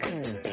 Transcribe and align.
Mm. 0.00 0.43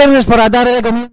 Viernes 0.00 0.24
por 0.24 0.38
la 0.38 0.48
tarde 0.48 0.80
comienza. 0.82 1.10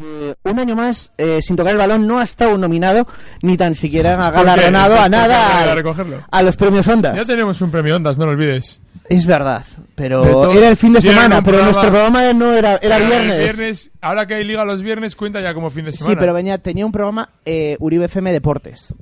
Eh, 0.00 0.34
un 0.44 0.58
año 0.60 0.76
más 0.76 1.12
eh, 1.18 1.40
sin 1.42 1.56
tocar 1.56 1.72
el 1.72 1.78
balón 1.78 2.06
no 2.06 2.20
ha 2.20 2.22
estado 2.22 2.56
nominado 2.56 3.06
ni 3.42 3.56
tan 3.56 3.74
siquiera 3.74 4.16
¿Por 4.16 4.26
qué? 4.26 4.30
galardonado 4.32 4.94
a 4.94 4.98
¿Por 4.98 5.04
qué 5.06 5.10
no 5.10 5.16
nada 5.16 5.72
a 6.30 6.42
los 6.42 6.56
premios 6.56 6.86
Ondas. 6.86 7.16
Ya 7.16 7.24
tenemos 7.24 7.60
un 7.60 7.70
premio 7.72 7.96
Ondas, 7.96 8.16
no 8.16 8.26
lo 8.26 8.30
olvides. 8.32 8.80
Es 9.08 9.26
verdad, 9.26 9.64
pero 9.96 10.22
todo- 10.22 10.52
era 10.52 10.68
el 10.68 10.76
fin 10.76 10.92
de 10.92 11.00
semana, 11.02 11.42
pero 11.42 11.58
programa- 11.58 11.64
nuestro 11.64 11.90
programa 11.90 12.32
no 12.32 12.52
era, 12.54 12.76
era 12.76 12.96
el 12.98 13.06
viernes. 13.08 13.56
viernes, 13.56 13.90
ahora 14.00 14.26
que 14.26 14.34
hay 14.34 14.44
liga 14.44 14.64
los 14.64 14.82
viernes, 14.82 15.16
cuenta 15.16 15.40
ya 15.40 15.52
como 15.52 15.68
fin 15.70 15.86
de 15.86 15.92
semana. 15.92 16.14
Sí, 16.14 16.16
pero 16.20 16.32
venía, 16.32 16.58
tenía 16.58 16.86
un 16.86 16.92
programa 16.92 17.30
eh, 17.44 17.76
Uribe 17.80 18.04
FM 18.04 18.32
Deportes. 18.32 18.94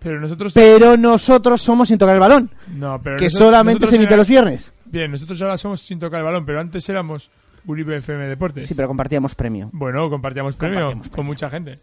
Pero 0.00 0.20
nosotros... 0.20 0.52
Pero 0.54 0.96
nosotros 0.96 1.60
somos 1.60 1.88
sin 1.88 1.98
tocar 1.98 2.14
el 2.14 2.20
balón, 2.20 2.50
no, 2.68 3.00
pero 3.02 3.16
que 3.16 3.24
nosotros- 3.26 3.46
solamente 3.48 3.72
nosotros 3.80 3.90
se 3.90 3.96
emite 3.96 4.14
era- 4.14 4.16
los 4.20 4.28
viernes. 4.28 4.74
Bien, 4.86 5.10
nosotros 5.10 5.40
ahora 5.42 5.56
somos 5.58 5.80
sin 5.80 5.98
tocar 5.98 6.18
el 6.20 6.24
balón, 6.24 6.44
pero 6.46 6.60
antes 6.60 6.88
éramos 6.88 7.30
Uribe 7.66 7.96
FM 7.98 8.26
Deportes. 8.26 8.66
Sí, 8.66 8.74
pero 8.74 8.88
compartíamos 8.88 9.34
premio. 9.34 9.68
Bueno, 9.72 10.08
compartíamos 10.10 10.56
premio 10.56 10.78
Compartíamos 10.80 11.08
con 11.10 11.26
mucha 11.26 11.50
gente. 11.50 11.80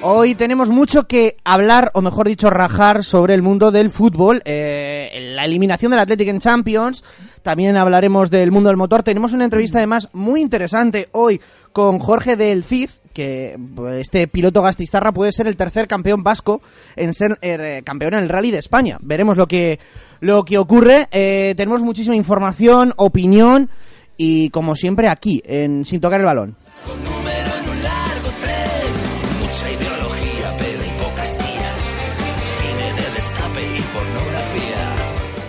Hoy 0.00 0.36
tenemos 0.36 0.68
mucho 0.68 1.08
que 1.08 1.36
hablar, 1.42 1.90
o 1.92 2.00
mejor 2.02 2.28
dicho, 2.28 2.50
rajar 2.50 3.02
sobre 3.02 3.34
el 3.34 3.42
mundo 3.42 3.72
del 3.72 3.90
fútbol. 3.90 4.40
eh, 4.44 5.32
la 5.34 5.44
eliminación 5.44 5.90
del 5.90 6.00
Athletic 6.00 6.28
en 6.28 6.38
Champions. 6.38 7.02
También 7.42 7.76
hablaremos 7.76 8.30
del 8.30 8.52
mundo 8.52 8.68
del 8.68 8.76
motor. 8.76 9.02
Tenemos 9.02 9.32
una 9.32 9.44
entrevista 9.44 9.78
además 9.78 10.08
muy 10.12 10.40
interesante 10.40 11.08
hoy 11.12 11.40
con 11.72 11.98
Jorge 11.98 12.36
del 12.36 12.62
Cid, 12.62 12.90
que 13.12 13.58
pues, 13.74 14.02
este 14.02 14.28
piloto 14.28 14.62
gastistarra 14.62 15.10
puede 15.10 15.32
ser 15.32 15.48
el 15.48 15.56
tercer 15.56 15.88
campeón 15.88 16.22
vasco 16.22 16.62
en 16.94 17.12
ser 17.12 17.36
eh, 17.42 17.82
campeón 17.84 18.14
en 18.14 18.20
el 18.20 18.28
Rally 18.28 18.52
de 18.52 18.58
España. 18.58 18.98
Veremos 19.00 19.36
lo 19.36 19.48
que, 19.48 19.80
lo 20.20 20.44
que 20.44 20.58
ocurre. 20.58 21.08
Eh, 21.10 21.54
tenemos 21.56 21.82
muchísima 21.82 22.14
información, 22.14 22.92
opinión 22.96 23.68
y 24.16 24.50
como 24.50 24.76
siempre 24.76 25.08
aquí 25.08 25.42
en 25.44 25.84
Sin 25.84 26.00
Tocar 26.00 26.20
el 26.20 26.26
Balón. 26.26 26.56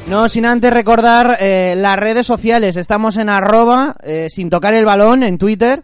No, 0.09 0.27
sin 0.27 0.45
antes 0.47 0.73
recordar 0.73 1.37
eh, 1.39 1.75
las 1.77 1.99
redes 1.99 2.25
sociales. 2.25 2.75
Estamos 2.77 3.15
en 3.17 3.29
arroba, 3.29 3.95
eh, 4.01 4.25
sin 4.27 4.49
tocar 4.49 4.73
el 4.73 4.83
balón, 4.83 5.21
en 5.21 5.37
Twitter. 5.37 5.83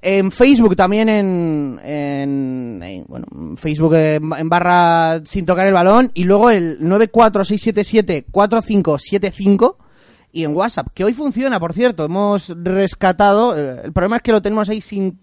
En 0.00 0.32
Facebook 0.32 0.74
también 0.76 1.10
en, 1.10 1.78
en, 1.84 2.82
en, 2.82 3.04
bueno, 3.06 3.26
en 3.34 3.58
Facebook 3.58 3.92
eh, 3.94 4.14
en 4.14 4.48
barra 4.48 5.20
sin 5.26 5.44
tocar 5.44 5.66
el 5.66 5.74
balón. 5.74 6.10
Y 6.14 6.24
luego 6.24 6.48
el 6.48 6.80
946774575 6.80 9.76
y 10.32 10.44
en 10.44 10.56
WhatsApp, 10.56 10.86
que 10.94 11.04
hoy 11.04 11.12
funciona, 11.12 11.60
por 11.60 11.74
cierto. 11.74 12.06
Hemos 12.06 12.54
rescatado. 12.56 13.58
eh, 13.58 13.82
el 13.84 13.92
problema 13.92 14.16
es 14.16 14.22
que 14.22 14.32
lo 14.32 14.40
tenemos 14.40 14.70
ahí 14.70 14.80
sin 14.80 15.18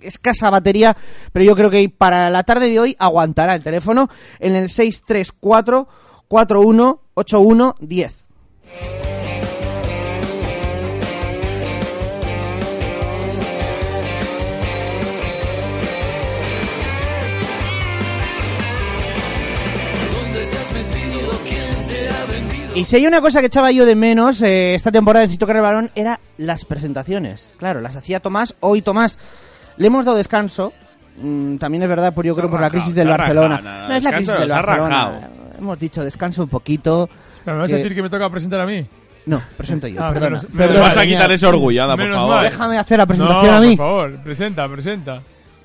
escasa 0.00 0.50
batería, 0.50 0.94
pero 1.32 1.46
yo 1.46 1.56
creo 1.56 1.70
que 1.70 1.88
para 1.88 2.28
la 2.28 2.44
tarde 2.44 2.68
de 2.68 2.80
hoy 2.80 2.94
aguantará 2.98 3.54
el 3.54 3.62
teléfono 3.62 4.10
en 4.40 4.56
el 4.56 4.68
634 4.68 5.88
418110. 6.28 8.14
¿Dónde 20.12 20.44
te 20.46 20.58
has 20.58 20.72
metido? 20.72 21.30
¿Quién 21.48 21.88
te 21.88 22.08
ha 22.10 22.24
vendido? 22.26 22.76
Y 22.76 22.84
si 22.84 22.96
hay 22.96 23.06
una 23.06 23.20
cosa 23.20 23.40
que 23.40 23.46
echaba 23.46 23.70
yo 23.70 23.86
de 23.86 23.94
menos 23.94 24.42
eh, 24.42 24.74
esta 24.74 24.92
temporada 24.92 25.24
en 25.24 25.30
el 25.30 25.60
Balón 25.62 25.90
era 25.94 26.20
las 26.36 26.64
presentaciones. 26.64 27.50
Claro, 27.58 27.80
las 27.80 27.96
hacía 27.96 28.20
Tomás. 28.20 28.54
Hoy 28.60 28.82
Tomás 28.82 29.18
le 29.76 29.86
hemos 29.86 30.04
dado 30.04 30.16
descanso. 30.16 30.72
Mm, 31.20 31.56
también 31.56 31.82
es 31.82 31.88
verdad, 31.88 32.14
por 32.14 32.24
yo 32.24 32.34
Se 32.34 32.40
creo 32.40 32.48
ha 32.48 32.50
por 32.50 32.60
la 32.60 32.66
rajado, 32.68 32.80
crisis 32.80 32.94
del 32.94 33.08
Barcelona. 33.08 33.56
rajado, 33.56 33.80
no, 33.82 33.88
no 33.88 33.94
es 33.94 34.04
la 34.04 34.12
crisis 34.12 34.34
no, 34.34 34.40
del 34.40 34.48
Barcelona. 34.50 35.30
Hemos 35.58 35.78
dicho 35.78 36.04
descanso 36.04 36.42
un 36.44 36.48
poquito. 36.48 37.08
Pero 37.44 37.56
me 37.56 37.62
vas 37.62 37.70
a 37.72 37.74
que- 37.74 37.82
decir 37.82 37.94
que 37.94 38.02
me 38.02 38.10
toca 38.10 38.30
presentar 38.30 38.60
a 38.60 38.66
mí. 38.66 38.86
No, 39.26 39.42
presento 39.56 39.86
yo. 39.88 40.02
Ah, 40.02 40.10
perdona. 40.12 40.36
menos- 40.38 40.46
Perdona, 40.56 40.80
vas 40.80 40.96
a 40.96 41.04
quitar 41.04 41.30
ese 41.32 41.46
orgullo, 41.46 41.82
anda, 41.82 41.96
por 41.96 42.10
favor. 42.12 42.34
mal. 42.36 42.44
Déjame 42.44 42.78
hacer 42.78 42.98
la 42.98 43.06
presentación 43.06 43.46
no, 43.46 43.56
a 43.56 43.60
mí. 43.60 43.76
por 43.76 43.86
favor, 43.86 44.16
presenta, 44.22 44.68
presenta. 44.68 45.20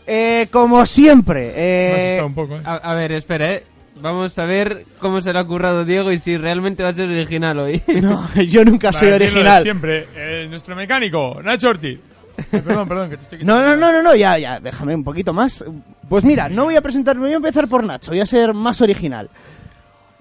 Eh, 0.05 0.47
como 0.51 0.85
siempre. 0.85 1.45
Me 1.47 1.53
Eh, 1.55 2.17
asustado 2.19 2.27
un 2.27 2.33
poco, 2.35 2.55
¿eh? 2.57 2.61
A, 2.65 2.75
a 2.91 2.93
ver, 2.95 3.11
espera, 3.13 3.53
¿eh? 3.53 3.63
Vamos 4.01 4.37
a 4.39 4.45
ver 4.45 4.85
cómo 4.99 5.21
se 5.21 5.31
lo 5.31 5.39
ha 5.39 5.45
currado 5.47 5.85
Diego 5.85 6.11
y 6.11 6.17
si 6.17 6.35
realmente 6.35 6.83
va 6.83 6.89
a 6.89 6.93
ser 6.93 7.07
original 7.07 7.57
hoy. 7.59 7.81
no, 8.01 8.27
yo 8.41 8.65
nunca 8.65 8.91
soy 8.91 9.11
Para 9.11 9.23
original. 9.23 9.61
Siempre, 9.63 10.07
eh, 10.15 10.47
nuestro 10.49 10.75
mecánico, 10.75 11.39
Nacho 11.41 11.69
Ortiz. 11.69 11.99
Eh, 12.35 12.43
perdón, 12.65 12.87
perdón, 12.89 13.09
que 13.11 13.17
te 13.17 13.23
estoy 13.23 13.37
No, 13.45 13.59
quitando. 13.59 13.77
no, 13.77 13.91
no, 13.91 13.91
no, 13.93 14.09
no, 14.09 14.15
ya, 14.15 14.37
ya, 14.39 14.59
déjame 14.59 14.95
un 14.95 15.03
poquito 15.03 15.31
más. 15.31 15.63
Pues 16.09 16.25
mira, 16.25 16.49
no 16.49 16.65
voy 16.65 16.75
a 16.75 16.81
presentarme, 16.81 17.21
voy 17.25 17.33
a 17.33 17.37
empezar 17.37 17.67
por 17.69 17.85
Nacho, 17.85 18.11
voy 18.11 18.19
a 18.19 18.25
ser 18.25 18.53
más 18.55 18.81
original. 18.81 19.29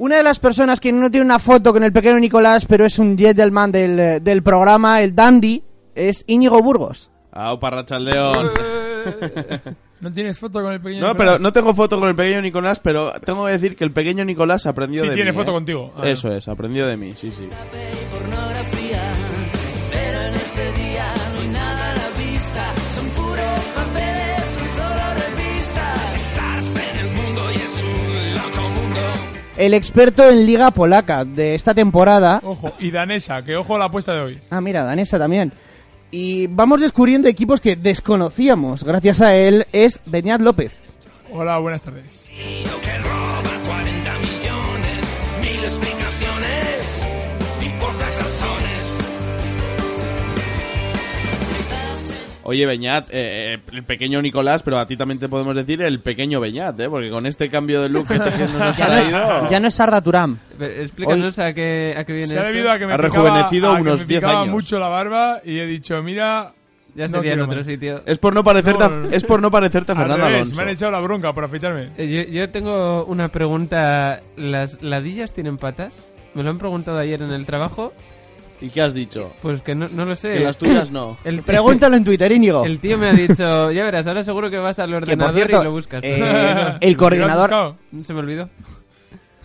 Una 0.02 0.16
de 0.16 0.25
las 0.25 0.40
personas 0.40 0.81
que 0.81 0.90
no 0.90 1.12
tiene 1.12 1.25
una 1.25 1.38
foto 1.38 1.72
con 1.72 1.84
el 1.84 1.93
pequeño 1.93 2.19
Nicolás, 2.19 2.66
pero 2.66 2.84
es 2.84 2.99
un 2.99 3.16
gentleman 3.16 3.70
del, 3.70 4.00
eh, 4.00 4.19
del 4.19 4.43
programa, 4.43 5.00
el 5.00 5.14
Dandy, 5.14 5.62
es 5.94 6.25
Íñigo 6.26 6.60
Burgos. 6.60 7.12
Au, 7.31 7.60
Parrachaldeón. 7.60 8.49
¿No 10.00 10.12
tienes 10.12 10.40
foto 10.40 10.60
con 10.60 10.72
el 10.72 10.81
pequeño 10.81 11.02
No, 11.02 11.12
Nicolás? 11.12 11.16
pero 11.34 11.38
no 11.38 11.52
tengo 11.52 11.72
foto 11.72 12.00
con 12.00 12.08
el 12.08 12.16
pequeño 12.16 12.43
Nicolás, 12.43 12.81
pero 12.81 13.12
tengo 13.25 13.46
que 13.46 13.52
decir 13.52 13.76
que 13.76 13.84
el 13.84 13.93
pequeño 13.93 14.25
Nicolás 14.25 14.66
aprendió 14.66 15.02
Sí, 15.04 15.08
de 15.10 15.14
tiene 15.14 15.31
mí. 15.31 15.37
foto 15.38 15.52
¿eh? 15.52 15.54
contigo. 15.54 15.93
Ah. 15.96 16.08
Eso 16.08 16.32
es, 16.32 16.49
aprendió 16.49 16.84
de 16.88 16.96
mí, 16.96 17.12
sí, 17.14 17.31
sí. 17.31 17.49
El 29.62 29.75
experto 29.75 30.29
en 30.29 30.44
Liga 30.44 30.73
Polaca 30.73 31.25
de 31.25 31.55
esta 31.55 31.73
temporada. 31.73 32.41
Ojo, 32.43 32.73
y 32.81 32.91
danesa, 32.91 33.44
que 33.44 33.55
ojo 33.55 33.76
a 33.76 33.79
la 33.79 33.85
apuesta 33.85 34.12
de 34.12 34.20
hoy. 34.20 34.38
Ah, 34.50 34.61
mira, 34.61 34.82
danesa 34.82 35.20
también. 35.20 35.53
Y 36.11 36.49
vamos 36.49 36.81
descubriendo 36.81 37.29
equipos 37.29 37.61
que 37.61 37.76
desconocíamos. 37.76 38.82
Gracias 38.82 39.20
a 39.20 39.37
él 39.37 39.64
es 39.70 40.00
Beñat 40.05 40.41
López. 40.41 40.73
Hola, 41.32 41.59
buenas 41.59 41.81
tardes. 41.81 42.26
Oye, 52.44 52.66
Beñat, 52.66 53.04
eh, 53.10 53.54
eh, 53.54 53.58
el 53.72 53.84
pequeño 53.84 54.20
Nicolás, 54.20 54.62
pero 54.64 54.78
a 54.78 54.86
ti 54.86 54.96
también 54.96 55.20
te 55.20 55.28
podemos 55.28 55.54
decir 55.54 55.80
el 55.82 56.00
pequeño 56.00 56.40
Beñat, 56.40 56.78
¿eh? 56.80 56.88
Porque 56.88 57.08
con 57.10 57.26
este 57.26 57.48
cambio 57.48 57.80
de 57.82 57.88
look 57.88 58.08
que, 58.08 58.18
te, 58.18 58.30
que 58.30 58.38
nos 58.46 58.76
Ya 58.76 58.84
ha 58.84 58.88
no 58.88 58.96
es, 58.98 59.50
ya 59.50 59.60
no 59.60 59.68
es 59.68 59.80
Arda. 59.80 60.02
Pero 60.58 60.82
Explícanos 60.82 61.38
a 61.38 61.52
qué, 61.54 61.94
a 61.96 62.04
qué 62.04 62.12
viene 62.12 62.28
Se 62.28 62.38
ha 62.38 62.42
debido 62.42 62.70
a 62.70 62.78
que 62.78 62.86
me 62.86 62.94
Ha 62.94 62.96
picaba- 62.96 63.08
rejuvenecido 63.28 63.70
a 63.72 63.76
que 63.76 63.82
unos 63.82 64.00
me 64.00 64.06
10 64.06 64.20
picaba 64.20 64.40
años. 64.42 64.52
mucho 64.54 64.78
la 64.80 64.88
barba 64.88 65.40
y 65.44 65.58
he 65.58 65.66
dicho, 65.66 66.02
mira... 66.02 66.52
Ya 66.94 67.06
no 67.06 67.12
sería 67.18 67.32
en 67.32 67.40
otro 67.40 67.56
más. 67.56 67.66
sitio. 67.66 68.02
Es 68.04 68.18
por 68.18 68.34
no 68.34 68.44
parecerte, 68.44 68.84
a- 68.84 68.88
No, 68.88 68.96
no, 68.96 69.02
no. 69.08 69.16
es 69.16 69.24
por 69.24 69.40
no 69.40 69.50
parecerte 69.50 69.92
a 69.92 69.94
Fernando 69.96 70.26
revés, 70.26 70.40
Alonso. 70.42 70.56
me 70.56 70.62
han 70.64 70.68
echado 70.68 70.92
la 70.92 71.00
bronca 71.00 71.32
por 71.32 71.44
afeitarme. 71.44 71.88
Eh, 71.96 72.26
Yo, 72.28 72.32
yo 72.32 72.50
tengo 72.50 73.04
una 73.06 73.28
pregunta. 73.28 74.20
¿Las 74.36 74.82
ladillas 74.82 75.32
tienen 75.32 75.56
patas? 75.56 76.06
Me 76.34 76.42
lo 76.42 76.50
han 76.50 76.58
preguntado 76.58 76.98
ayer 76.98 77.22
en 77.22 77.30
el 77.32 77.46
trabajo. 77.46 77.94
¿Y 78.62 78.70
qué 78.70 78.81
has 78.81 78.94
dicho? 78.94 79.32
Pues 79.43 79.61
que 79.61 79.75
no, 79.75 79.88
no 79.88 80.05
lo 80.05 80.14
sé. 80.17 80.35
Que 80.35 80.41
las 80.41 80.56
tuyas 80.56 80.91
no. 80.91 81.19
El, 81.25 81.43
Pregúntalo 81.43 81.97
en 81.97 82.05
Twitter, 82.05 82.31
Íñigo. 82.31 82.64
El 82.64 82.79
tío 82.79 82.97
me 82.97 83.09
ha 83.09 83.12
dicho, 83.12 83.70
ya 83.73 83.85
verás, 83.85 84.06
ahora 84.06 84.23
seguro 84.23 84.49
que 84.50 84.59
vas 84.59 84.79
al 84.79 84.94
ordenador 84.94 85.35
cierto, 85.35 85.61
y 85.61 85.64
lo 85.64 85.73
buscas. 85.73 86.03
eh, 86.05 86.19
¿Lo 86.20 86.79
el 86.81 86.97
coordinador, 86.97 87.50
buscado? 87.50 87.76
Se 88.03 88.14
me 88.14 88.20
olvidó. 88.20 88.49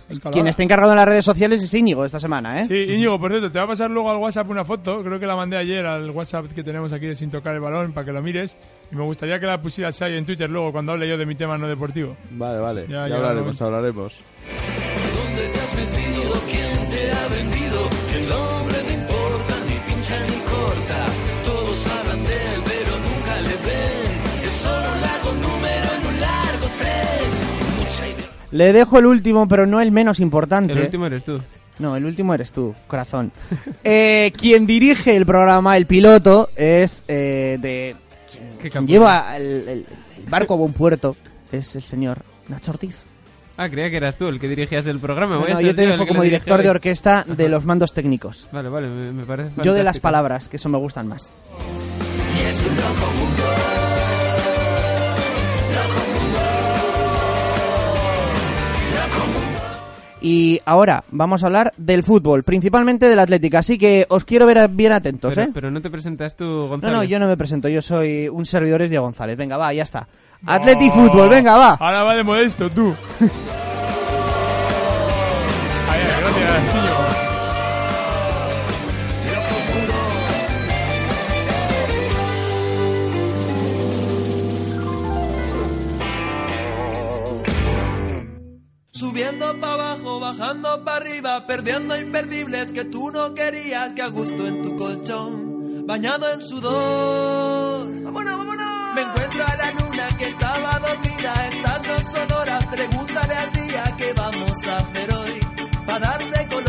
Escalada. 0.10 0.32
quien 0.32 0.48
está 0.48 0.64
encargado 0.64 0.92
en 0.94 0.98
las 0.98 1.06
redes 1.06 1.26
sociales 1.26 1.62
es 1.62 1.74
Íñigo 1.74 2.06
esta 2.06 2.18
semana, 2.18 2.62
¿eh? 2.62 2.66
Sí, 2.66 2.94
Íñigo, 2.94 3.20
por 3.20 3.30
cierto, 3.30 3.52
te 3.52 3.60
va 3.60 3.66
a 3.66 3.68
pasar 3.68 3.92
luego 3.92 4.10
al 4.10 4.16
WhatsApp 4.18 4.50
una 4.50 4.64
foto. 4.64 5.04
Creo 5.04 5.20
que 5.20 5.26
la 5.26 5.36
mandé 5.36 5.58
ayer 5.58 5.86
al 5.86 6.10
WhatsApp 6.12 6.46
que 6.54 6.64
tenemos 6.64 6.94
aquí 6.94 7.08
de 7.08 7.16
Sin 7.16 7.30
Tocar 7.30 7.56
el 7.56 7.60
Balón 7.60 7.92
para 7.92 8.06
que 8.06 8.14
lo 8.14 8.22
mires. 8.22 8.58
Y 8.90 8.96
me 8.96 9.04
gustaría 9.04 9.38
que 9.38 9.46
la 9.48 9.62
pusieras 9.62 10.02
ahí 10.02 10.16
en 10.16 10.26
Twitter 10.26 10.50
luego 10.50 10.72
cuando 10.72 10.94
hable 10.94 11.10
yo 11.10 11.18
de 11.18 11.26
mi 11.26 11.36
tema 11.36 11.58
no 11.58 11.68
deportivo. 11.68 12.16
Vale, 12.32 12.60
vale. 12.60 12.86
Ya, 12.88 13.02
Ya, 13.02 13.08
ya, 13.10 13.16
hablaremos, 13.18 13.62
hablaremos. 13.62 14.16
¿Dónde 15.14 15.48
te 15.54 15.60
has 15.60 15.74
metido? 15.76 16.34
¿Quién 16.52 16.90
te 16.90 17.12
ha 17.12 17.28
vendido? 17.28 17.97
Ni 20.10 20.16
pincha 20.16 20.26
ni 20.28 20.42
corta. 20.44 21.06
Todos 21.46 21.88
hablan 21.88 22.24
de 22.26 22.34
él, 22.34 22.62
pero 22.66 22.92
nunca 22.98 23.42
le 23.42 23.50
ven. 23.50 24.46
Es 24.46 24.52
solo 24.52 24.76
un 24.94 25.02
largo 25.02 25.32
número 25.34 25.88
en 26.00 26.08
un 26.16 26.22
largo 26.22 26.68
tren. 26.78 28.28
Le 28.52 28.74
dejo 28.74 29.00
el 29.00 29.06
último, 29.06 29.48
pero 29.48 29.66
no 29.66 29.82
el 29.82 29.92
menos 29.92 30.20
importante. 30.20 30.74
El 30.74 30.82
último 30.84 31.06
eres 31.06 31.24
tú. 31.24 31.40
No, 31.80 31.96
el 31.96 32.06
último 32.06 32.34
eres 32.34 32.52
tú, 32.52 32.74
corazón. 32.88 33.32
Eh, 33.84 34.34
quien 34.38 34.66
dirige 34.66 35.16
el 35.16 35.26
programa, 35.26 35.78
el 35.78 35.86
piloto, 35.86 36.50
es 36.56 37.04
eh, 37.08 37.58
de... 37.62 37.96
¿Qué 38.32 38.70
Quien 38.70 38.74
campeón? 38.74 38.88
lleva 38.88 39.38
el, 39.38 39.44
el- 39.68 39.86
el 40.18 40.30
barco 40.30 40.56
a 40.56 40.58
buen 40.58 40.74
puerto, 40.74 41.16
es 41.52 41.76
el 41.76 41.84
señor 41.84 42.18
Nacho 42.50 42.72
Ortiz. 42.72 42.98
Ah, 43.58 43.70
creía 43.70 43.90
que 43.90 43.98
eras 43.98 44.18
tú 44.18 44.28
el 44.28 44.40
que 44.40 44.48
dirigías 44.48 44.86
el 44.86 45.00
programa. 45.00 45.38
Voy 45.38 45.48
a 45.50 45.54
No, 45.56 45.58
ser 45.60 45.66
yo 45.68 45.76
te 45.76 45.88
dejo 45.88 46.06
como 46.08 46.22
director 46.22 46.62
de 46.62 46.70
orquesta 46.70 47.24
de 47.28 47.50
los 47.50 47.66
mandos 47.66 47.92
técnicos. 47.94 48.48
Vale, 48.52 48.70
vale, 48.70 48.88
me, 48.88 49.12
me 49.12 49.26
parece 49.26 49.50
Yo 49.64 49.74
de 49.74 49.84
las 49.84 49.98
fantástico. 49.98 50.02
palabras, 50.04 50.48
que 50.50 50.58
eso 50.58 50.70
me 50.70 50.78
gustan 50.78 51.08
más. 51.08 51.32
Y 52.36 53.87
ahora 60.66 61.04
vamos 61.12 61.44
a 61.44 61.48
hablar 61.48 61.74
del 61.78 62.04
fútbol, 62.04 62.44
principalmente 62.44 63.08
del 63.10 63.20
Atlético, 63.20 63.58
así 63.58 63.78
que 63.78 64.06
os 64.10 64.26
quiero 64.26 64.46
ver 64.46 64.68
bien 64.70 64.92
atentos, 64.92 65.36
Pero, 65.36 65.48
¿eh? 65.48 65.52
pero 65.54 65.72
no 65.72 65.82
te 65.82 65.90
presentas 65.90 66.36
tú, 66.36 66.46
No, 66.46 66.68
Gonzalo. 66.68 66.98
no, 66.98 67.04
yo 67.04 67.20
no 67.20 67.28
me 67.28 67.38
presento, 67.38 67.68
yo 67.70 67.82
soy 67.82 68.28
un 68.28 68.46
servidor 68.46 68.82
es 68.82 68.90
Diego 68.90 69.06
González. 69.06 69.38
Venga, 69.38 69.58
va, 69.58 69.74
ya 69.74 69.84
está. 69.84 70.08
Atleti 70.46 70.90
Fútbol, 70.90 71.30
venga, 71.30 71.58
va. 71.58 71.70
Ahora 71.80 72.04
va 72.04 72.16
de 72.16 72.24
modesto, 72.24 72.70
tú. 72.70 72.94
Ay, 75.90 76.00
gracias, 76.22 76.87
para 89.60 89.74
abajo, 89.74 90.20
bajando 90.20 90.84
para 90.84 90.98
arriba, 90.98 91.46
perdiendo 91.48 91.98
imperdibles 91.98 92.72
que 92.72 92.86
tú 92.86 93.12
no 93.12 93.34
querías, 93.34 93.94
que 93.94 94.02
a 94.02 94.08
gusto 94.08 94.48
en 94.48 94.62
tu 94.62 94.76
colchón, 94.76 95.86
bañado 95.86 96.32
en 96.32 96.42
sudor. 96.42 98.04
¡Vámonos, 98.04 98.38
vámonos! 98.38 98.96
Me 98.96 99.02
encuentro 99.02 99.46
a 99.46 99.56
la 99.56 99.72
luna 99.72 100.08
que 100.18 100.26
estaba 100.30 100.80
dormida, 100.80 101.34
estas 101.52 101.82
no 101.84 102.12
son 102.12 102.32
horas, 102.32 102.66
pregúntale 102.66 103.34
al 103.34 103.52
día 103.52 103.96
qué 103.98 104.14
vamos 104.14 104.66
a 104.66 104.78
hacer 104.78 105.14
hoy, 105.14 105.40
para 105.86 106.00
darle 106.00 106.48
color. 106.48 106.67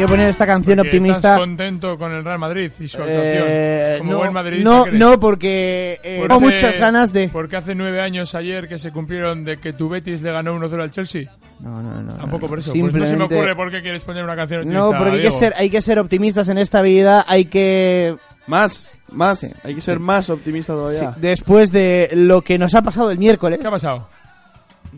A 0.00 0.06
poner 0.06 0.28
esta 0.30 0.46
canción 0.46 0.76
Que 0.76 0.80
optimista. 0.88 1.16
¿Estás 1.32 1.38
contento 1.38 1.98
con 1.98 2.12
el 2.12 2.24
Real 2.24 2.38
Madrid 2.38 2.72
y 2.80 2.88
su 2.88 2.96
actuación? 2.96 3.44
Eh, 3.46 3.96
Como 3.98 4.12
no, 4.12 4.18
buen 4.18 4.32
madridista 4.32 4.70
no, 4.70 4.86
no, 4.86 5.20
porque 5.20 6.00
eh, 6.02 6.16
Porque- 6.20 6.28
tengo 6.28 6.40
muchas 6.40 6.78
ganas 6.78 7.12
de. 7.12 7.28
Porque 7.28 7.56
hace 7.56 7.74
nueve 7.74 8.00
años 8.00 8.34
ayer 8.34 8.68
que 8.68 8.78
se 8.78 8.90
cumplieron 8.92 9.44
de 9.44 9.58
que 9.58 9.72
tu 9.74 9.88
Betis 9.90 10.22
le 10.22 10.32
ganó 10.32 10.54
1-0 10.58 10.82
al 10.82 10.90
Chelsea. 10.90 11.30
No, 11.60 11.82
no, 11.82 12.02
no. 12.02 12.14
Tampoco 12.14 12.46
no, 12.46 12.48
por 12.48 12.58
eso. 12.58 12.70
Pues 12.72 12.82
no 12.82 12.90
se 12.92 12.98
me 12.98 13.06
Simplemente- 13.06 13.34
ocurre 13.36 13.54
por 13.56 13.70
qué 13.70 13.82
quieres 13.82 14.02
poner 14.04 14.24
una 14.24 14.34
canción 14.34 14.60
optimista, 14.60 14.82
No, 14.84 14.98
porque 14.98 15.10
hay 15.16 15.22
que, 15.22 15.30
ser, 15.30 15.54
hay 15.56 15.70
que 15.70 15.82
ser 15.82 15.98
optimistas 15.98 16.48
en 16.48 16.58
esta 16.58 16.80
vida. 16.82 17.24
Hay 17.28 17.44
que. 17.44 18.16
Más, 18.48 18.96
más. 19.12 19.38
Sí, 19.38 19.52
Hay 19.62 19.74
que 19.76 19.80
ser 19.80 20.00
más 20.00 20.28
optimista 20.28 20.72
sí, 20.72 20.78
todavía. 20.78 21.16
después 21.20 21.70
de 21.70 22.10
lo 22.14 22.40
que 22.42 22.58
nos 22.58 22.74
ha 22.74 22.82
pasado 22.82 23.10
el 23.12 23.18
miércoles. 23.18 23.60
¿Qué 23.60 23.66
ha 23.68 23.70
pasado? 23.70 24.08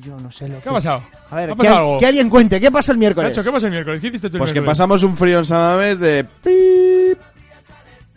Yo 0.00 0.19
no 0.19 0.31
sé 0.31 0.49
lo 0.49 0.61
¿Qué 0.61 0.69
ha 0.69 0.73
pasado? 0.73 1.02
A 1.31 1.37
ver, 1.37 1.50
¿Ha 1.50 1.52
que, 1.52 1.58
pasado 1.58 1.76
algo? 1.79 1.99
que 1.99 2.06
alguien 2.06 2.29
cuente. 2.29 2.61
¿Qué 2.61 2.70
pasó 2.70 2.93
el 2.93 2.99
miércoles? 2.99 3.30
Nacho, 3.30 3.45
¿qué 3.45 3.52
pasó 3.52 3.66
el 3.66 3.73
miércoles? 3.73 4.00
¿Qué 4.00 4.09
hiciste 4.09 4.28
tú 4.28 4.37
el 4.37 4.38
Pues 4.40 4.50
que 4.52 4.61
miércoles? 4.61 4.78
pasamos 4.78 5.02
un 5.04 5.16
frío 5.16 5.38
en 5.38 5.45
Samamés 5.45 5.99
de... 6.00 6.25
pip. 6.25 7.18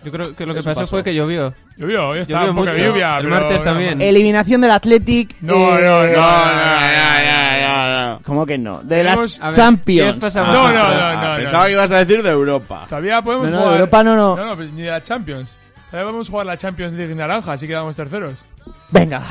Yo 0.04 0.12
creo 0.12 0.36
que 0.36 0.46
lo 0.46 0.54
que 0.54 0.60
pasó, 0.64 0.80
pasó. 0.82 0.88
fue 0.88 1.04
que 1.04 1.14
llovió. 1.14 1.54
Llovió, 1.76 2.10
hoy 2.10 2.20
está 2.20 2.34
Llovió 2.46 2.50
un 2.52 2.56
poco 2.58 2.66
de 2.68 2.78
mucho. 2.78 2.92
lluvia. 2.92 3.18
El 3.18 3.24
pero 3.26 3.36
martes 3.36 3.58
no, 3.58 3.64
también. 3.64 4.02
Eliminación 4.02 4.62
del 4.62 4.72
Athletic. 4.72 5.36
No, 5.42 5.54
eh, 5.78 5.82
no, 5.84 6.04
no, 6.04 6.04
No, 6.04 6.06
no, 6.06 6.14
ya, 6.14 6.82
ya, 6.82 7.22
ya, 7.28 7.58
ya. 7.60 8.20
¿Cómo 8.24 8.46
que 8.46 8.58
no? 8.58 8.82
De 8.84 9.04
la 9.04 9.16
ver, 9.16 9.28
Champions. 9.54 10.10
¿qué 10.12 10.16
os 10.16 10.34
pasa 10.34 10.50
a 10.50 10.54
No, 10.54 10.68
no, 10.68 10.74
no, 10.74 10.80
Ah, 10.80 11.28
no, 11.32 11.38
Pensaba 11.38 11.64
no. 11.64 11.68
que 11.68 11.74
ibas 11.74 11.92
a 11.92 11.98
decir 12.06 12.24
de 12.24 12.30
Europa. 12.30 12.86
Todavía 12.88 13.22
podemos 13.22 13.50
No, 13.52 13.58
no, 13.58 13.64
jugar. 13.64 13.80
Europa 13.80 14.04
no, 14.04 14.16
no. 14.16 14.36
No, 14.36 14.46
no, 14.46 14.56
pues 14.56 14.72
ni 14.72 14.82
de 14.84 14.92
la 14.92 15.02
Champions. 15.02 15.56
Todavía 15.92 16.06
podemos 16.08 16.30
jugar 16.30 16.46
la 16.46 16.58
Champions 16.58 16.94
League 16.94 17.14
naranja, 17.16 17.52
así 17.54 17.68
quedamos 17.68 17.96
terceros. 17.96 18.44
Venga. 18.90 19.22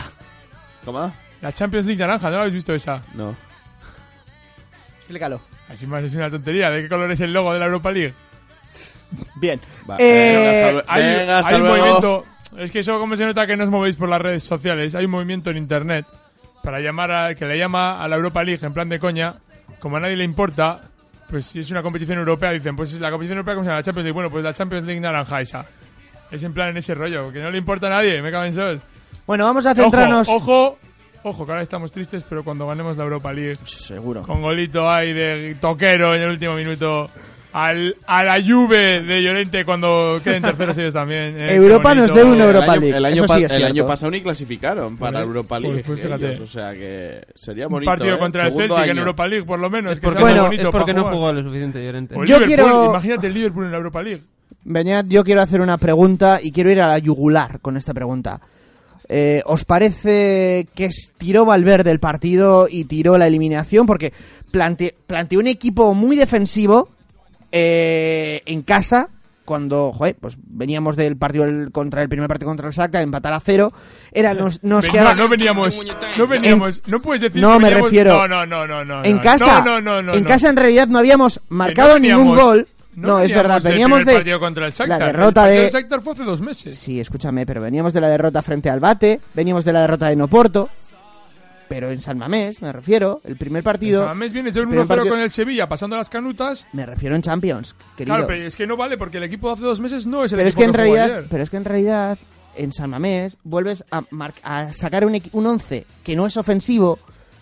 ¿Cómo? 0.85 1.13
La 1.41 1.53
Champions 1.53 1.87
League 1.87 2.01
naranja, 2.01 2.29
¿no 2.31 2.37
la 2.37 2.41
habéis 2.43 2.55
visto 2.55 2.75
esa? 2.75 3.03
No. 3.15 3.35
Explícalo. 4.99 5.41
Así 5.69 5.87
más 5.87 6.03
es 6.05 6.15
una 6.15 6.31
tontería. 6.31 6.71
¿De 6.71 6.83
qué 6.83 6.89
color 6.89 7.11
es 7.11 7.21
el 7.21 7.33
logo 7.33 7.53
de 7.53 7.59
la 7.59 7.67
Europa 7.67 7.93
League? 7.93 8.15
Bien. 9.37 9.61
Va, 9.89 9.97
Eh, 9.99 10.73
venga, 10.73 10.79
hasta, 10.81 10.93
Hay, 10.95 11.03
venga, 11.19 11.39
hasta 11.39 11.49
hay 11.51 11.55
un 11.57 11.61
luego. 11.63 11.77
movimiento. 11.77 12.25
Es 12.59 12.71
que 12.71 12.79
eso, 12.81 12.99
como 12.99 13.17
se 13.17 13.25
nota 13.27 13.47
que 13.47 13.57
no 13.57 13.65
os 13.65 13.71
movéis 13.71 13.97
por 13.97 14.09
las 14.09 14.21
redes 14.21 14.43
sociales, 14.43 14.95
hay 14.95 15.05
un 15.05 15.11
movimiento 15.11 15.51
en 15.51 15.59
internet 15.59 16.07
para 16.63 16.81
llamar 16.81 17.13
a, 17.13 17.35
que 17.35 17.45
le 17.45 17.59
llama 17.59 18.03
a 18.03 18.09
la 18.09 18.17
Europa 18.17 18.43
League 18.43 18.65
en 18.65 18.73
plan 18.73 18.89
de 18.89 18.99
coña. 18.99 19.35
Como 19.79 19.97
a 19.97 20.01
nadie 20.01 20.17
le 20.17 20.25
importa, 20.25 20.81
pues 21.29 21.45
si 21.47 21.61
es 21.61 21.71
una 21.71 21.83
competición 21.83 22.19
europea, 22.19 22.51
dicen, 22.53 22.75
pues 22.75 22.93
es 22.93 23.01
la 23.01 23.11
competición 23.11 23.37
europea, 23.39 23.55
¿cómo 23.55 23.65
se 23.65 23.69
llama? 23.69 23.79
La 23.81 23.83
Champions 23.85 24.05
League. 24.05 24.15
Bueno, 24.15 24.31
pues 24.31 24.43
la 24.45 24.53
Champions 24.55 24.87
League 24.87 25.01
naranja 25.01 25.41
esa. 25.41 25.67
Es 26.31 26.43
en 26.43 26.53
plan 26.55 26.71
en 26.71 26.79
ese 26.79 26.95
rollo, 26.95 27.31
que 27.33 27.41
no 27.41 27.51
le 27.51 27.59
importa 27.59 27.87
a 27.89 27.91
nadie, 27.91 28.21
me 28.23 28.31
caben 28.33 28.53
sos. 28.53 28.81
Bueno, 29.27 29.45
vamos 29.45 29.67
a 29.67 29.75
centrarnos. 29.75 30.29
Ojo, 30.29 30.37
ojo, 30.73 30.79
ojo, 31.29 31.45
que 31.45 31.53
ahora 31.53 31.63
estamos 31.63 31.91
tristes, 31.93 32.25
pero 32.29 32.43
cuando 32.45 32.67
ganemos 32.67 32.97
la 32.97 33.05
Europa 33.05 33.33
League, 33.33 33.55
Seguro. 33.65 34.23
con 34.23 34.41
golito 34.43 34.89
ahí 34.91 35.13
de 35.13 35.57
toquero 35.61 36.15
en 36.15 36.23
el 36.23 36.31
último 36.31 36.55
minuto. 36.55 37.09
Al, 37.53 37.97
a 38.07 38.23
la 38.23 38.35
Juve 38.47 39.01
de 39.01 39.23
Llorente 39.23 39.65
cuando 39.65 40.19
queden 40.23 40.43
terceros 40.43 40.77
ellos 40.77 40.93
también. 40.93 41.41
eh, 41.41 41.55
Europa 41.55 41.95
nos 41.95 42.13
debe 42.13 42.31
una 42.33 42.45
El 42.45 42.51
Europa 42.51 42.73
año- 42.73 42.81
League, 42.83 42.97
El 42.99 43.05
año, 43.07 43.25
pa- 43.27 43.39
sí 43.39 43.45
el 43.49 43.65
año 43.65 43.87
pasado 43.87 44.11
ni 44.11 44.21
clasificaron 44.21 44.99
para 44.99 45.21
Pues- 45.21 45.27
Europa 45.27 45.57
pues- 45.57 45.63
League. 45.71 45.85
pues 45.87 46.01
fíjate. 46.03 46.27
ellos, 46.27 46.41
o 46.41 46.47
sea 46.47 46.73
que 46.75 47.25
sería 47.35 47.67
Un 47.69 47.73
bonito. 47.73 47.91
partido 47.93 48.17
¿eh? 48.17 48.19
contra 48.19 48.49
el 48.49 48.53
Celtic 48.53 48.77
en 48.85 48.91
año. 48.91 49.01
Europa 49.01 49.27
League, 49.27 49.47
por 49.47 49.59
lo 49.59 49.71
menos. 49.71 49.93
Es 49.93 50.01
que 50.01 50.07
porque, 50.07 50.21
Bueno, 50.23 50.51
es 50.53 50.69
porque 50.69 50.93
no 50.93 51.05
jugó 51.05 51.33
lo 51.33 51.43
suficiente 51.43 51.83
Llorente. 51.83 52.15
O 52.15 52.23
el 52.25 52.29
Yo 52.29 52.41
quiero- 52.43 52.91
Imagínate 52.91 53.27
el 53.29 53.33
Liverpool 53.33 53.65
en 53.65 53.71
la 53.71 53.77
Europa 53.79 54.03
League. 54.03 54.23
Beñat, 54.65 55.07
yo 55.09 55.25
quiero 55.25 55.41
hacer 55.41 55.63
una 55.63 55.79
pregunta 55.79 56.41
y 56.43 56.53
quiero 56.53 56.71
ir 56.71 56.83
a 56.83 56.89
la 56.89 56.99
yugular 56.99 57.61
con 57.61 57.79
esta 57.79 57.95
pregunta. 57.95 58.39
Eh, 59.09 59.41
¿Os 59.47 59.65
parece 59.65 60.67
que 60.75 60.87
es- 60.87 61.13
tiró 61.17 61.45
Valverde 61.45 61.91
el 61.91 62.01
partido 62.01 62.67
y 62.71 62.85
tiró 62.85 63.17
la 63.19 63.27
eliminación? 63.27 63.87
Porque 63.87 64.13
plante- 64.51 64.95
planteó 65.07 65.39
un 65.39 65.47
equipo 65.47 65.95
muy 65.95 66.17
defensivo 66.17 66.89
eh, 67.53 68.43
en 68.47 68.63
casa 68.63 69.09
cuando 69.45 69.93
joder, 69.93 70.17
pues 70.21 70.37
veníamos 70.45 70.97
del 70.97 71.17
partido 71.17 71.47
contra 71.71 72.03
el 72.03 72.09
primer 72.09 72.27
partido 72.27 72.49
contra 72.51 72.67
el 72.67 72.75
Shakhtar, 72.75 73.03
empatar 73.03 73.33
a 73.33 73.39
cero. 73.39 73.73
Era, 74.11 74.35
nos, 74.35 74.65
nos 74.65 74.85
Ven- 74.87 74.93
quedaba- 74.93 75.15
no, 75.15 75.23
no 75.23 75.29
veníamos, 75.29 75.87
no 76.19 76.27
veníamos, 76.27 76.83
no 76.89 76.99
puedes 76.99 77.23
decir 77.23 77.41
No, 77.41 77.53
que 77.53 77.59
me 77.61 77.65
veníamos- 77.69 77.85
refiero- 77.91 78.27
No, 78.27 78.27
no, 78.29 78.45
no, 78.47 78.67
no, 78.67 78.85
no. 78.85 79.05
en 79.05 79.17
no. 79.17 79.23
casa, 79.23 79.61
No, 79.61 79.81
no, 79.81 79.81
no, 79.81 80.03
no, 80.03 80.15
en 80.15 80.23
no. 80.25 80.29
casa 80.29 80.49
en 80.49 80.57
realidad 80.57 80.89
no 80.89 80.99
habíamos 80.99 81.41
marcado 81.49 81.97
ningún 82.01 82.35
gol. 82.35 82.67
No, 82.97 83.21
es 83.21 83.33
verdad, 83.33 83.63
veníamos 83.63 84.05
de 84.05 84.15
partido 84.15 84.41
contra 84.41 84.67
el 84.67 84.73
Shakhtar. 84.73 84.99
la 84.99 85.07
El 85.07 85.13
derrota 85.13 85.41
partido 85.43 85.57
de 85.57 85.63
del 85.63 85.73
Shakhtar 85.73 86.01
fue 86.03 86.13
hace 86.15 86.25
dos 86.25 86.41
meses. 86.41 86.79
Sí, 86.79 86.99
escúchame, 86.99 87.45
pero 87.47 87.61
veníamos 87.61 87.93
de 87.93 88.01
la 88.01 88.09
derrota 88.09 88.43
frente 88.43 88.69
al 88.71 88.81
Bate, 88.81 89.21
veníamos 89.35 89.65
de 89.65 89.73
la 89.73 89.83
derrota 89.83 90.09
de 90.09 90.17
Noporto, 90.17 90.69
pero 91.69 91.91
en 91.91 92.01
San 92.01 92.17
Mamés, 92.17 92.63
me 92.63 92.73
refiero, 92.73 93.21
el 93.25 93.37
primer 93.37 93.63
partido, 93.65 94.01
El 94.01 94.05
Samamés 94.07 94.33
viene 94.33 94.53
de 94.53 94.61
un 94.61 94.69
primer 94.69 94.87
1-0 94.87 94.89
partido- 94.89 95.09
con 95.15 95.21
el 95.21 95.31
Sevilla, 95.31 95.69
pasando 95.69 95.97
las 95.97 96.09
canutas. 96.09 96.67
me 96.73 96.87
refiero 96.87 97.17
en 97.17 97.23
Champions, 97.23 97.75
querido. 97.97 98.15
Claro, 98.17 98.29
pero 98.29 98.47
es 98.47 98.55
que 98.55 98.67
no 98.69 98.77
vale 98.77 98.97
porque 98.97 99.19
el 99.19 99.25
equipo 99.25 99.49
de 99.49 99.55
hace 99.55 99.63
dos 99.63 99.81
meses 99.81 100.07
no 100.07 100.25
es 100.25 100.33
el 100.33 100.37
pero 100.39 100.49
es 100.49 100.55
equipo 100.55 100.61
que 100.73 100.79
en 100.79 100.85
jugó 100.87 100.95
realidad, 100.97 101.19
ayer. 101.19 101.27
pero 101.29 101.43
es 101.43 101.51
que 101.51 101.57
en 101.57 101.65
realidad 101.65 102.19
en 102.55 102.73
San 102.73 102.89
Mamés 102.89 103.37
vuelves 103.43 103.85
a, 103.91 104.03
a 104.45 104.73
sacar 104.73 105.05
un, 105.05 105.21
un 105.33 105.47
11 105.47 105.85
que 106.05 106.15
no 106.17 106.25
es 106.27 106.37
ofensivo, 106.37 106.99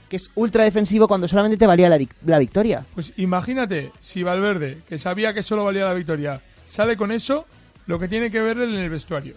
que 0.09 0.17
es 0.17 0.31
ultra 0.35 0.65
defensivo 0.65 1.09
cuando 1.09 1.27
solamente 1.29 1.57
te 1.57 1.67
valía 1.67 1.89
la, 1.89 1.99
vic- 1.99 2.15
la 2.27 2.39
victoria. 2.39 2.85
Pues 2.95 3.13
imagínate 3.17 3.93
si 4.01 4.23
Valverde, 4.23 4.79
que 4.89 4.99
sabía 4.99 5.33
que 5.35 5.43
solo 5.43 5.65
valía 5.65 5.85
la 5.87 5.95
victoria, 5.95 6.41
sale 6.65 6.97
con 6.97 7.11
eso, 7.13 7.47
lo 7.87 7.99
que 7.99 8.09
tiene 8.09 8.31
que 8.31 8.41
ver 8.41 8.59
él 8.59 8.75
en 8.75 8.81
el 8.81 8.91
vestuario. 8.91 9.35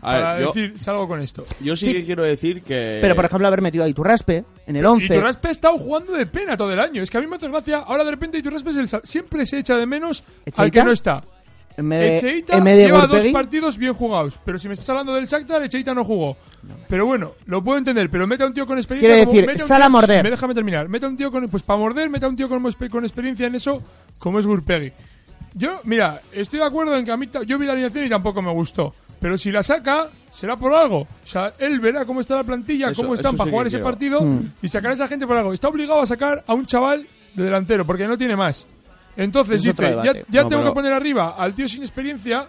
A 0.00 0.12
ver, 0.14 0.22
para 0.22 0.40
yo- 0.40 0.46
decir, 0.52 0.78
salgo 0.78 1.08
con 1.08 1.20
esto. 1.20 1.44
Yo 1.60 1.74
sí, 1.74 1.86
Sí. 1.86 1.92
que 1.92 2.04
quiero 2.06 2.22
decir 2.22 2.62
que... 2.62 2.98
Pero 3.00 3.16
por 3.16 3.24
ejemplo 3.24 3.48
haber 3.48 3.60
metido 3.62 3.82
a 3.84 3.88
Iturraspe 3.88 4.44
en 4.66 4.76
el 4.76 4.84
Y 4.84 4.86
11. 4.86 5.06
Iturraspe 5.06 5.48
ha 5.48 5.50
estado 5.50 5.76
jugando 5.76 6.12
de 6.12 6.24
pena 6.26 6.56
todo 6.56 6.72
el 6.72 6.78
año. 6.78 7.02
Es 7.02 7.10
que 7.10 7.18
a 7.18 7.20
mí 7.20 7.26
me 7.26 7.34
hace 7.34 7.48
gracia. 7.48 7.78
Ahora 7.78 8.04
de 8.04 8.12
repente 8.12 8.38
Iturraspe 8.38 8.70
es 8.70 8.76
el 8.76 8.88
siempre 9.02 9.44
se 9.44 9.58
echa 9.58 9.76
de 9.76 9.86
menos 9.86 10.22
al 10.56 10.70
que 10.70 10.84
no 10.84 10.92
está. 10.92 11.22
En 11.78 11.88
vez 11.88 12.00
de, 12.00 12.16
Echeita 12.16 12.58
en 12.58 12.64
vez 12.64 12.76
de 12.76 12.84
lleva 12.86 13.06
dos 13.06 13.24
partidos 13.32 13.78
bien 13.78 13.94
jugados. 13.94 14.38
Pero 14.44 14.58
si 14.58 14.68
me 14.68 14.74
estás 14.74 14.90
hablando 14.90 15.14
del 15.14 15.26
Shakhtar, 15.26 15.62
Echeita 15.62 15.94
no 15.94 16.04
jugó. 16.04 16.36
Pero 16.88 17.06
bueno, 17.06 17.32
lo 17.46 17.62
puedo 17.64 17.78
entender. 17.78 18.10
Pero 18.10 18.26
mete 18.26 18.42
a 18.42 18.46
un 18.46 18.52
tío 18.52 18.66
con 18.66 18.76
experiencia. 18.78 19.08
Quiero 19.14 19.24
como- 19.24 19.32
decir, 19.34 19.46
mete 19.46 19.62
a 19.62 19.64
un 19.64 19.68
sal 19.68 19.82
a 19.82 19.86
tío- 19.86 19.90
morder. 19.92 20.24
Me 20.24 20.30
déjame 20.30 20.54
terminar. 20.54 20.88
Mete 20.88 21.06
a 21.06 21.08
un 21.08 21.16
tío 21.16 21.30
con. 21.30 21.48
Pues 21.48 21.62
para 21.62 21.78
morder, 21.78 22.10
mete 22.10 22.26
a 22.26 22.28
un 22.28 22.36
tío 22.36 22.48
con, 22.48 22.62
con 22.90 23.04
experiencia 23.04 23.46
en 23.46 23.54
eso, 23.54 23.82
como 24.18 24.38
es 24.38 24.46
Gurpegui. 24.46 24.92
Yo, 25.54 25.80
mira, 25.84 26.20
estoy 26.32 26.58
de 26.60 26.66
acuerdo 26.66 26.96
en 26.96 27.04
que 27.04 27.10
a 27.12 27.16
mí. 27.16 27.26
ta- 27.28 27.42
Yo 27.44 27.58
vi 27.58 27.66
la 27.66 27.72
alineación 27.72 28.04
y 28.04 28.08
tampoco 28.08 28.42
me 28.42 28.52
gustó. 28.52 28.94
Pero 29.20 29.36
si 29.36 29.50
la 29.50 29.62
saca, 29.64 30.08
será 30.30 30.56
por 30.56 30.72
algo. 30.74 30.98
O 31.00 31.06
sea, 31.26 31.52
él 31.58 31.80
verá 31.80 32.04
cómo 32.04 32.20
está 32.20 32.36
la 32.36 32.44
plantilla, 32.44 32.90
Eso- 32.90 33.02
cómo 33.02 33.14
están 33.14 33.30
eso 33.30 33.36
para 33.38 33.48
sí 33.48 33.50
jugar 33.52 33.66
ese 33.66 33.76
quiero. 33.78 33.84
partido 33.84 34.20
Mm. 34.24 34.40
y 34.62 34.68
sacar 34.68 34.90
a 34.92 34.94
esa 34.94 35.08
gente 35.08 35.26
por 35.26 35.36
algo. 35.36 35.52
Está 35.52 35.68
obligado 35.68 36.00
a 36.02 36.06
sacar 36.06 36.44
a 36.46 36.54
un 36.54 36.66
chaval 36.66 37.06
de 37.34 37.42
delantero 37.44 37.84
porque 37.84 38.06
no 38.06 38.16
tiene 38.18 38.36
más. 38.36 38.66
Entonces 39.18 39.56
Es 39.56 39.62
dice, 39.64 39.82
ya, 39.82 39.88
debate. 39.90 40.24
ya 40.30 40.42
No, 40.44 40.48
tengo 40.48 40.62
pero- 40.62 40.70
que 40.72 40.74
poner 40.76 40.92
arriba 40.94 41.34
al 41.36 41.52
tío 41.54 41.68
sin 41.68 41.82
experiencia, 41.82 42.48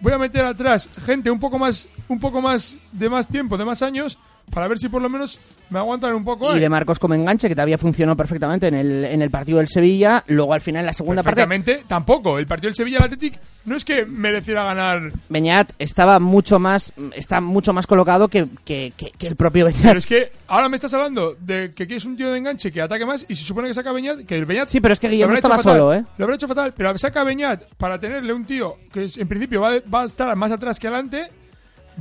voy 0.00 0.12
a 0.12 0.18
meter 0.18 0.44
atrás 0.44 0.88
gente 1.04 1.30
un 1.30 1.40
poco 1.40 1.58
más 1.58 1.88
un 2.08 2.20
poco 2.20 2.40
más 2.40 2.76
de 2.92 3.08
más 3.10 3.26
tiempo, 3.28 3.58
de 3.58 3.64
más 3.64 3.82
años, 3.82 4.16
para 4.52 4.68
ver 4.68 4.78
si 4.78 4.88
por 4.88 5.02
lo 5.02 5.08
menos 5.08 5.38
me 5.70 5.78
aguantan 5.78 6.14
un 6.14 6.24
poco. 6.24 6.52
y 6.54 6.58
eh. 6.58 6.60
de 6.60 6.68
Marcos 6.68 6.98
como 6.98 7.14
enganche, 7.14 7.48
que 7.48 7.54
todavía 7.54 7.78
funcionó 7.78 8.16
perfectamente 8.16 8.68
en 8.68 8.74
el, 8.74 9.04
en 9.04 9.22
el 9.22 9.30
partido 9.30 9.58
del 9.58 9.66
Sevilla. 9.68 10.22
Luego 10.28 10.54
al 10.54 10.60
final, 10.60 10.80
en 10.80 10.86
la 10.86 10.92
segunda 10.92 11.22
parte, 11.22 11.42
Perfectamente, 11.46 11.84
tampoco. 11.88 12.38
El 12.38 12.46
partido 12.46 12.68
del 12.68 12.74
Sevilla 12.76 12.98
el 12.98 13.04
Athletic 13.04 13.40
no 13.64 13.74
es 13.76 13.84
que 13.84 14.04
mereciera 14.04 14.64
ganar, 14.64 15.10
Beñat 15.28 15.72
estaba 15.78 16.18
mucho 16.20 16.58
más 16.58 16.92
está 17.16 17.40
mucho 17.40 17.72
más 17.72 17.86
colocado 17.86 18.28
que, 18.28 18.46
que, 18.64 18.92
que- 18.96 19.10
que 19.10 19.26
el 19.26 19.36
propio 19.36 19.64
pero 19.66 19.76
Beñat. 19.78 19.96
es 19.96 20.06
que 20.06 20.30
ahora 20.48 20.68
me 20.68 20.76
estás 20.76 20.92
hablando 20.94 21.34
de 21.40 21.70
que 21.74 21.86
quieres 21.86 22.04
un 22.04 22.16
tío 22.16 22.30
de 22.30 22.38
enganche 22.38 22.70
que 22.70 22.82
ataque 22.82 23.06
más 23.06 23.24
y 23.28 23.34
se 23.34 23.44
supone 23.44 23.68
que 23.68 23.74
saca 23.74 23.90
Beñat, 23.92 24.24
que 24.26 24.36
el 24.36 24.44
Beñat 24.44 24.68
Sí, 24.68 24.80
pero 24.80 24.92
es 24.94 25.00
que 25.00 25.08
Guillermo 25.08 25.34
estaba 25.34 25.56
fatal, 25.56 25.72
solo, 25.78 25.94
¿eh? 25.94 26.04
Lo 26.18 26.24
habrá 26.26 26.36
hecho 26.36 26.46
fatal, 26.46 26.74
pero 26.76 26.96
saca 26.98 27.24
Beñat 27.24 27.62
para 27.78 27.98
tenerle 27.98 28.32
un 28.32 28.44
tío 28.44 28.76
que 28.92 29.04
es- 29.04 29.16
en 29.18 29.26
principio 29.26 29.60
va, 29.60 29.72
va 29.92 30.02
a 30.02 30.06
estar 30.06 30.34
más 30.36 30.52
atrás 30.52 30.78
que 30.78 30.86
adelante. 30.88 31.30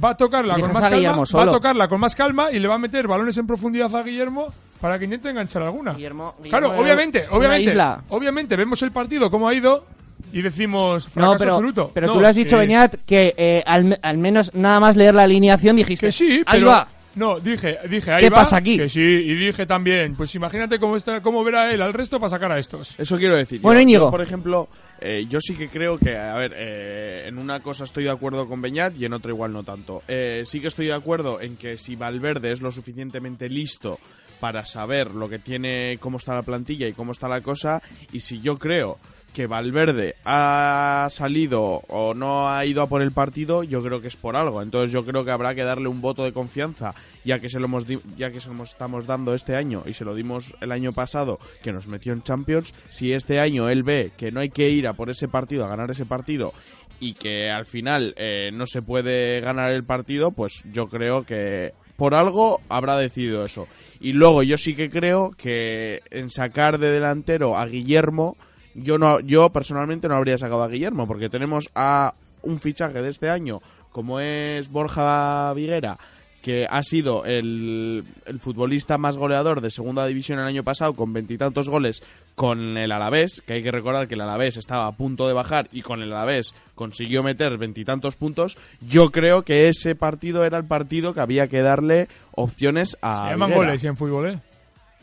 Va 0.02 0.12
a 0.12 0.18
tocarla 0.18 0.56
con 0.56 0.72
más 0.74 0.82
calma, 0.90 1.18
va 1.18 1.44
a 1.44 1.52
tocarla 1.52 1.88
con 1.88 2.00
más 2.00 2.16
calma 2.16 2.52
y 2.52 2.60
le 2.60 2.68
va 2.68 2.76
a 2.76 2.80
meter 2.80 3.08
balones 3.08 3.38
en 3.38 3.46
profundidad 3.48 3.94
a 3.96 4.04
Guillermo 4.04 4.48
para 4.80 4.98
que 4.98 5.06
intente 5.06 5.30
enganchar 5.30 5.62
alguna. 5.64 5.94
Guillermo- 5.94 6.36
Guillermo 6.42 6.50
claro, 6.70 6.82
obviamente, 6.82 7.26
obviamente, 7.30 7.74
obviamente 8.10 8.56
vemos 8.56 8.82
el 8.82 8.92
partido 8.92 9.30
cómo 9.32 9.48
ha 9.48 9.54
ido 9.54 9.86
y 10.32 10.42
decimos 10.42 11.08
fracaso 11.10 11.34
No, 11.34 11.38
pero, 11.38 11.52
absoluto. 11.54 11.92
pero 11.94 12.08
No, 12.08 12.14
tú 12.14 12.22
le 12.22 12.28
has 12.28 12.36
dicho, 12.36 12.56
que- 12.58 12.62
Beñat, 12.62 12.96
que 13.06 13.34
eh, 13.38 13.64
al, 13.66 14.00
al 14.02 14.18
menos 14.18 14.54
nada 14.56 14.80
más 14.80 14.96
leer 14.96 15.14
la 15.16 15.24
alineación 15.24 15.76
dijiste, 15.76 16.08
Que 16.08 16.12
sí, 16.12 16.44
ahí 16.46 16.62
va. 16.64 16.88
No, 17.16 17.40
dije, 17.40 17.78
dije, 17.90 18.12
ahí 18.12 18.24
¿Qué 18.24 18.30
va, 18.30 18.38
pasa 18.38 18.58
aquí? 18.58 18.78
Que 18.78 18.90
sí, 18.90 19.02
y 19.02 19.36
dije 19.36 19.66
también, 19.66 20.16
pues 20.16 20.34
imagínate 20.36 20.80
cómo 20.80 20.98
está, 20.98 21.22
cómo 21.22 21.44
verá 21.44 21.72
él 21.72 21.82
al 21.82 21.94
resto 21.94 22.20
para 22.20 22.30
sacar 22.30 22.52
a 22.52 22.60
estos. 22.60 22.96
Eso 22.98 23.18
quiero 23.18 23.36
decir. 23.36 23.62
Bueno, 23.62 23.80
yo, 23.80 23.84
Íñigo. 23.84 24.06
yo, 24.06 24.12
por 24.12 24.22
ejemplo, 24.22 24.68
eh, 25.00 25.26
yo 25.30 25.40
sí 25.40 25.56
que 25.56 25.70
creo 25.70 26.00
que, 26.00 26.18
a 26.18 26.34
ver, 26.36 26.54
eh, 26.56 27.26
en 27.28 27.38
una 27.38 27.60
cosa 27.60 27.84
estoy 27.84 28.06
de 28.06 28.10
acuerdo 28.10 28.48
con 28.48 28.62
Beñat 28.62 28.98
y 28.98 29.06
en 29.06 29.14
otra 29.14 29.32
igual 29.32 29.54
no 29.54 29.64
tanto. 29.64 30.02
Eh, 30.08 30.44
sí 30.46 30.60
que 30.60 30.68
estoy 30.68 30.88
de 30.88 30.94
acuerdo 30.94 31.40
en 31.40 31.56
que 31.56 31.78
si 31.78 31.96
Valverde 31.96 32.52
es 32.52 32.62
lo 32.62 32.72
suficientemente 32.72 33.48
listo 33.48 34.00
para 34.40 34.66
saber 34.66 35.12
lo 35.12 35.30
que 35.30 35.40
tiene, 35.40 35.98
cómo 36.00 36.18
está 36.18 36.34
la 36.34 36.42
plantilla 36.42 36.88
y 36.88 36.94
cómo 36.94 37.12
está 37.12 37.28
la 37.28 37.42
cosa, 37.42 37.82
y 38.12 38.22
si 38.22 38.42
yo 38.42 38.58
creo 38.58 38.98
que 39.34 39.48
Valverde 39.48 40.16
ha 40.24 41.08
salido 41.10 41.82
o 41.88 42.14
no 42.14 42.50
ha 42.50 42.66
ido 42.66 42.82
a 42.82 42.88
por 42.88 43.02
el 43.02 43.12
partido, 43.12 43.64
yo 43.64 43.84
creo 43.84 44.00
que 44.00 44.08
es 44.08 44.16
por 44.16 44.36
algo. 44.36 44.62
Entonces 44.62 44.92
yo 44.92 45.04
creo 45.06 45.26
que 45.26 45.32
habrá 45.32 45.56
que 45.56 45.64
darle 45.64 45.88
un 45.88 46.02
voto 46.02 46.24
de 46.24 46.32
confianza, 46.32 46.94
ya 47.26 47.40
que 47.40 47.50
se 47.50 47.60
lo 47.60 47.66
hemos 47.66 47.86
ya 48.16 48.32
que 48.32 48.40
se 48.40 48.54
lo 48.54 48.64
estamos 48.64 49.08
dando 49.08 49.34
este 49.34 49.56
año 49.56 49.84
y 49.86 49.94
se 49.94 50.06
lo 50.06 50.16
dimos 50.16 50.56
el 50.62 50.72
año 50.72 50.94
pasado, 50.94 51.40
que 51.62 51.74
nos 51.74 51.88
metió 51.88 52.14
en 52.14 52.24
Champions. 52.24 52.74
Si 52.90 53.12
este 53.12 53.40
año 53.40 53.70
él 53.70 53.84
ve 53.84 54.12
que 54.16 54.32
no 54.32 54.40
hay 54.40 54.50
que 54.50 54.70
ir 54.70 54.88
a 54.88 54.94
por 54.94 55.10
ese 55.10 55.28
partido, 55.28 55.66
a 55.66 55.70
ganar 55.70 55.92
ese 55.92 56.06
partido 56.06 56.54
y 57.00 57.16
que 57.16 57.50
al 57.50 57.66
final 57.66 58.14
eh, 58.18 58.52
no 58.54 58.66
se 58.66 58.82
puede 58.82 59.42
ganar 59.42 59.72
el 59.72 59.84
partido, 59.84 60.32
pues 60.32 60.64
yo 60.72 60.88
creo 60.88 61.26
que 61.26 61.74
por 61.98 62.16
algo 62.16 62.62
habrá 62.70 62.98
decidido 62.98 63.46
eso. 63.46 63.68
Y 64.00 64.14
luego 64.14 64.44
yo 64.44 64.58
sí 64.58 64.76
que 64.76 64.90
creo 64.90 65.32
que 65.32 66.02
en 66.12 66.30
sacar 66.30 66.78
de 66.78 66.92
delantero 66.92 67.58
a 67.58 67.66
Guillermo 67.66 68.38
yo 68.76 68.98
no 68.98 69.20
yo 69.20 69.50
personalmente 69.52 70.08
no 70.08 70.16
habría 70.16 70.38
sacado 70.38 70.64
a 70.64 70.68
Guillermo 70.68 71.08
porque 71.08 71.30
tenemos 71.30 71.70
a 71.76 72.14
un 72.42 72.60
fichaje 72.60 73.02
de 73.02 73.10
este 73.10 73.30
año 73.30 73.62
como 73.92 74.20
es 74.20 74.70
Borja 74.70 75.54
Viguera 75.54 75.98
que 76.42 76.68
ha 76.70 76.84
sido 76.84 77.24
el, 77.24 78.04
el 78.26 78.40
futbolista 78.42 78.98
más 78.98 79.16
goleador 79.16 79.62
de 79.62 79.72
segunda 79.72 80.06
división 80.06 80.40
el 80.40 80.46
año 80.46 80.62
pasado 80.62 80.94
con 80.94 81.14
veintitantos 81.14 81.70
goles 81.70 82.04
con 82.36 82.78
el 82.78 82.92
Alavés, 82.92 83.42
que 83.48 83.54
hay 83.54 83.64
que 83.64 83.72
recordar 83.72 84.10
que 84.10 84.16
el 84.16 84.22
Alavés 84.22 84.58
estaba 84.58 84.88
a 84.88 84.92
punto 84.92 85.26
de 85.26 85.34
bajar 85.34 85.70
y 85.72 85.84
con 85.84 86.02
el 86.02 86.12
Alavés 86.12 86.54
consiguió 86.76 87.24
meter 87.24 87.58
veintitantos 87.58 88.18
puntos, 88.18 88.58
yo 88.82 89.10
creo 89.10 89.44
que 89.44 89.70
ese 89.70 89.96
partido 89.96 90.44
era 90.44 90.58
el 90.58 90.66
partido 90.66 91.14
que 91.14 91.22
había 91.22 91.48
que 91.48 91.62
darle 91.62 92.10
opciones 92.34 92.98
a 93.02 93.24
Se 93.24 93.32
llaman 93.32 93.52
Viguera. 93.52 93.68
goles 93.68 93.84
y 93.86 93.88
en 93.88 93.96
fútbol, 93.96 94.30
¿eh? 94.32 94.40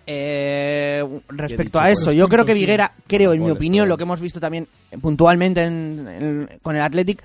Eh, 0.07 1.05
respecto 1.29 1.79
a 1.81 1.91
eso, 1.91 2.13
yo 2.13 2.29
creo 2.29 2.45
que. 2.45 2.55
Viguera, 2.55 2.93
creo, 3.07 3.33
en 3.33 3.43
mi 3.45 3.51
opinión, 3.51 3.89
lo 3.89 3.97
que 3.97 4.03
hemos 4.05 4.21
visto 4.21 4.41
también 4.41 4.67
puntualmente 5.01 5.63
en- 5.63 6.09
en- 6.09 6.49
con 6.63 6.75
el 6.77 6.83
Athletic, 6.83 7.23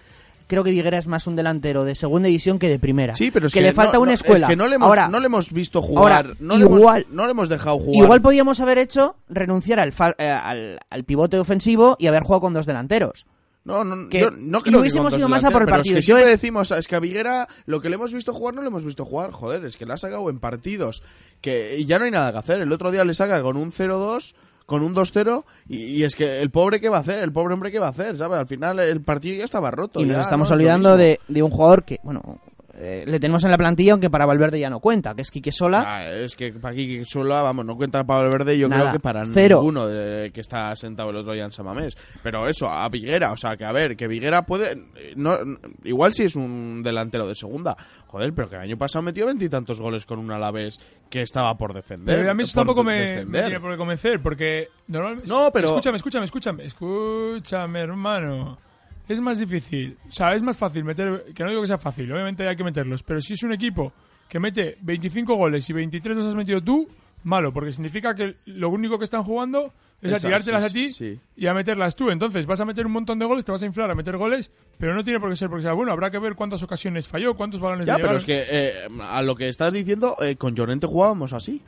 creo 0.48 0.64
que 0.64 0.70
Viguera 0.72 0.98
es 1.00 1.08
más 1.08 1.26
un 1.28 1.36
delantero 1.36 1.84
de 1.86 1.96
segunda 1.96 2.28
división 2.28 2.60
que 2.60 2.70
de 2.70 2.78
primera. 2.78 3.16
Sí, 3.16 3.32
pero 3.32 3.48
es 3.48 3.54
que, 3.54 3.60
que, 3.60 3.66
le 3.66 3.74
falta 3.74 3.94
no- 3.94 4.02
una 4.02 4.14
escuela. 4.14 4.46
Es 4.46 4.50
que 4.50 4.56
no 4.56 4.68
le 4.68 4.76
hemos, 4.76 4.88
Ahora, 4.88 5.08
no 5.08 5.20
le 5.20 5.26
hemos 5.26 5.52
visto 5.52 5.82
jugar. 5.82 6.26
ahora, 6.26 6.36
no 6.40 6.58
le 6.58 6.66
hemos- 6.66 6.80
igual- 6.80 7.06
no 7.10 7.26
le 7.26 7.32
hemos 7.32 7.50
dejado 7.50 7.80
jugar. 7.80 8.04
igual 8.04 8.22
podíamos 8.22 8.60
haber 8.60 8.78
hecho 8.78 9.16
renunciar 9.30 9.80
al, 9.80 9.94
eh, 10.20 10.30
al, 10.30 10.80
al 10.90 11.04
pivote 11.04 11.40
ofensivo 11.40 11.96
y 12.00 12.08
haber 12.08 12.22
jugado 12.24 12.42
con 12.42 12.54
dos 12.54 12.66
delanteros. 12.68 13.26
No, 13.66 13.84
no, 13.84 14.08
que- 14.10 14.20
yo 14.22 14.32
no 14.32 14.62
creo 14.62 14.74
que 14.74 14.80
hubiésemos 14.80 15.12
dos 15.12 15.20
ido 15.20 15.28
más 15.28 15.44
a 15.44 15.50
por 15.52 15.64
el 15.64 15.68
partido. 15.68 15.98
Es 15.98 16.06
que 16.06 16.10
Yo 16.12 16.16
siempre 16.16 16.34
es- 16.34 16.40
decimos, 16.42 16.72
es 16.72 16.88
que 16.88 16.96
a 16.96 17.00
Viguera 17.00 17.48
lo 17.66 17.82
que 17.82 17.90
le 17.90 17.96
hemos 17.96 18.14
visto 18.14 18.32
jugar 18.34 18.54
no 18.54 18.62
le 18.62 18.68
hemos 18.68 18.86
visto 18.86 19.04
jugar. 19.06 19.32
Joder, 19.32 19.66
es 19.66 19.76
que 19.76 19.86
le 19.86 19.94
ha 19.94 19.98
sacado 19.98 20.30
en 20.30 20.40
partidos 20.40 21.02
que 21.42 21.84
ya 21.86 22.00
no 22.00 22.06
hay 22.06 22.12
nada 22.12 22.32
que 22.32 22.38
hacer. 22.38 22.62
El 22.62 22.72
otro 22.72 22.92
día 22.92 23.04
le 23.04 23.14
saca 23.16 23.42
con 23.42 23.58
un 23.58 23.72
0-2, 23.72 24.36
con 24.68 24.82
un 24.84 24.94
2-0 24.96 25.46
y, 25.68 25.78
y 25.78 26.04
es 26.04 26.16
que 26.16 26.42
el 26.42 26.52
pobre 26.52 26.80
qué 26.80 26.90
va 26.90 26.98
a 26.98 27.02
hacer, 27.02 27.24
el 27.24 27.32
pobre 27.32 27.54
hombre 27.56 27.72
qué 27.72 27.80
va 27.80 27.88
a 27.88 27.92
hacer, 27.92 28.18
¿sabes? 28.18 28.40
Al 28.40 28.48
final 28.48 28.80
el 28.80 29.02
partido 29.02 29.38
ya 29.38 29.46
estaba 29.46 29.72
roto. 29.72 30.00
Y 30.00 30.06
nos 30.06 30.16
ya, 30.18 30.22
estamos 30.22 30.50
lo 30.50 30.56
olvidando 30.56 30.96
de, 30.98 31.20
de 31.28 31.44
un 31.44 31.50
jugador 31.52 31.84
que, 31.86 32.00
bueno, 32.04 32.40
eh, 32.78 33.04
le 33.08 33.20
tenemos 33.20 33.44
en 33.44 33.52
la 33.52 33.58
plantilla, 33.58 33.94
aunque 33.94 34.10
para 34.10 34.26
Valverde 34.26 34.60
ya 34.60 34.70
no 34.70 34.80
cuenta, 34.80 35.16
que 35.16 35.22
es 35.22 35.32
Quique 35.32 35.52
Sola. 35.52 35.84
Ah, 35.86 36.06
es 36.10 36.36
que 36.36 36.52
para 36.54 36.74
aquí 36.74 37.00
que 37.00 37.06
solo, 37.06 37.30
vamos, 37.30 37.66
no 37.66 37.76
cuenta 37.76 38.04
para 38.04 38.26
el 38.26 38.32
verde, 38.32 38.58
yo 38.58 38.68
Nada, 38.68 38.82
creo 38.82 38.94
que 38.94 39.00
para 39.00 39.26
cero. 39.26 39.58
ninguno 39.60 39.88
de, 39.88 40.32
que 40.32 40.42
está 40.42 40.76
sentado 40.76 41.10
el 41.10 41.16
otro 41.18 41.34
día 41.34 41.46
en 41.46 41.52
Samamés. 41.52 41.98
Pero 42.22 42.48
eso, 42.48 42.70
a 42.70 42.88
Viguera, 42.90 43.32
o 43.32 43.38
sea, 43.38 43.56
que 43.56 43.66
a 43.66 43.72
ver, 43.72 43.96
que 43.96 44.08
Viguera 44.08 44.46
puede. 44.46 44.76
No, 45.16 45.38
igual 45.84 46.12
si 46.14 46.24
es 46.24 46.36
un 46.36 46.82
delantero 46.84 47.28
de 47.28 47.36
segunda, 47.36 47.78
joder, 48.08 48.34
pero 48.34 48.50
que 48.50 48.56
el 48.56 48.62
año 48.62 48.78
pasado 48.78 49.04
metió 49.04 49.26
veintitantos 49.26 49.80
goles 49.80 50.06
con 50.06 50.20
un 50.20 50.32
Alavés 50.32 50.78
que 51.10 51.22
estaba 51.22 51.56
por 51.58 51.74
defender. 51.74 52.18
Pero 52.18 52.32
a 52.32 52.34
mí 52.34 52.44
eso 52.44 52.56
tampoco 52.56 52.84
me, 52.84 53.26
me 53.26 53.42
tiene 53.44 53.60
por 53.60 53.72
qué 53.72 53.78
convencer, 53.78 54.22
porque 54.22 54.68
normalmente... 54.88 55.30
No, 55.30 55.50
pero- 55.54 55.70
Escúchame, 55.70 55.98
escúchame, 55.98 56.26
escúchame, 56.26 56.66
escúchame, 56.66 57.80
hermano. 57.80 58.58
Es 59.08 59.20
más 59.20 59.40
difícil, 59.40 59.98
o 60.08 60.12
sea, 60.12 60.34
es 60.34 60.42
más 60.42 60.58
fácil 60.58 60.84
meter... 60.84 61.26
Que 61.34 61.44
no 61.44 61.50
digo 61.50 61.62
que 61.62 61.68
sea 61.68 61.78
fácil, 61.78 62.12
obviamente 62.12 62.48
hay 62.48 62.56
que 62.56 62.64
meterlos, 62.64 63.04
pero 63.04 63.22
si 63.22 63.34
es 63.34 63.44
un 63.44 63.54
equipo 63.54 63.94
que 64.28 64.40
mete 64.40 64.78
25 64.82 65.36
goles 65.36 65.70
y 65.70 65.74
23 65.74 66.18
los 66.18 66.26
has 66.26 66.36
metido 66.36 66.62
tú, 66.62 66.88
malo, 67.26 67.52
porque 67.52 67.72
significa 67.72 68.16
que 68.16 68.38
lo 68.46 68.70
único 68.70 68.98
que 68.98 69.06
están 69.06 69.24
jugando 69.24 69.74
es 70.02 70.14
a 70.14 70.20
tirártelas 70.20 70.64
sí, 70.64 70.68
a 70.70 70.74
ti 70.74 70.92
sí. 70.92 71.20
y 71.36 71.48
a 71.48 71.54
meterlas 71.54 71.96
tú. 71.96 72.10
Entonces 72.10 72.46
vas 72.46 72.60
a 72.60 72.66
meter 72.66 72.86
un 72.86 72.92
montón 72.92 73.20
de 73.20 73.26
goles, 73.26 73.44
te 73.44 73.52
vas 73.52 73.62
a 73.62 73.66
inflar 73.66 73.90
a 73.90 73.96
meter 73.96 74.16
goles, 74.18 74.52
pero 74.78 74.94
no 74.94 75.04
tiene 75.04 75.20
por 75.20 75.30
qué 75.30 75.36
ser 75.36 75.50
porque 75.50 75.64
sea 75.64 75.74
bueno. 75.74 75.92
Habrá 75.92 76.12
que 76.12 76.20
ver 76.20 76.36
cuántas 76.36 76.62
ocasiones 76.64 77.08
falló, 77.08 77.36
cuántos 77.36 77.60
balones 77.60 77.88
Ya, 77.88 77.96
pero 77.96 78.18
llegaron. 78.18 78.18
es 78.18 78.26
que 78.26 78.46
eh, 78.50 78.74
a 79.02 79.22
lo 79.24 79.36
que 79.36 79.50
estás 79.50 79.74
diciendo, 79.74 80.16
eh, 80.22 80.36
con 80.36 80.56
Llorente 80.56 80.88
jugábamos 80.88 81.34
así. 81.34 81.62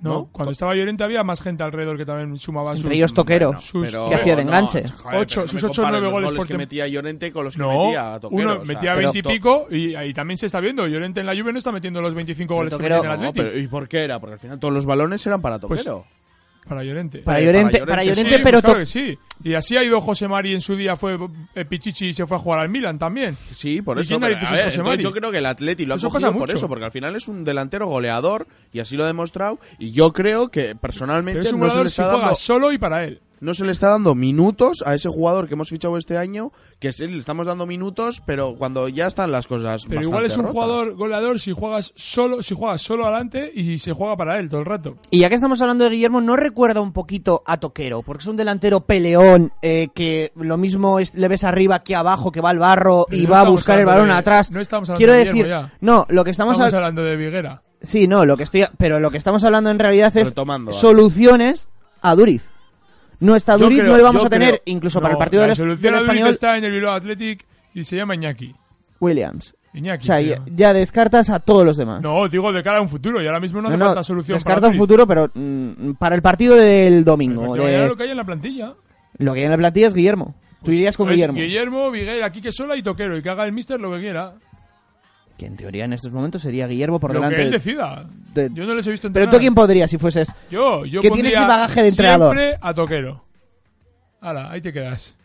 No, 0.00 0.10
¿no? 0.10 0.28
cuando 0.30 0.52
estaba 0.52 0.74
Llorente 0.76 1.02
había 1.04 1.24
más 1.24 1.40
gente 1.40 1.62
alrededor 1.62 1.96
que 1.96 2.06
también 2.06 2.38
sumaba 2.38 2.76
sus... 2.76 2.90
Ellos 2.90 3.12
Toquero. 3.14 3.48
Bueno, 3.48 3.60
sus- 3.60 3.90
Pero- 3.90 4.08
que 4.08 4.14
hacía 4.14 4.36
de 4.36 4.44
no, 4.44 4.50
enganche. 4.50 4.88
joder, 4.88 5.18
Ocho- 5.20 5.40
no 5.40 5.46
sus 5.48 5.62
me 5.62 5.68
ocho 5.70 5.80
o 5.80 5.84
compares 5.84 5.90
nueve 6.00 6.04
los 6.04 6.12
goles 6.12 6.28
goles 6.30 6.38
por 6.38 6.46
que 6.46 6.56
metía 6.58 6.86
Llorente 6.88 7.32
con 7.32 7.44
los 7.44 7.56
que 7.56 7.62
No, 7.62 7.84
metía 7.86 8.20
Toquero. 8.20 8.42
uno 8.42 8.52
o 8.52 8.64
sea, 8.64 8.74
metía 8.74 8.94
pero 8.94 9.12
20 9.12 9.18
y 9.18 9.22
pico 9.34 9.66
y 9.70 9.94
ahí 9.96 10.14
también 10.14 10.38
se 10.38 10.46
está 10.46 10.60
viendo. 10.60 10.86
Llorente 10.86 11.20
en 11.20 11.26
la 11.26 11.32
Juve 11.36 11.52
no 11.52 11.58
está 11.58 11.72
metiendo 11.72 12.00
los 12.00 12.14
25 12.14 12.54
goles 12.54 12.72
que 12.74 12.78
Toquero- 12.82 12.96
mete 12.96 13.06
en 13.06 13.12
el 13.12 13.20
No, 13.20 13.28
Atlético. 13.28 13.50
pero 13.52 13.58
¿Y 13.64 13.66
por 13.68 13.88
qué 13.88 13.98
era? 14.04 14.20
Porque 14.20 14.34
al 14.34 14.38
final 14.40 14.58
todos 14.60 14.72
los 14.74 14.86
balones 14.86 15.26
eran 15.26 15.40
para 15.42 15.58
Pues, 15.58 15.84
Toquero. 15.84 16.04
Para 16.66 16.82
Llorente. 16.84 17.18
Para 17.20 17.40
Eh, 17.40 17.44
Llorente, 17.46 17.78
para 17.78 17.90
para 17.90 18.02
Llorente, 18.04 18.22
Llorente, 18.22 18.36
Sí, 18.38 18.42
pero 18.44 18.54
pues 18.60 18.62
claro 18.62 18.74
to- 18.74 18.78
que 18.80 18.86
sí. 18.86 19.18
Y 19.44 19.54
así 19.54 19.76
ha 19.76 19.84
ido 19.84 20.00
José 20.00 20.28
Mari 20.28 20.52
en 20.52 20.60
su 20.60 20.74
día, 20.76 20.96
fue 20.96 21.16
eh, 21.54 21.64
Pichichi 21.64 22.08
y 22.08 22.12
se 22.12 22.26
fue 22.26 22.36
a 22.36 22.40
jugar 22.40 22.60
al 22.60 22.68
Milan 22.68 22.98
también. 22.98 23.36
Sí, 23.52 23.80
por 23.82 23.96
¿Y 23.98 24.00
eso. 24.02 24.18
pero, 24.20 24.32
narices 24.34 24.48
a 24.48 24.52
es 24.52 24.58
ver, 24.58 24.64
José 24.66 24.76
entonces 24.80 24.96
Mari? 24.98 25.02
yo 25.04 25.12
creo 25.12 25.30
que 25.30 25.38
el 25.38 25.46
Atleti 25.46 25.86
lo 25.86 25.94
ha 25.94 25.96
Eso 25.96 26.10
cogido 26.10 26.28
pasa 26.30 26.38
por 26.38 26.50
eso, 26.50 26.68
porque 26.68 26.84
al 26.84 26.92
final 26.92 27.14
es 27.16 27.28
un 27.28 27.44
delantero 27.44 27.86
goleador 27.86 28.46
y 28.72 28.80
así 28.80 28.96
lo 28.96 29.04
ha 29.04 29.06
demostrado. 29.06 29.58
Y 29.78 29.92
yo 29.92 30.12
creo 30.12 30.48
que 30.48 30.74
personalmente 30.74 31.38
Pero 31.38 31.48
es 31.48 31.52
un 31.54 31.60
no 31.60 31.70
se, 31.70 31.78
le 31.78 31.82
si 31.84 31.88
está 31.88 32.04
juega 32.04 32.20
dando, 32.20 32.34
solo 32.36 32.72
y 32.72 32.78
para 32.78 33.04
él. 33.04 33.20
No 33.40 33.54
se 33.54 33.64
le 33.64 33.72
está 33.72 33.88
dando 33.88 34.14
minutos 34.14 34.82
a 34.86 34.94
ese 34.94 35.08
jugador 35.08 35.48
que 35.48 35.54
hemos 35.54 35.68
fichado 35.68 35.96
este 35.96 36.16
año, 36.18 36.52
que 36.78 36.92
sí, 36.92 37.06
le 37.06 37.18
estamos 37.18 37.46
dando 37.46 37.66
minutos, 37.66 38.22
pero 38.24 38.56
cuando 38.56 38.88
ya 38.88 39.06
están 39.06 39.30
las 39.32 39.46
cosas 39.46 39.84
Pero 39.88 40.02
igual 40.02 40.24
es 40.26 40.32
un 40.36 40.44
rotas. 40.44 40.52
jugador 40.52 40.94
goleador 40.94 41.40
si 41.40 41.52
juegas 41.52 41.92
solo, 41.96 42.42
si 42.42 42.54
juegas 42.54 42.82
solo 42.82 43.04
adelante 43.04 43.50
y 43.54 43.78
se 43.78 43.92
juega 43.92 44.16
para 44.16 44.38
él 44.38 44.48
todo 44.48 44.60
el 44.60 44.66
rato. 44.66 44.96
Y 45.10 45.20
ya 45.20 45.28
que 45.28 45.34
estamos 45.34 45.60
hablando 45.60 45.84
de 45.84 45.90
Guillermo, 45.90 46.20
¿no 46.20 46.36
recuerda 46.36 46.80
un 46.80 46.92
poquito 46.92 47.42
a 47.46 47.58
Toquero? 47.58 48.02
Porque 48.02 48.22
es 48.22 48.26
un 48.26 48.36
delantero 48.36 48.80
peleón, 48.80 49.52
eh, 49.62 49.88
que 49.94 50.32
lo 50.36 50.56
mismo 50.56 50.98
es- 50.98 51.14
le 51.14 51.28
ves 51.28 51.44
arriba 51.44 51.82
que 51.82 51.94
abajo, 51.96 52.30
que 52.32 52.40
va 52.40 52.50
al 52.50 52.58
barro 52.58 53.06
Pero 53.08 53.22
y 53.22 53.24
no 53.26 53.30
va 53.32 53.40
a 53.40 53.48
buscar 53.48 53.78
el 53.78 53.86
balón 53.86 54.08
de- 54.08 54.14
atrás. 54.14 54.50
no 54.50 54.60
estamos 54.60 54.88
hablando 54.88 54.98
Quiero 54.98 55.12
de 55.12 55.18
decir, 55.20 55.44
Guillermo 55.44 55.68
ya. 55.68 55.74
no, 55.80 56.06
lo 56.08 56.24
que 56.24 56.30
estamos, 56.30 56.52
Estamos 56.54 56.72
hab- 56.72 56.76
hablando 56.76 57.02
de 57.02 57.16
Viguera. 57.16 57.62
Sí, 57.80 58.08
no, 58.08 58.24
lo 58.24 58.36
que 58.36 58.42
estoy, 58.42 58.64
pero 58.76 58.98
lo 58.98 59.10
que 59.10 59.18
estamos 59.18 59.44
hablando 59.44 59.70
en 59.70 59.78
realidad 59.78 60.16
es 60.16 60.28
Retomando, 60.28 60.72
soluciones 60.72 61.68
a 62.02 62.14
Duriz. 62.14 62.48
No 63.20 63.34
está 63.36 63.56
Duriz, 63.56 63.80
creo- 63.80 63.90
no 63.92 63.96
le 63.96 64.02
vamos 64.02 64.24
a 64.24 64.28
tener, 64.28 64.48
creo- 64.50 64.62
incluso 64.66 65.00
para 65.00 65.12
el 65.12 65.18
partido 65.18 65.42
la 65.42 65.48
del, 65.48 65.56
solución 65.56 65.92
del 65.94 66.02
español, 66.02 66.28
está 66.30 66.56
en 66.56 66.64
el 66.64 66.72
Bilbao 66.72 66.92
Athletic 66.94 67.44
y 67.74 67.84
se 67.84 67.96
llama 67.96 68.14
Iñaki. 68.14 68.54
Williams. 69.00 69.54
Iñaki. 69.74 70.02
O 70.04 70.06
sea, 70.06 70.20
ya, 70.46 70.72
descartas 70.72 71.28
a 71.30 71.40
todos 71.40 71.64
los 71.64 71.76
demás. 71.76 72.00
No, 72.02 72.26
digo 72.28 72.52
de 72.52 72.62
cara 72.62 72.78
a 72.78 72.80
un 72.80 72.88
futuro 72.88 73.20
y 73.22 73.26
ahora 73.26 73.38
mismo 73.40 73.60
no 73.60 73.68
No, 73.68 73.74
hace 73.74 73.78
no, 73.78 73.86
falta 73.86 74.02
solución 74.04 74.36
descarta 74.36 74.60
para 74.62 74.72
un 74.72 74.78
futuro, 74.78 75.06
pero 75.06 75.30
mm, 75.34 75.92
para 75.98 76.14
el 76.16 76.22
partido 76.22 76.54
del 76.56 77.04
domingo, 77.04 77.46
Porque 77.46 77.66
de- 77.66 77.86
lo 77.88 77.96
que 77.96 78.02
hay 78.04 78.10
en 78.10 78.16
la 78.16 78.24
plantilla. 78.24 78.74
lo 79.18 79.34
que 79.34 79.40
hay 79.40 79.44
en 79.46 79.50
la 79.52 79.58
plantilla 79.58 79.88
es 79.88 79.94
Guillermo. 79.94 80.34
Tú 80.64 80.72
irías 80.72 80.96
con 80.96 81.08
Es 81.08 81.14
Guillermo. 81.14 81.36
Pues 81.36 81.46
Guillermo, 81.46 81.90
Viguera, 81.90 82.32
Quique 82.32 82.50
Sola 82.50 82.76
y 82.76 82.82
Toquero. 82.82 83.16
Y 83.16 83.22
que 83.22 83.30
haga 83.30 83.44
el 83.44 83.52
mister 83.52 83.78
lo 83.80 83.92
que 83.92 84.00
quiera. 84.00 84.34
Que 85.38 85.46
en 85.46 85.56
teoría 85.56 85.84
en 85.86 85.92
estos 85.94 86.12
momentos 86.12 86.42
sería 86.42 86.66
Guillermo 86.66 86.98
por 87.00 87.10
lo 87.14 87.20
delante. 87.20 87.36
que 87.36 87.42
él 87.42 87.50
de- 87.52 87.56
decida. 87.58 88.04
de- 88.34 88.50
Yo 88.52 88.66
no 88.66 88.74
les 88.74 88.86
he 88.86 88.90
visto 88.90 89.04
Pero 89.10 89.22
entrenar. 89.24 89.30
tú 89.30 89.36
a 89.36 89.38
quién 89.38 89.54
podrías 89.54 89.90
si 89.90 89.96
fueses. 89.96 90.34
Yo, 90.50 90.84
yo 90.84 91.00
que 91.00 91.08
tiene 91.10 91.28
pondría 91.30 91.38
ese 91.38 91.48
bagaje 91.48 91.82
de 91.82 91.88
entrenador. 91.88 92.36
Siempre 92.36 92.58
a 92.60 92.74
Toquero. 92.74 93.24
Hala, 94.20 94.50
ahí 94.50 94.60
te 94.60 94.72
quedas. 94.72 95.16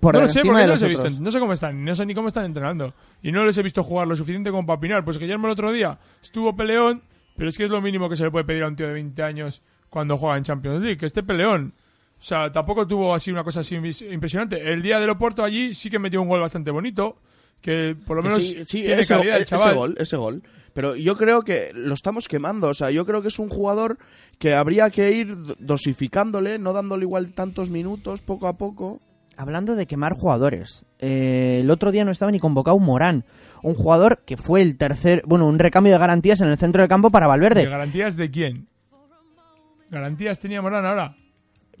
Por 0.00 0.14
no 0.14 0.22
lo 0.22 0.28
sé, 0.28 0.40
porque 0.42 0.62
no 0.62 0.66
los 0.68 0.82
he 0.82 0.88
visto. 0.88 1.10
No 1.20 1.30
sé 1.30 1.38
cómo 1.38 1.52
están, 1.52 1.84
no 1.84 1.94
sé 1.94 2.06
ni 2.06 2.14
cómo 2.14 2.28
están 2.28 2.46
entrenando. 2.46 2.94
Y 3.22 3.32
no 3.32 3.44
les 3.44 3.56
he 3.58 3.62
visto 3.62 3.82
jugar 3.82 4.08
lo 4.08 4.16
suficiente 4.16 4.50
como 4.50 4.66
para 4.66 4.78
opinar. 4.78 5.04
Pues 5.04 5.18
Guillermo 5.18 5.46
el 5.46 5.52
otro 5.52 5.70
día 5.72 5.98
estuvo 6.22 6.56
peleón, 6.56 7.02
pero 7.36 7.50
es 7.50 7.58
que 7.58 7.64
es 7.64 7.70
lo 7.70 7.82
mínimo 7.82 8.08
que 8.08 8.16
se 8.16 8.24
le 8.24 8.30
puede 8.30 8.46
pedir 8.46 8.62
a 8.62 8.68
un 8.68 8.76
tío 8.76 8.86
de 8.86 8.94
20 8.94 9.22
años 9.22 9.62
cuando 9.90 10.16
juega 10.16 10.38
en 10.38 10.44
Champions 10.44 10.80
League, 10.80 10.96
que 10.96 11.04
esté 11.04 11.22
peleón. 11.22 11.74
O 12.18 12.22
sea, 12.22 12.50
tampoco 12.50 12.86
tuvo 12.86 13.14
así 13.14 13.30
una 13.30 13.44
cosa 13.44 13.60
así 13.60 13.76
imp- 13.76 14.10
impresionante. 14.10 14.72
El 14.72 14.80
día 14.80 14.98
del 15.00 15.10
Oporto 15.10 15.44
allí 15.44 15.74
sí 15.74 15.90
que 15.90 15.98
metió 15.98 16.22
un 16.22 16.28
gol 16.28 16.40
bastante 16.40 16.70
bonito, 16.70 17.18
que 17.60 17.96
por 18.06 18.16
lo 18.16 18.22
menos 18.22 18.42
sí, 18.42 18.62
sí, 18.66 18.82
tiene 18.82 19.02
ese, 19.02 19.14
calidad 19.14 19.36
el 19.36 19.42
ese 19.42 19.56
chaval. 19.56 19.74
gol, 19.76 19.94
ese 19.98 20.16
gol. 20.16 20.42
Pero 20.72 20.94
yo 20.96 21.16
creo 21.16 21.42
que 21.42 21.72
lo 21.74 21.94
estamos 21.94 22.28
quemando. 22.28 22.68
O 22.68 22.74
sea, 22.74 22.90
yo 22.90 23.04
creo 23.04 23.22
que 23.22 23.28
es 23.28 23.38
un 23.38 23.48
jugador 23.50 23.98
que 24.38 24.54
habría 24.54 24.88
que 24.90 25.10
ir 25.12 25.34
do- 25.36 25.56
dosificándole, 25.58 26.58
no 26.58 26.72
dándole 26.72 27.04
igual 27.04 27.32
tantos 27.32 27.70
minutos, 27.70 28.22
poco 28.22 28.46
a 28.46 28.56
poco. 28.56 29.00
Hablando 29.36 29.74
de 29.74 29.86
quemar 29.86 30.12
jugadores, 30.14 30.86
eh, 30.98 31.60
el 31.62 31.70
otro 31.70 31.90
día 31.92 32.04
no 32.04 32.10
estaba 32.10 32.30
ni 32.30 32.38
convocado 32.38 32.78
Morán, 32.78 33.24
un 33.62 33.74
jugador 33.74 34.22
que 34.26 34.36
fue 34.36 34.60
el 34.60 34.76
tercer, 34.76 35.22
bueno, 35.26 35.46
un 35.46 35.58
recambio 35.58 35.92
de 35.94 35.98
garantías 35.98 36.40
en 36.42 36.48
el 36.48 36.58
centro 36.58 36.82
del 36.82 36.88
campo 36.90 37.10
para 37.10 37.24
¿De 37.24 37.28
Valverde. 37.30 37.64
garantías 37.66 38.16
de 38.16 38.30
quién? 38.30 38.68
¿Garantías 39.90 40.38
tenía 40.40 40.62
Morán 40.62 40.84
ahora? 40.86 41.14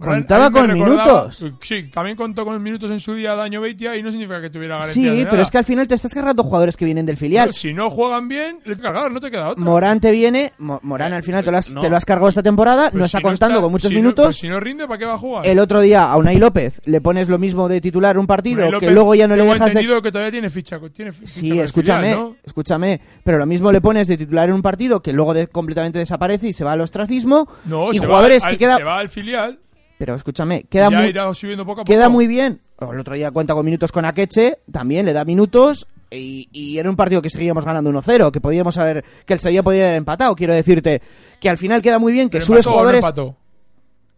Contaba 0.00 0.50
con 0.50 0.72
minutos. 0.72 1.44
Sí, 1.60 1.84
también 1.90 2.16
contó 2.16 2.44
con 2.44 2.60
minutos 2.62 2.90
en 2.90 2.98
su 3.00 3.14
día 3.14 3.34
Daño 3.34 3.60
Beitia 3.60 3.96
y 3.96 4.02
no 4.02 4.10
significa 4.10 4.40
que 4.40 4.50
tuviera 4.50 4.76
garantías. 4.78 4.94
Sí, 4.94 5.04
de 5.18 5.22
pero 5.24 5.32
nada. 5.32 5.42
es 5.42 5.50
que 5.50 5.58
al 5.58 5.64
final 5.64 5.86
te 5.86 5.94
estás 5.94 6.12
cargando 6.14 6.42
jugadores 6.42 6.76
que 6.76 6.84
vienen 6.84 7.04
del 7.06 7.16
filial. 7.16 7.48
No, 7.48 7.52
si 7.52 7.74
no 7.74 7.90
juegan 7.90 8.26
bien, 8.28 8.60
le 8.64 8.76
cargar, 8.76 9.10
no 9.10 9.20
te 9.20 9.30
queda 9.30 9.50
otra. 9.50 9.62
Morán 9.64 10.00
te 10.00 10.10
viene, 10.10 10.52
Mo- 10.58 10.80
Morán 10.82 11.12
al 11.12 11.22
final 11.22 11.44
te 11.44 11.50
lo 11.50 11.58
has, 11.58 11.70
no. 11.72 11.80
te 11.80 11.90
lo 11.90 11.96
has 11.96 12.04
cargado 12.04 12.28
esta 12.28 12.42
temporada, 12.42 12.84
Pues 12.90 12.94
no 12.94 13.00
si 13.08 13.16
está 13.16 13.20
contando 13.20 13.54
está- 13.56 13.62
con 13.62 13.72
muchos 13.72 13.88
si 13.88 13.94
no- 13.94 14.00
minutos. 14.00 14.26
pues 14.26 14.36
si 14.36 14.48
no 14.48 14.58
rinde, 14.58 14.86
¿para 14.86 14.98
qué 14.98 15.04
va 15.06 15.14
a 15.14 15.18
jugar? 15.18 15.46
El 15.46 15.58
otro 15.58 15.80
día 15.80 16.10
a 16.10 16.16
Unai 16.16 16.38
López 16.38 16.80
le 16.86 17.00
pones 17.00 17.28
lo 17.28 17.38
mismo 17.38 17.68
de 17.68 17.80
titular 17.80 18.16
un 18.18 18.26
partido 18.26 18.58
Unai 18.60 18.68
que 18.70 18.86
López, 18.86 18.92
luego 18.94 19.14
ya 19.14 19.28
no 19.28 19.36
le 19.36 19.44
dejas 19.44 19.58
de 19.60 19.66
entendido 19.66 20.00
que 20.02 20.10
todavía 20.12 20.30
tiene 20.32 20.50
ficha. 20.50 20.78
Tiene 20.94 21.12
ficha 21.12 21.26
Sí, 21.30 21.58
escúchame, 21.60 22.08
filial, 22.08 22.20
¿no? 22.20 22.36
escúchame, 22.44 23.00
pero 23.22 23.38
lo 23.38 23.46
mismo 23.46 23.70
le 23.70 23.80
pones 23.80 24.08
de 24.08 24.16
titular 24.16 24.48
en 24.48 24.54
un 24.54 24.62
partido 24.62 25.00
que 25.02 25.12
luego 25.12 25.34
de- 25.34 25.46
completamente 25.46 25.98
desaparece 25.98 26.48
y 26.48 26.52
se 26.52 26.64
va 26.64 26.72
al 26.72 26.80
ostracismo 26.80 27.48
No, 27.66 27.90
y 27.92 27.98
se, 27.98 28.06
jugadores 28.06 28.42
va 28.42 28.48
al, 28.48 28.52
que 28.54 28.58
queda 28.58 28.76
se 28.76 28.82
va 28.84 28.98
al 28.98 29.06
filial 29.08 29.58
pero 30.00 30.14
escúchame, 30.14 30.62
queda 30.62 30.88
ya 30.90 30.98
muy 30.98 31.08
irá 31.08 31.34
subiendo 31.34 31.66
poco 31.66 31.82
a 31.82 31.84
poco. 31.84 31.92
queda 31.92 32.08
muy 32.08 32.26
bien. 32.26 32.62
El 32.80 33.00
otro 33.00 33.14
día 33.14 33.30
cuenta 33.30 33.52
con 33.52 33.66
minutos 33.66 33.92
con 33.92 34.06
Akeche, 34.06 34.56
también 34.72 35.04
le 35.04 35.12
da 35.12 35.26
minutos 35.26 35.86
y, 36.10 36.48
y 36.52 36.78
era 36.78 36.88
un 36.88 36.96
partido 36.96 37.20
que 37.20 37.28
seguíamos 37.28 37.66
ganando 37.66 37.90
1-0, 37.90 38.30
que 38.30 38.40
podíamos 38.40 38.78
haber 38.78 39.04
que 39.26 39.34
el 39.34 39.40
Sevilla 39.40 39.62
podía 39.62 39.84
haber 39.84 39.98
empatado, 39.98 40.34
quiero 40.34 40.54
decirte 40.54 41.02
que 41.38 41.50
al 41.50 41.58
final 41.58 41.82
queda 41.82 41.98
muy 41.98 42.14
bien 42.14 42.30
que 42.30 42.38
¿Pero 42.38 42.46
subes 42.46 42.66
empató 42.66 42.70
o 42.70 42.82
no 42.82 43.00
jugadores? 43.00 43.34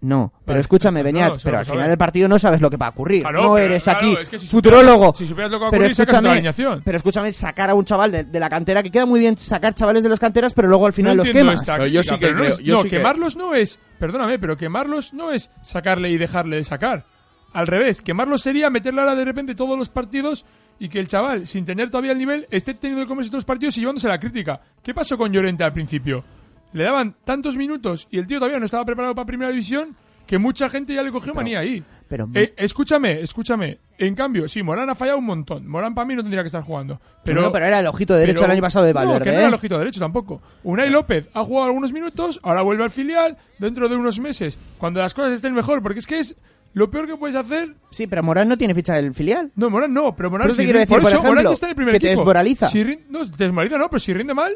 No, 0.03 0.33
pero 0.45 0.55
Vale, 0.55 0.61
escúchame, 0.61 1.01
pues, 1.01 1.12
Beñat, 1.15 1.31
no, 1.35 1.37
pero 1.45 1.59
al 1.59 1.65
final 1.65 1.88
del 1.88 1.97
partido 1.97 2.27
no 2.29 2.37
sabes 2.37 2.61
lo 2.61 2.69
que 2.69 2.77
va 2.77 2.87
a 2.87 2.91
ocurrir. 2.91 3.23
Claro, 3.23 3.43
no 3.45 3.55
pero, 3.55 3.67
eres 3.67 3.85
claro, 3.85 3.99
aquí 4.01 4.17
es 4.21 4.29
que 4.29 4.38
si 4.41 4.49
futurólogo. 4.49 5.05
supieras- 5.15 5.19
si 5.19 5.27
supieras 5.29 5.51
lo 5.53 5.59
que 5.59 5.62
va 5.62 5.69
a 5.69 5.71
pero 5.71 5.83
ocurrir, 5.85 5.95
sacas 5.97 6.12
una 6.12 6.19
escúchame, 6.19 6.33
alineación. 6.33 6.83
pero 6.85 6.97
escúchame, 6.97 7.33
sacar 7.33 7.71
a 7.71 7.75
un 7.75 7.85
chaval 7.85 8.11
de, 8.11 8.25
de 8.25 8.41
la 8.41 8.49
cantera, 8.51 8.83
que 8.83 8.91
queda 8.91 9.07
muy 9.07 9.21
bien 9.21 9.38
sacar 9.38 9.75
chavales 9.75 10.03
de 10.03 10.09
las 10.09 10.19
canteras, 10.19 10.55
pero 10.55 10.67
luego 10.67 10.87
al 10.87 10.93
final 10.93 11.17
no 11.17 11.23
los 11.23 11.31
quemas. 11.31 11.61
esta 11.61 11.75
Pero 11.75 11.87
yo 11.87 12.03
sí 12.03 12.11
que 12.11 12.19
pero 12.19 12.33
no 12.33 12.38
creo- 12.41 12.53
es- 12.55 12.59
yo 12.59 12.75
no, 12.75 12.83
sí 12.83 12.91
que- 12.91 12.97
quemarlos 12.97 13.37
no 13.37 13.55
es, 13.55 13.81
perdóname, 14.01 14.38
pero 14.41 14.57
quemarlos 14.57 15.15
no 15.15 15.31
es 15.31 15.53
sacarle 15.62 16.11
y 16.11 16.19
dejarle 16.19 16.57
de 16.57 16.65
sacar. 16.65 17.07
Al 17.53 17.69
revés, 17.69 18.03
quemarlos 18.03 18.43
sería 18.43 18.71
meterle 18.71 19.03
ahora 19.03 19.15
de 19.15 19.25
repente 19.25 19.55
todos 19.55 19.79
los 19.79 19.88
partidos 19.88 20.45
y 20.81 20.88
que 20.88 20.99
el 20.99 21.07
chaval, 21.07 21.47
sin 21.47 21.65
tener 21.65 21.91
todavía 21.91 22.11
el 22.11 22.19
nivel, 22.19 22.49
esté 22.51 22.75
teniendo 22.75 23.05
que 23.05 23.09
comerse 23.09 23.31
todos 23.31 23.41
los 23.43 23.45
partidos 23.45 23.77
y 23.77 23.81
llevándose 23.81 24.09
la 24.09 24.19
crítica. 24.19 24.61
¿Qué 24.83 24.93
pasó 24.95 25.17
con 25.17 25.31
Llorente 25.33 25.62
al 25.62 25.73
principio? 25.73 26.25
Le 26.73 26.85
daban 26.85 27.15
tantos 27.25 27.57
minutos 27.57 28.09
y 28.11 28.19
el 28.19 28.27
tío 28.27 28.39
todavía 28.39 28.59
no 28.59 28.65
estaba 28.67 28.85
preparado 28.85 29.15
para 29.15 29.27
primera 29.27 29.51
división 29.51 29.97
que 30.27 30.39
mucha 30.39 30.69
gente 30.71 30.95
ya 30.95 31.03
le 31.03 31.11
cogió 31.11 31.35
manía 31.35 31.59
ahí. 31.59 31.83
pero- 32.09 32.29
Eh, 32.35 32.53
escúchame, 32.57 33.21
escúchame. 33.21 33.79
En 33.99 34.15
cambio, 34.15 34.47
sí, 34.49 34.63
Morán 34.63 34.89
ha 34.91 34.95
fallado 34.95 35.19
un 35.19 35.25
montón. 35.25 35.67
Morán 35.67 35.95
para 35.95 36.07
mí 36.07 36.15
no 36.15 36.23
tendría 36.23 36.43
que 36.43 36.47
estar 36.47 36.63
jugando. 36.63 37.01
Pero, 37.25 37.41
No, 37.43 37.51
pero 37.53 37.67
era 37.67 37.81
el 37.81 37.87
ojito 37.87 38.15
derecho 38.15 38.41
pero- 38.41 38.47
el 38.47 38.53
año 38.53 38.61
pasado 38.63 38.85
de 38.87 38.93
No, 38.95 39.01
Valverde. 39.01 39.25
que 39.25 39.31
no 39.31 39.37
¿eh? 39.37 39.39
era 39.41 39.49
el 39.49 39.55
ojito 39.55 39.79
derecho 39.79 40.01
tampoco. 40.01 40.41
Unai 40.63 40.91
López 40.91 41.29
ha 41.35 41.43
jugado 41.45 41.67
algunos 41.67 41.93
minutos, 41.93 42.39
ahora 42.43 42.63
vuelve 42.63 42.85
al 42.85 42.91
filial 42.91 43.37
dentro 43.59 43.89
de 43.89 43.97
unos 43.97 44.19
meses, 44.21 44.59
cuando 44.79 45.01
las 45.01 45.13
cosas 45.15 45.33
estén 45.33 45.55
mejor, 45.55 45.83
porque 45.83 45.99
es 45.99 46.07
que 46.07 46.19
es 46.19 46.37
lo 46.75 46.91
peor 46.91 47.07
que 47.07 47.17
puedes 47.17 47.37
hacer. 47.37 47.75
Sí, 47.91 48.07
pero 48.07 48.23
Morán 48.23 48.49
no 48.49 48.57
tiene 48.57 48.75
ficha 48.75 48.95
del 48.95 49.13
filial. 49.15 49.51
No, 49.57 49.69
Morán 49.71 49.93
no, 49.93 50.15
pero 50.15 50.31
Morán 50.31 50.47
Pero 50.47 50.55
te 50.57 50.63
si 50.63 50.67
quiero 50.67 50.79
decir, 50.79 50.89
por 50.91 51.01
eso, 51.01 51.09
ejemplo, 51.09 51.31
Morán 51.33 51.53
está 51.53 51.67
en 51.67 51.71
el 51.71 51.77
primer 51.77 51.95
que 51.95 52.01
te 52.01 52.07
equipo. 52.09 52.21
desmoraliza. 52.21 52.69
Si 52.69 52.85
rin- 52.85 53.05
no, 53.11 53.29
te 53.31 53.45
desmoraliza 53.45 53.79
no, 53.79 53.89
pero 53.91 54.01
si 54.01 54.13
rinde 54.15 54.33
mal, 54.35 54.53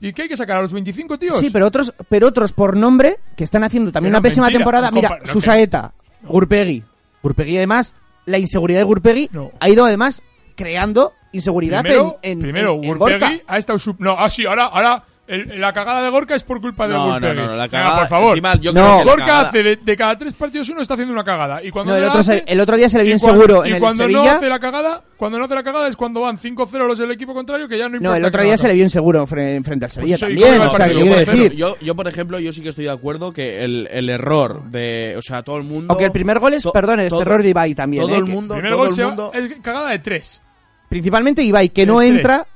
¿y 0.00 0.12
qué 0.12 0.22
hay 0.22 0.28
que 0.28 0.36
sacar 0.36 0.58
a 0.58 0.62
los 0.62 0.72
25 0.72 1.18
tíos? 1.18 1.38
Sí, 1.38 1.50
pero 1.50 1.66
otros, 1.66 1.92
pero 2.08 2.26
otros 2.28 2.52
por 2.52 2.76
nombre 2.76 3.18
que 3.36 3.44
están 3.44 3.64
haciendo 3.64 3.92
también 3.92 4.12
una 4.14 4.22
pésima 4.22 4.46
mentira. 4.46 4.58
temporada. 4.60 4.90
Mira, 4.90 5.08
compa- 5.10 5.20
no, 5.20 5.32
Susaeta, 5.32 5.92
Gurpegui. 6.22 6.82
Gurpegui 7.22 7.56
además, 7.58 7.94
la 8.26 8.38
inseguridad 8.38 8.80
de 8.80 8.84
Gurpegui 8.84 9.28
No. 9.32 9.50
ha 9.60 9.68
ido 9.68 9.84
además 9.84 10.22
creando 10.56 11.12
inseguridad 11.32 11.82
primero, 11.82 12.18
en, 12.22 12.32
en, 12.32 12.40
primero 12.40 12.74
en- 12.74 12.84
en 12.84 12.98
Gurpegui 12.98 13.20
Gorka. 13.20 13.44
ha 13.46 13.58
estado 13.58 13.78
sub... 13.78 13.96
No, 13.98 14.16
ah, 14.18 14.28
sí, 14.30 14.46
ahora, 14.46 14.66
ahora 14.66 15.04
el- 15.30 15.60
la 15.60 15.72
cagada 15.72 16.02
de 16.02 16.10
Gorka 16.10 16.34
es 16.34 16.42
por 16.42 16.60
culpa 16.60 16.86
de 16.88 16.94
No, 16.94 17.18
no, 17.18 17.20
no, 17.20 17.34
no, 17.34 17.42
la 17.54 17.64
Venga, 17.64 17.68
cagada. 17.68 17.98
por 18.00 18.08
favor. 18.08 18.30
encima, 18.32 18.54
yo 18.56 18.72
No. 18.72 18.80
creo 18.82 18.98
que 18.98 19.04
Gorka 19.04 19.26
cagada- 19.26 19.48
hace 19.48 19.62
de, 19.62 19.76
de 19.76 19.96
cada 19.96 20.18
tres 20.18 20.34
partidos 20.34 20.68
uno 20.70 20.82
está 20.82 20.94
haciendo 20.94 21.12
una 21.14 21.24
cagada. 21.24 21.62
Y 21.62 21.70
cuando 21.70 21.92
No, 21.92 21.98
el, 21.98 22.04
otro 22.04 22.22
se- 22.22 22.32
hace, 22.32 22.44
el 22.46 22.60
otro 22.60 22.76
día 22.76 22.88
se 22.88 22.98
le 22.98 23.04
vio 23.04 23.12
y 23.12 23.14
inseguro 23.14 23.64
y 23.64 23.68
en 23.68 23.74
el 23.76 23.80
cuando 23.80 24.04
no 24.08 24.12
Sevilla. 24.12 24.36
hace 24.36 24.48
la 24.48 24.58
cagada, 24.58 25.02
cuando 25.16 25.38
no 25.38 25.44
hace 25.44 25.54
la 25.54 25.62
cagada 25.62 25.88
es 25.88 25.96
cuando 25.96 26.20
van 26.20 26.36
5-0 26.38 26.86
los 26.86 26.98
del 26.98 27.10
equipo 27.12 27.32
contrario 27.34 27.68
que 27.68 27.78
ya 27.78 27.88
no 27.88 27.96
importa. 27.96 28.10
No, 28.10 28.16
el 28.16 28.24
otro 28.24 28.42
día 28.42 28.58
se 28.58 28.68
le 28.68 28.74
vio 28.74 28.84
inseguro 28.84 29.26
fre- 29.26 29.62
frente 29.64 29.84
al 29.84 29.90
Sevilla 29.90 30.14
eso, 30.16 30.28
¿y 30.28 30.36
también. 30.40 30.60
O 30.62 30.70
sea, 30.70 30.88
que 30.88 30.94
yo, 30.94 31.00
por 31.00 31.08
decir. 31.16 31.34
ejemplo, 31.34 31.56
yo, 31.58 31.76
yo, 31.80 31.94
por 31.94 32.08
ejemplo, 32.08 32.40
yo 32.40 32.52
sí 32.52 32.62
que 32.62 32.68
estoy 32.70 32.84
de 32.84 32.90
acuerdo 32.90 33.32
que 33.32 33.64
el, 33.64 33.88
el 33.90 34.08
error 34.10 34.64
de. 34.70 35.14
O 35.16 35.22
sea, 35.22 35.42
todo 35.42 35.56
el 35.58 35.64
mundo. 35.64 35.86
Aunque 35.92 36.06
el 36.06 36.12
primer 36.12 36.38
gol 36.38 36.54
es, 36.54 36.62
to- 36.62 36.72
perdón, 36.72 37.00
es 37.00 37.12
error 37.12 37.42
de 37.42 37.48
Ibai 37.50 37.74
también. 37.74 38.02
Todo 38.04 38.14
¿eh? 38.14 38.18
el 38.18 38.24
mundo. 38.24 38.54
Primer 38.54 38.72
todo 38.72 38.80
gol 38.86 39.30
es 39.34 39.60
cagada 39.60 39.90
de 39.90 39.98
3. 40.00 40.42
Principalmente 40.88 41.42
Ibai, 41.42 41.68
que 41.68 41.86
no 41.86 41.98
tres. 41.98 42.10
entra, 42.10 42.46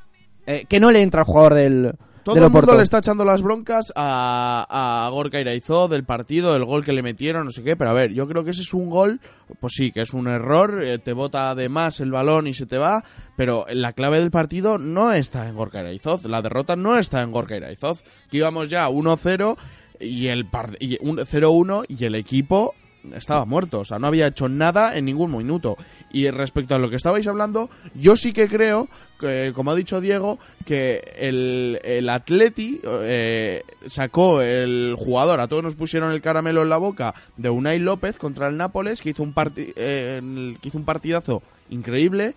eh, 0.46 0.64
que 0.68 0.80
no 0.80 0.90
le 0.90 1.02
entra 1.02 1.20
al 1.20 1.26
jugador 1.26 1.54
del, 1.54 1.92
Todo 2.24 2.34
el 2.46 2.50
mundo 2.50 2.72
le 2.78 2.82
está 2.82 2.98
echando 2.98 3.24
las 3.24 3.42
broncas 3.42 3.92
a, 3.94 5.06
a 5.06 5.10
Gorka 5.10 5.40
Iraizó 5.40 5.88
del 5.88 6.04
partido, 6.04 6.52
del 6.54 6.64
gol 6.64 6.84
que 6.84 6.92
le 6.92 7.02
metieron, 7.02 7.44
no 7.44 7.50
sé 7.50 7.62
qué. 7.62 7.76
Pero 7.76 7.90
a 7.90 7.92
ver, 7.92 8.12
yo 8.12 8.26
creo 8.26 8.44
que 8.44 8.50
ese 8.52 8.62
es 8.62 8.72
un 8.74 8.88
gol, 8.90 9.20
pues 9.60 9.74
sí, 9.76 9.92
que 9.92 10.00
es 10.02 10.14
un 10.14 10.26
error, 10.26 10.82
eh, 10.82 10.98
te 10.98 11.12
bota 11.12 11.54
de 11.54 11.68
más 11.68 12.00
el 12.00 12.10
balón 12.10 12.46
y 12.46 12.54
se 12.54 12.66
te 12.66 12.78
va. 12.78 13.04
Pero 13.36 13.66
la 13.70 13.92
clave 13.92 14.18
del 14.20 14.30
partido 14.30 14.78
no 14.78 15.12
está 15.12 15.48
en 15.48 15.54
Gorka 15.56 15.80
Iraizoz. 15.80 16.24
La 16.24 16.40
derrota 16.42 16.76
no 16.76 16.96
está 16.96 17.22
en 17.22 17.30
Gorka 17.32 17.56
Iraizoz. 17.56 18.02
Que 18.30 18.38
íbamos 18.38 18.70
ya 18.70 18.88
1-0 18.88 19.56
y 20.00 20.26
el 20.28 20.46
par- 20.46 20.76
y 20.80 20.98
un 21.06 21.18
0-1 21.18 21.84
y 21.88 22.04
el 22.04 22.14
equipo 22.14 22.74
estaba 23.14 23.44
muerto, 23.44 23.80
o 23.80 23.84
sea, 23.84 23.98
no 23.98 24.06
había 24.06 24.26
hecho 24.26 24.48
nada 24.48 24.96
en 24.96 25.04
ningún 25.04 25.36
minuto. 25.36 25.76
Y 26.12 26.30
respecto 26.30 26.74
a 26.74 26.78
lo 26.78 26.88
que 26.90 26.96
estabais 26.96 27.26
hablando, 27.26 27.68
yo 27.94 28.16
sí 28.16 28.32
que 28.32 28.48
creo, 28.48 28.88
que, 29.18 29.52
como 29.54 29.72
ha 29.72 29.74
dicho 29.74 30.00
Diego, 30.00 30.38
que 30.64 31.02
el, 31.18 31.80
el 31.84 32.08
Atleti 32.08 32.80
eh, 32.84 33.62
sacó 33.86 34.40
el 34.40 34.94
jugador, 34.96 35.40
a 35.40 35.48
todos 35.48 35.62
nos 35.64 35.74
pusieron 35.74 36.12
el 36.12 36.20
caramelo 36.22 36.62
en 36.62 36.68
la 36.68 36.76
boca, 36.76 37.14
de 37.36 37.50
Unai 37.50 37.78
López 37.78 38.16
contra 38.16 38.48
el 38.48 38.56
Nápoles, 38.56 39.02
que 39.02 39.10
hizo 39.10 39.22
un, 39.22 39.34
parti- 39.34 39.72
eh, 39.76 40.56
que 40.60 40.68
hizo 40.68 40.78
un 40.78 40.84
partidazo 40.84 41.42
increíble. 41.70 42.34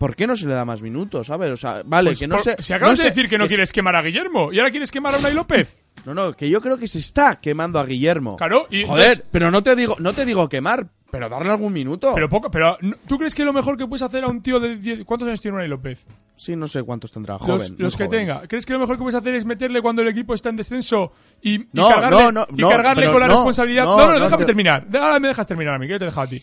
¿Por 0.00 0.16
qué 0.16 0.26
no 0.26 0.34
se 0.34 0.46
le 0.46 0.54
da 0.54 0.64
más 0.64 0.80
minutos? 0.80 1.26
¿Sabes? 1.26 1.50
O 1.50 1.58
sea, 1.58 1.82
vale, 1.84 2.08
Pues 2.12 2.20
que 2.20 2.26
no 2.26 2.36
por- 2.36 2.42
se. 2.42 2.56
Si 2.62 2.72
acabas 2.72 2.92
no 2.92 2.96
de 2.96 3.02
se- 3.02 3.08
decir 3.14 3.28
que 3.28 3.36
no 3.36 3.44
se- 3.44 3.48
quieres 3.48 3.70
quemar 3.70 3.94
a 3.96 4.00
Guillermo 4.02 4.50
y 4.50 4.58
ahora 4.58 4.70
quieres 4.70 4.90
quemar 4.90 5.14
a 5.14 5.18
Unai 5.18 5.34
López. 5.34 5.76
No, 6.06 6.14
no, 6.14 6.32
que 6.32 6.48
yo 6.48 6.62
creo 6.62 6.78
que 6.78 6.86
se 6.86 6.98
está 6.98 7.38
quemando 7.40 7.78
a 7.78 7.84
Guillermo. 7.84 8.36
Claro, 8.38 8.66
y 8.70 8.86
Joder, 8.86 9.22
pero 9.30 9.50
no 9.50 9.62
te 9.62 9.76
digo, 9.76 9.96
no 9.98 10.14
te 10.14 10.24
digo 10.24 10.48
quemar, 10.48 10.86
pero 11.10 11.28
darle 11.28 11.50
algún 11.50 11.74
minuto. 11.74 12.12
Pero 12.14 12.26
poco, 12.30 12.50
pero 12.50 12.78
¿no- 12.80 12.96
¿tú 13.06 13.18
crees 13.18 13.34
que 13.34 13.44
lo 13.44 13.52
mejor 13.52 13.76
que 13.76 13.86
puedes 13.86 14.00
hacer 14.00 14.24
a 14.24 14.28
un 14.28 14.40
tío 14.42 14.58
de 14.58 14.76
10 14.76 15.04
¿Cuántos 15.04 15.28
años 15.28 15.42
tiene 15.42 15.56
Unai 15.58 15.68
López? 15.68 16.06
Sí, 16.36 16.56
no 16.56 16.66
sé 16.68 16.82
cuántos 16.84 17.12
tendrá. 17.12 17.36
Joven. 17.38 17.74
los 17.76 17.98
que 17.98 18.06
joven. 18.06 18.20
tenga. 18.20 18.48
¿Crees 18.48 18.64
que 18.64 18.72
lo 18.72 18.78
mejor 18.78 18.96
que 18.96 19.02
puedes 19.02 19.14
hacer 19.20 19.34
es 19.34 19.44
meterle 19.44 19.82
cuando 19.82 20.00
el 20.00 20.08
equipo 20.08 20.32
está 20.32 20.48
en 20.48 20.56
descenso 20.56 21.12
y, 21.42 21.56
y 21.60 21.68
No, 21.74 21.88
cargarle, 21.88 22.18
no, 22.18 22.32
no, 22.32 22.46
y 22.56 22.62
no, 22.62 22.68
cargarle 22.70 23.02
pero 23.02 23.12
con 23.12 23.20
la 23.20 23.26
responsabilidad? 23.28 23.84
no, 23.84 23.96
No, 23.98 24.06
no, 24.14 24.20
déjame 24.20 24.38
te- 24.38 24.46
terminar. 24.46 24.86
Ahora 24.94 25.20
me 25.20 25.28
dejas 25.28 25.46
terminar 25.46 25.74
a 25.74 25.78
mí, 25.78 25.86
que 25.86 25.92
yo 25.92 25.98
te 25.98 26.04
he 26.04 26.08
dejado 26.08 26.26
a 26.26 26.30
ti. 26.30 26.42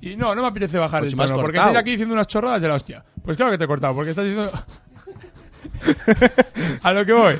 Y 0.00 0.16
no, 0.16 0.34
no 0.34 0.42
me 0.42 0.48
apetece 0.48 0.78
bajar 0.78 1.00
Pues 1.00 1.12
el 1.12 1.18
si 1.18 1.26
tono, 1.26 1.40
porque 1.40 1.58
estoy 1.58 1.76
aquí 1.76 1.90
diciendo 1.90 2.14
unas 2.14 2.26
chorradas 2.26 2.60
de 2.60 2.68
la 2.68 2.74
hostia. 2.74 3.04
Pues 3.24 3.36
claro 3.36 3.52
que 3.52 3.58
te 3.58 3.64
he 3.64 3.68
cortado, 3.68 3.94
porque 3.94 4.10
estás 4.10 4.24
diciendo... 4.24 4.50
a 6.82 6.92
lo 6.92 7.04
que 7.04 7.12
voy. 7.12 7.34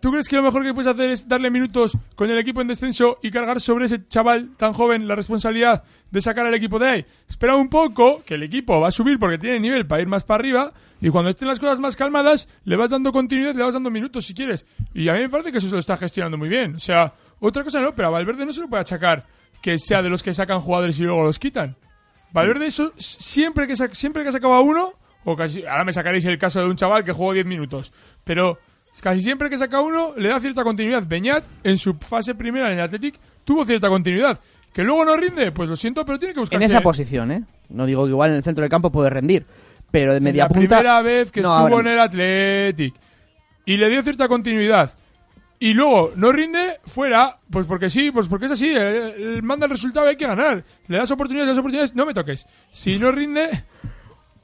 ¿Tú 0.00 0.10
crees 0.10 0.28
que 0.28 0.36
lo 0.36 0.42
mejor 0.42 0.64
que 0.64 0.72
puedes 0.72 0.90
hacer 0.90 1.10
es 1.10 1.28
darle 1.28 1.50
minutos 1.50 1.96
con 2.14 2.30
el 2.30 2.38
equipo 2.38 2.62
en 2.62 2.68
descenso 2.68 3.18
y 3.22 3.30
cargar 3.30 3.60
sobre 3.60 3.84
ese 3.84 4.08
chaval 4.08 4.56
tan 4.56 4.72
joven 4.72 5.06
la 5.06 5.14
responsabilidad 5.14 5.84
de 6.10 6.22
sacar 6.22 6.46
al 6.46 6.54
equipo 6.54 6.78
de 6.78 6.88
ahí? 6.88 7.06
Espera 7.28 7.54
un 7.54 7.68
poco, 7.68 8.22
que 8.24 8.34
el 8.34 8.42
equipo 8.42 8.80
va 8.80 8.88
a 8.88 8.92
subir 8.92 9.18
porque 9.18 9.36
tiene 9.36 9.60
nivel 9.60 9.86
para 9.86 10.00
ir 10.00 10.08
más 10.08 10.24
para 10.24 10.40
arriba 10.40 10.72
y 11.02 11.10
cuando 11.10 11.28
estén 11.28 11.48
las 11.48 11.60
cosas 11.60 11.80
más 11.80 11.96
calmadas 11.96 12.48
le 12.64 12.76
vas 12.76 12.88
dando 12.88 13.12
continuidad, 13.12 13.54
le 13.54 13.62
vas 13.62 13.74
dando 13.74 13.90
minutos 13.90 14.24
si 14.24 14.32
quieres. 14.32 14.66
Y 14.94 15.10
a 15.10 15.12
mí 15.12 15.20
me 15.20 15.28
parece 15.28 15.52
que 15.52 15.58
eso 15.58 15.68
se 15.68 15.74
lo 15.74 15.80
está 15.80 15.98
gestionando 15.98 16.38
muy 16.38 16.48
bien. 16.48 16.76
O 16.76 16.80
sea, 16.80 17.12
otra 17.38 17.62
cosa 17.62 17.82
no, 17.82 17.94
pero 17.94 18.08
a 18.08 18.12
Valverde 18.12 18.46
no 18.46 18.54
se 18.54 18.62
lo 18.62 18.68
puede 18.68 18.80
achacar 18.80 19.26
que 19.62 19.78
sea 19.78 20.02
de 20.02 20.08
los 20.10 20.22
que 20.22 20.34
sacan 20.34 20.60
jugadores 20.60 20.98
y 20.98 21.02
luego 21.02 21.22
los 21.22 21.38
quitan. 21.38 21.76
Valverde 22.32 22.66
eso 22.66 22.92
siempre 22.96 23.66
que 23.66 23.74
siempre 23.92 24.24
que 24.24 24.32
sacaba 24.32 24.60
uno 24.60 24.92
o 25.24 25.36
casi 25.36 25.64
ahora 25.66 25.84
me 25.84 25.92
sacaréis 25.92 26.24
el 26.24 26.38
caso 26.38 26.60
de 26.60 26.66
un 26.66 26.76
chaval 26.76 27.04
que 27.04 27.12
jugó 27.12 27.32
10 27.32 27.44
minutos, 27.44 27.92
pero 28.24 28.58
casi 29.02 29.20
siempre 29.20 29.50
que 29.50 29.58
saca 29.58 29.80
uno 29.80 30.14
le 30.16 30.28
da 30.28 30.40
cierta 30.40 30.62
continuidad. 30.64 31.04
Beñat 31.06 31.44
en 31.64 31.76
su 31.76 31.94
fase 31.94 32.34
primera 32.34 32.70
en 32.72 32.78
el 32.78 32.84
Athletic 32.84 33.18
tuvo 33.44 33.64
cierta 33.64 33.88
continuidad. 33.88 34.40
Que 34.72 34.84
luego 34.84 35.04
no 35.04 35.16
rinde, 35.16 35.50
pues 35.50 35.68
lo 35.68 35.74
siento, 35.74 36.04
pero 36.06 36.16
tiene 36.18 36.32
que 36.32 36.38
buscar 36.40 36.56
En 36.56 36.62
esa 36.62 36.80
posición, 36.80 37.32
¿eh? 37.32 37.42
No 37.70 37.86
digo 37.86 38.04
que 38.04 38.10
igual 38.10 38.30
en 38.30 38.36
el 38.36 38.44
centro 38.44 38.62
del 38.62 38.70
campo 38.70 38.92
puede 38.92 39.10
rendir, 39.10 39.44
pero 39.90 40.14
de 40.14 40.20
media 40.20 40.44
la 40.44 40.48
punta... 40.48 40.76
primera 40.76 41.02
vez 41.02 41.32
que 41.32 41.40
No, 41.40 41.48
estuvo 41.58 41.76
ahora- 41.78 41.90
en 41.90 41.94
el 41.94 41.98
Athletic 42.00 42.94
y 43.66 43.76
le 43.76 43.88
dio 43.88 44.00
cierta 44.04 44.28
continuidad 44.28 44.94
y 45.60 45.74
luego 45.74 46.12
no 46.16 46.32
rinde 46.32 46.80
fuera, 46.86 47.36
pues 47.50 47.66
porque 47.66 47.88
sí, 47.90 48.10
pues 48.10 48.26
porque 48.26 48.46
es 48.46 48.52
así, 48.52 48.68
eh, 48.68 49.14
eh, 49.36 49.40
manda 49.42 49.66
el 49.66 49.70
resultado 49.70 50.06
y 50.06 50.10
hay 50.10 50.16
que 50.16 50.26
ganar. 50.26 50.64
Le 50.88 50.96
das 50.98 51.10
oportunidades, 51.10 51.46
le 51.48 51.50
das 51.52 51.58
oportunidades, 51.58 51.94
no 51.94 52.06
me 52.06 52.14
toques. 52.14 52.46
Si 52.72 52.98
no 52.98 53.12
rinde, 53.12 53.64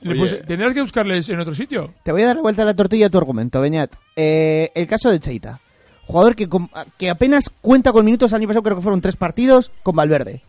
le- 0.03 0.11
Oye. 0.13 0.19
pues 0.21 0.47
tendrás 0.47 0.75
que 0.75 0.83
buscarles 0.83 1.29
en 1.31 1.41
otro 1.41 1.55
sitio. 1.55 1.95
Te 2.05 2.13
voy 2.13 2.23
a 2.23 2.27
dar 2.27 2.37
vuelta 2.37 2.63
a 2.63 2.67
la 2.67 2.75
tortilla 2.75 3.07
a 3.07 3.11
tu 3.11 3.19
argumento, 3.19 3.61
Beñat. 3.61 3.93
Eh, 4.15 4.71
el 4.75 4.87
caso 4.87 5.11
de 5.11 5.19
Cheita. 5.19 5.59
Jugador 6.07 6.37
que, 6.37 6.49
com- 6.49 6.69
que 6.99 7.11
apenas 7.11 7.51
cuenta 7.61 7.91
con 7.93 8.05
minutos 8.05 8.31
el 8.33 8.37
año 8.37 8.47
pasado, 8.49 8.63
creo 8.63 8.77
que 8.77 8.83
fueron 8.83 9.01
tres 9.01 9.17
partidos 9.17 9.73
con 9.83 9.97
Valverde. 9.97 10.43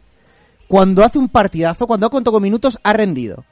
Cuando 0.67 1.03
hace 1.03 1.17
un 1.17 1.29
partidazo, 1.29 1.87
cuando 1.87 2.05
ha 2.05 2.09
contado 2.09 2.33
con 2.33 2.43
minutos, 2.43 2.77
ha 2.83 2.91
rendido. 2.93 3.45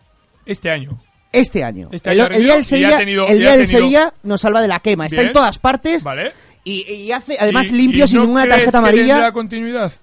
Este 0.45 0.69
año. 0.69 0.99
Este 1.31 1.63
año. 1.63 1.89
Este 1.91 2.11
el, 2.11 2.21
año 2.21 2.29
ha 2.31 2.35
el 2.35 2.43
día 2.43 2.53
del 2.55 2.57
rendido 2.57 2.57
y 2.57 2.59
ha 2.59 2.63
Sevilla, 2.91 2.97
tenido- 2.97 3.27
el 3.27 3.35
y 3.35 3.39
día 3.39 3.53
ha 3.53 3.57
del 3.57 3.65
tenido- 3.67 3.79
Sevilla 3.79 4.13
nos 4.23 4.41
salva 4.41 4.61
de 4.61 4.67
la 4.67 4.79
quema. 4.81 5.05
Está 5.05 5.15
Bien. 5.17 5.27
en 5.27 5.33
todas 5.33 5.57
partes 5.59 6.03
¿Vale? 6.03 6.33
Y, 6.65 6.91
y 6.91 7.11
hace 7.13 7.37
además 7.39 7.69
Y- 7.69 7.75
limpio 7.77 8.03
y 8.03 8.07
sin 8.09 8.17
no 8.17 8.23
ninguna 8.23 8.41
crees 8.43 8.55
tarjeta 8.57 8.71
que 8.71 8.77
amarilla. 8.77 9.13
tendrá 9.13 9.31
continuidad? 9.31 9.93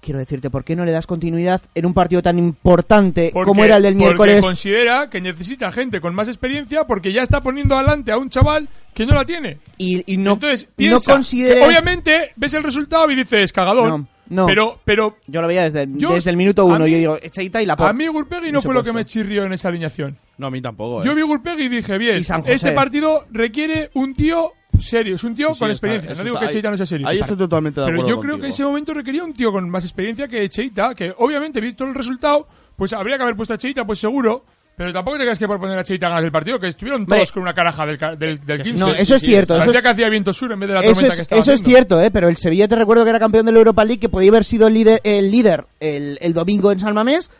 Quiero 0.00 0.18
decirte, 0.18 0.50
¿por 0.50 0.64
qué 0.64 0.74
no 0.74 0.84
le 0.84 0.90
das 0.90 1.06
continuidad 1.06 1.60
en 1.76 1.86
un 1.86 1.94
partido 1.94 2.22
tan 2.22 2.36
importante 2.36 3.30
Porque- 3.32 3.46
como 3.48 3.64
era 3.64 3.76
el 3.76 3.84
del 3.84 3.94
Porque 3.94 4.04
miércoles? 4.06 4.40
considera 4.40 5.08
que 5.08 5.20
necesita 5.20 5.70
gente 5.70 6.00
con 6.00 6.12
más 6.14 6.26
experiencia 6.28 6.84
porque 6.88 7.12
ya 7.12 7.22
está 7.22 7.40
poniendo 7.40 7.76
adelante 7.76 8.10
a 8.10 8.18
un 8.18 8.28
chaval 8.28 8.68
que 8.94 9.06
no 9.06 9.14
la 9.14 9.24
tiene. 9.24 9.58
Y, 9.78 10.02
y 10.12 10.16
no, 10.16 10.32
Entonces, 10.34 10.62
y 10.76 10.84
no 10.88 10.96
piensa 10.96 11.12
consideres... 11.12 11.54
que 11.62 11.64
obviamente 11.68 12.32
ves 12.36 12.52
el 12.54 12.64
resultado 12.64 13.10
y 13.10 13.14
dices, 13.16 13.52
cagadón. 13.52 13.88
No, 13.88 14.06
no. 14.28 14.46
Pero, 14.46 14.80
pero 14.84 15.18
Yo 15.28 15.40
lo 15.40 15.46
veía 15.46 15.64
desde, 15.70 15.86
Yo- 15.96 16.12
desde 16.14 16.30
el 16.30 16.36
minuto 16.36 16.64
uno. 16.66 16.84
mí- 16.84 16.90
yo 16.90 16.96
digo, 16.98 17.18
Cheita 17.30 17.62
y 17.62 17.66
la 17.66 17.74
a 17.74 17.92
mí 17.92 18.06
Gurpegui 18.08 18.50
no 18.50 18.60
fue 18.60 18.74
lo 18.74 18.82
que 18.82 18.92
me 18.92 19.04
chirrió 19.04 19.44
en 19.44 19.52
esa 19.52 19.68
alineación. 19.68 20.16
No, 20.36 20.48
a 20.48 20.50
mí 20.50 20.60
tampoco. 20.60 21.04
Yo 21.04 21.12
eh. 21.12 21.14
vi 21.14 21.22
Gurpegui 21.22 21.64
y 21.64 21.68
dije, 21.68 21.96
bien, 21.98 22.16
Y 22.18 22.50
este 22.50 22.72
partido 22.72 23.24
requiere 23.30 23.90
un 23.94 24.14
tío 24.14 24.50
serio, 24.80 25.14
es 25.16 25.24
un 25.24 25.34
tío 25.34 25.48
Sí, 25.48 25.54
sí, 25.54 25.58
con 25.60 25.70
está- 25.70 25.86
experiencia. 25.86 26.12
eso 26.12 26.20
no 26.22 26.24
digo 26.24 26.36
está- 26.36 26.46
que 26.48 26.52
Cheita 26.54 26.70
no 26.70 26.76
sea 26.76 26.86
serio. 26.86 27.08
Ahí 27.08 27.18
estoy 27.18 27.36
totalmente 27.36 27.80
de 27.80 27.86
Pero 27.86 27.98
acuerdo 28.00 28.16
yo 28.16 28.22
creo 28.22 28.38
que 28.40 28.48
ese 28.48 28.64
momento 28.64 28.94
requería 28.94 29.24
un 29.24 29.34
tío 29.34 29.52
con 29.52 29.68
más 29.68 29.84
experiencia 29.84 30.28
que 30.28 30.48
Cheita, 30.48 30.94
que 30.94 31.14
obviamente, 31.18 31.60
visto 31.60 31.84
el 31.84 31.94
resultado, 31.94 32.46
pues 32.76 32.92
habría 32.92 33.16
que 33.16 33.22
haber 33.24 33.36
puesto 33.36 33.54
a 33.54 33.58
Cheita, 33.58 33.84
pues 33.84 33.98
seguro. 33.98 34.44
Pero 34.74 34.90
tampoco 34.90 35.18
te 35.18 35.24
creas 35.24 35.38
que 35.38 35.46
por 35.46 35.60
poner 35.60 35.78
a 35.78 35.84
Cheita 35.84 36.08
ganas 36.08 36.24
el 36.24 36.32
partido, 36.32 36.58
que 36.58 36.68
estuvieron 36.68 37.04
todos 37.04 37.18
Hombre. 37.20 37.32
con 37.34 37.42
una 37.42 37.52
caraja 37.52 37.84
del, 37.84 37.98
del, 38.18 38.40
del 38.40 38.58
Que 38.58 38.64
sí, 38.64 38.70
15. 38.72 38.78
No, 38.78 38.94
eso 38.94 39.14
es 39.16 39.20
cierto. 39.22 39.52
Eso 39.54 39.60
Parecía 39.60 39.78
es, 39.80 39.82
que 39.84 39.88
hacía 39.90 40.08
viento 40.08 40.32
sur 40.32 40.50
en 40.50 40.60
vez 40.60 40.68
de 40.70 40.74
la 40.74 40.80
eso 40.80 40.88
tormenta 40.94 41.12
es- 41.12 41.18
que 41.18 41.22
estaba 41.22 41.40
eso 41.42 41.52
es 41.52 41.62
cierto, 41.62 42.00
¿eh? 42.00 42.10
Pero 42.10 42.28
el 42.30 42.38
Sevilla 42.38 42.66
te 42.66 42.76
recuerdo 42.76 43.04
que 43.04 43.10
era 43.10 43.18
campeón 43.18 43.44
de 43.44 43.52
la 43.52 43.58
Europa 43.58 43.84
League, 43.84 44.00
que 44.00 44.08
podía 44.08 44.30
haber 44.30 44.44
sido 44.44 44.68
el 44.68 44.74
líder 44.74 45.00
el, 45.04 45.30
líder 45.30 45.66
el, 45.78 46.18
el 46.22 46.32
domingo 46.32 46.72
en 46.72 46.78
San 46.78 46.94
Mamés. 46.94 47.30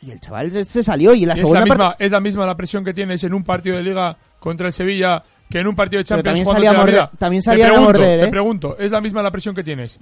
Y 0.00 0.12
el 0.12 0.18
chaval 0.20 0.50
se- 0.64 0.82
salió. 0.82 1.12
Y 1.12 1.22
en 1.24 1.28
la 1.28 1.34
Es 1.34 1.40
segunda 1.40 1.60
la, 1.60 1.66
misma, 1.66 1.96
es 1.98 2.10
la 2.10 2.20
misma 2.20 2.46
la 2.46 2.56
presión 2.56 2.82
que 2.84 2.94
tienes 2.94 3.22
en 3.22 3.34
un 3.34 3.44
partido 3.44 3.76
de 3.76 3.82
liga 3.82 4.16
contra 4.40 4.68
el 4.68 4.72
Sevilla 4.72 5.22
que 5.50 5.58
en 5.60 5.66
un 5.66 5.74
partido 5.74 5.98
de 5.98 6.04
Champions 6.04 6.38
también 6.38 6.46
salía 6.54 6.70
a 6.70 6.72
la 6.74 6.78
morder- 6.84 7.10
también 7.18 7.40
Te 7.42 7.44
salía 7.46 7.64
a 7.66 7.68
pregunto, 7.68 7.92
morder, 7.92 8.20
Te 8.20 8.26
¿eh? 8.26 8.30
pregunto, 8.30 8.76
es 8.78 8.90
la 8.92 9.00
misma 9.00 9.22
la 9.22 9.30
presión 9.30 9.54
que 9.54 9.64
tienes. 9.64 9.98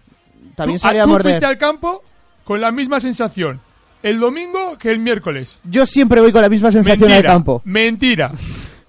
También 0.55 0.79
tú, 0.79 0.83
salía 0.83 1.03
ah, 1.03 1.05
a 1.05 1.07
tú 1.07 1.13
morder. 1.13 1.33
fuiste 1.33 1.47
al 1.47 1.59
campo 1.59 2.03
con 2.45 2.61
la 2.61 2.71
misma 2.73 2.99
sensación 3.01 3.61
el 4.03 4.19
domingo 4.21 4.77
que 4.79 4.91
el 4.91 4.99
miércoles. 4.99 5.59
Yo 5.65 5.85
siempre 5.87 6.21
voy 6.21 6.33
con 6.33 6.43
la 6.43 6.49
misma 6.49 6.71
sensación 6.71 7.09
mentira, 7.09 7.31
al 7.31 7.37
campo. 7.37 7.63
Mentira. 7.65 8.33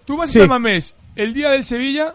Tú 0.06 0.18
vas 0.18 0.30
Sí. 0.30 0.40
a 0.40 0.42
San 0.44 0.50
Mamés 0.50 0.96
el 1.16 1.34
día 1.34 1.50
del 1.52 1.64
Sevilla. 1.64 2.14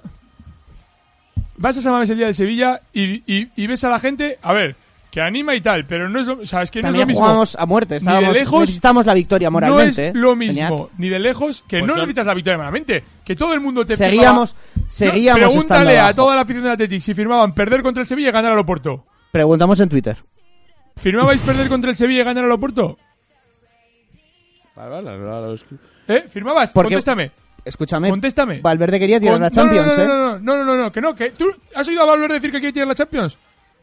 Vas 1.57 1.76
a 1.76 1.83
San 1.83 1.92
Mamés 1.92 2.11
el 2.11 2.16
día 2.16 2.26
del 2.26 2.35
Sevilla 2.35 2.81
y, 2.92 3.22
y- 3.33 3.48
y 3.57 3.66
ves 3.66 3.85
a 3.85 3.88
la 3.90 4.00
gente. 4.00 4.38
A 4.42 4.52
ver, 4.52 4.76
que 5.12 5.20
anima 5.20 5.55
y 5.55 5.61
tal, 5.61 5.85
pero 5.87 6.09
no 6.09 6.20
es 6.20 6.27
lo, 6.27 6.40
o 6.40 6.46
sea, 6.46 6.62
es 6.62 6.70
que 6.70 6.81
no 6.81 6.88
es 6.88 6.94
lo 6.94 7.05
mismo. 7.07 7.22
jugamos 7.22 7.55
a 7.55 7.66
muerte. 7.66 7.96
Ni 7.96 7.98
de 8.01 8.05
Estábamos, 8.07 8.35
lejos, 8.37 8.61
necesitamos 8.61 9.05
la 9.07 9.12
victoria 9.14 9.51
no 9.51 9.59
es 9.59 9.62
moralmente. 9.70 10.07
¿eh? 10.09 10.12
lo 10.14 10.35
mismo, 10.35 10.88
ni 10.96 11.09
de 11.11 11.18
lejos, 11.18 11.62
que 11.68 11.81
Pues 11.81 11.83
no 11.87 11.92
son- 11.94 12.01
necesitas 12.01 12.27
la 12.27 12.35
victoria 12.35 12.57
moralmente. 12.57 13.05
Que 13.25 13.37
todo 13.37 13.53
el 13.53 13.61
mundo 13.61 13.85
te 13.85 13.94
Seguíamos, 13.94 14.55
firmaba- 14.57 14.88
seguíamos 14.90 15.40
Pregúntale 15.51 15.98
a 16.01 16.14
toda 16.14 16.35
la 16.35 16.40
afición 16.42 16.64
del 16.64 16.72
Athletic 16.72 17.01
si 17.03 17.12
firmaban 17.12 17.53
perder 17.55 17.83
contra 17.83 18.01
el 18.01 18.07
Sevilla 18.09 18.31
y 18.31 18.33
ganar 18.33 18.53
al 18.53 18.59
Oporto. 18.59 19.05
Preguntamos 19.31 19.79
en 19.81 19.90
Twitter. 19.90 20.16
¿Firmabais 20.96 21.42
perder 21.42 21.68
contra 21.68 21.90
el 21.90 21.96
Sevilla 21.96 22.22
y 22.22 22.25
ganar 22.25 22.44
al 22.44 22.53
Oporto? 22.53 22.96
¿Eh? 26.09 26.25
¿Firmabas? 26.29 26.72
Porque- 26.72 26.88
Contéstame. 26.94 27.31
Escúchame. 27.64 28.09
Contéstame. 28.11 28.61
Valverde 28.61 28.98
quería 28.98 29.20
tirar 29.20 29.35
Con- 29.35 29.42
la 29.42 29.51
no, 29.51 29.55
Champions, 29.55 29.96
no, 29.98 30.03
¿eh? 30.03 30.07
no, 30.09 30.16
no, 30.16 30.38
no, 30.38 30.57
no, 30.57 30.64
no, 30.64 30.83
no, 30.85 30.92
que 30.92 31.01
no, 31.01 31.14
que 31.14 31.31
tú 31.31 31.46
has 31.77 31.87
oído 31.87 32.03
a 32.03 32.07
Valverde 32.07 32.35
decir 32.35 32.51
que 32.51 32.59
quiere 32.59 32.72
tirar 32.72 32.88
la 32.88 32.94
Champions. 32.94 33.38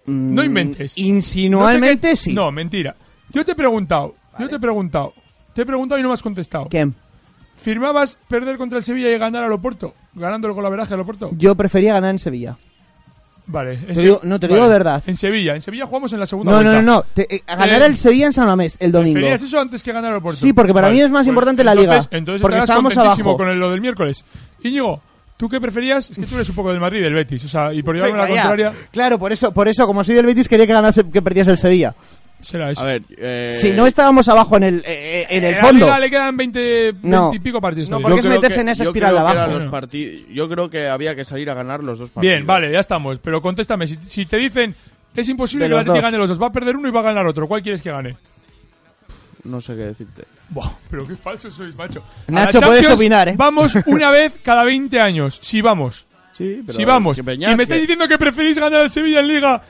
No 0.10 0.42
Mm, 0.42 0.46
inventes. 0.46 0.98
Insinualmente 0.98 2.10
No 2.10 2.16
sé 2.16 2.24
qué- 2.24 2.30
sí. 2.30 2.34
No, 2.34 2.52
mentira. 2.52 2.96
Yo 3.32 3.46
te 3.46 3.52
he 3.52 3.56
preguntado, 3.56 4.16
yo 4.40 4.48
te 4.50 4.56
he 4.56 4.60
preguntado, 4.60 5.14
te 5.54 5.62
he 5.62 5.66
preguntado 5.66 6.00
y 6.00 6.02
no 6.04 6.10
me 6.10 6.14
has 6.14 6.24
contestado. 6.24 6.68
¿Quién? 6.70 6.96
¿Firmabas 7.58 8.18
perder 8.28 8.58
contra 8.58 8.78
el 8.78 8.84
Sevilla 8.84 9.10
y 9.14 9.18
ganar 9.18 9.44
al 9.44 9.52
Oporto? 9.52 9.94
Ganándolo 10.14 10.56
con 10.56 10.64
la 10.64 10.70
veraje 10.70 10.94
al 10.94 11.02
Oporto. 11.02 11.30
Yo 11.38 11.56
prefería 11.56 11.94
ganar 11.94 12.12
en 12.12 12.20
Sevilla. 12.20 12.58
Vale. 13.52 13.74
en 13.74 13.88
Te 13.88 13.96
Se- 13.96 14.02
digo- 14.04 14.20
no, 14.24 14.40
te 14.40 14.48
digo 14.48 14.62
de 14.64 14.70
verdad. 14.70 15.04
En 15.08 15.18
Sevilla, 15.18 15.56
en 15.56 15.62
Sevilla 15.62 15.88
jugamos 15.88 16.14
en 16.14 16.20
la 16.20 16.28
segunda 16.28 16.52
No, 16.52 16.58
no, 16.60 16.64
vuelta. 16.70 16.82
no, 16.84 16.96
no. 16.98 17.04
Te- 17.16 17.36
eh, 17.36 17.42
a 17.48 17.56
ganar 17.56 17.82
Eh, 17.82 17.86
el 17.88 17.98
Sevilla 17.98 18.28
en 18.28 18.34
San 18.34 18.46
Mamés 18.46 18.78
el 18.80 18.92
domingo. 18.92 19.16
¿Preferías 19.16 19.42
eso 19.42 19.60
antes 19.60 19.82
que 19.82 19.92
ganar 19.92 20.12
al 20.12 20.18
Oporto? 20.20 20.40
Sí, 20.40 20.54
porque 20.54 20.72
para 20.74 20.92
mí 20.92 21.02
es 21.02 21.10
más 21.10 21.26
importante 21.26 21.64
la 21.64 21.74
liga. 21.74 22.00
entonces- 22.12 22.42
Porque 22.44 22.60
estábamos 22.60 22.96
abajo. 22.98 23.36
con 23.38 23.50
el- 23.50 23.58
lo 23.60 23.72
del 23.72 23.82
miércoles. 23.82 24.24
Íñigo, 24.64 25.02
¿tú 25.40 25.48
qué 25.48 25.62
preferías? 25.62 26.10
Es 26.12 26.18
que 26.20 26.26
tú 26.26 26.36
eres 26.36 26.50
un 26.50 26.56
poco 26.56 26.70
del 26.72 26.82
Madrid 26.82 27.00
y 27.00 27.04
del 27.04 27.14
Betis. 27.14 27.46
O 27.46 27.48
sea, 27.48 27.74
y 27.74 27.82
por 27.82 27.96
llevarme 27.96 28.18
la 28.18 28.28
contraria... 28.28 28.74
Claro, 28.92 29.18
por 29.18 29.32
eso, 29.32 29.54
por 29.54 29.70
eso, 29.70 29.88
como 29.88 30.04
soy 30.04 30.16
del 30.16 30.26
Betis, 30.26 30.50
quería 30.50 30.68
que 30.68 30.74
ganase, 30.74 31.10
que 31.10 31.22
perdiese 31.22 31.52
el 31.52 31.58
Sevilla. 31.58 31.96
Será 32.42 32.72
eso. 32.72 32.82
A 32.82 32.86
ver, 32.86 33.02
eh, 33.18 33.58
Si 33.60 33.72
no 33.72 33.86
estábamos 33.88 34.28
abajo 34.30 34.58
en 34.58 34.64
el, 34.64 34.84
eh, 34.86 35.26
en 35.30 35.44
el 35.46 35.56
la 35.56 35.62
fondo. 35.62 35.86
liga 35.86 36.00
le 36.00 36.10
quedan 36.10 36.36
20, 36.38 36.60
20 36.94 37.08
No. 37.08 37.32
y 37.34 37.40
pico 37.40 37.60
partidos. 37.62 37.90
No, 37.90 38.00
porque 38.02 38.22
yo 38.22 38.30
es 38.30 38.36
meterse 38.36 38.56
que- 38.56 38.62
en 38.62 38.70
esa 38.70 38.84
espiral 38.84 39.14
de 39.14 39.20
abajo. 39.20 39.52
los 39.52 39.68
Yo 40.34 40.50
creo 40.50 40.70
que 40.70 40.88
había 40.88 41.16
que 41.16 41.24
salir 41.26 41.50
a 41.50 41.54
ganar 41.54 41.84
los 41.84 41.98
dos 42.00 42.12
partidos. 42.12 42.34
Bien, 42.36 42.46
vale, 42.46 42.72
ya 42.72 42.80
estamos. 42.80 43.20
Pero 43.20 43.42
contéstame, 43.42 43.88
si, 43.88 43.98
si 44.08 44.26
te 44.26 44.38
dicen 44.38 44.76
es 45.16 45.28
imposible 45.28 45.66
De 45.68 45.74
que 45.76 45.80
el 45.80 45.86
dos. 45.86 46.02
gane 46.02 46.18
los 46.18 46.30
dos, 46.30 46.42
va 46.42 46.48
a 46.48 46.52
perder 46.52 46.78
uno 46.78 46.88
y 46.88 46.92
va 46.92 47.00
a 47.02 47.04
ganar 47.04 47.26
otro, 47.26 47.48
¿cuál 47.48 47.62
quieres 47.62 47.82
que 47.82 47.92
gane? 47.92 48.16
No 49.44 49.62
sé 49.62 49.76
qué 49.76 49.84
decirte. 49.86 50.24
Buah, 50.50 50.70
pero 50.90 51.08
qué 51.08 51.16
falso 51.16 51.52
sois, 51.52 51.76
macho. 51.76 52.04
A 52.28 52.32
Nacho, 52.32 52.60
puedes 52.60 52.82
Champions 52.82 52.90
opinar, 53.00 53.30
¿eh? 53.30 53.34
Vamos 53.38 53.74
una 53.86 54.10
vez 54.12 54.34
cada 54.44 54.64
20 54.64 55.00
años, 55.00 55.40
si 55.42 55.62
vamos. 55.62 56.06
Sí, 56.34 56.62
pero 56.66 56.78
si 56.78 56.86
vamos. 56.86 57.18
que 57.18 57.34
y 57.34 57.38
me 57.38 57.64
estáis 57.64 57.68
que- 57.68 57.80
diciendo 57.80 58.08
que 58.08 58.18
preferís 58.18 58.58
ganar 58.58 58.82
al 58.82 58.92
Sevilla 58.92 59.20
en 59.20 59.28
Liga. 59.28 59.62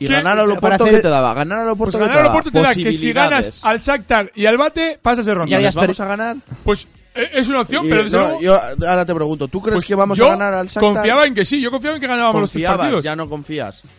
Y 0.00 0.06
¿Qué? 0.06 0.12
ganar 0.12 0.34
a 0.38 0.42
Para 0.42 0.46
Loporto, 0.54 0.84
hacer- 0.84 0.96
¿qué 0.96 1.02
te 1.02 1.08
daba? 1.08 1.34
Ganar 1.34 1.58
a 1.58 1.62
Pues 1.62 1.68
Loporto, 1.68 1.98
¿qué 1.98 2.04
ganar 2.06 2.18
al? 2.18 2.26
Oporto 2.30 2.50
te 2.52 2.60
da 2.60 2.74
que 2.74 2.92
si 2.92 3.12
ganas 3.12 3.64
al 3.64 3.78
Shakhtar 3.80 4.30
y 4.34 4.46
al 4.46 4.56
Bate, 4.56 4.98
pasas 5.02 5.26
de 5.26 5.34
ronda. 5.34 5.50
Ya 5.50 5.58
¿Les 5.58 5.74
vamos 5.74 5.98
a 6.00 6.06
ganar? 6.06 6.36
Pues 6.64 6.86
eh, 7.14 7.30
es 7.34 7.48
una 7.48 7.62
opción, 7.62 7.84
Y, 7.84 7.88
pero 7.88 8.04
desde 8.04 8.16
no, 8.16 8.24
luego, 8.28 8.40
yo 8.40 8.58
ahora 8.88 9.04
te 9.04 9.14
pregunto, 9.14 9.48
¿tú 9.48 9.60
crees 9.60 9.74
pues 9.74 9.84
que 9.86 9.94
vamos 9.96 10.16
yo 10.16 10.26
a 10.26 10.30
ganar 10.30 10.54
al 10.54 10.66
Shakhtar? 10.68 10.82
confiaba 10.94 11.26
en 11.26 11.34
que 11.34 11.44
sí, 11.44 11.60
yo 11.60 11.70
confiaba 11.72 11.96
en 11.96 12.00
que 12.00 12.06
ganábamos 12.06 12.42
los 12.42 12.50
tres 12.52 12.62
Confiabas, 12.62 12.78
partidos. 12.78 13.04
ya 13.04 13.16
no 13.16 13.28
confías. 13.28 13.82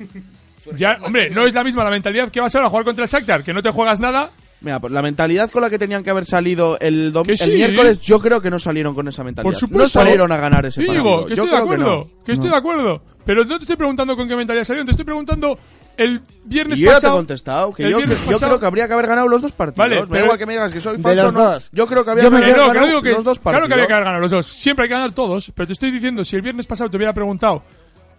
Ya, 0.76 0.98
hombre, 1.04 1.30
no 1.32 1.48
es 1.48 1.54
la 1.54 1.64
misma 1.64 1.84
la 1.84 1.90
mentalidad 1.90 2.30
que 2.30 2.40
vas 2.40 2.54
ahora 2.54 2.68
a 2.68 2.70
jugar 2.70 2.86
contra 2.86 3.04
el 3.04 3.10
Shakhtar, 3.10 3.44
que 3.44 3.54
no 3.54 3.64
te 3.64 3.72
juegas 3.72 4.00
nada. 4.00 4.30
Mira, 4.62 4.80
pues 4.82 4.92
la 4.92 5.02
mentalidad 5.02 5.50
con 5.50 5.62
la 5.62 5.70
que 5.70 5.80
tenían 5.80 6.04
que 6.04 6.10
haber 6.10 6.26
salido 6.26 6.78
el, 6.82 7.14
dom- 7.14 7.26
Que 7.26 7.38
sí. 7.38 7.46
el 7.50 7.56
miércoles, 7.56 8.00
yo 8.02 8.20
creo 8.20 8.42
que 8.42 8.50
no 8.50 8.60
salieron 8.60 8.94
con 8.94 9.08
esa 9.08 9.24
mentalidad. 9.24 9.44
Por 9.50 9.56
supuesto. 9.56 9.84
No 9.84 9.88
salieron 9.88 10.32
a 10.34 10.38
ganar 10.38 10.66
ese 10.66 10.82
partido. 10.82 10.94
digo, 11.04 11.26
que 11.28 11.36
yo 11.36 11.44
estoy 11.44 11.46
de 11.46 11.52
creo 11.52 11.68
que 11.70 11.74
acuerdo, 11.76 11.96
no. 12.18 12.24
que 12.26 12.32
estoy 12.34 12.50
de 12.50 12.56
acuerdo. 12.58 13.02
Pero 13.26 13.46
no 13.46 13.58
te 13.58 13.64
estoy 13.64 13.76
preguntando 13.78 14.18
con 14.18 14.28
qué 14.28 14.36
mentalidad 14.36 14.66
salieron, 14.66 14.86
te 14.86 14.92
estoy 14.92 15.06
preguntando 15.06 15.58
el 15.96 16.22
viernes 16.44 16.78
Y 16.80 16.82
yo 16.82 16.88
ya 16.88 16.92
te 16.92 16.98
he 16.98 17.02
pasado. 17.02 17.16
contestado 17.16 17.74
que 17.74 17.84
yo, 17.84 18.00
yo 18.02 18.08
pasado- 18.08 18.40
creo 18.40 18.60
que 18.60 18.66
habría 18.66 18.88
que 18.88 18.94
haber 18.94 19.08
ganado 19.08 19.28
los 19.30 19.42
dos 19.42 19.52
partidos. 19.54 19.78
Vale, 19.90 20.02
Me 20.10 20.18
da 20.18 20.24
igual 20.26 20.38
que 20.38 20.46
me 20.46 20.54
digas 20.54 20.72
que 20.74 20.82
soy 20.82 20.98
De 20.98 21.04
falso 21.04 21.32
no. 21.32 21.42
dos. 21.52 21.70
Yo 21.72 21.88
creo 21.88 22.04
que 22.04 22.12
habría 22.12 22.24
Yo 22.26 22.30
que 22.30 22.36
haber 22.38 22.50
no, 22.50 22.54
ganado 22.56 22.74
que 22.74 22.80
no 22.80 22.88
digo 22.88 23.02
que, 23.02 23.12
los 23.12 23.24
dos 23.24 23.40
partidos. 23.40 23.52
claro 23.62 23.68
que 23.68 23.74
había 23.76 23.88
que 23.88 23.94
haber 23.94 24.06
ganado 24.06 24.22
los 24.22 24.32
dos. 24.32 24.46
Siempre 24.46 24.84
hay 24.84 24.90
que 24.90 24.96
ganar 24.96 25.12
todos. 25.14 25.52
Pero 25.56 25.68
te 25.68 25.74
estoy 25.74 25.92
diciendo, 25.92 26.26
si 26.26 26.36
el 26.36 26.42
viernes 26.42 26.68
pasado 26.68 26.90
te 26.90 26.98
hubiera 26.98 27.14
preguntado, 27.14 27.64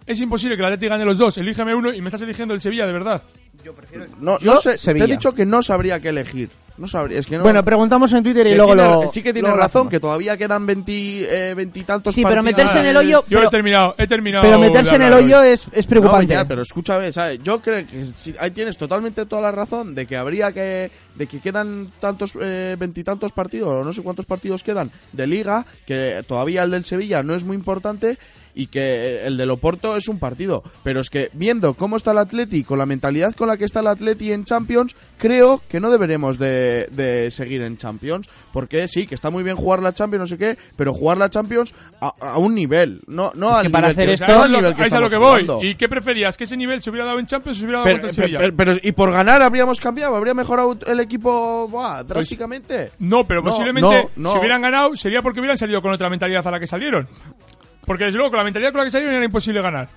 es 0.05 0.19
imposible 0.19 0.55
que 0.55 0.61
el 0.61 0.65
Atleti 0.67 0.87
gane 0.87 1.05
los 1.05 1.17
dos, 1.17 1.37
elígeme 1.37 1.73
uno 1.75 1.93
y 1.93 2.01
me 2.01 2.07
estás 2.07 2.21
eligiendo 2.21 2.53
el 2.53 2.61
Sevilla, 2.61 2.85
de 2.87 2.93
verdad. 2.93 3.21
No, 4.19 4.39
Yo, 4.39 4.55
no 4.55 4.61
sé, 4.61 4.77
Sevilla. 4.77 5.05
te 5.05 5.11
he 5.11 5.15
dicho 5.15 5.33
que 5.35 5.45
no 5.45 5.61
sabría 5.61 5.99
qué 5.99 6.09
elegir. 6.09 6.49
No 6.77 6.87
sabría, 6.87 7.19
es 7.19 7.27
que 7.27 7.37
no. 7.37 7.43
Bueno, 7.43 7.63
preguntamos 7.63 8.11
en 8.13 8.23
Twitter 8.23 8.47
y 8.47 8.55
luego 8.55 8.73
tiene- 8.73 8.89
lo. 8.89 9.11
sí 9.11 9.21
que 9.21 9.33
lo 9.33 9.55
razón, 9.55 9.87
que 9.87 9.99
todavía 9.99 10.35
quedan 10.35 10.65
veintitantos 10.65 12.15
Sí, 12.15 12.23
pero 12.23 12.41
meterse 12.41 12.79
en 12.79 12.87
el 12.87 12.97
hoyo. 12.97 13.23
Yo 13.27 13.37
pero, 13.37 13.47
he 13.47 13.51
terminado, 13.51 13.95
he 13.99 14.07
terminado. 14.07 14.43
pero 14.43 14.57
meterse 14.57 14.95
en 14.95 15.03
el 15.03 15.13
hoyo 15.13 15.41
hoy. 15.41 15.49
es, 15.49 15.67
es 15.73 15.85
No, 15.85 15.89
preocupante. 15.89 16.33
ya, 16.33 16.45
pero 16.47 16.61
escúchame, 16.63 17.11
¿sabes? 17.11 17.39
Yo 17.43 17.61
creo 17.61 17.85
que 17.85 18.05
sí, 18.05 18.33
ahí 18.39 18.51
tienes 18.51 18.77
totalmente 18.77 19.25
toda 19.27 19.43
la 19.43 19.51
razón 19.51 19.93
de 19.93 20.07
que 20.07 20.17
habría 20.17 20.51
que. 20.53 20.89
de 21.15 21.27
que 21.27 21.39
quedan 21.39 21.91
tantos. 21.99 22.35
eh, 22.41 22.75
veintitantos 22.79 23.31
partidos, 23.31 23.67
o 23.69 23.83
no 23.83 23.93
sé 23.93 24.01
cuántos 24.01 24.25
partidos 24.25 24.63
quedan 24.63 24.89
de 25.11 25.27
liga, 25.27 25.65
que 25.85 26.23
todavía 26.27 26.63
el 26.63 26.71
del 26.71 26.85
Sevilla 26.85 27.21
no 27.21 27.35
es 27.35 27.43
muy 27.43 27.55
importante 27.57 28.17
y 28.55 28.67
que 28.67 29.25
el 29.25 29.37
del 29.37 29.51
Oporto 29.51 29.95
es 29.97 30.07
un 30.07 30.19
partido. 30.19 30.63
Pero 30.83 30.99
es 31.01 31.09
que 31.09 31.29
viendo 31.33 31.73
cómo 31.73 31.97
está 31.97 32.11
el 32.11 32.17
Atleti, 32.19 32.63
con 32.63 32.77
la 32.77 32.85
mentalidad 32.85 33.33
con 33.35 33.47
la 33.47 33.57
que 33.57 33.65
está 33.65 33.79
el 33.81 33.87
Atleti 33.87 34.31
en 34.31 34.43
Champions, 34.45 34.95
creo 35.17 35.61
que 35.69 35.79
no 35.79 35.89
deberemos 35.89 36.37
de, 36.39 36.87
de 36.91 37.29
seguir 37.31 37.61
en 37.61 37.77
Champions. 37.77 38.29
Porque 38.53 38.87
sí, 38.87 39.07
que 39.07 39.15
está 39.15 39.29
muy 39.29 39.43
bien 39.43 39.55
jugar 39.55 39.81
la 39.81 39.93
Champions, 39.93 40.21
no 40.21 40.27
sé 40.27 40.37
qué, 40.37 40.57
pero 40.75 40.93
jugar 40.93 41.17
la 41.17 41.29
Champions 41.29 41.73
a, 42.01 42.13
a 42.19 42.37
un 42.37 42.53
nivel, 42.55 43.01
no, 43.07 43.31
no 43.35 43.55
al 43.55 43.63
que 43.63 43.69
para 43.69 43.89
nivel 43.89 43.97
hacer 43.97 44.07
que- 44.07 44.13
esto- 44.25 44.35
no 44.37 44.43
al 44.43 44.51
nivel 44.51 44.75
que 44.75 44.83
es 44.83 44.93
a 44.93 44.99
lo 44.99 45.09
que 45.09 45.17
voy. 45.17 45.43
jugando. 45.43 45.63
¿Y 45.63 45.75
qué 45.75 45.87
preferías? 45.89 46.37
¿Que 46.37 46.43
ese 46.43 46.57
nivel 46.57 46.81
se 46.81 46.89
hubiera 46.89 47.05
dado 47.05 47.19
en 47.19 47.25
Champions 47.25 47.57
o 47.57 47.59
se 47.59 47.65
hubiera 47.65 47.79
dado 47.79 47.85
Pero, 47.89 48.01
pero- 48.01 48.13
Sevilla? 48.13 48.39
pero- 48.39 48.55
pero- 48.55 48.75
y 48.81 48.91
por 48.91 49.11
ganar 49.11 49.41
habríamos 49.41 49.79
cambiado, 49.79 50.15
habría 50.15 50.33
mejorado 50.33 50.77
el 50.87 50.99
equipo 50.99 51.67
buah, 51.69 52.03
drásticamente. 52.03 52.91
No, 52.99 53.25
pero 53.27 53.41
No, 53.41 53.49
posiblemente 53.51 54.09
no. 54.15 54.33
si 54.33 54.39
hubieran 54.39 54.61
ganado 54.61 54.95
sería 54.95 55.21
porque 55.21 55.39
hubieran 55.39 55.57
salido 55.57 55.81
con 55.81 55.91
otra 55.91 56.09
mentalidad 56.09 56.45
a 56.45 56.51
la 56.51 56.59
que 56.59 56.67
salieron. 56.67 57.07
Porque 57.91 58.05
desde 58.05 58.17
luego 58.17 58.31
con 58.31 58.37
la 58.37 58.43
mentalidad 58.45 58.71
con 58.71 58.79
la 58.79 58.85
que 58.85 58.91
salieron 58.91 59.15
era 59.15 59.25
imposible 59.25 59.61
ganar. 59.61 59.89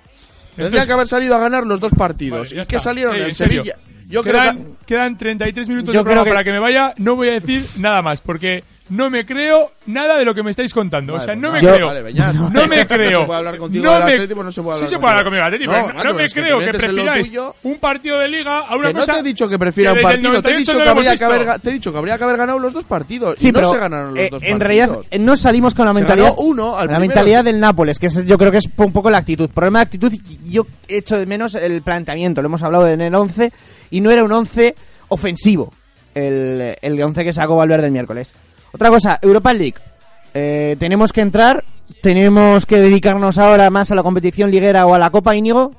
Tendría 0.56 0.84
que 0.84 0.92
haber 0.92 1.06
salido 1.06 1.36
a 1.36 1.38
ganar 1.38 1.64
los 1.64 1.78
dos 1.78 1.92
partidos. 1.92 2.50
Vale, 2.50 2.62
y 2.62 2.66
que 2.66 2.78
salieron 2.80 3.14
Ey, 3.14 3.22
en. 3.22 3.34
Sevilla. 3.36 3.76
Yo 4.08 4.22
creo 4.24 4.34
quedan, 4.34 4.64
que. 4.64 4.86
quedan 4.86 5.16
33 5.16 5.68
minutos 5.68 5.94
Yo 5.94 6.00
de 6.00 6.04
programa 6.04 6.22
creo 6.22 6.24
que- 6.24 6.30
para 6.34 6.44
que 6.44 6.50
me 6.52 6.58
vaya. 6.58 6.92
No 6.98 7.14
voy 7.14 7.28
a 7.28 7.32
decir 7.34 7.64
nada 7.76 8.02
más 8.02 8.20
porque 8.20 8.64
no 8.90 9.08
me 9.08 9.24
creo 9.24 9.72
nada 9.86 10.18
de 10.18 10.24
lo 10.26 10.34
que 10.34 10.42
me 10.42 10.50
estáis 10.50 10.74
contando. 10.74 11.14
o 11.14 11.20
sea, 11.20 11.28
Vale, 11.34 11.40
no 11.40 11.50
pues 11.50 11.62
me 11.62 11.70
creo. 11.72 11.86
Vale, 11.86 12.02
Beñat. 12.02 12.34
No 12.34 12.66
me 12.68 12.76
No 12.82 12.86
creo. 12.88 13.20
se 13.20 13.26
puede 13.26 13.38
hablar 13.38 13.58
contigo 13.58 13.84
No 13.84 13.92
del 13.94 14.04
me- 14.04 14.12
Atlético, 14.12 14.44
no 14.44 14.52
se 14.52 14.62
puede 14.62 14.78
Sí 14.78 14.84
hablar 14.84 14.90
se 14.90 14.98
puede 14.98 15.10
hablar 15.10 15.24
contigo. 15.24 15.24
conmigo 15.24 15.44
del 15.44 15.54
Atlético, 15.54 15.72
No, 16.04 16.14
me 16.14 16.24
es 16.24 16.34
que 16.34 16.40
creo 16.42 16.58
que 16.58 16.70
prefiráis 16.70 17.26
tuyo. 17.28 17.54
un 17.62 17.78
partido 17.78 18.18
de 18.18 18.28
liga 18.28 18.58
a 18.60 18.76
una 18.76 18.88
Que 18.88 18.92
no 18.94 19.00
cosa 19.00 19.12
te 19.14 19.18
he 19.20 19.22
dicho 19.22 19.48
que 19.48 19.58
prefiera 19.58 19.92
que 19.92 19.98
un 19.98 20.02
partido, 20.02 20.30
te 20.30 20.36
he 20.36 20.52
98 20.52 20.58
dicho 20.58 20.84
que 20.84 20.88
habría 20.90 21.16
que 21.16 21.24
haber, 21.24 21.60
te 21.60 21.70
he 21.70 21.72
dicho 21.72 21.92
que 21.92 21.98
habría 21.98 22.18
que 22.18 22.24
haber 22.24 22.36
ganado 22.36 22.58
los 22.58 22.74
dos 22.74 22.84
partidos. 22.84 23.34
Sí, 23.38 23.48
y 23.48 23.52
pero 23.52 23.66
no 23.66 23.72
se 23.72 23.78
ganaron 23.80 24.14
los 24.14 24.18
eh, 24.18 24.28
dos 24.30 24.42
en 24.42 24.58
partidos. 24.58 24.58
realidad 24.60 24.98
eh, 25.10 25.18
no 25.18 25.36
salimos 25.36 25.74
con 25.74 25.86
la 25.86 25.92
mentalidad 25.94 26.32
uno 26.38 26.76
al 26.76 26.88
la 26.88 26.98
mentalidad 26.98 27.42
del 27.44 27.58
Nápoles, 27.60 27.98
que 27.98 28.06
es- 28.08 28.26
yo 28.26 28.36
creo 28.36 28.50
que 28.52 28.58
es 28.58 28.68
un 28.76 28.92
poco 28.92 29.08
la 29.10 29.18
actitud. 29.18 29.50
Problema 29.50 29.78
de 29.78 29.84
actitud, 29.84 30.12
yo 30.44 30.66
echo 30.88 31.18
de 31.18 31.24
menos 31.26 31.54
el 31.54 31.80
planteamiento. 31.82 32.42
Lo 32.42 32.46
hemos 32.48 32.62
hablado 32.62 32.86
en 32.88 33.00
el 33.00 33.14
11 33.14 33.50
y 33.90 34.00
no 34.02 34.10
era 34.10 34.22
un 34.24 34.32
11 34.32 34.74
ofensivo 35.08 35.72
el, 36.14 36.76
el 36.80 37.02
11 37.02 37.24
que 37.24 37.32
sacó 37.32 37.56
Valverde 37.56 37.86
el 37.86 37.92
miércoles. 37.92 38.34
Otra 38.74 38.90
cosa, 38.90 39.18
Europa 39.22 39.52
League. 39.52 39.76
Eh, 40.34 40.76
tenemos 40.80 41.12
que 41.12 41.20
entrar, 41.20 41.64
tenemos 42.02 42.66
que 42.66 42.80
dedicarnos 42.80 43.38
ahora 43.38 43.70
más 43.70 43.90
a 43.92 43.94
la 43.94 44.02
competición 44.02 44.50
liguera 44.50 44.84
o 44.84 44.94
a 44.94 44.98
la 44.98 45.10
Copa 45.10 45.34
Íñigo. 45.36 45.70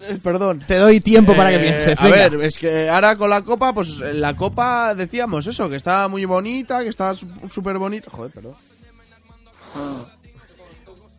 Eh, 0.00 0.18
perdón. 0.22 0.64
Te 0.66 0.76
doy 0.76 1.00
tiempo 1.00 1.36
para 1.36 1.50
que 1.50 1.56
Eh, 1.56 1.60
pienses. 1.60 2.00
A 2.00 2.04
venga. 2.04 2.16
ver, 2.30 2.40
es 2.42 2.56
que 2.56 2.88
ahora 2.88 3.16
con 3.16 3.28
la 3.28 3.42
copa, 3.42 3.74
pues 3.74 3.98
la 3.98 4.34
copa 4.34 4.94
decíamos 4.94 5.46
eso, 5.46 5.68
que 5.68 5.76
está 5.76 6.08
muy 6.08 6.24
bonita, 6.24 6.82
que 6.82 6.88
está 6.88 7.12
súper 7.14 7.76
bonita. 7.76 8.08
Joder, 8.10 8.32
perdón. 8.32 8.54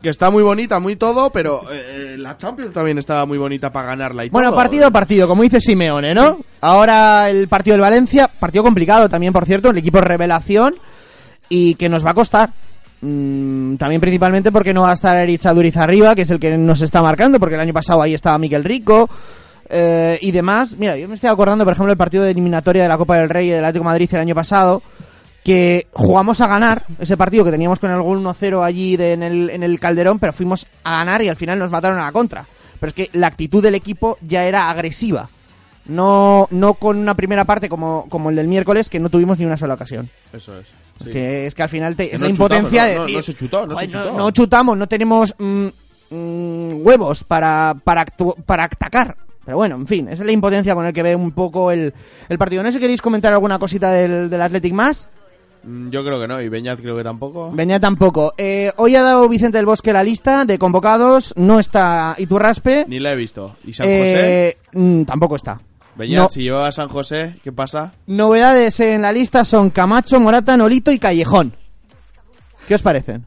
Que 0.01 0.09
está 0.09 0.29
muy 0.29 0.43
bonita, 0.43 0.79
muy 0.79 0.95
todo, 0.95 1.29
pero 1.29 1.61
eh, 1.69 2.15
la 2.17 2.37
Champions 2.37 2.73
también 2.73 2.97
estaba 2.97 3.25
muy 3.25 3.37
bonita 3.37 3.69
para 3.69 3.89
ganarla 3.89 4.23
y 4.25 4.29
Bueno, 4.29 4.49
todo. 4.49 4.57
partido 4.57 4.87
a 4.87 4.91
partido, 4.91 5.27
como 5.27 5.43
dice 5.43 5.59
Simeone, 5.59 6.13
¿no? 6.15 6.39
Ahora 6.61 7.29
el 7.29 7.49
partido 7.49 7.73
del 7.73 7.81
Valencia, 7.81 8.29
partido 8.39 8.63
complicado 8.63 9.09
también, 9.09 9.33
por 9.33 9.45
cierto, 9.45 9.71
el 9.71 9.77
equipo 9.77 9.99
revelación 9.99 10.75
y 11.49 11.75
que 11.75 11.89
nos 11.89 12.05
va 12.05 12.11
a 12.11 12.13
costar. 12.13 12.49
Mm, 13.01 13.75
también 13.75 13.99
principalmente 13.99 14.51
porque 14.53 14.73
no 14.73 14.83
va 14.83 14.91
a 14.91 14.93
estar 14.93 15.17
Erich 15.17 15.45
Aduriz 15.45 15.75
arriba, 15.75 16.15
que 16.15 16.21
es 16.21 16.29
el 16.29 16.39
que 16.39 16.57
nos 16.57 16.81
está 16.81 17.01
marcando, 17.01 17.37
porque 17.37 17.55
el 17.55 17.61
año 17.61 17.73
pasado 17.73 18.01
ahí 18.01 18.13
estaba 18.13 18.37
Miquel 18.37 18.63
Rico 18.63 19.09
eh, 19.69 20.17
y 20.21 20.31
demás. 20.31 20.77
Mira, 20.77 20.95
yo 20.97 21.09
me 21.09 21.15
estoy 21.15 21.29
acordando, 21.29 21.65
por 21.65 21.73
ejemplo, 21.73 21.89
del 21.91 21.97
partido 21.97 22.23
de 22.23 22.31
eliminatoria 22.31 22.83
de 22.83 22.89
la 22.89 22.97
Copa 22.97 23.17
del 23.17 23.27
Rey 23.29 23.47
y 23.47 23.51
del 23.51 23.65
Atlético 23.65 23.83
de 23.83 23.89
Madrid 23.89 24.09
el 24.13 24.19
año 24.21 24.35
pasado, 24.35 24.81
que 25.49 25.87
jugamos 25.93 26.41
a 26.41 26.47
ganar 26.47 26.83
ese 26.99 27.17
partido 27.17 27.43
que 27.43 27.49
teníamos 27.49 27.79
con 27.79 27.89
el 27.89 27.99
gol 28.03 28.19
1-0 28.23 28.63
allí 28.63 28.97
de- 28.97 29.13
en, 29.13 29.23
el, 29.23 29.49
en 29.49 29.63
el 29.63 29.79
Calderón, 29.79 30.19
pero 30.19 30.31
fuimos 30.31 30.67
a 30.83 30.97
ganar 30.97 31.23
y 31.23 31.27
al 31.27 31.35
final 31.35 31.57
nos 31.57 31.71
mataron 31.71 31.97
a 31.97 32.03
la 32.05 32.11
contra. 32.11 32.45
Pero 32.79 32.89
es 32.89 32.93
que 32.93 33.09
la 33.13 33.25
actitud 33.27 33.63
del 33.63 33.73
equipo 33.73 34.19
ya 34.21 34.45
era 34.45 34.69
agresiva. 34.69 35.27
No, 35.85 36.47
no 36.51 36.75
con 36.75 36.97
una 36.99 37.15
primera 37.15 37.45
parte 37.45 37.67
como, 37.67 38.05
como 38.09 38.29
el 38.29 38.35
del 38.35 38.47
miércoles, 38.47 38.89
que 38.91 38.99
no 38.99 39.09
tuvimos 39.09 39.39
ni 39.39 39.45
una 39.45 39.57
sola 39.57 39.73
ocasión. 39.73 40.07
Eso 40.31 40.59
es. 40.59 40.67
Es, 41.01 41.09
que, 41.09 41.45
es 41.47 41.55
que 41.55 41.63
al 41.63 41.69
final 41.69 41.95
te- 41.95 42.09
Que 42.09 42.15
es 42.15 42.21
no 42.21 42.27
la 42.27 42.33
chutamos, 42.33 42.51
impotencia 42.61 42.81
no, 42.83 42.87
de 42.89 42.95
no, 42.95 43.01
decir, 43.01 43.15
no 43.15 43.21
se 43.23 43.33
chutó, 43.33 43.65
no 43.65 43.75
se 43.75 43.87
"Joder, 43.87 43.89
chutó". 43.89 44.17
no 44.17 44.31
chutamos, 44.31 44.77
no 44.77 44.87
tenemos 44.87 45.33
mm, 45.39 45.67
mm, 46.11 46.85
huevos 46.85 47.23
para, 47.23 47.75
para, 47.83 48.05
para 48.45 48.65
atacar. 48.65 49.15
Pero 49.45 49.57
bueno, 49.57 49.75
en 49.77 49.87
fin, 49.87 50.07
esa 50.09 50.21
es 50.21 50.25
la 50.27 50.31
impotencia 50.31 50.75
con 50.75 50.85
el 50.85 50.93
que 50.93 51.01
ve 51.01 51.15
un 51.15 51.31
poco 51.31 51.71
el, 51.71 51.91
el 52.27 52.37
partido. 52.37 52.61
No 52.61 52.69
sé 52.69 52.73
si 52.73 52.79
queréis 52.79 53.01
comentar 53.01 53.33
alguna 53.33 53.57
cosita 53.57 53.89
del, 53.91 54.29
del 54.29 54.41
Athletic 54.41 54.73
más. 54.73 55.09
Mm, 55.63 55.89
Yo 55.89 56.03
creo 56.03 56.19
que 56.19 56.27
no, 56.27 56.41
y 56.41 56.49
Beñat 56.49 56.79
creo 56.79 56.95
que 56.95 57.03
tampoco. 57.03 57.51
Venía 57.51 57.79
tampoco. 57.79 58.33
Eh, 58.37 58.71
hoy 58.77 58.95
ha 58.95 59.01
dado 59.01 59.27
Vicente 59.27 59.57
del 59.57 59.65
Bosque 59.65 59.93
la 59.93 60.03
lista 60.03 60.45
de 60.45 60.57
convocados. 60.57 61.33
No 61.37 61.59
está 61.59 62.15
Iturraspe. 62.17 62.85
Ni 62.87 62.99
la 62.99 63.13
he 63.13 63.15
visto. 63.15 63.55
¿Y 63.65 63.73
San 63.73 63.85
José? 63.87 64.47
Eh, 64.49 64.57
mm, 64.73 65.03
tampoco 65.03 65.35
está. 65.35 65.59
Beñat, 65.95 66.23
no. 66.23 66.29
si 66.29 66.43
llevaba 66.43 66.67
a 66.67 66.71
San 66.71 66.87
José, 66.87 67.39
¿qué 67.43 67.51
pasa? 67.51 67.93
Novedades 68.07 68.79
en 68.79 69.01
la 69.01 69.11
lista 69.11 69.43
son 69.43 69.69
Camacho, 69.69 70.19
Morata, 70.19 70.55
Nolito 70.55 70.91
y 70.91 70.99
Callejón. 70.99 71.53
¿Qué 72.67 72.75
os 72.75 72.81
parecen? 72.81 73.25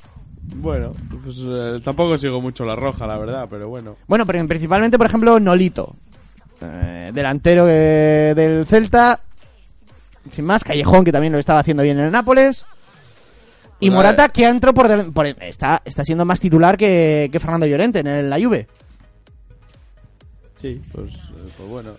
Bueno, 0.56 0.92
pues 1.22 1.36
eh, 1.40 1.80
tampoco 1.84 2.16
sigo 2.16 2.40
mucho 2.40 2.64
la 2.64 2.74
roja, 2.74 3.06
la 3.06 3.18
verdad, 3.18 3.46
pero 3.50 3.68
bueno. 3.68 3.96
Bueno, 4.08 4.24
pero 4.24 4.46
principalmente, 4.48 4.96
por 4.96 5.06
ejemplo, 5.06 5.38
Nolito. 5.38 5.94
Delantero 7.12 7.66
eh, 7.68 8.32
del 8.36 8.66
Celta. 8.66 9.20
Sin 10.30 10.44
más, 10.44 10.62
Callejón, 10.64 11.04
que 11.04 11.12
también 11.12 11.32
lo 11.32 11.38
estaba 11.38 11.60
haciendo 11.60 11.82
bien 11.82 11.98
en 11.98 12.06
el 12.06 12.12
Nápoles. 12.12 12.64
Y 13.80 13.86
Pues, 13.88 13.96
Morata, 13.96 14.26
eh, 14.26 14.30
que 14.32 14.46
entró 14.46 14.72
por, 14.72 14.86
del- 14.88 15.12
por- 15.12 15.26
está, 15.26 15.82
está 15.84 16.04
siendo 16.04 16.24
más 16.24 16.38
titular 16.38 16.76
que, 16.76 17.28
que 17.32 17.40
Fernando 17.40 17.66
Llorente 17.66 17.98
en 17.98 18.06
el- 18.06 18.30
la 18.30 18.38
Juve. 18.40 18.68
Sí, 20.56 20.80
pues, 20.92 21.12
eh, 21.14 21.50
pues 21.56 21.68
bueno. 21.68 21.90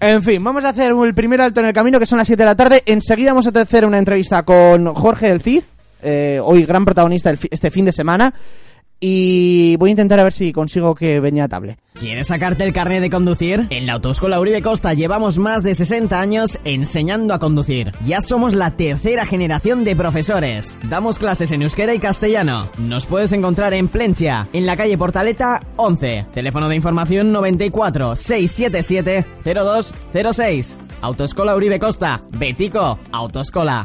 En 0.00 0.22
fin, 0.22 0.42
vamos 0.42 0.64
a 0.64 0.70
hacer 0.70 0.92
el 0.92 1.14
primer 1.14 1.40
alto 1.42 1.60
en 1.60 1.66
el 1.66 1.72
camino, 1.74 1.98
que 1.98 2.06
son 2.06 2.16
las 2.16 2.26
7 2.26 2.42
de 2.42 2.46
la 2.46 2.54
tarde. 2.56 2.82
Enseguida 2.86 3.32
vamos 3.32 3.46
a 3.46 3.60
hacer 3.60 3.84
una 3.84 3.98
entrevista 3.98 4.42
con 4.44 4.94
Jorge 4.94 5.28
del 5.28 5.42
Cid, 5.42 5.62
eh, 6.02 6.40
hoy 6.42 6.64
gran 6.64 6.86
protagonista 6.86 7.34
este 7.50 7.70
fin 7.70 7.84
de 7.84 7.92
semana. 7.92 8.32
Y 9.00 9.76
voy 9.76 9.88
a 9.88 9.92
intentar 9.92 10.20
a 10.20 10.24
ver 10.24 10.32
si 10.32 10.52
consigo 10.52 10.94
que 10.94 11.20
Beñat 11.20 11.52
hable. 11.52 11.78
¿Quieres 11.94 12.28
sacarte 12.28 12.64
el 12.64 12.72
carnet 12.72 13.00
de 13.00 13.10
conducir? 13.10 13.66
En 13.70 13.86
la 13.86 13.94
Autoescuela 13.94 14.38
Uribe 14.38 14.62
Costa 14.62 14.94
llevamos 14.94 15.38
más 15.38 15.62
de 15.62 15.74
60 15.74 16.20
años 16.20 16.58
enseñando 16.64 17.34
a 17.34 17.38
conducir. 17.38 17.92
Ya 18.06 18.20
somos 18.20 18.52
la 18.52 18.76
tercera 18.76 19.26
generación 19.26 19.84
de 19.84 19.96
profesores. 19.96 20.78
Damos 20.88 21.18
clases 21.18 21.50
en 21.52 21.62
euskera 21.62 21.94
y 21.94 21.98
castellano. 21.98 22.68
Nos 22.78 23.06
puedes 23.06 23.32
encontrar 23.32 23.74
en 23.74 23.88
Plentia, 23.88 24.48
en 24.52 24.66
la 24.66 24.76
calle 24.76 24.96
Portaleta 24.96 25.60
11. 25.76 26.26
Teléfono 26.32 26.68
de 26.68 26.76
información 26.76 27.32
94 27.32 28.16
677 28.16 29.26
0206. 29.44 30.78
Autoescuela 31.00 31.56
Uribe 31.56 31.78
Costa. 31.78 32.22
Betico, 32.30 32.98
Autoescola. 33.12 33.84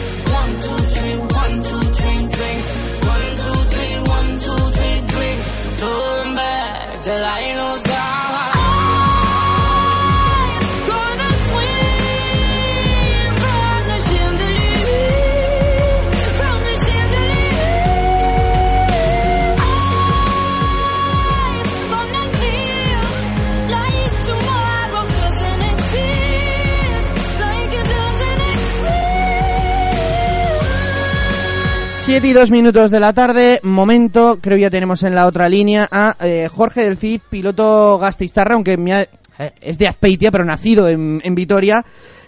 7 32.11 32.27
y 32.27 32.33
2 32.33 32.51
minutos 32.51 32.91
de 32.91 32.99
la 32.99 33.13
tarde, 33.13 33.61
momento, 33.63 34.37
creo 34.41 34.57
ya 34.57 34.69
tenemos 34.69 35.01
en 35.03 35.15
la 35.15 35.25
otra 35.27 35.47
línea 35.47 35.87
a 35.89 36.17
eh, 36.19 36.49
Jorge 36.51 36.83
del 36.83 36.97
Cid, 36.97 37.21
piloto 37.29 37.97
Gasteiztarra, 37.99 38.55
aunque 38.55 38.75
me 38.75 38.93
ha- 38.93 39.01
eh, 39.39 39.53
es 39.61 39.77
de 39.77 39.87
Azpeitia, 39.87 40.29
pero 40.29 40.43
nacido 40.43 40.89
en, 40.89 41.21
en 41.23 41.35
Vitoria, 41.35 41.85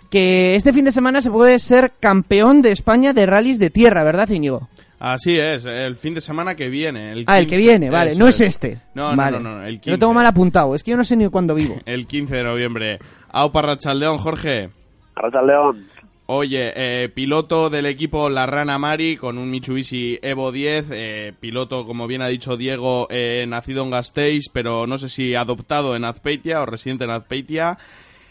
que 0.09 0.55
este 0.55 0.71
fin 0.71 0.85
de 0.85 0.93
semana 0.93 1.21
se 1.21 1.29
puede 1.29 1.59
ser 1.59 1.91
campeón 1.99 2.61
de 2.61 2.71
España 2.71 3.11
de 3.11 3.25
rallies 3.25 3.59
de 3.59 3.69
tierra, 3.71 4.05
¿verdad, 4.05 4.29
Íñigo? 4.29 4.69
Así 4.99 5.37
es, 5.37 5.65
el 5.65 5.97
fin 5.97 6.13
de 6.13 6.21
semana 6.21 6.55
que 6.55 6.69
viene. 6.69 7.11
El 7.11 7.25
Ah, 7.27 7.37
el 7.39 7.43
que 7.45 7.57
15 7.57 7.57
viene, 7.57 7.89
vale, 7.89 8.11
eso 8.11 8.19
no 8.19 8.29
es 8.29 8.39
este. 8.39 8.79
No, 8.93 9.11
no, 9.11 9.17
Vale. 9.17 9.39
no, 9.41 9.57
no, 9.57 9.65
el 9.65 9.75
Lo 9.75 9.81
15. 9.81 9.97
tengo 9.99 10.13
mal 10.13 10.25
apuntado, 10.25 10.75
es 10.75 10.83
que 10.83 10.91
yo 10.91 10.97
no 10.97 11.03
sé 11.03 11.17
ni 11.17 11.27
cuándo 11.27 11.55
vivo. 11.55 11.75
El 11.85 12.07
15 12.07 12.35
de 12.37 12.43
noviembre. 12.45 12.99
Aupa 13.31 13.61
Rachaldeón, 13.61 14.17
Jorge. 14.17 14.69
Arracha 15.15 15.41
León. 15.41 15.87
Oye, 16.25 16.71
eh, 16.77 17.09
piloto 17.09 17.69
del 17.69 17.85
equipo 17.85 18.29
La 18.29 18.45
Rana 18.45 18.79
Mari 18.79 19.17
con 19.17 19.37
un 19.37 19.49
Mitsubishi 19.51 20.19
Evo 20.21 20.53
10, 20.53 20.85
eh, 20.91 21.33
piloto, 21.37 21.85
como 21.85 22.07
bien 22.07 22.21
ha 22.21 22.29
dicho 22.29 22.55
Diego, 22.55 23.07
eh, 23.09 23.43
nacido 23.45 23.83
en 23.83 23.89
Gasteiz, 23.89 24.45
pero 24.53 24.87
no 24.87 24.97
sé 24.97 25.09
si 25.09 25.35
adoptado 25.35 25.97
en 25.97 26.05
Azpeitia 26.05 26.61
o 26.61 26.65
residente 26.65 27.03
en 27.03 27.09
Azpeitia, 27.09 27.77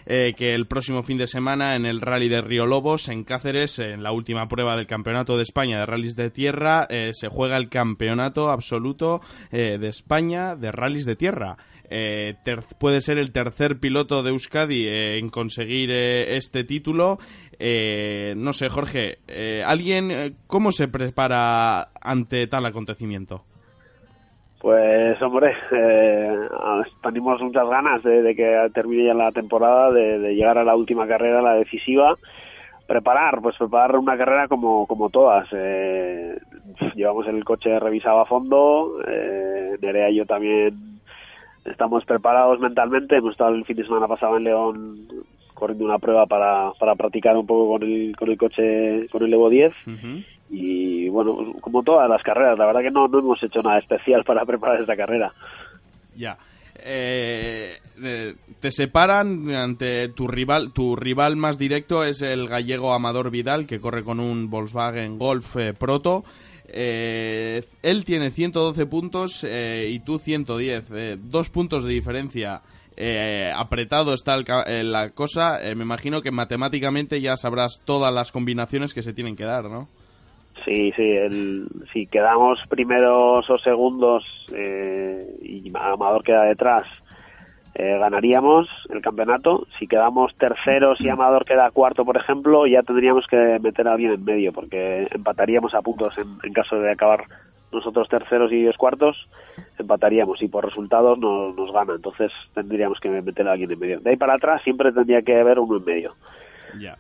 eh, 0.07 0.35
que 0.37 0.55
el 0.55 0.67
próximo 0.67 1.03
fin 1.03 1.19
de 1.19 1.27
semana 1.27 1.77
en 1.77 1.85
el 1.85 2.01
Rally 2.01 2.29
de 2.29 2.41
Río 2.41 2.65
Lobos, 2.65 3.09
en 3.09 3.25
Cáceres, 3.25 3.79
en 3.79 4.03
la 4.03 4.13
última 4.13 4.49
prueba 4.49 4.75
del 4.77 4.87
Campeonato 4.87 5.37
de 5.37 5.43
España 5.43 5.79
de 5.79 5.87
Rallys 5.87 6.17
de 6.17 6.31
Tierra, 6.31 6.87
eh, 6.89 7.11
se 7.13 7.29
juega 7.29 7.59
el 7.59 7.69
campeonato 7.69 8.51
absoluto 8.51 9.21
de 9.51 9.87
España 9.87 10.57
de 10.57 10.73
Rallys 10.73 11.05
de 11.05 11.17
Tierra. 11.17 11.57
Puede 12.79 13.03
ser 13.03 13.19
el 13.19 13.33
tercer 13.33 13.79
piloto 13.79 14.23
de 14.23 14.31
Euskadi 14.31 14.89
en 14.89 15.29
conseguir 15.29 15.91
este 15.91 16.65
título. 16.65 17.19
Eh, 17.65 18.35
no 18.37 18.53
sé, 18.53 18.69
Jorge, 18.69 19.19
eh, 19.29 19.63
¿alguien 19.65 20.11
eh, 20.11 20.33
cómo 20.49 20.73
se 20.73 20.89
prepara 20.89 21.91
ante 22.01 22.49
tal 22.49 22.67
acontecimiento? 22.67 23.45
Pues 24.61 25.23
hombre, 25.23 25.55
eh, 25.71 26.41
tenemos 27.05 27.41
muchas 27.41 27.69
ganas 27.69 28.03
de, 28.03 28.35
que 28.35 28.69
termine 28.75 29.07
ya 29.07 29.15
la 29.15 29.31
temporada, 29.31 29.93
de, 29.93 30.19
de 30.19 30.35
llegar 30.35 30.59
a 30.59 30.65
la 30.65 30.75
última 30.75 31.07
carrera, 31.07 31.41
la 31.41 31.55
decisiva. 31.55 32.17
Preparar, 32.89 33.41
pues 33.41 33.57
preparar 33.57 33.97
una 33.97 34.19
carrera 34.19 34.49
como, 34.49 34.89
como 34.89 35.11
todas. 35.11 35.47
Eh, 35.53 36.37
llevamos 36.97 37.29
el 37.29 37.45
coche 37.45 37.79
revisado 37.79 38.19
a 38.19 38.27
fondo, 38.27 38.99
eh, 39.07 39.77
Nerea 39.81 40.11
y 40.11 40.17
yo 40.17 40.27
también 40.27 40.99
estamos 41.65 42.05
preparados 42.07 42.59
mentalmente. 42.59 43.19
Hemos 43.19 43.33
estado 43.33 43.55
el 43.55 43.65
fin 43.65 43.77
de 43.77 43.85
semana 43.85 44.09
pasado 44.09 44.37
en 44.37 44.45
León 44.45 45.07
corriendo 45.63 45.85
una 45.85 46.01
prueba 46.01 46.27
para, 46.27 46.73
para 46.73 46.97
practicar 46.97 47.37
un 47.37 47.47
poco 47.47 47.75
con 47.75 47.85
el, 47.85 48.17
con 48.17 48.29
el 48.29 48.37
coche, 48.37 49.07
con 49.13 49.23
el 49.23 49.33
Evo 49.33 49.49
10 49.49 49.73
y 50.51 51.09
bueno, 51.09 51.53
como 51.61 51.85
todas 51.85 52.11
las 52.11 52.21
carreras, 52.25 52.59
la 52.59 52.67
verdad 52.67 52.81
que 52.81 52.91
no, 52.91 53.07
no 53.07 53.21
hemos 53.21 53.41
hecho 53.41 53.63
nada 53.63 53.79
especial 53.79 54.25
para 54.27 54.45
preparar 54.45 54.81
esta 54.81 54.97
carrera. 54.97 55.33
Ya. 56.17 56.37
Eh, 56.85 57.77
eh, 58.03 58.35
te 58.59 58.73
separan 58.73 59.49
ante 59.55 60.09
tu 60.09 60.27
rival 60.27 60.73
tu 60.73 60.97
rival 60.97 61.37
más 61.37 61.59
directo 61.59 62.03
es 62.03 62.23
el 62.23 62.49
gallego 62.49 62.93
Amador 62.93 63.31
Vidal 63.31 63.67
que 63.67 63.79
corre 63.79 64.03
con 64.03 64.19
un 64.19 64.49
Volkswagen 64.51 65.19
Golf 65.19 65.57
eh, 65.59 65.75
Proto 65.75 66.25
Eh, 66.75 67.63
él 67.83 68.05
tiene 68.05 68.31
112 68.31 68.87
puntos 68.87 69.45
eh, 69.45 69.91
y 69.91 70.01
tú 70.01 70.19
110 70.19 70.85
eh, 70.93 71.19
dos 71.21 71.51
puntos 71.51 71.85
de 71.85 71.93
diferencia 71.93 72.63
Eh, 73.05 73.51
apretado 73.53 74.15
está 74.15 74.37
el 74.37 74.45
eh, 74.69 74.85
la 74.85 75.11
cosa 75.11 75.59
Eh, 75.61 75.75
me 75.75 75.83
imagino 75.83 76.23
que 76.23 76.31
matemáticamente 76.31 77.21
ya 77.21 77.37
sabrás 77.37 77.83
todas 77.85 78.15
las 78.15 78.31
combinaciones 78.31 78.95
que 78.95 79.03
se 79.03 79.13
tienen 79.13 79.35
que 79.35 79.43
dar 79.43 79.65
¿no? 79.65 79.89
Sí, 80.65 80.93
sí, 80.95 81.03
el, 81.03 81.67
si 81.93 82.07
quedamos 82.07 82.61
primeros 82.69 83.51
o 83.51 83.59
segundos 83.59 84.25
eh, 84.55 85.19
y 85.43 85.73
Amador 85.75 86.23
queda 86.23 86.45
detrás, 86.45 86.87
eh, 87.75 87.99
ganaríamos 87.99 88.69
el 88.91 89.01
campeonato. 89.01 89.67
Si 89.81 89.89
quedamos 89.89 90.37
terceros 90.37 91.01
y 91.01 91.09
Amador 91.09 91.45
queda 91.45 91.73
cuarto, 91.73 92.05
por 92.05 92.17
ejemplo, 92.17 92.69
ya 92.69 92.83
tendríamos 92.83 93.27
que 93.27 93.59
meter 93.61 93.89
a 93.89 93.95
alguien 93.95 94.13
en 94.13 94.25
medio, 94.25 94.53
porque 94.53 95.09
empataríamos 95.11 95.75
a 95.75 95.83
puntos 95.83 96.15
en 96.19 96.53
caso 96.53 96.77
de 96.77 96.93
acabar 96.93 97.25
nosotros 97.73 98.09
terceros 98.09 98.53
y 98.53 98.63
ellos 98.63 98.77
cuartos, 98.77 99.17
empataríamos 99.79 100.43
y 100.43 100.49
por 100.49 100.65
resultados 100.65 101.19
nos, 101.19 101.55
nos 101.55 101.73
gana. 101.73 101.95
Entonces 101.95 102.31
tendríamos 102.55 102.99
que 103.01 103.09
meter 103.09 103.49
a 103.49 103.53
alguien 103.53 103.71
en 103.73 103.79
medio. 103.79 104.01
De 104.01 104.11
ahí 104.11 104.17
para 104.17 104.35
atrás 104.35 104.63
siempre 104.63 104.93
tendría 104.93 105.23
que 105.23 105.39
haber 105.39 105.59
uno 105.59 105.77
en 105.79 105.85
medio. 105.85 106.15
Ya. 106.79 106.99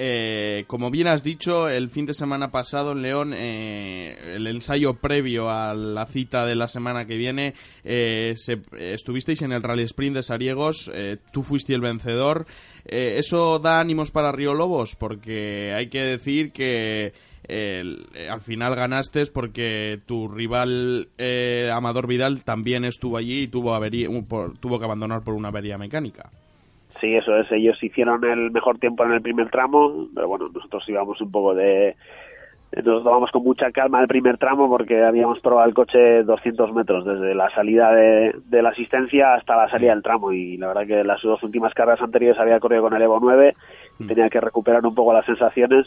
Eh, 0.00 0.64
como 0.68 0.92
bien 0.92 1.08
has 1.08 1.24
dicho, 1.24 1.68
el 1.68 1.88
fin 1.88 2.06
de 2.06 2.14
semana 2.14 2.52
pasado 2.52 2.92
en 2.92 3.02
León, 3.02 3.32
eh, 3.34 4.34
el 4.36 4.46
ensayo 4.46 4.94
previo 4.94 5.50
a 5.50 5.74
la 5.74 6.06
cita 6.06 6.46
de 6.46 6.54
la 6.54 6.68
semana 6.68 7.04
que 7.06 7.16
viene, 7.16 7.54
eh, 7.82 8.34
estuvisteis 8.78 9.42
en 9.42 9.52
el 9.52 9.62
Rally 9.62 9.82
Sprint 9.82 10.14
de 10.14 10.22
Sariegos, 10.22 10.88
eh, 10.94 11.16
tú 11.32 11.42
fuiste 11.42 11.74
el 11.74 11.80
vencedor. 11.80 12.46
Eh, 12.84 13.16
¿Eso 13.18 13.58
da 13.58 13.80
ánimos 13.80 14.12
para 14.12 14.30
Río 14.30 14.54
Lobos? 14.54 14.94
Porque 14.94 15.72
hay 15.74 15.88
que 15.88 16.02
decir 16.02 16.52
que 16.52 17.12
el- 17.48 18.06
eh, 18.14 18.28
al 18.30 18.40
final 18.40 18.74
ganaste 18.76 19.24
porque 19.32 19.98
tu 20.06 20.28
rival 20.28 21.08
eh, 21.18 21.70
Amador 21.72 22.06
Vidal 22.06 22.44
también 22.44 22.84
estuvo 22.84 23.16
allí 23.16 23.42
y 23.42 23.48
tuvo, 23.48 23.74
avería- 23.74 24.08
por- 24.28 24.56
tuvo 24.58 24.78
que 24.78 24.84
abandonar 24.84 25.22
por 25.22 25.34
una 25.34 25.48
avería 25.48 25.78
mecánica. 25.78 26.30
Sí, 27.00 27.14
eso 27.14 27.36
es. 27.36 27.50
Ellos 27.52 27.82
hicieron 27.82 28.24
el 28.24 28.50
mejor 28.50 28.78
tiempo 28.78 29.04
en 29.04 29.12
el 29.12 29.22
primer 29.22 29.50
tramo, 29.50 30.08
pero 30.14 30.26
bueno, 30.28 30.48
nosotros 30.52 30.88
íbamos 30.88 31.20
un 31.20 31.30
poco 31.30 31.54
de... 31.54 31.94
Nos 32.84 33.02
tomamos 33.02 33.30
con 33.30 33.44
mucha 33.44 33.70
calma 33.72 34.02
el 34.02 34.08
primer 34.08 34.36
tramo 34.36 34.68
porque 34.68 35.02
habíamos 35.02 35.40
probado 35.40 35.66
el 35.66 35.74
coche 35.74 36.22
200 36.22 36.74
metros 36.74 37.02
desde 37.06 37.34
la 37.34 37.48
salida 37.48 37.92
de, 37.94 38.34
de 38.44 38.60
la 38.62 38.68
asistencia 38.70 39.32
hasta 39.34 39.56
la 39.56 39.64
salida 39.68 39.94
del 39.94 40.02
tramo 40.02 40.32
y 40.32 40.58
la 40.58 40.66
verdad 40.68 40.86
que 40.86 41.02
las 41.02 41.22
dos 41.22 41.42
últimas 41.42 41.72
carreras 41.72 42.02
anteriores 42.02 42.38
había 42.38 42.60
corrido 42.60 42.82
con 42.82 42.92
el 42.94 43.00
Evo 43.00 43.20
9 43.22 43.54
y 44.00 44.04
tenía 44.06 44.28
que 44.28 44.40
recuperar 44.42 44.84
un 44.84 44.94
poco 44.94 45.14
las 45.14 45.24
sensaciones, 45.24 45.86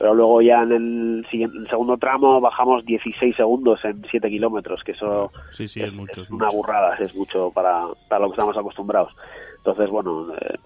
pero 0.00 0.14
luego 0.14 0.40
ya 0.40 0.62
en 0.62 0.72
el, 0.72 1.26
siguiente- 1.30 1.58
el 1.58 1.68
segundo 1.68 1.98
tramo 1.98 2.40
bajamos 2.40 2.84
16 2.86 3.36
segundos 3.36 3.84
en 3.84 4.02
7 4.10 4.30
kilómetros, 4.30 4.82
que 4.82 4.92
eso 4.92 5.30
Sí, 5.50 5.68
sí, 5.68 5.82
es 5.82 5.92
mucho. 5.92 6.22
es 6.22 6.30
una 6.30 6.46
mucho. 6.46 6.56
burrada, 6.56 6.94
es 6.96 7.14
mucho 7.14 7.50
para, 7.54 7.84
para 8.08 8.20
lo 8.22 8.28
que 8.28 8.32
estamos 8.32 8.56
acostumbrados. 8.56 9.14
Entonces, 9.58 9.90
bueno, 9.90 10.32
eh, 10.40 10.56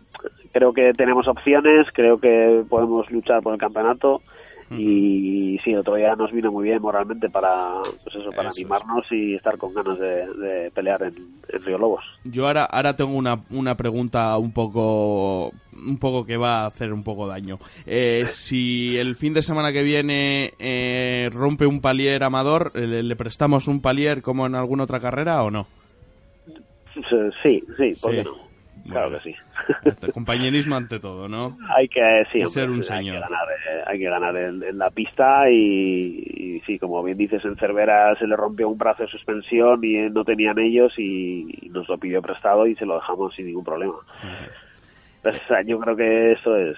creo 0.53 0.73
que 0.73 0.93
tenemos 0.93 1.27
opciones, 1.27 1.89
creo 1.93 2.19
que 2.19 2.63
podemos 2.71 3.11
luchar 3.11 3.43
por 3.43 3.53
el 3.55 3.59
campeonato 3.59 4.23
Y 4.71 5.59
sí, 5.65 5.75
otro 5.75 5.95
día 5.95 6.15
nos 6.17 6.33
vino 6.33 6.51
muy 6.51 6.65
bien 6.65 6.81
moralmente 6.83 7.29
para, 7.31 7.81
pues 8.03 8.17
eso, 8.17 8.31
para 8.31 8.49
Eso 8.49 8.51
es. 8.51 8.57
animarnos 8.59 9.07
y 9.13 9.35
estar 9.35 9.57
con 9.59 9.73
ganas 9.75 9.99
de, 9.99 10.27
de 10.35 10.71
pelear 10.73 11.03
en, 11.05 11.15
en 11.49 11.65
Río 11.65 11.79
Lobos. 11.79 12.05
Yo 12.25 12.47
ahora, 12.47 12.65
ahora 12.65 12.97
tengo 12.97 13.13
una, 13.15 13.41
una 13.51 13.77
pregunta 13.77 14.37
un 14.39 14.53
poco, 14.53 15.53
un 15.73 15.99
poco 15.99 16.25
que 16.27 16.37
va 16.37 16.63
a 16.63 16.67
hacer 16.67 16.93
un 16.93 17.05
poco 17.05 17.27
daño. 17.27 17.59
Eh, 17.87 18.25
si 18.27 18.97
el 18.99 19.17
fin 19.17 19.35
de 19.35 19.43
semana 19.43 19.73
que 19.73 19.83
viene 19.83 20.51
eh, 20.59 21.29
rompe 21.33 21.67
un 21.67 21.81
palier 21.81 22.25
amador, 22.25 22.73
¿le, 22.75 23.03
le 23.03 23.17
prestamos 23.17 23.69
un 23.69 23.81
palier 23.81 24.23
como 24.23 24.47
en 24.47 24.55
alguna 24.55 24.85
otra 24.85 25.01
carrera 25.01 25.43
o 25.43 25.51
no? 25.51 25.67
Sí, 27.43 27.63
sí, 27.77 27.93
¿por 28.01 28.11
Sí. 28.13 28.17
qué 28.19 28.25
no? 28.25 28.54
Claro 28.89 29.09
Bueno. 29.11 29.23
que 29.23 29.31
sí. 29.31 29.37
Este, 29.85 30.13
compañerismo 30.13 30.77
ante 30.77 31.01
todo, 31.01 31.29
¿no? 31.29 31.57
hay 31.77 31.89
que 31.89 32.25
sí, 32.33 32.45
ser 32.47 32.69
un 32.69 32.77
hay 32.77 32.83
señor. 32.83 33.15
que 33.17 33.21
ganar, 33.21 33.49
eh, 33.49 33.83
hay 33.87 33.99
que 33.99 34.05
ganar 34.11 34.39
en, 34.39 34.63
en 34.63 34.79
la 34.79 34.91
pista 34.91 35.51
y, 35.51 35.57
y 35.57 36.61
sí, 36.67 36.79
como 36.79 37.03
bien 37.03 37.17
dices, 37.17 37.45
en 37.45 37.57
Cervera 37.57 38.15
se 38.17 38.27
le 38.27 38.37
rompió 38.37 38.69
un 38.69 38.77
brazo 38.79 39.05
de 39.05 39.09
suspensión 39.09 39.81
y 39.83 39.97
eh, 39.97 40.11
no 40.11 40.25
tenían 40.25 40.59
ellos 40.59 40.93
y, 40.99 41.47
y 41.63 41.69
nos 41.71 41.89
lo 41.89 41.97
pidió 41.99 42.21
prestado 42.21 42.67
y 42.67 42.75
se 42.77 42.85
lo 42.87 42.97
dejamos 42.97 43.35
sin 43.35 43.47
ningún 43.47 43.65
problema. 43.65 43.95
Pues, 45.23 45.41
yo 45.67 45.79
creo 45.81 45.97
que 45.97 46.33
eso 46.33 46.57
es 46.57 46.77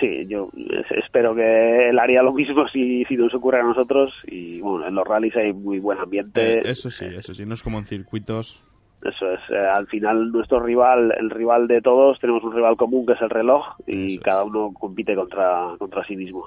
sí, 0.00 0.26
yo 0.26 0.50
es- 0.54 0.90
espero 1.04 1.34
que 1.34 1.88
él 1.90 1.98
haría 1.98 2.22
lo 2.22 2.32
mismo 2.32 2.66
si, 2.68 3.04
si 3.06 3.16
nos 3.16 3.32
ocurre 3.34 3.60
a 3.60 3.64
nosotros 3.64 4.12
y 4.26 4.60
bueno, 4.60 4.86
en 4.86 4.94
los 4.94 5.06
rallies 5.06 5.36
hay 5.36 5.52
muy 5.52 5.78
buen 5.78 5.98
ambiente. 5.98 6.58
Eh, 6.58 6.62
eso 6.64 6.90
sí, 6.90 7.06
eso 7.06 7.32
sí, 7.34 7.46
no 7.46 7.54
es 7.54 7.62
como 7.62 7.78
en 7.78 7.84
circuitos. 7.86 8.62
Eso 9.02 9.32
es, 9.32 9.40
eh, 9.50 9.58
al 9.58 9.88
final 9.88 10.30
nuestro 10.30 10.60
rival, 10.60 11.12
el 11.18 11.30
rival 11.30 11.66
de 11.66 11.80
todos, 11.80 12.20
tenemos 12.20 12.44
un 12.44 12.54
rival 12.54 12.76
común 12.76 13.04
que 13.04 13.14
es 13.14 13.20
el 13.20 13.30
reloj 13.30 13.64
y 13.86 14.18
cada 14.18 14.44
uno 14.44 14.72
compite 14.72 15.16
contra, 15.16 15.74
contra 15.78 16.04
sí 16.04 16.14
mismo. 16.14 16.46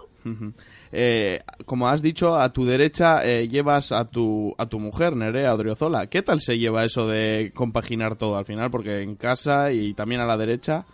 Eh, 0.92 1.40
como 1.66 1.90
has 1.90 2.02
dicho, 2.02 2.36
a 2.36 2.54
tu 2.54 2.66
derecha 2.66 3.26
eh, 3.26 3.50
llevas 3.50 3.92
a 3.92 4.10
tu, 4.10 4.56
a 4.58 4.68
tu 4.68 4.80
mujer, 4.80 5.16
Nerea 5.16 5.54
Odriozola. 5.54 6.08
¿Qué 6.08 6.22
tal 6.22 6.40
se 6.40 6.58
lleva 6.58 6.86
eso 6.86 7.08
de 7.08 7.52
compaginar 7.54 8.16
todo 8.16 8.38
al 8.38 8.46
final? 8.46 8.72
Porque 8.72 9.02
en 9.02 9.16
casa 9.16 9.74
y 9.74 9.94
también 9.94 10.22
a 10.22 10.26
la 10.26 10.38
derecha. 10.38 10.86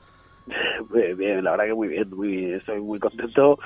Bien, 0.93 1.17
bien, 1.17 1.43
la 1.43 1.51
verdad 1.51 1.65
que 1.65 1.73
muy 1.73 1.87
bien, 1.87 2.09
muy, 2.09 2.45
estoy 2.53 2.81
muy 2.81 2.99
contento 2.99 3.59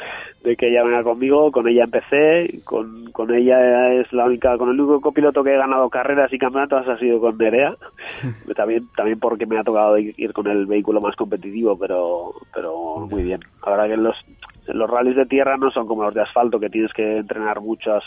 de 0.43 0.55
que 0.55 0.69
ella 0.69 0.84
venga 0.84 1.03
conmigo, 1.03 1.51
con 1.51 1.67
ella 1.67 1.86
empecé, 1.86 2.61
con, 2.63 3.11
con 3.11 3.34
ella 3.34 3.93
es 3.93 4.11
la 4.13 4.26
única, 4.26 4.57
con 4.57 4.69
el 4.69 4.80
único 4.80 5.01
copiloto 5.01 5.43
que 5.43 5.53
he 5.53 5.57
ganado 5.57 5.89
carreras 5.89 6.32
y 6.34 6.38
campeonatos 6.38 6.88
ha 6.88 6.97
sido 6.99 7.19
con 7.19 7.38
Nerea, 7.38 7.76
también, 8.55 8.88
también 8.95 9.19
porque 9.19 9.45
me 9.45 9.57
ha 9.57 9.63
tocado 9.63 9.97
ir 9.97 10.34
con 10.34 10.47
el 10.47 10.65
vehículo 10.65 11.01
más 11.01 11.15
competitivo, 11.15 11.78
pero, 11.78 12.34
pero 12.53 13.07
muy 13.09 13.23
bien. 13.23 13.39
La 13.65 13.71
verdad 13.71 13.88
que 13.88 13.97
los, 13.97 14.26
los 14.67 14.89
rallies 14.89 15.15
de 15.15 15.26
tierra 15.26 15.57
no 15.57 15.71
son 15.71 15.88
como 15.88 16.03
los 16.03 16.13
de 16.13 16.21
asfalto, 16.21 16.59
que 16.59 16.69
tienes 16.69 16.93
que 16.93 17.17
entrenar 17.17 17.61
muchos, 17.61 18.03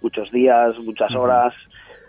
muchos 0.00 0.30
días, 0.30 0.78
muchas 0.78 1.14
horas, 1.14 1.54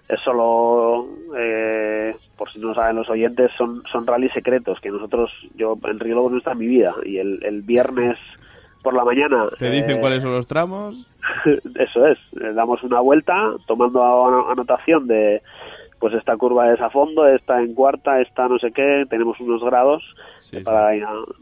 es 0.10 0.20
solo, 0.22 1.08
eh, 1.38 2.16
por 2.38 2.52
si 2.52 2.60
no 2.60 2.74
saben 2.74 2.96
los 2.96 3.10
oyentes, 3.10 3.52
son, 3.58 3.84
son 3.92 4.08
rallies 4.08 4.32
secretos 4.34 4.80
que 4.80 4.90
nosotros, 4.90 5.32
yo 5.56 5.78
en 5.84 6.00
Río 6.00 6.16
Lobo 6.16 6.30
no 6.30 6.38
está 6.38 6.54
en 6.54 6.60
mi 6.60 6.68
vida 6.68 6.94
y 7.04 7.18
el, 7.18 7.44
el 7.44 7.62
viernes 7.62 8.18
por 8.84 8.94
la 8.94 9.04
mañana 9.04 9.48
¿Te 9.58 9.70
dicen 9.70 9.98
eh, 9.98 10.00
cuáles 10.00 10.24
son 10.24 10.32
los 10.32 10.48
tramos? 10.48 11.08
eso 11.76 12.08
es, 12.08 12.18
eh, 12.42 12.54
damos 12.54 12.82
una 12.84 13.02
vuelta 13.02 13.34
tomando 13.66 14.50
anotación 14.50 15.08
de 15.08 15.42
pues 16.00 16.14
esta 16.14 16.38
curva 16.38 16.72
es 16.72 16.80
a 16.80 16.92
fondo, 16.92 17.28
esta 17.28 17.60
en 17.60 17.74
cuarta, 17.74 18.22
esta 18.22 18.48
no 18.48 18.60
sé 18.60 18.72
qué, 18.72 19.06
tenemos 19.10 19.40
unos 19.40 19.64
grados 19.64 20.04
Sí, 20.40 20.58
sí. 20.58 20.64
para, 20.64 20.92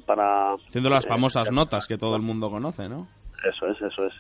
para 0.05 0.53
Haciendo 0.53 0.89
las 0.89 1.05
eh, 1.05 1.09
famosas 1.09 1.51
notas 1.51 1.88
que 1.88 1.97
todo 1.97 2.16
el 2.16 2.22
mundo 2.22 2.49
conoce, 2.49 2.88
¿no? 2.88 3.07
eso 3.49 3.68
es, 3.68 3.82
eso 3.82 4.05
es. 4.05 4.13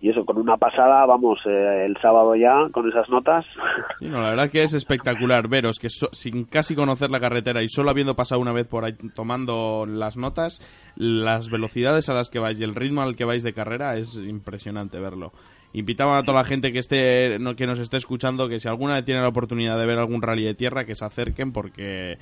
Y 0.00 0.10
eso, 0.10 0.24
con 0.24 0.38
una 0.38 0.56
pasada, 0.56 1.04
vamos, 1.06 1.40
eh, 1.44 1.84
el 1.86 1.96
sábado 2.00 2.36
ya, 2.36 2.68
con 2.70 2.88
esas 2.88 3.08
notas. 3.10 3.44
La 4.00 4.30
verdad 4.30 4.48
que 4.50 4.62
es 4.62 4.72
espectacular 4.72 5.48
veros 5.48 5.78
que 5.80 5.88
so- 5.90 6.08
sin 6.12 6.44
casi 6.44 6.76
conocer 6.76 7.10
la 7.10 7.18
carretera 7.18 7.62
y 7.64 7.68
solo 7.68 7.90
habiendo 7.90 8.14
pasado 8.14 8.40
una 8.40 8.52
vez 8.52 8.66
por 8.68 8.84
ahí 8.84 8.92
tomando 9.14 9.86
las 9.88 10.16
notas, 10.16 10.60
las 10.94 11.50
velocidades 11.50 12.08
a 12.08 12.14
las 12.14 12.30
que 12.30 12.38
vais 12.38 12.60
y 12.60 12.64
el 12.64 12.76
ritmo 12.76 13.02
al 13.02 13.16
que 13.16 13.24
vais 13.24 13.42
de 13.42 13.52
carrera 13.52 13.96
es 13.96 14.14
impresionante 14.16 15.00
verlo. 15.00 15.32
Invitamos 15.72 16.16
a 16.16 16.22
toda 16.22 16.38
la 16.42 16.44
gente 16.48 16.72
que 16.72 16.78
esté 16.78 17.36
que 17.56 17.66
nos 17.66 17.78
esté 17.78 17.96
escuchando 17.98 18.48
que 18.48 18.58
si 18.60 18.68
alguna 18.68 18.94
vez 18.94 19.04
tiene 19.04 19.20
la 19.20 19.28
oportunidad 19.28 19.78
de 19.78 19.84
ver 19.84 19.98
algún 19.98 20.22
rally 20.22 20.44
de 20.44 20.54
tierra 20.54 20.84
que 20.86 20.94
se 20.94 21.04
acerquen 21.04 21.52
porque 21.52 22.16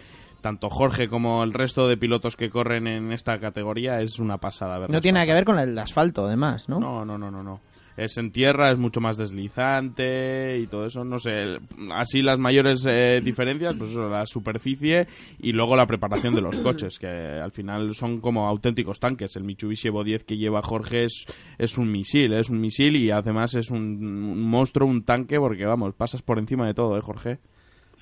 tanto 0.46 0.70
Jorge 0.70 1.08
como 1.08 1.42
el 1.42 1.52
resto 1.52 1.88
de 1.88 1.96
pilotos 1.96 2.36
que 2.36 2.50
corren 2.50 2.86
en 2.86 3.10
esta 3.10 3.40
categoría 3.40 4.00
es 4.00 4.20
una 4.20 4.38
pasada 4.38 4.78
verlos 4.78 4.94
No 4.94 5.00
tiene 5.00 5.16
nada 5.16 5.26
que 5.26 5.32
ver 5.32 5.44
con 5.44 5.58
el 5.58 5.76
asfalto, 5.76 6.26
además, 6.26 6.68
¿no? 6.68 6.78
No, 6.78 7.04
no, 7.04 7.18
no, 7.18 7.32
no, 7.32 7.42
no. 7.42 7.60
Es 7.96 8.16
en 8.16 8.30
tierra, 8.30 8.70
es 8.70 8.78
mucho 8.78 9.00
más 9.00 9.16
deslizante 9.16 10.56
y 10.62 10.68
todo 10.68 10.86
eso, 10.86 11.02
no 11.02 11.18
sé. 11.18 11.58
Así 11.92 12.22
las 12.22 12.38
mayores 12.38 12.86
eh, 12.88 13.20
diferencias, 13.24 13.74
pues 13.74 13.90
eso, 13.90 14.08
la 14.08 14.24
superficie 14.24 15.08
y 15.40 15.50
luego 15.50 15.74
la 15.74 15.88
preparación 15.88 16.36
de 16.36 16.42
los 16.42 16.60
coches, 16.60 16.96
que 17.00 17.08
al 17.08 17.50
final 17.50 17.92
son 17.96 18.20
como 18.20 18.46
auténticos 18.46 19.00
tanques. 19.00 19.34
El 19.34 19.42
Mitsubishi 19.42 19.88
Evo 19.88 20.04
10 20.04 20.22
que 20.22 20.36
lleva 20.36 20.62
Jorge 20.62 21.06
es, 21.06 21.26
es 21.58 21.76
un 21.76 21.90
misil, 21.90 22.34
es 22.34 22.50
un 22.50 22.60
misil 22.60 22.94
y 22.94 23.10
además 23.10 23.56
es 23.56 23.72
un, 23.72 23.80
un 23.80 24.42
monstruo, 24.42 24.88
un 24.88 25.02
tanque, 25.02 25.40
porque 25.40 25.66
vamos, 25.66 25.94
pasas 25.96 26.22
por 26.22 26.38
encima 26.38 26.68
de 26.68 26.74
todo, 26.74 26.96
¿eh, 26.96 27.00
Jorge? 27.00 27.40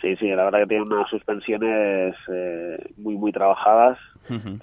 Sí, 0.00 0.16
sí, 0.16 0.28
la 0.28 0.44
verdad 0.44 0.60
que 0.60 0.66
tiene 0.66 0.82
unas 0.82 1.08
suspensiones 1.08 2.14
eh, 2.30 2.76
muy, 2.98 3.16
muy 3.16 3.32
trabajadas. 3.32 3.98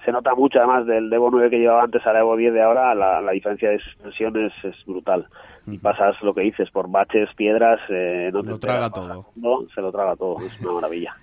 Se 0.06 0.12
nota 0.12 0.34
mucho, 0.36 0.60
además, 0.60 0.86
del 0.88 1.12
Evo 1.14 1.30
9 1.32 1.50
que 1.50 1.60
llevaba 1.60 1.84
antes 1.84 2.06
al 2.06 2.16
Evo 2.18 2.36
10 2.36 2.54
de 2.54 2.62
ahora, 2.64 2.94
la, 2.96 3.22
la 3.22 3.32
diferencia 3.32 3.70
de 3.70 3.80
suspensiones 3.80 4.52
es 4.64 4.76
brutal. 4.86 5.28
Y 5.68 5.78
pasas 5.78 6.16
lo 6.24 6.34
que 6.34 6.42
dices, 6.42 6.70
por 6.72 6.90
baches, 6.90 7.30
piedras, 7.36 7.80
eh, 7.90 8.30
no 8.34 8.42
Lo 8.42 8.60
traga 8.60 8.90
todo. 8.90 9.24
fondo, 9.34 9.68
se 9.74 9.82
lo 9.82 9.92
traga 9.92 10.16
todo, 10.16 10.38
es 10.46 10.60
una 10.62 10.74
maravilla. 10.74 11.16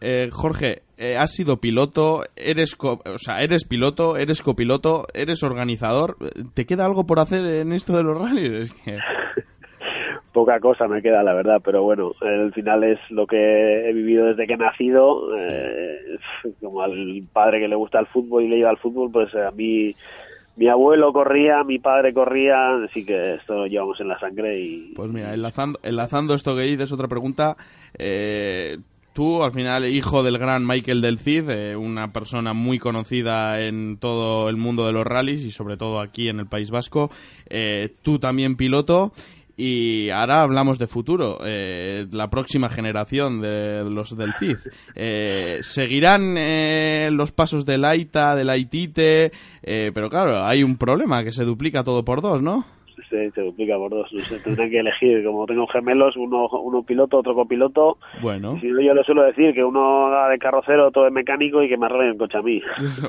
Eh, 0.00 0.28
Jorge, 0.32 0.82
eh, 0.96 1.16
has 1.16 1.32
sido 1.32 1.56
piloto, 1.60 2.22
eres, 2.36 2.76
co- 2.76 3.00
o 3.04 3.18
sea, 3.18 3.38
eres 3.38 3.64
piloto, 3.66 4.16
eres 4.16 4.42
copiloto, 4.42 5.06
eres 5.12 5.42
organizador. 5.42 6.16
¿Te 6.54 6.66
queda 6.66 6.84
algo 6.86 7.04
por 7.06 7.18
hacer 7.18 7.44
en 7.44 7.72
esto 7.72 7.96
de 7.96 8.04
los 8.04 8.16
rallies? 8.16 8.70
Es 8.70 8.82
que... 8.82 8.96
Poca 10.38 10.60
cosa 10.60 10.86
me 10.86 11.02
queda, 11.02 11.24
la 11.24 11.34
verdad, 11.34 11.60
pero 11.64 11.82
bueno, 11.82 12.12
al 12.20 12.52
final 12.52 12.84
es 12.84 13.00
lo 13.10 13.26
que 13.26 13.88
he 13.88 13.92
vivido 13.92 14.26
desde 14.26 14.46
que 14.46 14.52
he 14.52 14.56
nacido. 14.56 15.36
eh, 15.36 16.16
como 16.60 16.80
al 16.80 17.24
padre 17.32 17.58
que 17.58 17.66
le 17.66 17.74
gusta 17.74 17.98
el 17.98 18.06
fútbol 18.06 18.44
y 18.44 18.48
le 18.48 18.58
lleva 18.58 18.70
al 18.70 18.78
fútbol, 18.78 19.10
pues 19.10 19.34
a 19.34 19.50
mí 19.50 19.96
mi 20.54 20.68
abuelo 20.68 21.12
corría, 21.12 21.64
mi 21.64 21.80
padre 21.80 22.14
corría, 22.14 22.84
así 22.84 23.04
que 23.04 23.34
esto 23.34 23.54
lo 23.54 23.66
llevamos 23.66 24.00
en 24.00 24.06
la 24.06 24.20
sangre 24.20 24.60
y 24.60 24.92
Pues 24.94 25.10
mira, 25.10 25.34
enlazando, 25.34 25.80
enlazando 25.82 26.34
esto 26.34 26.54
que 26.54 26.62
dices, 26.62 26.92
otra 26.92 27.08
pregunta. 27.08 27.56
Eh, 27.98 28.78
tú, 29.12 29.42
al 29.42 29.50
final, 29.50 29.86
hijo 29.86 30.22
del 30.22 30.38
gran 30.38 30.64
Michael 30.64 31.00
del 31.00 31.18
Cid, 31.18 31.50
eh, 31.50 31.74
una 31.74 32.12
persona 32.12 32.52
muy 32.52 32.78
conocida 32.78 33.60
en 33.60 33.96
todo 33.98 34.48
el 34.48 34.56
mundo 34.56 34.86
de 34.86 34.92
los 34.92 35.04
rallies 35.04 35.44
y 35.44 35.50
sobre 35.50 35.76
todo 35.76 35.98
aquí 35.98 36.28
en 36.28 36.38
el 36.38 36.46
País 36.46 36.70
Vasco, 36.70 37.10
eh, 37.50 37.88
tú 38.02 38.20
también 38.20 38.56
piloto. 38.56 39.10
Y 39.60 40.08
ahora 40.10 40.42
hablamos 40.42 40.78
de 40.78 40.86
futuro, 40.86 41.40
eh, 41.44 42.06
la 42.12 42.30
próxima 42.30 42.68
generación 42.68 43.40
de 43.40 43.82
los 43.90 44.16
del 44.16 44.32
CID. 44.34 44.56
Eh, 44.94 45.58
¿Seguirán 45.62 46.36
eh, 46.38 47.08
los 47.10 47.32
pasos 47.32 47.66
del 47.66 47.84
AITA, 47.84 48.36
del 48.36 48.50
AITITE? 48.50 49.32
Eh, 49.64 49.90
pero 49.92 50.08
claro, 50.08 50.44
hay 50.46 50.62
un 50.62 50.76
problema, 50.76 51.24
que 51.24 51.32
se 51.32 51.42
duplica 51.42 51.82
todo 51.82 52.04
por 52.04 52.22
dos, 52.22 52.40
¿no? 52.40 52.77
Se, 53.08 53.30
se 53.30 53.40
duplica 53.40 53.76
por 53.76 53.90
dos. 53.90 54.10
Sé, 54.10 54.40
tendrán 54.40 54.70
que 54.70 54.80
elegir, 54.80 55.24
como 55.24 55.46
tengo 55.46 55.66
gemelos, 55.66 56.16
uno, 56.16 56.48
uno 56.48 56.82
piloto, 56.82 57.18
otro 57.18 57.34
copiloto. 57.34 57.98
Bueno. 58.20 58.58
Si 58.60 58.68
no, 58.68 58.80
yo 58.80 58.94
le 58.94 59.04
suelo 59.04 59.22
decir 59.22 59.54
que 59.54 59.64
uno 59.64 60.06
haga 60.06 60.30
de 60.30 60.38
carrocero, 60.38 60.88
otro 60.88 61.04
de 61.04 61.10
mecánico 61.10 61.62
y 61.62 61.68
que 61.68 61.76
me 61.76 61.86
arregle 61.86 62.10
el 62.10 62.16
coche 62.16 62.38
a 62.38 62.42
mí. 62.42 62.60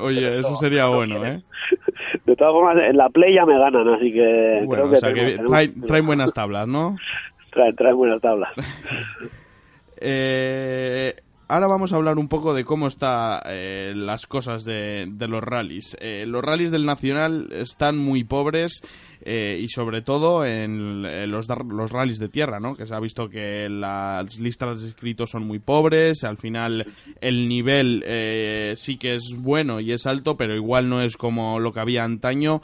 Oye, 0.02 0.38
eso 0.38 0.56
sería 0.56 0.88
bueno, 0.88 1.24
¿eh? 1.24 1.42
De 2.26 2.36
todas 2.36 2.52
formas, 2.52 2.76
en 2.84 2.96
la 2.96 3.08
play 3.08 3.34
ya 3.34 3.46
me 3.46 3.58
ganan, 3.58 3.88
así 3.88 4.12
que 4.12 4.62
Bueno, 4.64 4.84
creo 4.84 4.90
que, 4.90 4.96
o 4.96 4.98
sea 4.98 5.12
que 5.12 5.86
traen 5.86 6.06
buenas 6.06 6.32
tablas, 6.32 6.68
¿no? 6.68 6.96
traen, 7.50 7.74
traen 7.76 7.96
buenas 7.96 8.20
tablas. 8.20 8.50
Eh, 10.02 11.14
ahora 11.50 11.66
vamos 11.66 11.92
a 11.92 11.96
hablar 11.96 12.18
un 12.18 12.28
poco 12.28 12.54
de 12.54 12.64
cómo 12.64 12.86
están 12.86 13.40
las 13.96 14.26
cosas 14.26 14.64
de, 14.64 15.06
de 15.10 15.28
los 15.28 15.42
rallies. 15.42 15.96
Eh, 16.00 16.24
los 16.26 16.42
rallies 16.42 16.70
del 16.70 16.86
Nacional 16.86 17.48
están 17.52 17.98
muy 17.98 18.24
pobres 18.24 18.82
eh, 19.22 19.58
y 19.60 19.68
sobre 19.68 20.00
todo 20.00 20.46
en, 20.46 21.04
en 21.04 21.30
los, 21.30 21.48
los 21.48 21.90
rallies 21.90 22.18
de 22.18 22.28
tierra, 22.28 22.60
¿no? 22.60 22.76
Que 22.76 22.86
se 22.86 22.94
ha 22.94 23.00
visto 23.00 23.28
que 23.28 23.68
las 23.68 24.38
listas 24.38 24.80
de 24.80 24.86
inscritos 24.86 25.30
son 25.30 25.46
muy 25.46 25.58
pobres, 25.58 26.24
al 26.24 26.38
final 26.38 26.86
el 27.20 27.48
nivel 27.48 28.02
eh, 28.06 28.74
sí 28.76 28.96
que 28.96 29.16
es 29.16 29.36
bueno 29.36 29.80
y 29.80 29.92
es 29.92 30.06
alto, 30.06 30.36
pero 30.36 30.54
igual 30.54 30.88
no 30.88 31.02
es 31.02 31.16
como 31.16 31.58
lo 31.58 31.72
que 31.72 31.80
había 31.80 32.04
antaño. 32.04 32.62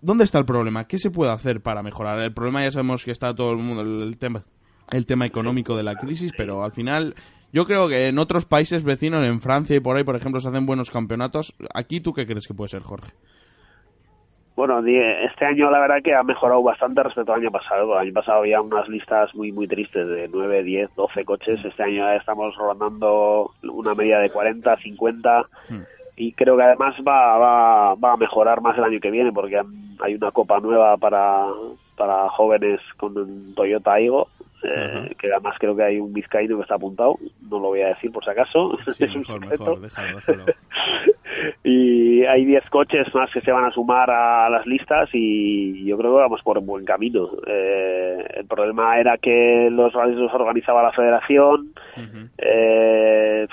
¿Dónde 0.00 0.22
está 0.22 0.38
el 0.38 0.44
problema? 0.44 0.86
¿Qué 0.86 0.98
se 0.98 1.10
puede 1.10 1.32
hacer 1.32 1.60
para 1.60 1.82
mejorar? 1.82 2.20
El 2.20 2.32
problema 2.32 2.62
ya 2.62 2.70
sabemos 2.70 3.04
que 3.04 3.10
está 3.10 3.34
todo 3.34 3.50
el 3.50 3.58
mundo, 3.58 3.82
el 3.82 4.16
tema, 4.18 4.44
el 4.90 5.04
tema 5.04 5.26
económico 5.26 5.76
de 5.76 5.82
la 5.82 5.96
crisis, 5.96 6.30
pero 6.36 6.62
al 6.62 6.72
final 6.72 7.14
yo 7.54 7.64
creo 7.66 7.88
que 7.88 8.08
en 8.08 8.18
otros 8.18 8.46
países 8.46 8.82
vecinos, 8.82 9.24
en 9.24 9.40
Francia 9.40 9.76
y 9.76 9.80
por 9.80 9.96
ahí, 9.96 10.02
por 10.02 10.16
ejemplo, 10.16 10.40
se 10.40 10.48
hacen 10.48 10.66
buenos 10.66 10.90
campeonatos. 10.90 11.54
¿Aquí 11.72 12.00
tú 12.00 12.12
qué 12.12 12.26
crees 12.26 12.48
que 12.48 12.54
puede 12.54 12.68
ser, 12.68 12.82
Jorge? 12.82 13.12
Bueno, 14.56 14.80
este 14.84 15.44
año 15.44 15.70
la 15.70 15.78
verdad 15.78 16.02
que 16.02 16.14
ha 16.14 16.24
mejorado 16.24 16.64
bastante 16.64 17.04
respecto 17.04 17.32
al 17.32 17.40
año 17.40 17.52
pasado. 17.52 17.92
El 17.92 18.06
año 18.06 18.12
pasado 18.12 18.38
había 18.38 18.60
unas 18.60 18.88
listas 18.88 19.32
muy 19.36 19.52
muy 19.52 19.68
tristes 19.68 20.04
de 20.08 20.28
9, 20.28 20.64
10, 20.64 20.94
12 20.96 21.24
coches. 21.24 21.64
Este 21.64 21.82
año 21.84 22.04
ya 22.04 22.16
estamos 22.16 22.56
rondando 22.56 23.52
una 23.62 23.94
media 23.94 24.18
de 24.18 24.30
40, 24.30 24.76
50 24.76 25.48
y 26.16 26.32
creo 26.32 26.56
que 26.56 26.62
además 26.64 26.96
va, 27.06 27.38
va, 27.38 27.94
va 27.94 28.12
a 28.14 28.16
mejorar 28.16 28.60
más 28.62 28.76
el 28.78 28.84
año 28.84 29.00
que 29.00 29.12
viene 29.12 29.32
porque 29.32 29.60
hay 30.00 30.14
una 30.14 30.32
copa 30.32 30.58
nueva 30.58 30.96
para, 30.96 31.46
para 31.96 32.28
jóvenes 32.30 32.80
con 32.96 33.16
un 33.16 33.54
Toyota 33.54 33.92
Aigo. 33.92 34.28
Eh, 34.64 35.14
que 35.18 35.32
además 35.32 35.56
creo 35.58 35.76
que 35.76 35.82
hay 35.82 35.98
un 35.98 36.12
vizcaíno 36.12 36.56
que 36.56 36.62
está 36.62 36.76
apuntado, 36.76 37.18
no 37.50 37.58
lo 37.58 37.68
voy 37.68 37.82
a 37.82 37.88
decir 37.88 38.10
por 38.10 38.24
si 38.24 38.30
acaso, 38.30 38.78
Sí, 38.92 39.04
es 39.04 39.14
un 39.14 39.20
mejor, 39.20 39.40
secreto. 39.40 39.64
mejor, 39.64 39.80
déjalo, 39.80 40.16
déjalo. 40.16 40.44
y 41.64 42.24
hay 42.24 42.44
10 42.44 42.70
coches 42.70 43.14
más 43.14 43.30
que 43.32 43.40
se 43.40 43.52
van 43.52 43.64
a 43.64 43.70
sumar 43.70 44.10
a 44.10 44.48
las 44.48 44.66
listas 44.66 45.08
y 45.12 45.84
yo 45.84 45.96
creo 45.98 46.14
que 46.14 46.22
vamos 46.22 46.42
por 46.42 46.60
buen 46.60 46.84
camino. 46.84 47.28
Eh, 47.46 48.24
el 48.36 48.46
problema 48.46 48.98
era 48.98 49.18
que 49.18 49.68
los 49.70 49.92
rallies 49.92 50.18
los 50.18 50.32
organizaba 50.32 50.82
la 50.82 50.92
federación, 50.92 51.72
eh, 52.38 53.46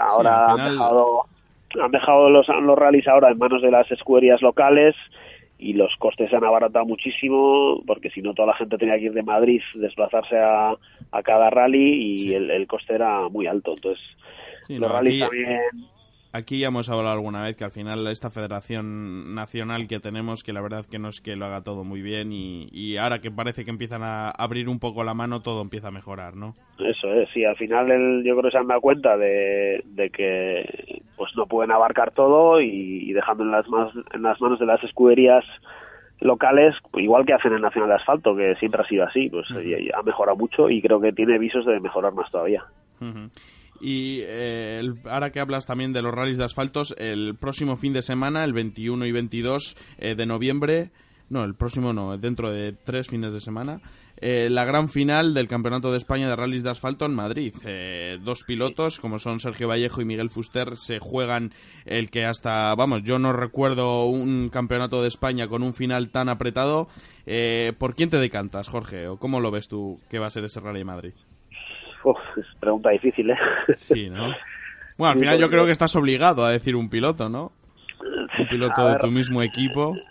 ahora 0.00 0.52
han 0.52 0.70
dejado, 0.72 1.24
han 1.80 1.90
dejado 1.90 2.30
los, 2.30 2.48
los 2.48 2.78
rallies 2.78 3.06
ahora 3.08 3.30
en 3.30 3.38
manos 3.38 3.62
de 3.62 3.70
las 3.70 3.90
escuderías 3.90 4.42
locales 4.42 4.96
y 5.58 5.72
los 5.74 5.94
costes 5.96 6.30
se 6.30 6.36
han 6.36 6.44
abaratado 6.44 6.86
muchísimo 6.86 7.82
porque 7.86 8.10
si 8.10 8.22
no 8.22 8.34
toda 8.34 8.48
la 8.48 8.54
gente 8.54 8.78
tenía 8.78 8.96
que 8.98 9.06
ir 9.06 9.12
de 9.12 9.22
Madrid 9.22 9.60
desplazarse 9.74 10.38
a, 10.38 10.70
a 11.10 11.22
cada 11.22 11.50
rally 11.50 11.94
y 11.94 12.34
el, 12.34 12.50
el 12.50 12.66
coste 12.66 12.94
era 12.94 13.28
muy 13.28 13.46
alto. 13.46 13.74
Entonces 13.74 14.04
Sí, 14.66 14.78
los 14.78 14.88
no, 14.88 14.88
rallies 14.90 15.20
también 15.20 15.60
Aquí 16.38 16.60
ya 16.60 16.68
hemos 16.68 16.88
hablado 16.88 17.10
alguna 17.10 17.42
vez 17.44 17.56
que 17.56 17.64
al 17.64 17.70
final 17.72 18.06
esta 18.06 18.30
federación 18.30 19.34
nacional 19.34 19.88
que 19.88 19.98
tenemos, 19.98 20.42
que 20.42 20.52
la 20.52 20.60
verdad 20.60 20.84
que 20.88 20.98
no 20.98 21.08
es 21.08 21.20
que 21.20 21.36
lo 21.36 21.46
haga 21.46 21.62
todo 21.62 21.82
muy 21.84 22.00
bien 22.00 22.32
y, 22.32 22.68
y 22.70 22.96
ahora 22.96 23.18
que 23.20 23.30
parece 23.30 23.64
que 23.64 23.70
empiezan 23.70 24.02
a 24.02 24.30
abrir 24.30 24.68
un 24.68 24.78
poco 24.78 25.02
la 25.04 25.14
mano, 25.14 25.40
todo 25.40 25.62
empieza 25.62 25.88
a 25.88 25.90
mejorar, 25.90 26.36
¿no? 26.36 26.54
Eso 26.78 27.12
es, 27.12 27.28
sí, 27.30 27.44
al 27.44 27.56
final 27.56 27.90
el- 27.90 28.22
yo 28.24 28.32
creo 28.36 28.44
que 28.44 28.50
se 28.52 28.58
han 28.58 28.68
dado 28.68 28.80
cuenta 28.80 29.16
de, 29.16 29.82
de 29.84 30.10
que 30.10 31.02
pues 31.16 31.34
no 31.36 31.46
pueden 31.46 31.72
abarcar 31.72 32.12
todo 32.12 32.60
y, 32.60 32.68
y 32.70 33.12
dejando 33.12 33.42
en 33.42 33.50
las, 33.50 33.68
más, 33.68 33.92
en 34.12 34.22
las 34.22 34.40
manos 34.40 34.60
de 34.60 34.66
las 34.66 34.82
escuderías 34.84 35.44
locales, 36.20 36.74
igual 36.94 37.24
que 37.26 37.32
hacen 37.34 37.52
en 37.52 37.62
Nacional 37.62 37.88
de 37.90 37.96
Asfalto, 37.96 38.36
que 38.36 38.54
siempre 38.56 38.82
ha 38.82 38.86
sido 38.88 39.04
así, 39.04 39.28
pues 39.28 39.46
ha 39.50 40.02
mejorado 40.02 40.36
mucho 40.36 40.68
y 40.70 40.80
creo 40.82 41.00
que 41.00 41.12
tiene 41.12 41.38
visos 41.38 41.64
de 41.66 41.80
mejorar 41.80 42.12
más 42.12 42.30
todavía. 42.30 42.64
Ujú. 43.00 43.30
Y 43.80 44.20
eh, 44.22 44.82
ahora 45.04 45.30
que 45.30 45.40
hablas 45.40 45.66
también 45.66 45.92
de 45.92 46.02
los 46.02 46.14
rallies 46.14 46.38
de 46.38 46.44
asfaltos, 46.44 46.94
el 46.98 47.36
próximo 47.36 47.76
fin 47.76 47.92
de 47.92 48.02
semana, 48.02 48.44
el 48.44 48.52
21 48.52 49.06
y 49.06 49.12
22 49.12 49.76
eh, 49.98 50.14
de 50.14 50.26
noviembre, 50.26 50.90
no, 51.30 51.44
el 51.44 51.54
próximo 51.54 51.92
no, 51.92 52.16
dentro 52.16 52.50
de 52.50 52.72
tres 52.72 53.08
fines 53.08 53.32
de 53.32 53.40
semana, 53.40 53.80
eh, 54.20 54.48
la 54.50 54.64
gran 54.64 54.88
final 54.88 55.32
del 55.32 55.46
Campeonato 55.46 55.92
de 55.92 55.98
España 55.98 56.28
de 56.28 56.34
Rallys 56.34 56.62
de 56.62 56.70
Asfalto 56.70 57.04
en 57.04 57.14
Madrid. 57.14 57.54
Eh, 57.64 58.18
dos 58.22 58.42
pilotos, 58.44 58.98
como 58.98 59.18
son 59.18 59.38
Sergio 59.38 59.68
Vallejo 59.68 60.00
y 60.00 60.04
Miguel 60.04 60.30
Fuster, 60.30 60.76
se 60.76 60.98
juegan 60.98 61.52
el 61.84 62.10
que 62.10 62.24
hasta, 62.24 62.74
vamos, 62.74 63.02
yo 63.04 63.18
no 63.18 63.32
recuerdo 63.32 64.06
un 64.06 64.48
campeonato 64.48 65.02
de 65.02 65.08
España 65.08 65.48
con 65.48 65.62
un 65.62 65.74
final 65.74 66.10
tan 66.10 66.28
apretado. 66.28 66.88
Eh, 67.26 67.72
¿Por 67.78 67.94
quién 67.94 68.10
te 68.10 68.18
decantas, 68.18 68.68
Jorge? 68.68 69.06
¿O 69.06 69.18
cómo 69.18 69.40
lo 69.40 69.50
ves 69.50 69.68
tú 69.68 70.00
que 70.10 70.18
va 70.18 70.26
a 70.26 70.30
ser 70.30 70.44
ese 70.44 70.60
Rally 70.60 70.80
de 70.80 70.84
Madrid? 70.84 71.12
Uf, 72.04 72.18
es 72.36 72.46
pregunta 72.60 72.90
difícil, 72.90 73.30
¿eh? 73.30 73.36
Sí, 73.74 74.10
¿no? 74.10 74.34
Bueno, 74.96 75.12
al 75.12 75.18
final 75.20 75.38
yo 75.38 75.48
creo 75.48 75.64
que 75.64 75.70
estás 75.70 75.94
obligado 75.94 76.44
a 76.44 76.50
decir 76.50 76.74
un 76.74 76.90
piloto, 76.90 77.28
¿no? 77.28 77.52
Un 78.36 78.48
piloto 78.48 78.88
de 78.88 78.98
tu 78.98 79.06
mismo 79.06 79.42
equipo. 79.42 79.94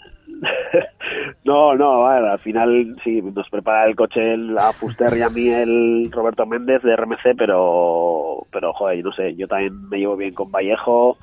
No, 1.44 1.74
no, 1.76 2.06
a 2.06 2.16
ver, 2.16 2.26
al 2.26 2.40
final 2.40 2.98
sí, 3.06 3.22
nos 3.22 3.50
prepara 3.50 3.88
el 3.88 3.96
coche 3.96 4.34
el, 4.34 4.58
a 4.58 4.74
Fuster 4.74 5.18
y 5.18 5.22
a 5.22 5.30
mí 5.30 5.48
el 5.48 6.12
Roberto 6.12 6.46
Méndez 6.46 6.82
de 6.84 6.94
RMC, 6.94 7.38
pero, 7.38 8.46
pero 8.52 8.74
joder, 8.74 9.02
no 9.02 9.14
sé, 9.14 9.34
yo 9.34 9.48
también 9.48 9.88
me 9.88 9.98
llevo 9.98 10.18
bien 10.18 10.34
con 10.34 10.52
Vallejo, 10.52 11.18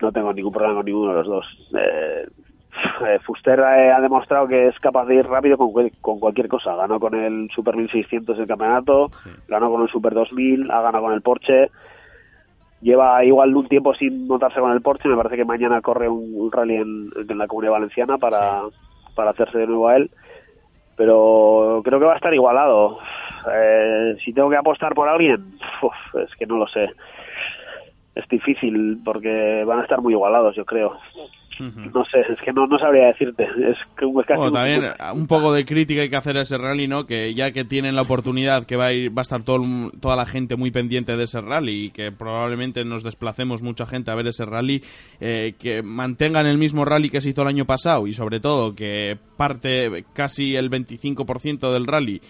no 0.00 0.10
tengo 0.10 0.32
ningún 0.32 0.52
problema 0.52 0.74
con 0.74 0.84
ninguno 0.84 1.12
de 1.12 1.18
los 1.18 1.28
dos. 1.28 1.70
Eh, 1.78 2.26
Fuster 3.24 3.58
eh, 3.58 3.92
ha 3.92 4.00
demostrado 4.00 4.48
que 4.48 4.68
es 4.68 4.78
capaz 4.80 5.04
de 5.06 5.16
ir 5.16 5.26
rápido 5.26 5.58
con, 5.58 5.72
con 6.00 6.18
cualquier 6.18 6.48
cosa. 6.48 6.74
Ganó 6.74 6.98
con 6.98 7.14
el 7.14 7.50
Super 7.54 7.76
1600 7.76 8.38
el 8.38 8.46
campeonato, 8.46 9.10
ganó 9.48 9.70
con 9.70 9.82
el 9.82 9.88
Super 9.88 10.14
2000, 10.14 10.70
ha 10.70 10.80
ganado 10.80 11.04
con 11.04 11.12
el 11.12 11.22
Porsche. 11.22 11.70
Lleva 12.80 13.24
igual 13.24 13.54
un 13.54 13.68
tiempo 13.68 13.94
sin 13.94 14.26
montarse 14.26 14.60
con 14.60 14.72
el 14.72 14.80
Porsche. 14.80 15.08
Me 15.08 15.16
parece 15.16 15.36
que 15.36 15.44
mañana 15.44 15.80
corre 15.80 16.08
un, 16.08 16.32
un 16.34 16.50
rally 16.50 16.76
en, 16.76 17.10
en 17.28 17.38
la 17.38 17.46
Comunidad 17.46 17.72
Valenciana 17.72 18.18
para, 18.18 18.62
para 19.14 19.30
hacerse 19.30 19.58
de 19.58 19.66
nuevo 19.66 19.88
a 19.88 19.96
él. 19.96 20.10
Pero 20.96 21.80
creo 21.84 21.98
que 21.98 22.06
va 22.06 22.14
a 22.14 22.16
estar 22.16 22.34
igualado. 22.34 22.98
Eh, 23.52 24.16
si 24.24 24.32
tengo 24.32 24.50
que 24.50 24.56
apostar 24.56 24.94
por 24.94 25.08
alguien, 25.08 25.54
uf, 25.82 26.22
es 26.22 26.34
que 26.36 26.46
no 26.46 26.56
lo 26.56 26.66
sé. 26.66 26.90
Es 28.14 28.28
difícil 28.28 29.00
porque 29.04 29.64
van 29.64 29.80
a 29.80 29.82
estar 29.82 30.00
muy 30.00 30.12
igualados, 30.12 30.54
yo 30.54 30.64
creo. 30.64 30.98
No 31.94 32.04
sé, 32.04 32.20
es 32.20 32.40
que 32.44 32.52
no, 32.52 32.66
no 32.66 32.78
sabría 32.78 33.06
decirte. 33.06 33.44
Es 33.44 33.78
que 33.96 34.04
es 34.06 34.26
casi 34.26 34.38
Bueno, 34.38 34.44
un- 34.46 34.52
también 34.52 34.82
un 35.14 35.26
poco 35.26 35.52
de 35.52 35.64
crítica 35.64 36.02
hay 36.02 36.08
que 36.08 36.16
hacer 36.16 36.36
a 36.36 36.42
ese 36.42 36.58
rally, 36.58 36.88
¿no? 36.88 37.06
Que 37.06 37.32
ya 37.34 37.50
que 37.52 37.64
tienen 37.64 37.94
la 37.96 38.02
oportunidad, 38.02 38.64
que 38.66 38.76
va 38.76 38.86
a, 38.86 38.92
ir, 38.92 39.10
va 39.16 39.20
a 39.20 39.22
estar 39.22 39.42
todo, 39.42 39.62
toda 40.00 40.16
la 40.16 40.26
gente 40.26 40.56
muy 40.56 40.70
pendiente 40.70 41.16
de 41.16 41.24
ese 41.24 41.40
rally 41.40 41.86
y 41.86 41.90
que 41.90 42.10
probablemente 42.12 42.84
nos 42.84 43.02
desplacemos 43.02 43.62
mucha 43.62 43.86
gente 43.86 44.10
a 44.10 44.14
ver 44.14 44.26
ese 44.26 44.44
rally, 44.44 44.82
eh, 45.20 45.54
que 45.58 45.82
mantengan 45.82 46.46
el 46.46 46.58
mismo 46.58 46.84
rally 46.84 47.10
que 47.10 47.20
se 47.20 47.30
hizo 47.30 47.42
el 47.42 47.48
año 47.48 47.64
pasado 47.64 48.06
y 48.06 48.12
sobre 48.12 48.40
todo 48.40 48.74
que 48.74 49.16
parte 49.36 50.04
casi 50.14 50.56
el 50.56 50.70
25% 50.70 51.72
del 51.72 51.86
rally 51.86 52.20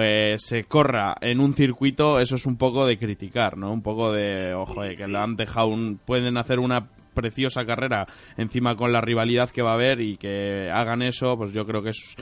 eh, 0.00 0.34
se 0.38 0.64
corra 0.64 1.14
en 1.20 1.40
un 1.40 1.52
circuito, 1.54 2.18
eso 2.18 2.36
es 2.36 2.46
un 2.46 2.56
poco 2.56 2.86
de 2.86 2.98
criticar, 2.98 3.56
¿no? 3.56 3.72
Un 3.72 3.82
poco 3.82 4.12
de, 4.12 4.54
ojo, 4.54 4.82
eh, 4.82 4.96
que 4.96 5.06
lo 5.06 5.20
han 5.20 5.36
dejado, 5.36 5.68
un, 5.68 6.00
pueden 6.04 6.36
hacer 6.36 6.58
una 6.58 6.88
preciosa 7.14 7.64
carrera 7.64 8.06
encima 8.36 8.76
con 8.76 8.92
la 8.92 9.00
rivalidad 9.00 9.50
que 9.50 9.62
va 9.62 9.70
a 9.70 9.74
haber 9.74 10.00
y 10.00 10.16
que 10.16 10.70
hagan 10.72 11.02
eso, 11.02 11.36
pues 11.36 11.52
yo 11.52 11.64
creo 11.64 11.82
que 11.82 11.90
es 11.90 12.16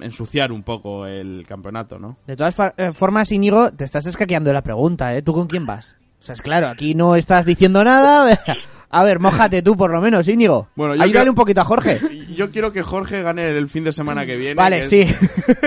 ensuciar 0.00 0.52
un 0.52 0.62
poco 0.62 1.06
el 1.06 1.44
campeonato, 1.46 1.98
¿no? 1.98 2.18
De 2.26 2.36
todas 2.36 2.56
eh, 2.76 2.92
formas, 2.92 3.32
Íñigo, 3.32 3.72
te 3.72 3.84
estás 3.84 4.06
escaqueando 4.06 4.52
la 4.52 4.62
pregunta, 4.62 5.14
¿eh? 5.14 5.22
¿Tú 5.22 5.32
con 5.32 5.46
quién 5.46 5.66
vas? 5.66 5.96
O 6.18 6.22
sea, 6.22 6.34
es 6.34 6.42
claro, 6.42 6.68
aquí 6.68 6.94
no 6.94 7.16
estás 7.16 7.46
diciendo 7.46 7.82
nada. 7.82 8.38
A 8.92 9.04
ver, 9.04 9.20
mójate 9.20 9.62
tú 9.62 9.76
por 9.76 9.92
lo 9.92 10.00
menos, 10.00 10.26
Íñigo. 10.26 10.68
Bueno, 10.74 10.96
yo 10.96 11.02
Ayúdale 11.04 11.30
un 11.30 11.36
poquito 11.36 11.60
a 11.60 11.64
Jorge. 11.64 12.00
Yo 12.34 12.50
quiero 12.50 12.72
que 12.72 12.82
Jorge 12.82 13.22
gane 13.22 13.48
el 13.56 13.68
fin 13.68 13.84
de 13.84 13.92
semana 13.92 14.26
que 14.26 14.36
viene. 14.36 14.54
Vale, 14.54 14.80
que 14.80 14.82
es- 14.82 14.88
sí. 14.88 15.06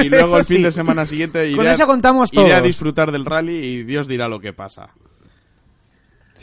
Y 0.01 0.09
luego 0.09 0.37
el 0.37 0.43
fin 0.43 0.57
sí. 0.57 0.63
de 0.63 0.71
semana 0.71 1.05
siguiente 1.05 1.47
iré, 1.47 1.55
Con 1.55 1.67
eso 1.67 1.87
contamos 1.87 2.33
iré 2.33 2.53
a 2.53 2.61
disfrutar 2.61 3.11
del 3.13 3.23
rally 3.25 3.53
y 3.55 3.83
Dios 3.83 4.07
dirá 4.07 4.27
lo 4.27 4.39
que 4.41 4.51
pasa. 4.51 4.89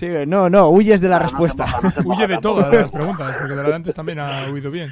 Sí, 0.01 0.09
no, 0.27 0.49
no, 0.49 0.69
huyes 0.71 1.01
de 1.01 1.09
la 1.09 1.19
No, 1.19 1.25
respuesta. 1.25 1.67
no 2.05 2.11
Huye 2.15 2.27
de 2.27 2.39
todas 2.39 2.73
las 2.75 2.91
preguntas, 2.91 3.37
porque 3.37 3.55
de 3.55 3.63
la 3.63 3.69
de 3.69 3.75
antes 3.75 3.95
también 3.95 4.19
ha 4.19 4.51
huido 4.51 4.71
bien. 4.71 4.91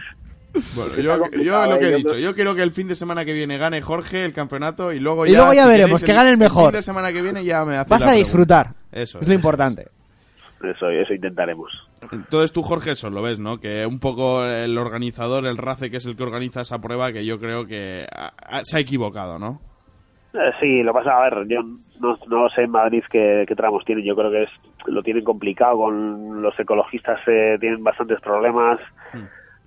Bueno, 0.74 0.94
yo, 0.96 1.16
lo 1.16 1.24
que 1.30 1.36
he 1.38 1.40
¿eh? 1.40 1.44
Yo 1.44 1.96
dicho, 1.96 2.08
creo- 2.10 2.20
yo 2.20 2.34
quiero 2.34 2.54
que 2.54 2.62
el 2.62 2.72
fin 2.72 2.88
de 2.88 2.94
semana 2.94 3.24
que 3.24 3.32
viene 3.32 3.58
gane 3.58 3.80
Jorge 3.80 4.24
el 4.24 4.32
campeonato 4.32 4.92
y 4.92 4.98
luego 5.00 5.24
Y 5.26 5.30
ya... 5.32 5.38
luego 5.38 5.52
ya 5.54 5.62
si 5.64 5.68
veremos, 5.68 6.00
queréis, 6.00 6.04
que 6.04 6.12
gane 6.14 6.30
el 6.30 6.36
mejor. 6.38 6.70
fin 6.72 6.76
de 6.78 6.82
semana 6.82 7.12
que 7.12 7.22
viene 7.22 7.44
ya 7.44 7.64
me 7.64 7.76
hace 7.76 7.90
Vas 7.90 8.06
a 8.06 8.12
disfrutar. 8.12 8.74
Eso 8.92 9.18
es 9.20 9.28
lo 9.28 9.34
importante. 9.34 9.88
Eso, 10.62 10.88
eso 10.90 11.14
intentaremos. 11.14 11.70
Entonces 12.10 12.50
tú, 12.52 12.62
Jorge, 12.62 12.90
eso 12.92 13.08
lo 13.10 13.22
ves, 13.22 13.38
¿no? 13.38 13.60
Que 13.60 13.86
un 13.86 14.00
poco 14.00 14.44
el 14.44 14.76
organizador, 14.76 15.46
el 15.46 15.56
RACE, 15.56 15.90
que 15.90 15.98
es 15.98 16.06
el 16.06 16.16
que 16.16 16.22
organiza 16.24 16.62
esa 16.62 16.80
prueba, 16.80 17.12
que 17.12 17.24
yo 17.24 17.38
creo 17.38 17.66
que 17.66 18.06
ha- 18.12 18.32
ha- 18.36 18.64
se 18.64 18.76
ha 18.76 18.80
equivocado, 18.80 19.38
¿no? 19.38 19.60
Eh, 20.34 20.52
sí, 20.60 20.82
lo 20.82 20.92
pasa, 20.92 21.16
a 21.16 21.22
ver, 21.22 21.46
yo 21.48 21.62
no, 22.00 22.18
no 22.28 22.48
sé 22.50 22.62
en 22.62 22.70
Madrid 22.70 23.02
qué, 23.10 23.44
qué 23.48 23.56
tramos 23.56 23.84
tienen, 23.84 24.04
yo 24.04 24.14
creo 24.14 24.30
que 24.30 24.42
es 24.42 24.50
lo 24.86 25.02
tienen 25.02 25.24
complicado, 25.24 25.78
con 25.78 26.42
los 26.42 26.58
ecologistas 26.58 27.20
eh, 27.26 27.56
tienen 27.60 27.82
bastantes 27.82 28.20
problemas, 28.20 28.78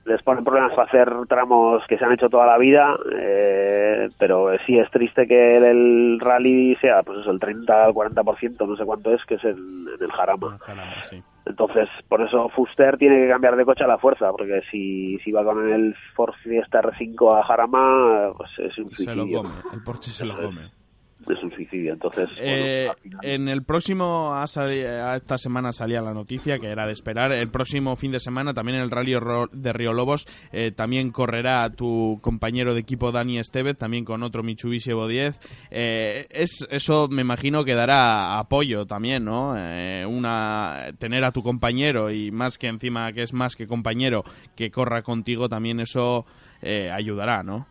les 0.06 0.22
ponen 0.24 0.44
problemas 0.44 0.74
para 0.74 0.88
hacer 0.88 1.12
tramos 1.28 1.86
que 1.88 1.98
se 1.98 2.06
han 2.06 2.14
hecho 2.14 2.30
toda 2.30 2.46
la 2.46 2.58
vida, 2.58 2.96
eh, 3.16 4.10
pero 4.18 4.50
sí 4.66 4.78
es 4.78 4.90
triste 4.92 5.28
que 5.28 5.58
el, 5.58 5.64
el 5.64 6.20
rally 6.20 6.76
sea, 6.78 7.04
pues 7.04 7.20
eso, 7.20 7.32
el 7.32 7.40
30 7.40 7.86
al 7.86 7.94
40%, 7.94 8.68
no 8.68 8.76
sé 8.76 8.86
cuánto 8.86 9.14
es, 9.14 9.24
que 9.26 9.36
es 9.36 9.44
en, 9.44 9.58
en 9.58 10.04
el 10.04 10.12
Jarama. 10.12 10.58
Caramba, 10.66 11.04
sí. 11.04 11.22
Entonces, 11.46 11.90
por 12.08 12.22
eso 12.22 12.50
Fuster 12.50 12.98
tiene 12.98 13.24
que 13.24 13.30
cambiar 13.30 13.56
de 13.56 13.66
coche 13.66 13.84
a 13.84 13.88
la 13.88 13.98
fuerza, 13.98 14.32
porque 14.32 14.62
si, 14.70 15.18
si 15.20 15.32
va 15.32 15.44
con 15.44 15.72
el 15.72 15.96
Ford 16.16 16.34
Fiesta 16.44 16.82
R5 16.82 17.40
a 17.40 17.44
Jarama, 17.44 18.32
pues 18.38 18.52
es 18.60 18.78
un 18.78 18.92
Se 18.92 19.16
lo 19.16 19.28
come, 19.28 19.50
el 19.74 19.84
Porsche 19.84 20.12
se 20.12 20.26
lo 20.26 20.36
come. 20.36 20.81
Un 21.28 21.52
suicidio. 21.52 21.94
Entonces, 21.94 22.30
Eh, 22.40 22.86
bueno, 22.88 22.92
al 22.92 22.98
final- 22.98 23.20
en 23.24 23.48
el 23.48 23.64
próximo, 23.64 24.34
a 24.34 24.44
a 24.44 25.16
esta 25.16 25.38
semana 25.38 25.72
salía 25.72 26.02
la 26.02 26.14
noticia 26.14 26.60
que 26.60 26.68
era 26.68 26.86
de 26.86 26.94
esperar. 26.94 27.32
El 27.32 27.50
próximo 27.50 27.96
fin 27.96 28.12
de 28.12 28.20
semana, 28.20 28.54
también 28.54 28.78
en 28.78 28.84
el 28.84 28.92
Rally 28.92 29.14
de 29.54 29.74
Río 29.74 29.94
Lobos, 29.94 30.26
eh, 30.52 30.72
también 30.72 31.12
correrá 31.12 31.70
tu 31.70 32.20
compañero 32.22 32.74
de 32.74 32.82
equipo 32.82 33.12
Dani 33.12 33.40
Estevez, 33.40 33.78
también 33.78 34.06
con 34.06 34.24
otro 34.24 34.44
Mitsubishi 34.44 34.92
Evo 34.92 35.08
10. 35.08 35.40
Eh, 35.70 36.28
es, 36.32 36.68
eso 36.72 37.08
me 37.10 37.22
imagino 37.22 37.64
que 37.64 37.76
dará 37.76 38.40
apoyo 38.40 38.86
también, 38.86 39.26
¿no? 39.26 39.54
Eh, 39.58 40.06
una, 40.06 40.88
tener 41.00 41.24
a 41.24 41.32
tu 41.32 41.44
compañero 41.44 42.12
y 42.12 42.32
más 42.32 42.58
que 42.58 42.68
encima 42.68 43.12
que 43.14 43.24
es 43.24 43.34
más 43.34 43.56
que 43.56 43.68
compañero 43.68 44.24
que 44.56 44.72
corra 44.72 45.02
contigo, 45.02 45.48
también 45.50 45.80
eso 45.80 46.26
eh, 46.62 46.92
ayudará, 46.92 47.42
¿no? 47.44 47.68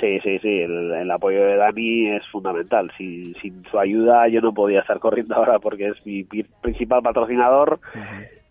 Sí, 0.00 0.20
sí, 0.20 0.38
sí, 0.40 0.48
el, 0.60 0.92
el 0.92 1.10
apoyo 1.10 1.44
de 1.44 1.56
Dani 1.56 2.08
es 2.10 2.26
fundamental. 2.28 2.90
Sin, 2.98 3.34
sin 3.36 3.64
su 3.70 3.78
ayuda 3.78 4.28
yo 4.28 4.40
no 4.40 4.52
podía 4.52 4.80
estar 4.80 4.98
corriendo 4.98 5.34
ahora 5.34 5.58
porque 5.58 5.88
es 5.88 6.06
mi 6.06 6.24
principal 6.24 7.02
patrocinador 7.02 7.80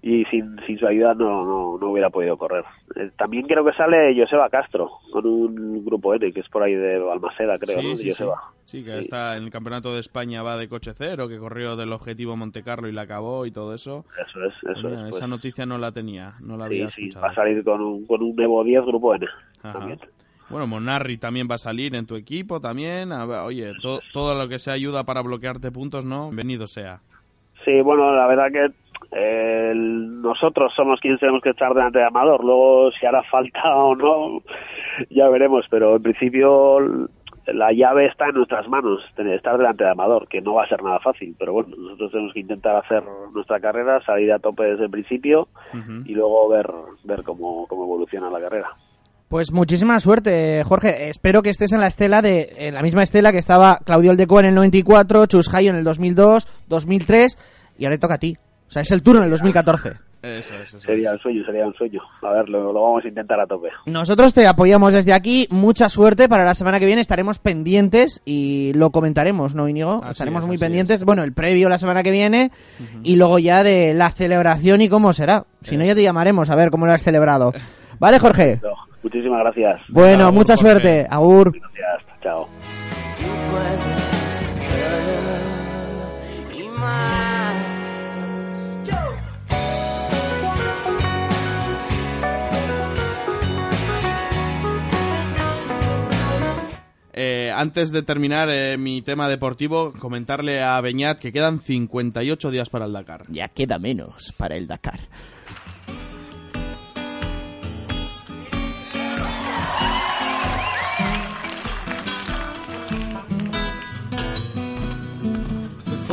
y 0.01 0.23
sin, 0.25 0.55
sin 0.67 0.77
su 0.77 0.85
ayuda 0.87 1.13
no, 1.15 1.43
no, 1.45 1.77
no 1.79 1.89
hubiera 1.91 2.09
podido 2.09 2.37
correr. 2.37 2.63
Eh, 2.95 3.09
también 3.17 3.45
creo 3.47 3.65
que 3.65 3.73
sale 3.73 4.15
Joseba 4.19 4.49
Castro 4.49 4.89
con 5.11 5.25
un 5.25 5.83
grupo 5.85 6.13
N 6.13 6.31
que 6.31 6.39
es 6.41 6.49
por 6.49 6.63
ahí 6.63 6.73
de 6.75 6.99
Balmaceda, 6.99 7.57
creo, 7.57 7.79
Sí, 7.79 7.87
sí, 7.97 8.03
sí. 8.03 8.09
Joseba. 8.09 8.41
Sí, 8.63 8.83
que 8.83 8.91
Sí. 8.93 8.99
está 9.01 9.37
en 9.37 9.43
el 9.43 9.51
Campeonato 9.51 9.93
de 9.93 9.99
España, 9.99 10.41
va 10.41 10.57
de 10.57 10.67
coche 10.67 10.91
cero, 10.95 11.27
que 11.27 11.37
corrió 11.37 11.75
del 11.75 11.91
objetivo 11.93 12.35
Monte 12.35 12.63
Carlo 12.63 12.87
y 12.87 12.91
la 12.91 13.01
acabó 13.03 13.45
y 13.45 13.51
todo 13.51 13.73
eso. 13.75 14.05
Eso 14.27 14.43
es, 14.43 14.53
eso 14.77 14.87
Mira, 14.87 15.01
es. 15.03 15.09
pues. 15.09 15.15
Esa 15.17 15.27
noticia 15.27 15.65
no 15.67 15.77
la 15.77 15.91
tenía, 15.91 16.33
no 16.41 16.57
la 16.57 16.67
Sí, 16.67 16.73
había 16.81 16.87
sí, 16.91 17.01
escuchado. 17.03 17.25
va 17.25 17.31
a 17.31 17.35
salir 17.35 17.63
con 17.63 17.81
un, 17.81 18.05
con 18.07 18.23
un 18.23 18.39
Evo 18.41 18.63
10 18.63 18.85
grupo 18.85 19.13
N. 19.15 19.25
Ajá. 19.63 19.79
También. 19.79 19.99
Bueno, 20.49 20.67
Monarri 20.67 21.17
también 21.17 21.47
va 21.49 21.55
a 21.55 21.59
salir 21.59 21.95
en 21.95 22.05
tu 22.05 22.15
equipo 22.15 22.59
también. 22.61 23.11
A 23.11 23.25
ver, 23.25 23.39
oye, 23.39 23.73
to- 23.81 23.99
todo 24.13 24.35
lo 24.35 24.47
que 24.47 24.59
sea 24.59 24.73
ayuda 24.73 25.03
para 25.03 25.21
bloquearte 25.21 25.71
puntos, 25.71 26.05
¿no? 26.05 26.25
Bienvenido 26.29 26.67
sea. 26.67 26.99
Sí, 27.63 27.81
bueno, 27.81 28.13
la 28.15 28.27
verdad 28.27 28.51
que 28.51 28.67
eh, 29.11 29.73
nosotros 29.75 30.71
somos 30.75 30.99
quienes 30.99 31.19
tenemos 31.19 31.41
que 31.41 31.49
estar 31.49 31.73
delante 31.73 31.97
de 31.99 32.05
Amador. 32.05 32.43
Luego, 32.43 32.91
si 32.91 33.05
hará 33.07 33.23
falta 33.23 33.59
o 33.75 33.95
no, 33.95 34.41
ya 35.09 35.27
veremos. 35.29 35.65
Pero 35.69 35.95
en 35.95 36.03
principio, 36.03 37.07
la 37.47 37.71
llave 37.73 38.05
está 38.05 38.27
en 38.29 38.35
nuestras 38.35 38.67
manos, 38.67 39.01
tener- 39.15 39.33
estar 39.35 39.57
delante 39.57 39.83
de 39.83 39.89
Amador, 39.89 40.27
que 40.27 40.41
no 40.41 40.53
va 40.53 40.65
a 40.65 40.69
ser 40.69 40.83
nada 40.83 40.99
fácil. 40.99 41.35
Pero 41.39 41.53
bueno, 41.53 41.75
nosotros 41.75 42.11
tenemos 42.11 42.33
que 42.33 42.41
intentar 42.41 42.75
hacer 42.75 43.03
nuestra 43.33 43.59
carrera, 43.59 43.99
salir 44.05 44.31
a 44.31 44.37
tope 44.39 44.63
desde 44.63 44.85
el 44.85 44.91
principio 44.91 45.47
y 46.05 46.13
luego 46.13 46.47
ver, 46.49 46.69
ver 47.03 47.23
cómo, 47.23 47.65
cómo 47.67 47.83
evoluciona 47.85 48.29
la 48.29 48.39
carrera. 48.41 48.69
Pues 49.35 49.51
muchísima 49.51 49.99
suerte, 49.99 50.63
Jorge. 50.63 51.09
Espero 51.09 51.43
que 51.43 51.49
estés 51.49 51.73
en 51.73 51.81
la 51.81 51.87
estela 51.87 52.21
de 52.21 52.53
en 52.57 52.73
la 52.73 52.81
misma 52.81 53.03
estela 53.03 53.33
que 53.33 53.37
estaba 53.37 53.81
Claudio 53.83 54.11
Aldecoa 54.11 54.39
en 54.39 54.45
el 54.45 54.55
94, 54.55 55.25
Chus 55.25 55.53
Hayo 55.53 55.71
en 55.71 55.75
el 55.75 55.83
2002, 55.83 56.47
2003 56.69 57.37
y 57.77 57.83
ahora 57.83 57.97
te 57.97 57.99
toca 57.99 58.13
a 58.13 58.17
ti. 58.17 58.37
O 58.65 58.71
sea, 58.71 58.83
es 58.83 58.91
el 58.91 59.03
turno 59.03 59.19
en 59.19 59.25
el 59.25 59.31
2014. 59.31 59.89
Eso 60.21 60.55
es, 60.55 60.69
eso 60.69 60.79
Sería 60.79 61.11
un 61.11 61.19
sueño, 61.19 61.45
sería 61.45 61.67
un 61.67 61.73
sueño. 61.73 61.99
A 62.21 62.31
ver, 62.31 62.47
lo, 62.47 62.71
lo 62.71 62.81
vamos 62.81 63.03
a 63.03 63.09
intentar 63.09 63.37
a 63.41 63.45
tope. 63.45 63.71
Nosotros 63.87 64.33
te 64.33 64.47
apoyamos 64.47 64.93
desde 64.93 65.11
aquí. 65.11 65.49
Mucha 65.51 65.89
suerte 65.89 66.29
para 66.29 66.45
la 66.45 66.55
semana 66.55 66.79
que 66.79 66.85
viene. 66.85 67.01
Estaremos 67.01 67.39
pendientes 67.39 68.21
y 68.23 68.71
lo 68.75 68.91
comentaremos, 68.91 69.53
¿no, 69.53 69.67
Íñigo? 69.67 69.99
Así 70.01 70.11
Estaremos 70.11 70.43
es, 70.43 70.47
muy 70.47 70.57
pendientes. 70.57 71.03
Bueno, 71.03 71.23
el 71.23 71.33
previo 71.33 71.67
la 71.67 71.77
semana 71.77 72.03
que 72.03 72.11
viene 72.11 72.51
y 73.03 73.17
luego 73.17 73.37
ya 73.39 73.63
de 73.63 73.93
la 73.95 74.11
celebración 74.11 74.79
y 74.79 74.87
cómo 74.87 75.11
será. 75.11 75.43
Si 75.61 75.75
no, 75.75 75.83
ya 75.83 75.93
te 75.93 76.03
llamaremos 76.03 76.49
a 76.49 76.55
ver 76.55 76.71
cómo 76.71 76.85
lo 76.85 76.93
has 76.93 77.03
celebrado. 77.03 77.51
¿Vale, 77.99 78.19
Jorge? 78.19 78.59
No, 78.61 78.73
muchísimas 79.03 79.39
gracias. 79.39 79.81
Bueno, 79.89 80.23
Agur, 80.25 80.33
mucha 80.33 80.55
Jorge. 80.55 80.69
suerte. 80.71 81.07
Agur. 81.09 81.51
Gracias, 81.51 82.21
chao. 82.21 82.47
Eh, 97.17 97.49
antes 97.55 97.91
de 97.93 98.01
terminar 98.03 98.49
eh, 98.51 98.77
mi 98.77 99.01
tema 99.01 99.29
deportivo, 99.29 99.93
comentarle 99.99 100.61
a 100.61 100.81
Beñat 100.81 101.17
que 101.17 101.31
quedan 101.31 101.61
58 101.61 102.51
días 102.51 102.69
para 102.69 102.85
el 102.85 102.91
Dakar. 102.93 103.23
Ya 103.29 103.47
queda 103.47 103.79
menos 103.79 104.33
para 104.37 104.57
el 104.57 104.67
Dakar. 104.67 104.99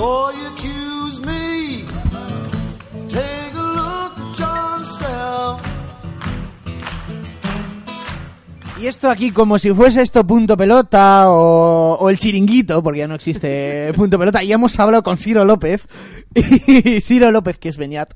Before 0.02 0.34
you 0.34 0.48
accuse 0.48 1.20
me, 1.20 1.84
take 3.08 3.54
a 3.54 3.62
look 3.62 4.18
at 4.18 4.36
yourself. 4.36 5.60
Y 8.80 8.86
esto 8.88 9.08
aquí 9.08 9.30
como 9.30 9.60
si 9.60 9.70
fuese 9.72 10.02
esto 10.02 10.26
punto 10.26 10.56
pelota 10.56 11.30
o, 11.30 11.98
o 12.00 12.10
el 12.10 12.18
chiringuito, 12.18 12.82
porque 12.82 12.98
ya 12.98 13.06
no 13.06 13.14
existe 13.14 13.92
punto 13.96 14.18
pelota. 14.18 14.42
Y 14.42 14.52
hemos 14.52 14.76
hablado 14.80 15.04
con 15.04 15.18
Ciro 15.18 15.44
López. 15.44 15.86
Y 16.34 17.00
Ciro 17.00 17.30
López, 17.30 17.58
que 17.58 17.68
es 17.68 17.76
Beñat. 17.76 18.12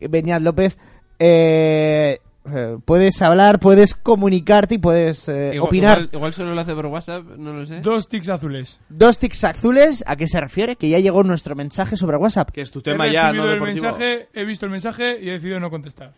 Beñat 0.00 0.40
López. 0.40 0.78
eh, 1.18 2.20
eh, 2.54 2.76
puedes 2.84 3.20
hablar, 3.22 3.58
puedes 3.60 3.94
comunicarte 3.94 4.76
y 4.76 4.78
puedes 4.78 5.28
eh, 5.28 5.52
Igual, 5.54 5.68
opinar. 5.68 5.98
igual- 5.98 6.10
igual 6.14 6.32
solo 6.32 6.54
lo 6.54 6.60
hace 6.60 6.74
por 6.74 6.86
WhatsApp, 6.86 7.24
no 7.36 7.52
lo 7.52 7.66
sé. 7.66 7.80
Dos 7.80 8.08
tics 8.08 8.28
azules. 8.28 8.80
Dos 8.88 9.18
tics 9.18 9.44
azules, 9.44 10.04
¿a 10.06 10.16
qué 10.16 10.26
se 10.28 10.40
refiere? 10.40 10.76
Que 10.76 10.88
ya 10.88 10.98
llegó 10.98 11.22
nuestro 11.24 11.54
mensaje 11.54 11.96
sobre 11.96 12.16
WhatsApp. 12.16 12.50
Que 12.50 12.60
es 12.62 12.70
tu 12.70 12.80
He 12.80 12.82
tema 12.82 13.06
ya, 13.08 13.28
recibido 13.32 13.46
no 13.46 13.52
el 13.52 13.60
mensaje, 13.60 14.28
he 14.32 14.44
visto 14.44 14.66
el 14.66 14.72
mensaje 14.72 15.18
y 15.20 15.28
he 15.28 15.32
decidido 15.32 15.60
no 15.60 15.70
contestar. 15.70 16.12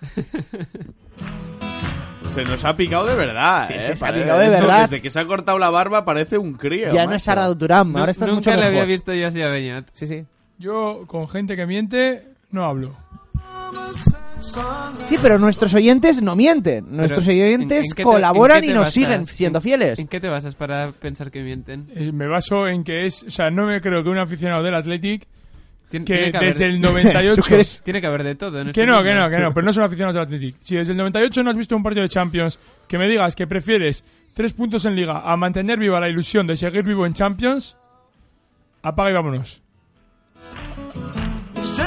Se 2.28 2.44
nos 2.44 2.64
ha 2.64 2.76
picado 2.76 3.06
de 3.06 3.16
verdad, 3.16 3.66
Sí, 3.66 3.72
eh, 3.74 3.80
sí, 3.80 3.96
se 3.96 4.06
ha 4.06 4.12
picado 4.12 4.38
de 4.38 4.46
no, 4.46 4.52
verdad. 4.52 4.82
Desde 4.82 5.00
que 5.00 5.08
se 5.10 5.18
ha 5.18 5.26
cortado 5.26 5.58
la 5.58 5.70
barba 5.70 6.04
parece 6.04 6.36
un 6.38 6.52
crío. 6.54 6.92
Ya 6.92 7.02
no 7.02 7.06
macho. 7.06 7.16
es 7.16 7.22
Sara 7.22 7.46
Duturán, 7.46 7.90
Nu- 7.90 7.98
ahora 7.98 8.12
estás 8.12 8.28
Nunca 8.28 8.36
mucho 8.36 8.50
le 8.50 8.56
mejor. 8.58 8.70
había 8.72 8.84
visto 8.84 9.14
yo 9.14 9.26
así 9.28 9.40
a 9.42 9.48
Beñat. 9.48 9.86
Sí, 9.94 10.06
sí. 10.06 10.24
Yo 10.58 11.04
con 11.06 11.26
gente 11.28 11.56
que 11.56 11.66
miente 11.66 12.24
no 12.50 12.64
hablo. 12.66 12.94
Sí, 15.04 15.16
pero 15.20 15.38
nuestros 15.38 15.74
oyentes 15.74 16.22
no 16.22 16.36
mienten. 16.36 16.86
Nuestros 16.96 17.24
Pero, 17.26 17.38
¿en- 17.38 17.44
oyentes 17.46 17.84
en 17.86 17.90
qué 17.90 17.96
te- 17.96 18.02
colaboran 18.02 18.58
en 18.64 18.64
y 18.64 18.68
nos 18.72 18.78
basas? 18.80 18.94
siguen 18.94 19.26
siendo 19.26 19.58
¿En- 19.58 19.62
fieles. 19.62 19.98
¿En 19.98 20.06
qué 20.08 20.20
te 20.20 20.28
basas 20.28 20.54
para 20.54 20.92
pensar 20.92 21.30
que 21.30 21.42
mienten? 21.42 21.86
Eh, 21.94 22.12
me 22.12 22.26
baso 22.26 22.66
en 22.68 22.84
que 22.84 23.06
es, 23.06 23.24
o 23.24 23.30
sea, 23.30 23.50
no 23.50 23.66
me 23.66 23.80
creo 23.80 24.02
que 24.02 24.08
un 24.10 24.18
aficionado 24.18 24.62
del 24.62 24.74
Athletic 24.74 25.26
Tien- 25.90 26.04
que, 26.04 26.14
tiene 26.14 26.30
que 26.30 26.36
haber- 26.36 26.52
desde 26.52 26.66
el 26.66 26.80
98 26.80 27.34
¿Tú 27.42 27.48
crees? 27.48 27.82
Tiene 27.82 28.00
que 28.00 28.06
haber 28.06 28.22
de 28.22 28.34
todo. 28.36 28.58
En 28.60 28.66
Que 28.66 28.82
este 28.82 28.86
no, 28.86 29.02
que 29.02 29.14
no, 29.14 29.28
que 29.30 29.38
no, 29.38 29.48
pero 29.50 29.64
no 29.64 29.72
son 29.72 29.84
aficionados 29.84 30.14
del 30.14 30.22
Athletic. 30.24 30.56
Si 30.60 30.76
desde 30.76 30.92
el 30.92 30.98
98 30.98 31.42
no 31.42 31.50
has 31.50 31.56
visto 31.56 31.74
un 31.76 31.82
partido 31.82 32.02
de 32.02 32.08
Champions, 32.08 32.58
que 32.86 32.98
me 32.98 33.08
digas 33.08 33.34
que 33.34 33.46
prefieres 33.46 34.04
tres 34.34 34.52
puntos 34.52 34.84
en 34.84 34.94
Liga 34.94 35.22
a 35.24 35.36
mantener 35.36 35.78
viva 35.78 35.98
la 36.00 36.08
ilusión 36.08 36.46
de 36.46 36.56
seguir 36.56 36.84
vivo 36.84 37.06
en 37.06 37.14
Champions, 37.14 37.76
apaga 38.82 39.10
y 39.10 39.14
vámonos. 39.14 39.62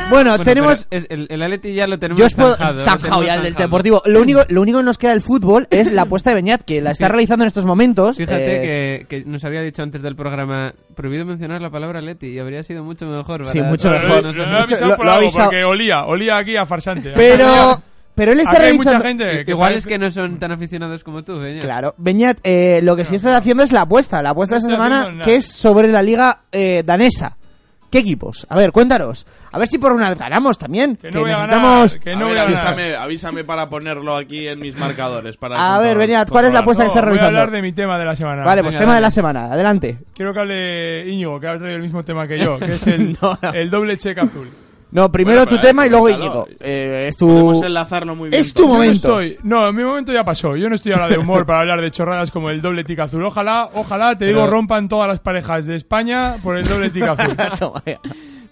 Bueno, 0.10 0.32
Bueno, 0.32 0.40
tenemos... 0.44 0.88
es- 0.90 1.08
el, 1.10 1.28
el 1.30 1.42
Atleti 1.42 1.74
ya 1.74 1.88
lo 1.88 2.00
tenemos 2.00 2.20
Yo 2.20 2.26
os 2.26 2.34
puedo... 2.36 2.56
zanjado, 2.56 2.80
lo 2.80 2.86
zanjado 2.86 3.02
tenemos 3.04 3.26
ya 3.28 3.36
el 3.36 3.44
del 3.44 3.54
deportivo. 3.56 4.02
Lo 4.06 4.22
único, 4.22 4.42
lo 4.50 4.62
único 4.62 4.78
que 4.80 4.84
nos 4.84 4.98
queda 4.98 5.12
del 5.12 5.22
fútbol 5.22 5.68
es 5.72 5.92
la 5.92 6.02
apuesta 6.04 6.30
de 6.32 6.36
Beñat, 6.36 6.62
que 6.64 6.82
la 6.82 6.92
está 6.92 7.08
realizando 7.08 7.44
en 7.44 7.48
estos 7.48 7.66
momentos. 7.66 8.18
Fíjate 8.18 8.42
Eh, 9.00 9.06
que, 9.08 9.24
que 9.24 9.30
nos 9.30 9.44
había 9.46 9.62
dicho 9.62 9.84
antes 9.84 10.02
del 10.02 10.16
programa 10.16 10.74
prohibido 10.96 11.26
mencionar 11.26 11.62
la 11.62 11.70
palabra 11.70 12.00
Atleti 12.00 12.28
y 12.28 12.40
habría 12.40 12.64
sido 12.64 12.84
mucho 12.84 13.06
mejor. 13.08 13.46
Sí, 13.48 13.62
mucho 13.62 13.90
todos 13.90 14.04
mejor. 14.04 14.36
Lo, 14.36 14.58
avisado 14.58 14.88
Lo- 14.90 14.96
por 14.98 15.06
lo 15.06 15.12
algo, 15.12 15.22
avisado. 15.24 15.46
porque 15.46 15.64
olía, 15.64 16.06
olía 16.06 16.38
aquí 16.38 16.56
a 16.58 16.66
farsante. 16.66 17.12
Pero... 17.16 17.82
Pero 18.14 18.34
él 18.34 18.42
está 18.42 18.52
Aquí 18.52 18.62
hay 18.64 18.72
realizando... 18.74 18.94
mucha 19.00 19.08
gente 19.08 19.46
que 19.46 19.52
Igual 19.52 19.70
parece- 19.70 19.78
es 19.80 19.88
que 19.88 19.98
no 19.98 20.12
son 20.12 20.38
tan 20.38 20.52
aficionados 20.52 21.02
como 21.02 21.24
tú, 21.24 21.40
Beñat. 21.40 21.64
Claro, 21.64 21.96
Beñat, 21.98 22.40
eh, 22.44 22.82
lo 22.84 22.98
que 22.98 23.06
sí 23.06 23.16
estás 23.16 23.34
haciendo 23.38 23.64
es 23.64 23.72
la 23.72 23.82
apuesta. 23.82 24.22
La 24.22 24.32
apuesta 24.32 24.56
No 24.58 24.62
de 24.62 24.68
esta 24.68 24.84
semana, 24.84 25.24
que 25.24 25.36
es 25.38 25.46
sobre 25.48 25.88
la 25.88 26.04
liga 26.04 26.42
eh, 26.52 26.84
danesa. 26.86 27.38
¿Qué 27.92 28.00
equipos? 28.00 28.48
A 28.50 28.56
ver, 28.56 28.72
cuéntanos. 28.72 29.28
A 29.52 29.60
ver 29.60 29.68
si 29.68 29.78
por 29.78 29.92
una 29.92 30.10
vez 30.10 30.18
ganamos 30.18 30.58
también. 30.58 30.96
Que 30.96 31.10
Que, 31.10 31.12
no 31.12 31.26
a 31.26 31.46
ganar, 31.46 32.00
que 32.00 32.12
A 32.12 32.16
no 32.16 32.26
ver, 32.26 32.28
voy 32.30 32.56
a 32.56 32.64
ganar. 32.64 32.96
avísame, 33.04 33.44
para 33.44 33.68
ponerlo 33.70 34.16
aquí 34.16 34.48
en 34.48 34.60
mis 34.60 34.78
marcadores. 34.78 35.36
Para 35.36 35.76
A 35.76 35.80
ver, 35.82 35.98
Beñat, 35.98 36.30
¿cuál 36.30 36.46
es 36.46 36.54
la 36.54 36.60
apuesta 36.60 36.84
que 36.84 36.88
estás 36.88 37.04
No, 37.04 37.10
voy 37.10 37.18
a 37.18 37.22
realizando? 37.22 37.40
hablar 37.42 37.52
de 37.54 37.62
mi 37.62 37.74
tema 37.74 38.00
de 38.00 38.06
la 38.06 38.16
semana. 38.16 38.44
Vale, 38.46 38.62
pues 38.64 38.76
Venga, 38.76 38.86
tema 38.86 38.96
de 38.96 39.02
la 39.02 39.12
semana. 39.12 39.46
Adelante. 39.52 39.98
Quiero 40.16 40.34
que 40.34 40.40
hable 40.40 41.08
Íñigo, 41.10 41.38
que 41.40 41.48
ha 41.48 41.58
traído 41.58 41.76
el 41.76 41.82
mismo 41.84 42.04
tema 42.06 42.26
que 42.28 42.40
yo, 42.40 42.58
que 42.60 42.66
es 42.76 42.88
el, 42.88 43.18
No, 43.22 43.38
no. 43.42 43.52
el 43.54 43.70
doble 43.70 43.98
cheque 43.98 44.22
azul. 44.22 44.48
No, 44.92 45.10
primero 45.12 45.40
Bueno, 45.46 45.50
tu 45.50 45.62
tema 45.62 45.84
eh, 45.84 45.88
y 45.88 45.90
luego. 45.90 46.10
Íñigo. 46.10 46.48
Eh, 46.60 47.06
es 47.10 47.18
tu... 47.18 47.28
Podemos 47.28 47.64
enlazarlo 47.64 48.14
muy 48.16 48.30
bien. 48.30 48.42
Es 48.42 48.54
tu 48.54 48.64
no 48.64 48.74
momento. 48.74 49.22
estoy, 49.22 49.38
no, 49.44 49.68
en 49.70 49.76
mi 49.76 49.84
momento 49.84 50.12
ya 50.12 50.26
pasó. 50.26 50.56
Yo 50.58 50.68
no 50.68 50.76
estoy 50.76 50.92
ahora 50.92 51.08
de 51.08 51.18
humor 51.18 51.46
para 51.46 51.62
hablar 51.62 51.80
de 51.82 51.92
chorradas 51.92 52.30
como 52.30 52.50
el 52.50 52.62
doble 52.62 52.84
tic 52.84 53.00
azul. 53.00 53.24
Ojalá, 53.24 53.70
ojalá, 53.74 54.18
te 54.18 54.26
digo, 54.26 54.46
rompan 54.48 54.90
todas 54.90 55.08
las 55.08 55.20
parejas 55.20 55.66
de 55.66 55.76
España 55.76 56.36
por 56.44 56.58
el 56.58 56.68
doble 56.68 56.90
tic 56.90 57.04
azul. 57.04 57.36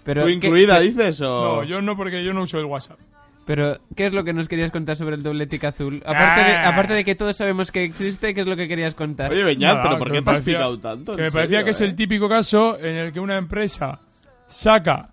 Pero 0.05 0.21
¿Tú 0.21 0.27
¿qué- 0.27 0.33
incluida, 0.33 0.79
qué- 0.79 0.85
dices? 0.85 1.19
O... 1.21 1.57
No, 1.57 1.63
yo 1.65 1.81
no, 1.81 1.97
porque 1.97 2.23
yo 2.23 2.33
no 2.33 2.43
uso 2.43 2.57
el 2.57 2.65
WhatsApp. 2.65 2.97
Pero, 3.45 3.77
¿qué 3.95 4.05
es 4.05 4.13
lo 4.13 4.23
que 4.23 4.31
nos 4.31 4.47
querías 4.47 4.71
contar 4.71 4.95
sobre 4.95 5.15
el 5.15 5.23
doble 5.23 5.47
tic 5.47 5.63
azul? 5.63 6.01
Aparte, 6.05 6.41
de, 6.41 6.55
Ah. 6.55 6.69
aparte 6.69 6.93
de 6.93 7.03
que 7.03 7.15
todos 7.15 7.35
sabemos 7.35 7.71
que 7.71 7.83
existe, 7.83 8.33
¿qué 8.33 8.41
es 8.41 8.47
lo 8.47 8.55
que 8.55 8.67
querías 8.67 8.93
contar? 8.93 9.31
Oye, 9.31 9.43
Beñat, 9.43 9.77
Nada, 9.77 9.83
¿pero 9.83 9.97
por 9.97 10.11
qué 10.11 10.21
te 10.21 10.29
has 10.31 10.41
picado 10.41 10.79
tanto? 10.79 11.15
Que 11.15 11.23
me 11.23 11.31
parecía 11.31 11.63
que 11.63 11.71
es 11.71 11.81
eh? 11.81 11.85
el 11.85 11.95
típico 11.95 12.29
caso 12.29 12.77
en 12.79 12.95
el 12.95 13.11
que 13.11 13.19
una 13.19 13.37
empresa 13.37 13.99
saca 14.47 15.09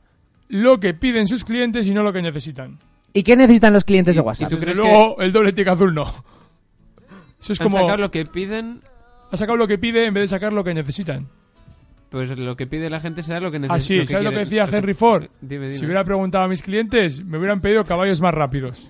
lo 0.48 0.78
que 0.80 0.94
piden 0.94 1.26
sus 1.26 1.44
clientes 1.44 1.86
y 1.86 1.92
no 1.94 2.02
lo 2.02 2.12
que 2.12 2.22
necesitan. 2.22 2.78
¿Y 3.12 3.22
qué 3.22 3.34
necesitan 3.36 3.72
los 3.72 3.84
clientes 3.84 4.14
de 4.14 4.20
WhatsApp? 4.20 4.48
tú 4.50 4.56
Desde 4.56 4.64
crees 4.66 4.78
luego, 4.78 5.20
el 5.20 5.32
doble 5.32 5.52
tic 5.52 5.68
azul 5.68 5.94
no. 5.94 6.04
Eso 7.40 7.52
es 7.52 7.60
Han 7.60 7.66
como... 7.68 7.78
sacado 7.78 7.98
lo 7.98 8.10
que 8.10 8.24
piden, 8.24 8.80
Ha 9.30 9.36
sacado 9.36 9.56
lo 9.56 9.66
que 9.66 9.78
pide 9.78 10.06
en 10.06 10.14
vez 10.14 10.24
de 10.24 10.28
sacar 10.28 10.52
lo 10.52 10.62
que 10.64 10.74
necesitan. 10.74 11.26
pues 12.10 12.30
lo 12.30 12.56
que 12.56 12.66
pide 12.66 12.88
la 12.90 13.00
gente 13.00 13.22
será 13.22 13.40
lo 13.40 13.50
que 13.50 13.58
necesita. 13.58 13.74
Así, 14.02 14.06
¿sabes 14.06 14.24
lo 14.24 14.30
que 14.30 14.38
decía 14.40 14.68
Henry 14.70 14.94
Ford? 14.94 15.24
Dime, 15.40 15.66
dime. 15.66 15.78
Si 15.78 15.84
hubiera 15.84 16.04
preguntado 16.04 16.44
a 16.44 16.48
mis 16.48 16.62
clientes, 16.62 17.24
me 17.24 17.38
hubieran 17.38 17.60
pedido 17.60 17.84
caballos 17.84 18.20
más 18.20 18.32
rápidos. 18.34 18.88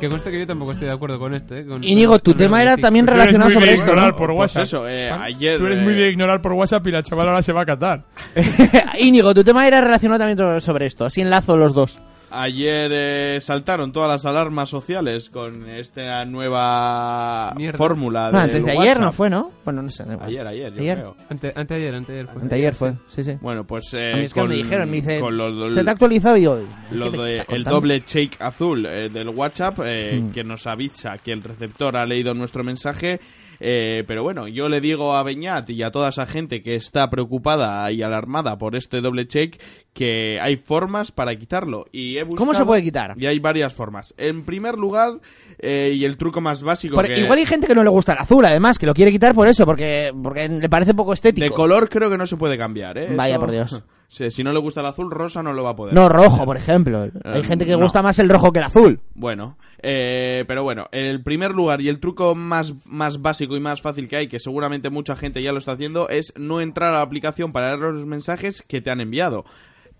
Que 0.00 0.08
conste 0.08 0.30
que 0.30 0.38
yo 0.38 0.46
tampoco 0.46 0.70
estoy 0.72 0.86
de 0.86 0.94
acuerdo 0.94 1.18
con 1.18 1.34
esto, 1.34 1.56
¿eh? 1.56 1.66
Con- 1.66 1.82
Íñigo, 1.82 2.18
tu 2.20 2.30
con 2.30 2.38
tema 2.38 2.62
era 2.62 2.76
también 2.76 3.04
Tú 3.04 3.12
relacionado 3.12 3.50
sobre 3.50 3.72
esto, 3.74 3.90
ignorar 3.90 4.12
¿no? 4.12 4.16
por 4.18 4.34
Pues 4.34 4.54
eso, 4.56 4.88
eh, 4.88 5.10
ayer... 5.10 5.58
Tú 5.58 5.66
eres 5.66 5.80
eh, 5.80 5.82
muy 5.82 5.94
de 5.94 6.08
ignorar 6.08 6.40
por 6.40 6.52
WhatsApp 6.52 6.86
y 6.86 6.90
la 6.92 7.02
chavala 7.02 7.30
ahora 7.30 7.42
se 7.42 7.52
va 7.52 7.62
a 7.62 7.66
catar. 7.66 8.04
Íñigo, 9.00 9.34
tu 9.34 9.42
tema 9.42 9.66
era 9.66 9.80
relacionado 9.80 10.20
también 10.24 10.60
sobre 10.60 10.86
esto. 10.86 11.04
Así 11.06 11.20
enlazo 11.20 11.56
los 11.56 11.74
dos. 11.74 11.98
Ayer 12.30 12.90
eh, 12.92 13.38
saltaron 13.40 13.90
todas 13.92 14.08
las 14.10 14.26
alarmas 14.26 14.68
sociales 14.68 15.30
con 15.30 15.68
esta 15.68 16.24
nueva 16.26 17.52
Mierda. 17.56 17.78
fórmula 17.78 18.26
Ah, 18.28 18.30
del 18.32 18.40
antes 18.40 18.64
de 18.64 18.72
ayer 18.72 19.00
no 19.00 19.12
fue, 19.12 19.30
¿no? 19.30 19.50
Bueno, 19.64 19.82
no 19.82 19.88
sé. 19.88 20.04
da 20.04 20.12
igual. 20.14 20.28
Ayer, 20.28 20.46
ayer, 20.46 20.72
yo 20.74 20.80
Ayer. 20.80 20.96
creo. 20.98 21.16
Ante, 21.30 21.52
anteayer, 21.56 21.94
anteayer 21.94 22.26
fue. 22.26 22.42
Anteayer 22.42 22.74
fue, 22.74 22.94
sí, 23.08 23.24
sí. 23.24 23.32
Bueno, 23.40 23.64
pues 23.66 23.94
A 23.94 23.98
eh, 23.98 24.14
mí 24.16 24.20
es 24.24 24.34
que 24.34 24.40
con, 24.40 24.48
me 24.50 24.56
dijeron, 24.56 24.90
me 24.90 24.96
dice, 24.96 25.20
con 25.20 25.36
lo, 25.36 25.72
se 25.72 25.82
te 25.84 25.90
ha 25.90 25.92
actualizado 25.92 26.36
y 26.36 26.42
yo... 26.42 26.58
lo 26.90 27.10
¿qué 27.12 27.18
me 27.18 27.24
de 27.24 27.32
estás 27.38 27.48
el 27.56 27.64
contando? 27.64 27.80
doble 27.80 28.02
shake 28.06 28.36
azul 28.40 28.86
eh, 28.86 29.08
del 29.08 29.28
WhatsApp 29.30 29.78
eh, 29.84 30.20
Mm. 30.20 30.30
que 30.32 30.44
nos 30.44 30.66
avisa 30.66 31.18
que 31.18 31.32
el 31.32 31.42
receptor 31.42 31.96
ha 31.96 32.04
leído 32.06 32.34
nuestro 32.34 32.64
mensaje. 32.64 33.20
eh, 33.60 34.04
pero 34.06 34.22
bueno, 34.22 34.46
yo 34.48 34.68
le 34.68 34.80
digo 34.80 35.14
a 35.14 35.22
Beñat 35.22 35.68
y 35.70 35.82
a 35.82 35.90
toda 35.90 36.10
esa 36.10 36.26
gente 36.26 36.62
que 36.62 36.74
está 36.76 37.10
preocupada 37.10 37.90
y 37.90 38.02
alarmada 38.02 38.56
por 38.58 38.76
este 38.76 39.00
doble 39.00 39.26
check 39.26 39.60
que 39.98 40.38
hay 40.40 40.56
formas 40.56 41.10
para 41.10 41.34
quitarlo. 41.34 41.86
Y 41.90 42.18
he 42.18 42.24
¿Cómo 42.24 42.54
se 42.54 42.64
puede 42.64 42.84
quitar? 42.84 43.14
Y 43.18 43.26
hay 43.26 43.40
varias 43.40 43.72
formas. 43.74 44.14
En 44.16 44.44
primer 44.44 44.76
lugar, 44.78 45.14
eh, 45.58 45.92
y 45.92 46.04
el 46.04 46.16
truco 46.16 46.40
más 46.40 46.62
básico 46.62 46.94
Por- 46.94 47.06
que 47.06 47.18
Igual 47.18 47.40
hay 47.40 47.46
gente 47.46 47.66
que 47.66 47.74
no 47.74 47.82
le 47.82 47.90
gusta 47.90 48.12
el 48.12 48.18
azul, 48.20 48.44
además, 48.44 48.78
que 48.78 48.86
lo 48.86 48.94
quiere 48.94 49.10
quitar 49.10 49.34
por 49.34 49.48
eso, 49.48 49.66
porque, 49.66 50.12
porque 50.22 50.48
le 50.48 50.68
parece 50.68 50.94
poco 50.94 51.12
estético. 51.14 51.44
de 51.44 51.50
color 51.50 51.88
creo 51.88 52.08
que 52.08 52.16
no 52.16 52.26
se 52.26 52.36
puede 52.36 52.56
cambiar. 52.56 52.96
¿eh? 52.96 53.08
Vaya 53.16 53.34
Eso- 53.34 53.40
por 53.40 53.50
Dios. 53.50 53.82
Si 54.10 54.42
no 54.42 54.54
le 54.54 54.58
gusta 54.58 54.80
el 54.80 54.86
azul, 54.86 55.10
rosa 55.10 55.42
no 55.42 55.52
lo 55.52 55.62
va 55.62 55.68
a 55.68 55.76
poder. 55.76 55.92
No, 55.92 56.08
rojo, 56.08 56.46
por 56.46 56.56
ejemplo. 56.56 57.10
Hay 57.24 57.40
Eh, 57.42 57.44
gente 57.44 57.66
que 57.66 57.72
no. 57.72 57.80
gusta 57.80 58.00
más 58.00 58.18
el 58.18 58.30
rojo 58.30 58.52
que 58.54 58.58
el 58.60 58.64
azul. 58.64 59.00
Bueno, 59.14 59.58
eh, 59.82 60.46
pero 60.48 60.62
bueno, 60.62 60.88
el 60.92 61.22
primer 61.22 61.50
lugar 61.50 61.82
y 61.82 61.90
el 61.90 62.00
truco 62.00 62.34
más, 62.34 62.72
más 62.86 63.20
básico 63.20 63.54
y 63.54 63.60
más 63.60 63.82
fácil 63.82 64.08
que 64.08 64.16
hay, 64.16 64.26
que 64.28 64.40
seguramente 64.40 64.88
mucha 64.88 65.14
gente 65.14 65.42
ya 65.42 65.52
lo 65.52 65.58
está 65.58 65.72
haciendo, 65.72 66.08
es 66.08 66.32
no 66.38 66.62
entrar 66.62 66.88
a 66.94 66.96
la 66.96 67.02
aplicación 67.02 67.52
para 67.52 67.76
leer 67.76 67.92
los 67.92 68.06
mensajes 68.06 68.62
que 68.66 68.80
te 68.80 68.90
han 68.90 69.02
enviado. 69.02 69.44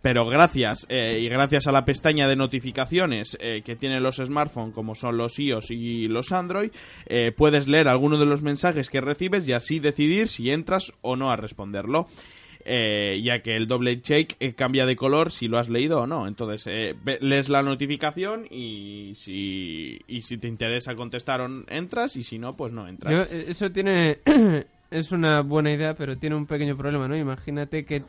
Pero 0.01 0.26
gracias, 0.26 0.86
eh, 0.88 1.18
y 1.20 1.28
gracias 1.28 1.66
a 1.66 1.72
la 1.72 1.84
pestaña 1.84 2.28
de 2.28 2.36
notificaciones 2.36 3.36
eh, 3.40 3.62
que 3.64 3.74
tienen 3.74 4.03
los 4.03 4.16
smartphones, 4.16 4.74
como 4.74 4.94
son 4.94 5.16
los 5.16 5.38
iOS 5.38 5.70
y 5.72 6.07
los 6.07 6.30
Android, 6.32 6.70
eh, 7.07 7.32
puedes 7.36 7.66
leer 7.66 7.88
alguno 7.88 8.16
de 8.16 8.26
los 8.26 8.42
mensajes 8.42 8.90
que 8.90 9.01
recibes 9.01 9.46
y 9.49 9.53
así 9.55 9.80
decidir 9.80 10.28
si 10.28 10.51
entras 10.51 10.92
o 11.03 11.16
no 11.16 11.30
a 11.32 11.36
responderlo. 11.36 12.07
Eh, 12.70 13.20
ya 13.24 13.40
que 13.40 13.57
el 13.57 13.66
doble 13.66 14.03
check 14.03 14.34
eh, 14.40 14.53
cambia 14.53 14.84
de 14.84 14.94
color 14.94 15.32
si 15.32 15.49
lo 15.49 15.59
has 15.59 15.70
leído 15.70 16.03
o 16.03 16.07
no. 16.07 16.26
Entonces, 16.28 16.66
eh, 16.68 16.94
lees 17.20 17.49
la 17.49 17.62
notificación 17.62 18.46
y 18.51 19.12
si, 19.14 19.99
y 20.07 20.20
si 20.22 20.36
te 20.36 20.49
interesa 20.49 20.94
contestar, 20.94 21.40
on- 21.40 21.64
entras 21.68 22.16
y 22.16 22.24
si 22.24 22.38
no, 22.38 22.57
pues 22.57 22.72
no 22.72 22.86
entras. 22.86 23.26
Eso 23.30 23.70
tiene. 23.70 24.18
es 24.90 25.12
una 25.12 25.40
buena 25.40 25.72
idea, 25.72 25.94
pero 25.94 26.18
tiene 26.18 26.36
un 26.36 26.46
pequeño 26.46 26.76
problema, 26.76 27.09
¿no? 27.09 27.16
Imagínate 27.16 27.84
que 27.86 28.03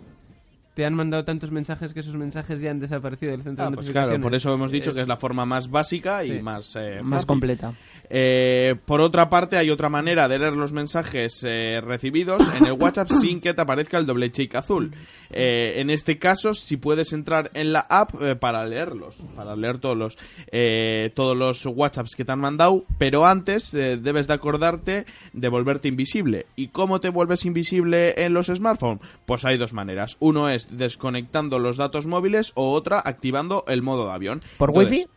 te 0.79 0.85
han 0.85 0.93
mandado 0.93 1.25
tantos 1.25 1.51
mensajes 1.51 1.93
que 1.93 1.99
esos 1.99 2.15
mensajes 2.15 2.61
ya 2.61 2.71
han 2.71 2.79
desaparecido 2.79 3.33
del 3.33 3.41
centro 3.43 3.65
Ah, 3.65 3.69
de 3.69 3.75
pues 3.75 3.87
notificaciones. 3.87 4.09
claro, 4.11 4.23
por 4.23 4.33
eso 4.33 4.53
hemos 4.53 4.71
dicho 4.71 4.93
que 4.93 5.01
es 5.01 5.09
la 5.09 5.17
forma 5.17 5.45
más 5.45 5.69
básica 5.69 6.23
y 6.23 6.29
Sí. 6.37 6.41
más, 6.41 6.73
eh, 6.77 7.01
Más 7.03 7.25
completa. 7.25 7.73
Eh, 8.11 8.75
por 8.85 9.01
otra 9.01 9.29
parte, 9.29 9.57
hay 9.57 9.69
otra 9.69 9.89
manera 9.89 10.27
de 10.29 10.39
leer 10.39 10.53
los 10.53 10.71
mensajes 10.73 11.43
eh, 11.45 11.79
recibidos 11.83 12.41
en 12.55 12.65
el 12.65 12.71
WhatsApp 12.71 13.09
sin 13.11 13.39
que 13.41 13.53
te 13.53 13.61
aparezca 13.61 13.97
el 13.97 14.05
doble 14.07 14.31
check 14.31 14.55
azul. 14.55 14.91
Eh, 15.31 15.73
en 15.77 15.89
este 15.91 16.17
caso, 16.17 16.53
si 16.55 16.77
puedes 16.77 17.13
entrar 17.13 17.51
en 17.53 17.71
la 17.71 17.81
app 17.81 18.19
eh, 18.21 18.35
para 18.35 18.65
leerlos, 18.65 19.17
para 19.35 19.55
leer 19.55 19.77
todos 19.77 19.95
los, 19.97 20.17
eh, 20.51 21.11
todos 21.13 21.37
los 21.37 21.63
WhatsApps 21.67 22.15
que 22.15 22.25
te 22.25 22.31
han 22.31 22.39
mandado, 22.39 22.83
pero 22.97 23.27
antes 23.27 23.73
eh, 23.75 23.97
debes 23.97 24.27
de 24.27 24.33
acordarte 24.33 25.05
de 25.33 25.49
volverte 25.49 25.87
invisible. 25.89 26.47
¿Y 26.55 26.69
cómo 26.69 26.99
te 27.01 27.09
vuelves 27.09 27.45
invisible 27.45 28.15
en 28.25 28.33
los 28.33 28.47
smartphones? 28.47 29.01
Pues 29.27 29.45
hay 29.45 29.57
dos 29.57 29.73
maneras. 29.73 30.17
Uno 30.19 30.49
es 30.49 30.68
desconectando 30.71 31.59
los 31.59 31.77
datos 31.77 32.05
móviles 32.07 32.51
o 32.55 32.71
otra 32.73 33.01
activando 33.03 33.63
el 33.67 33.81
modo 33.81 34.07
de 34.07 34.13
avión. 34.13 34.41
¿Por 34.57 34.69
Entonces, 34.69 34.91
wifi? 34.91 35.07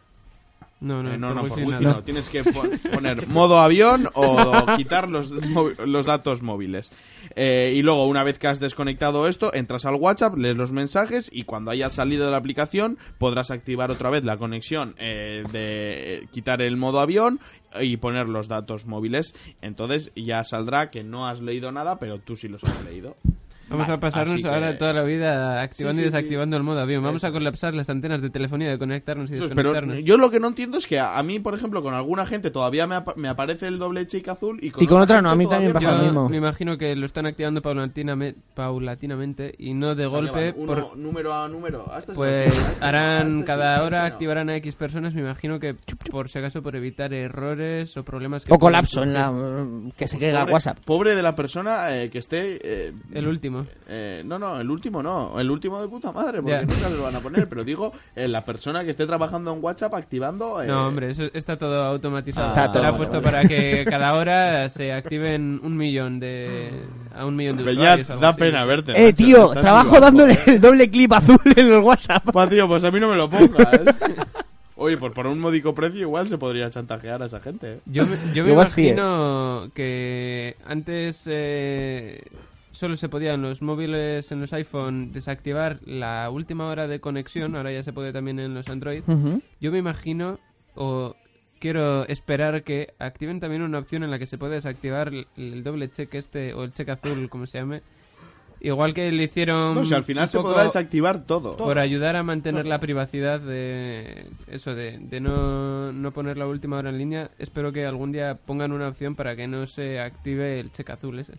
No, 0.81 1.01
no, 1.01 1.13
eh, 1.13 1.17
no, 1.19 1.29
por 1.29 1.37
no, 1.37 1.43
por 1.43 1.59
wifi 1.59 1.71
wifi 1.71 1.85
nada. 1.85 1.97
no. 1.99 2.03
Tienes 2.03 2.29
que 2.29 2.43
pon- 2.43 2.73
poner 2.93 3.29
modo 3.29 3.61
avión 3.61 4.09
o 4.15 4.67
quitar 4.77 5.09
los, 5.09 5.31
los 5.31 6.07
datos 6.07 6.43
móviles. 6.43 6.91
Eh, 7.37 7.73
y 7.77 7.83
luego, 7.83 8.07
una 8.09 8.25
vez 8.25 8.41
que 8.41 8.49
has 8.49 8.59
desconectado 8.59 9.29
esto, 9.29 9.55
entras 9.55 9.87
al 9.87 9.95
WhatsApp, 9.95 10.37
lees 10.37 10.57
los 10.57 10.73
mensajes 10.73 11.31
y 11.33 11.45
cuando 11.45 11.71
hayas 11.71 11.95
salido 11.95 12.25
de 12.25 12.33
la 12.33 12.39
aplicación 12.39 12.99
podrás 13.19 13.53
activar 13.53 13.93
otra 13.93 14.11
vez 14.11 14.25
la 14.25 14.39
conexión 14.39 14.97
eh, 14.99 15.45
de 15.53 16.27
quitar 16.33 16.61
el 16.61 16.77
modo 16.77 16.99
avión 16.99 17.39
y 17.81 17.97
poner 17.99 18.29
los 18.29 18.49
datos 18.49 18.85
móviles. 18.85 19.37
Entonces 19.63 20.11
ya 20.17 20.43
saldrá 20.43 20.91
que 20.91 21.05
no 21.05 21.29
has 21.29 21.41
leído 21.41 21.71
nada, 21.71 22.01
pero 22.01 22.19
tú 22.19 22.35
sí 22.35 22.49
los 22.49 22.65
has 22.65 22.85
leído. 22.85 23.17
Vamos 23.73 23.89
a 23.89 23.99
pasarnos 23.99 24.41
que- 24.43 24.49
ahora 24.49 24.77
toda 24.79 24.93
la 24.93 25.03
vida 25.03 25.61
activando 25.63 25.95
Sí, 25.97 26.01
y 26.01 26.05
sí. 26.05 26.11
desactivando 26.11 26.57
el 26.57 26.63
modo 26.63 26.81
avión. 26.81 27.03
Vamos 27.03 27.25
a 27.25 27.33
colapsar 27.33 27.75
las 27.75 27.89
antenas 27.91 28.21
de 28.23 28.31
telefonía 28.31 28.71
de 28.71 28.79
conectarnos 28.79 29.31
y 29.31 29.35
es, 29.35 29.41
pero 29.41 29.73
desconectarnos. 29.73 30.05
yo 30.05 30.17
lo 30.17 30.31
que 30.31 30.41
no 30.41 30.49
entiendo 30.49 30.79
es 30.79 30.87
que 30.87 30.99
a, 30.99 31.19
a 31.19 31.23
mí, 31.23 31.39
por 31.41 31.55
ejemplo, 31.55 31.83
con 31.83 31.95
alguna 31.95 32.27
gente 32.27 32.51
todavía 32.51 32.87
me, 32.87 32.95
apa- 32.97 33.15
me 33.17 33.29
aparece 33.29 33.67
el 33.67 33.79
doble 33.79 34.07
check 34.07 34.29
azul 34.29 34.59
y 34.63 34.71
con, 34.71 34.83
Y 34.85 34.87
con 34.87 35.01
otra 35.01 35.21
no, 35.23 35.31
a 35.31 35.35
mí 35.37 35.47
también 35.49 35.73
pasa 35.73 35.93
me 35.93 35.99
lo 35.99 36.03
mismo. 36.05 36.29
Me 36.29 36.37
imagino 36.37 36.77
que 36.79 36.95
lo 36.97 37.07
están 37.07 37.27
activando 37.27 37.61
paulatiname- 37.63 38.35
paulatinamente 38.55 39.55
y 39.59 39.75
no 39.75 39.95
de 39.95 40.07
O 40.07 40.11
sea, 40.11 40.21
que 40.21 40.27
golpe. 40.27 40.55
uno, 40.57 40.75
por- 40.75 40.97
número 40.97 41.35
a 41.35 41.49
número. 41.49 41.85
Este 41.97 42.13
es 42.13 42.17
Pues 42.19 42.47
este 42.57 42.85
harán 42.85 43.29
este 43.41 43.45
cada 43.45 43.83
hora 43.83 44.05
activarán 44.05 44.51
a 44.51 44.57
X 44.57 44.75
personas, 44.75 45.15
me 45.15 45.21
imagino 45.21 45.59
que 45.61 45.75
por 46.11 46.29
si 46.29 46.39
acaso 46.39 46.63
por 46.63 46.77
evitar 46.77 47.13
errores 47.15 47.97
o 47.97 48.05
problemas 48.05 48.45
que 48.45 48.53
O 48.53 48.59
colapso 48.59 49.03
en 49.03 49.13
la... 49.15 49.33
que 49.97 50.09
se 50.09 50.17
Pues 50.17 50.25
quede 50.31 50.39
pobre, 50.39 50.53
WhatsApp. 50.53 50.79
Pobre 50.85 51.15
de 51.15 51.23
la 51.23 51.35
persona 51.35 51.97
eh, 51.97 52.11
que 52.11 52.19
esté. 52.19 52.59
eh, 52.63 52.93
El 53.13 53.29
último. 53.29 53.62
Eh, 53.89 54.23
no, 54.25 54.39
no, 54.39 54.61
el 54.61 54.71
último 54.71 55.03
no. 55.03 55.39
El 55.39 55.51
último 55.51 55.81
de 55.81 55.89
puta 55.89 56.13
madre, 56.13 56.41
porque 56.43 56.61
nunca 56.61 56.89
se 56.89 56.97
lo 56.97 57.03
van 57.03 57.17
a 57.17 57.21
poner. 57.21 57.49
Pero 57.49 57.65
digo, 57.65 57.93
eh, 58.17 58.29
la 58.29 58.45
persona 58.45 58.85
que 58.85 58.91
esté 58.91 59.07
trabajando 59.07 59.53
en 59.53 59.63
WhatsApp 59.63 59.95
activando. 59.95 60.63
eh, 60.63 60.67
No, 60.67 60.89
hombre, 60.89 61.11
eso 61.11 61.25
está 61.35 61.57
todo 61.57 61.83
automatizado. 61.83 62.47
Ah, 62.47 62.51
Está 62.51 62.73
todo, 62.73 62.83
ha 62.83 62.87
vale, 62.91 62.97
puesto 62.97 63.21
vale. 63.21 63.25
para 63.25 63.49
que 63.49 63.85
cada 63.89 64.15
hora 64.15 64.69
se 64.69 64.93
activen 64.93 65.61
un 65.63 65.77
millón 65.77 66.21
de 66.21 66.71
a 67.15 67.27
un 67.27 67.37
millón 67.37 67.57
de 67.57 67.63
Beñat, 67.65 68.01
usuarios. 68.01 68.21
da 68.21 68.29
así, 68.31 68.39
pena 68.39 68.61
no 68.61 68.67
verte. 68.67 68.93
Eh, 68.93 69.05
macho, 69.07 69.15
tío, 69.17 69.51
trabajo 69.51 70.01
dándole 70.01 70.33
eh. 70.35 70.39
el 70.47 70.61
doble 70.61 70.91
clip 70.91 71.13
azul 71.13 71.39
en 71.57 71.67
el 71.67 71.79
WhatsApp. 71.79 72.25
Tío, 72.51 72.67
pues 72.69 72.85
a 72.85 72.91
mí 72.91 72.99
no 73.01 73.09
me 73.11 73.17
lo 73.17 73.29
pongas. 73.31 73.81
Oye, 74.75 74.97
pues 74.97 75.13
por 75.13 75.27
un 75.29 75.39
módico 75.39 75.75
precio 75.75 76.01
igual 76.01 76.27
se 76.29 76.39
podría 76.39 76.69
chantajear 76.69 77.23
a 77.23 77.27
esa 77.27 77.39
gente. 77.39 77.75
eh. 77.75 77.81
Yo 77.87 78.05
me, 78.05 78.17
yo 78.35 78.43
me 78.43 78.51
Igual 78.51 78.69
sí, 78.69 78.81
eh. 78.81 78.91
imagino 78.91 79.69
que 79.75 80.57
antes 80.67 81.23
eh, 81.27 82.21
solo 82.73 82.97
se 82.97 83.09
podía 83.09 83.35
en 83.35 83.43
los 83.43 83.63
móviles, 83.63 84.33
en 84.33 84.41
los 84.41 84.53
iPhone, 84.53 85.13
desactivar 85.13 85.79
la 85.85 86.29
última 86.31 86.67
hora 86.67 86.89
de 86.89 87.01
conexión. 87.01 87.55
Ahora 87.57 87.73
ya 87.73 87.83
se 87.83 87.93
puede 87.93 88.13
también 88.13 88.39
en 88.41 88.55
los 88.55 88.69
Android. 88.69 89.03
Yo 89.61 89.73
me 89.73 89.79
imagino, 89.79 90.39
o 90.75 91.15
quiero 91.61 92.07
esperar 92.09 92.65
que 92.65 92.95
activen 92.99 93.39
también 93.39 93.63
una 93.63 93.79
opción 93.79 94.03
en 94.03 94.11
la 94.11 94.19
que 94.19 94.27
se 94.27 94.39
puede 94.39 94.55
desactivar 94.55 95.09
el, 95.09 95.27
el 95.37 95.63
doble 95.63 95.91
check 95.91 96.13
este, 96.15 96.55
o 96.55 96.65
el 96.65 96.73
check 96.73 96.89
azul, 96.89 97.29
como 97.29 97.47
se 97.47 97.59
llame. 97.59 97.83
Igual 98.65 98.95
que 98.95 99.11
le 99.11 99.25
hicieron... 99.25 99.75
No, 99.75 99.85
si 99.85 99.93
al 99.93 100.05
final 100.05 100.29
se 100.29 100.39
podrá 100.39 100.63
desactivar 100.63 101.27
todo. 101.27 101.57
Por 101.57 101.81
ayudar 101.81 102.15
a 102.15 102.23
mantener 102.23 102.65
la 102.65 102.79
privacidad 102.79 103.41
de 103.41 104.27
eso, 104.47 104.77
de, 104.77 104.99
de 104.99 105.21
no, 105.21 105.93
no 105.93 106.13
poner 106.13 106.39
la 106.39 106.47
última 106.47 106.79
hora 106.79 106.91
en 106.91 106.99
línea, 106.99 107.31
espero 107.41 107.73
que 107.73 107.85
algún 107.85 108.13
día 108.13 108.39
pongan 108.47 108.71
una 108.71 108.87
opción 108.87 109.17
para 109.17 109.35
que 109.35 109.49
no 109.49 109.67
se 109.67 109.99
active 109.99 110.61
el 110.61 110.71
check 110.71 110.91
azul 110.91 111.19
ese. 111.19 111.33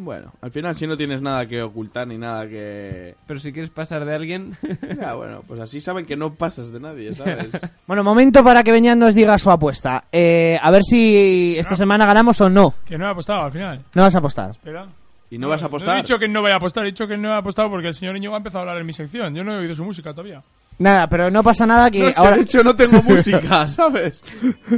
Bueno, 0.00 0.32
al 0.40 0.52
final 0.52 0.76
si 0.76 0.86
no 0.86 0.96
tienes 0.96 1.20
nada 1.20 1.44
que 1.46 1.60
ocultar 1.60 2.06
ni 2.06 2.16
nada 2.18 2.46
que... 2.48 3.16
Pero 3.26 3.40
si 3.40 3.52
quieres 3.52 3.70
pasar 3.70 4.04
de 4.04 4.14
alguien... 4.14 4.56
Ya, 4.96 5.14
bueno, 5.14 5.42
pues 5.46 5.58
así 5.60 5.80
saben 5.80 6.06
que 6.06 6.16
no 6.16 6.34
pasas 6.34 6.70
de 6.72 6.78
nadie, 6.78 7.12
¿sabes? 7.14 7.48
Bueno, 7.86 8.04
momento 8.04 8.44
para 8.44 8.62
que 8.62 8.70
Beñat 8.70 8.96
nos 8.96 9.16
diga 9.16 9.36
su 9.40 9.50
apuesta. 9.50 10.04
Eh, 10.12 10.56
a 10.62 10.70
ver 10.70 10.84
si 10.84 11.56
esta 11.58 11.74
semana 11.74 12.06
ganamos 12.06 12.40
o 12.40 12.48
no. 12.48 12.74
Que 12.84 12.96
no 12.96 13.06
he 13.06 13.10
apostado 13.10 13.44
al 13.44 13.50
final. 13.52 13.82
No 13.92 14.02
vas 14.02 14.14
a 14.14 14.18
apostar. 14.18 14.50
Espera. 14.50 14.86
¿Y 15.30 15.38
no 15.38 15.48
vas 15.48 15.62
a 15.62 15.64
No 15.64 15.66
he 15.66 15.70
apostar? 15.70 15.96
dicho 15.96 16.18
que 16.18 16.28
no 16.28 16.42
vaya 16.42 16.54
a 16.54 16.58
apostar, 16.58 16.84
he 16.84 16.90
dicho 16.90 17.08
que 17.08 17.16
no 17.18 17.30
he 17.34 17.36
apostado 17.36 17.68
porque 17.68 17.88
el 17.88 17.94
señor 17.94 18.16
Íñigo 18.16 18.34
ha 18.34 18.38
empezado 18.38 18.60
a 18.60 18.62
hablar 18.62 18.78
en 18.80 18.86
mi 18.86 18.92
sección. 18.92 19.34
Yo 19.34 19.42
no 19.42 19.52
he 19.54 19.58
oído 19.58 19.74
su 19.74 19.84
música 19.84 20.12
todavía. 20.12 20.42
Nada, 20.78 21.08
pero 21.08 21.28
no 21.30 21.42
pasa 21.42 21.66
nada 21.66 21.90
que 21.90 21.98
No, 22.00 22.08
es 22.08 22.14
que 22.14 22.20
ahora 22.20 22.36
de 22.36 22.42
hecho 22.42 22.62
no 22.62 22.76
tengo 22.76 23.02
música, 23.02 23.66
¿sabes? 23.68 24.22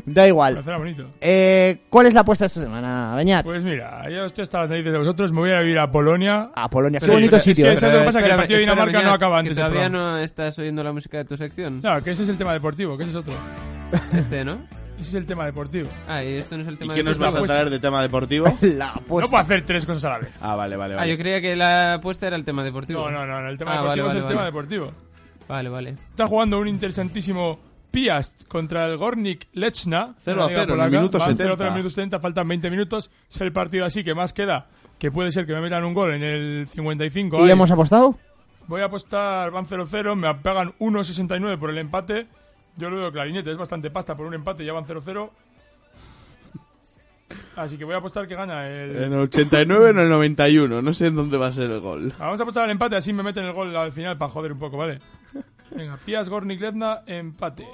da 0.06 0.26
igual. 0.26 0.54
Parecerá 0.54 0.78
bonito. 0.78 1.06
Eh, 1.20 1.82
¿Cuál 1.90 2.06
es 2.06 2.14
la 2.14 2.20
apuesta 2.20 2.44
de 2.44 2.46
esta 2.46 2.60
semana, 2.62 3.14
Beñat? 3.16 3.44
Pues 3.44 3.62
mira, 3.64 4.08
yo 4.08 4.24
estoy 4.24 4.42
hasta 4.42 4.60
las 4.60 4.70
narices 4.70 4.92
de 4.92 4.98
vosotros, 4.98 5.30
me 5.32 5.40
voy 5.40 5.50
a 5.50 5.62
ir 5.62 5.78
a 5.78 5.90
Polonia. 5.90 6.50
A 6.54 6.70
Polonia, 6.70 7.00
qué 7.00 7.06
Sí, 7.06 7.12
bonito 7.12 7.36
es 7.36 7.42
que 7.44 7.50
sitio. 7.50 7.70
¿eh? 7.70 7.76
¿sabes 7.76 7.94
lo 7.94 8.00
que 8.00 8.06
pasa? 8.06 8.22
Que 8.22 8.30
el 8.30 8.36
partido 8.36 8.56
de 8.56 8.60
Dinamarca 8.60 9.02
no 9.02 9.12
acaba 9.12 9.36
que 9.36 9.48
antes 9.50 9.56
del 9.56 9.66
todavía 9.66 9.88
no 9.90 10.18
estás 10.18 10.58
oyendo 10.58 10.82
la 10.82 10.92
música 10.92 11.18
de 11.18 11.24
tu 11.26 11.36
sección. 11.36 11.80
Claro, 11.80 12.02
que 12.02 12.12
ese 12.12 12.22
es 12.22 12.28
el 12.30 12.38
tema 12.38 12.52
deportivo, 12.54 12.96
que 12.96 13.02
ese 13.02 13.10
es 13.10 13.16
otro. 13.16 13.34
Este, 14.14 14.44
¿no? 14.44 14.54
Ese 14.98 15.08
es 15.10 15.14
el 15.14 15.26
tema 15.26 15.44
deportivo. 15.46 15.88
Ah, 16.08 16.22
y 16.24 16.34
esto 16.36 16.56
no 16.56 16.62
es 16.62 16.68
el 16.68 16.74
¿Y 16.74 16.78
tema 16.78 16.94
qué 16.94 17.02
nos 17.02 17.18
vas 17.18 17.34
a 17.34 17.42
traer 17.42 17.70
de 17.70 17.78
tema 17.78 18.00
deportivo? 18.02 18.46
La 18.62 18.86
No 18.86 18.92
apuesta. 18.92 19.30
puedo 19.30 19.42
hacer 19.42 19.64
tres 19.66 19.84
cosas 19.86 20.04
a 20.04 20.08
la 20.10 20.18
vez. 20.18 20.34
Ah, 20.40 20.54
vale, 20.56 20.76
vale, 20.76 20.94
Ah, 20.94 20.96
vale. 20.98 21.10
yo 21.12 21.18
creía 21.18 21.40
que 21.40 21.56
la 21.56 21.94
apuesta 21.94 22.26
era 22.26 22.36
el 22.36 22.44
tema 22.44 22.62
deportivo. 22.64 23.10
No, 23.10 23.18
no, 23.18 23.26
no, 23.26 23.40
no, 23.42 23.48
el 23.50 23.58
tema 23.58 23.72
Ah, 23.72 23.76
deportivo 23.82 24.06
vale, 24.06 24.18
es 24.18 24.22
el 24.22 24.22
vale, 24.24 24.34
tema 24.34 24.44
deportivo. 24.46 24.92
Vale, 25.50 25.68
vale. 25.68 25.90
Está 26.10 26.28
jugando 26.28 26.60
un 26.60 26.68
interesantísimo 26.68 27.58
Piast 27.90 28.46
contra 28.46 28.86
el 28.86 28.96
Gornik 28.96 29.48
Lechna. 29.52 30.14
0 30.18 30.44
a 30.44 30.46
en 30.46 30.48
la 30.48 30.48
Liga 30.48 30.60
0 30.60 30.74
en 30.74 30.80
el 30.80 30.90
minuto 30.92 31.18
Van 31.18 31.28
70. 31.30 31.42
0 31.42 31.52
a 31.52 31.56
0 31.56 31.62
en 31.62 31.66
el 31.66 31.74
minuto 31.74 31.90
70, 31.90 32.20
faltan 32.20 32.48
20 32.48 32.70
minutos. 32.70 33.10
Es 33.28 33.40
el 33.40 33.52
partido 33.52 33.84
así 33.84 34.04
que 34.04 34.14
más 34.14 34.32
queda, 34.32 34.68
que 35.00 35.10
puede 35.10 35.32
ser 35.32 35.46
que 35.46 35.52
me 35.52 35.60
metan 35.60 35.82
un 35.82 35.92
gol 35.92 36.14
en 36.14 36.22
el 36.22 36.68
55. 36.68 37.36
¿Y 37.36 37.42
ahí. 37.42 37.50
hemos 37.50 37.68
apostado? 37.72 38.16
Voy 38.68 38.80
a 38.80 38.84
apostar, 38.84 39.50
van 39.50 39.66
0-0, 39.66 40.14
me 40.14 40.32
pagan 40.36 40.72
1.69 40.78 41.58
por 41.58 41.70
el 41.70 41.78
empate. 41.78 42.28
Yo 42.76 42.88
lo 42.88 42.98
veo 42.98 43.10
clarinete, 43.10 43.50
es 43.50 43.58
bastante 43.58 43.90
pasta 43.90 44.16
por 44.16 44.26
un 44.26 44.34
empate, 44.34 44.64
ya 44.64 44.72
van 44.72 44.84
0-0. 44.84 45.30
Así 47.56 47.76
que 47.76 47.84
voy 47.84 47.94
a 47.94 47.98
apostar 47.98 48.28
que 48.28 48.36
gana 48.36 48.68
el... 48.68 48.96
En 48.96 49.12
el 49.12 49.18
89 49.20 49.84
o 49.84 49.88
en 49.88 49.98
el 49.98 50.08
91, 50.08 50.80
no 50.80 50.92
sé 50.92 51.08
en 51.08 51.16
dónde 51.16 51.36
va 51.36 51.48
a 51.48 51.52
ser 51.52 51.64
el 51.64 51.80
gol. 51.80 52.12
Vamos 52.18 52.38
a 52.38 52.44
apostar 52.44 52.64
al 52.64 52.70
empate, 52.70 52.94
así 52.94 53.12
me 53.12 53.24
meten 53.24 53.44
el 53.44 53.52
gol 53.52 53.76
al 53.76 53.90
final 53.90 54.16
para 54.16 54.30
joder 54.30 54.52
un 54.52 54.58
poco, 54.60 54.76
¿vale? 54.76 55.00
Venga, 55.76 55.96
Pias, 56.04 56.28
empate. 57.06 57.66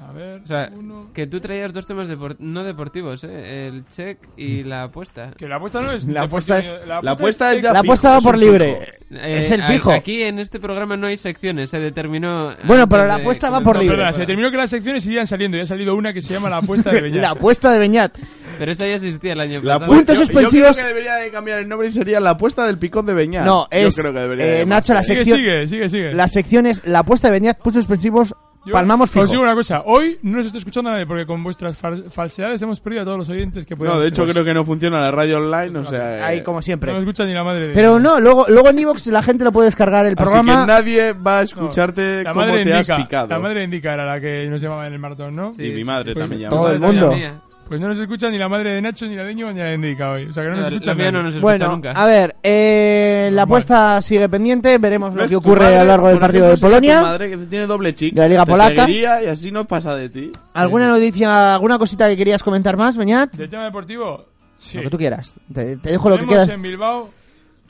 A 0.00 0.10
ver, 0.10 0.40
O 0.42 0.46
sea, 0.48 0.68
uno... 0.74 1.10
que 1.14 1.28
tú 1.28 1.38
traías 1.40 1.72
dos 1.72 1.86
temas 1.86 2.08
depor- 2.08 2.34
no 2.40 2.64
deportivos, 2.64 3.22
¿eh? 3.22 3.68
El 3.68 3.84
check 3.88 4.18
y 4.36 4.64
la 4.64 4.84
apuesta. 4.84 5.30
Que 5.36 5.46
la 5.46 5.56
apuesta 5.56 5.80
no 5.80 5.92
es... 5.92 6.06
La 6.06 6.22
apuesta 6.22 6.58
es- 6.58 6.80
La 6.88 7.12
apuesta 7.12 7.52
es 7.54 7.62
ya 7.62 7.72
La 7.72 7.82
fijo, 7.82 7.92
apuesta 7.92 8.10
va 8.10 8.18
es 8.18 8.24
por 8.24 8.36
libre. 8.36 8.88
Eh, 9.12 9.38
Es 9.42 9.50
el 9.52 9.62
fijo. 9.62 9.92
Aquí 9.92 10.22
en 10.22 10.40
este 10.40 10.58
programa 10.58 10.96
no 10.96 11.06
hay 11.06 11.16
secciones, 11.16 11.70
se 11.70 11.78
determinó. 11.78 12.52
Bueno, 12.64 12.88
pero 12.88 13.06
la 13.06 13.14
de 13.16 13.20
apuesta 13.20 13.48
va 13.50 13.60
por 13.60 13.76
No, 13.76 13.82
libre. 13.82 13.94
perdona, 13.96 14.10
se 14.12 14.16
programa. 14.16 14.26
terminó 14.26 14.50
que 14.50 14.56
las 14.56 14.70
secciones 14.70 15.06
irían 15.06 15.26
saliendo 15.28 15.56
y 15.56 15.60
ha 15.60 15.66
salido 15.66 15.94
una 15.94 16.12
que 16.12 16.20
se 16.20 16.34
llama 16.34 16.50
la 16.50 16.56
apuesta 16.56 16.90
de 16.90 17.00
Beñat. 17.02 17.22
La 17.22 17.30
apuesta 17.30 17.70
de 17.70 17.78
Beñat. 17.78 18.18
Pero 18.62 18.70
esa 18.70 18.86
ya 18.86 18.94
existía 18.94 19.32
el 19.32 19.40
año 19.40 19.60
La 19.60 19.74
pasado. 19.80 19.92
Puntos 19.96 20.16
yo- 20.16 20.24
suspensivos. 20.24 20.68
Yo 20.68 20.74
creo 20.74 20.84
que 20.84 20.88
debería 20.94 21.14
de 21.16 21.30
cambiar 21.32 21.58
el 21.58 21.68
nombre 21.68 21.88
y 21.88 21.90
sería 21.90 22.20
la 22.20 22.30
apuesta 22.30 22.64
del 22.64 22.78
picón 22.78 23.04
de 23.06 23.12
Beñat. 23.12 23.44
No, 23.44 23.66
es, 23.72 23.96
Yo 23.96 24.02
creo 24.02 24.12
que 24.14 24.20
debería 24.20 24.46
eh, 24.46 24.58
de 24.58 24.66
Nacho, 24.66 24.94
la 24.94 25.02
sección- 25.02 25.36
sigue, 25.36 25.66
sigue, 25.66 25.88
sigue. 25.88 26.12
La 26.14 26.28
sección 26.28 26.66
es 26.66 26.86
la 26.86 27.00
apuesta 27.00 27.26
de 27.26 27.32
Beñat, 27.32 27.58
puntos 27.58 27.80
suspensivos, 27.80 28.36
Yo 28.64 28.72
palmamos 28.72 29.10
fijo. 29.10 29.24
Os 29.24 29.30
digo 29.32 29.42
una 29.42 29.54
cosa, 29.56 29.82
hoy 29.84 30.20
no 30.22 30.38
os 30.38 30.46
estoy 30.46 30.58
escuchando 30.60 30.90
a 30.90 30.92
nadie 30.92 31.06
porque 31.06 31.26
con 31.26 31.42
vuestras 31.42 31.76
fal- 31.82 32.08
falsedades 32.08 32.62
hemos 32.62 32.78
perdido 32.78 33.02
a 33.02 33.04
todos 33.04 33.18
los 33.18 33.28
oyentes 33.30 33.66
que 33.66 33.74
podíamos 33.76 33.96
No, 33.98 34.02
de 34.02 34.10
hecho 34.10 34.24
creo 34.24 34.44
que 34.44 34.54
no 34.54 34.62
funciona 34.64 35.00
la 35.00 35.10
radio 35.10 35.38
online, 35.38 35.76
o 35.80 35.84
sea... 35.84 36.18
eh, 36.18 36.22
Ahí, 36.22 36.42
como 36.44 36.58
No 36.58 36.62
siempre. 36.62 36.92
me 36.92 37.00
escucha 37.00 37.24
ni 37.24 37.34
la 37.34 37.42
madre 37.42 37.66
de 37.66 37.74
Pero 37.74 37.98
no, 37.98 38.20
luego, 38.20 38.46
luego 38.48 38.68
en 38.70 38.78
Evox 38.78 39.08
la 39.08 39.24
gente 39.24 39.42
lo 39.42 39.50
puede 39.50 39.66
descargar 39.66 40.06
el 40.06 40.12
Así 40.12 40.22
programa. 40.22 40.60
que 40.60 40.66
nadie 40.72 41.12
va 41.14 41.40
a 41.40 41.42
escucharte 41.42 42.22
La 42.22 42.32
cómo 42.32 42.46
madre, 42.46 42.62
te 42.64 42.72
has 42.74 42.88
indica, 42.88 42.96
picado. 42.98 43.26
la 43.26 43.38
madre 43.40 43.64
indica 43.64 43.94
era 43.94 44.06
la 44.06 44.20
que 44.20 44.46
nos 44.48 44.60
llamaba 44.60 44.86
en 44.86 44.92
el 44.92 44.98
maratón, 45.00 45.34
¿no? 45.34 45.52
Sí, 45.52 45.64
y 45.64 45.72
mi 45.72 45.82
madre 45.82 46.14
sí. 46.14 46.20
también 46.20 46.42
Pues 46.48 46.50
llama. 46.52 46.56
todo 46.62 46.72
el 46.72 46.80
La 46.80 46.86
mundo. 46.86 47.42
Pues 47.72 47.80
no 47.80 47.88
nos 47.88 47.98
escucha 47.98 48.28
ni 48.30 48.36
la 48.36 48.50
madre 48.50 48.74
de 48.74 48.82
Nacho, 48.82 49.06
ni 49.06 49.16
la 49.16 49.24
de 49.24 49.34
ni 49.34 49.40
la 49.44 49.50
de 49.64 49.74
Indica 49.76 50.10
hoy. 50.10 50.26
O 50.26 50.32
sea 50.34 50.42
que 50.42 50.50
no 50.50 50.56
nos 50.56 50.66
La- 50.66 50.72
escucha 50.74 50.90
la 50.90 50.94
mía 50.94 51.04
nadie. 51.06 51.12
no 51.16 51.22
nos 51.22 51.34
escucha 51.36 51.42
Bueno, 51.56 51.72
nunca. 51.72 51.92
a 51.92 52.04
ver, 52.04 52.36
eh, 52.42 53.30
la 53.32 53.42
apuesta 53.44 54.02
sigue 54.02 54.28
pendiente, 54.28 54.76
veremos 54.76 55.14
lo 55.14 55.26
que 55.26 55.36
ocurre 55.36 55.74
a 55.74 55.78
lo 55.82 55.88
largo 55.88 56.08
del 56.08 56.18
partido 56.18 56.48
de 56.50 56.58
Polonia. 56.58 56.98
Tu 56.98 57.02
madre 57.06 57.30
que 57.30 57.36
tiene 57.38 57.66
doble 57.66 57.94
chic. 57.94 58.12
De 58.12 58.20
la 58.20 58.28
Liga 58.28 58.44
Te 58.44 58.50
Polaca. 58.50 58.90
y 58.90 59.04
así 59.06 59.50
no 59.50 59.64
pasa 59.64 59.96
de 59.96 60.10
ti. 60.10 60.30
¿Alguna 60.52 60.86
noticia, 60.88 61.54
alguna 61.54 61.78
cosita 61.78 62.06
que 62.08 62.16
querías 62.18 62.42
comentar 62.42 62.76
más, 62.76 62.94
Beñat? 62.94 63.32
Del 63.36 63.48
tema 63.48 63.64
deportivo, 63.64 64.26
sí. 64.58 64.76
Lo 64.76 64.82
que 64.82 64.90
tú 64.90 64.98
quieras. 64.98 65.34
Te, 65.54 65.78
te 65.78 65.92
dejo 65.92 66.10
lo 66.10 66.16
que 66.16 66.24
Tenemos 66.26 66.44
quieras. 66.44 66.54
en 66.54 66.60
Bilbao 66.60 67.08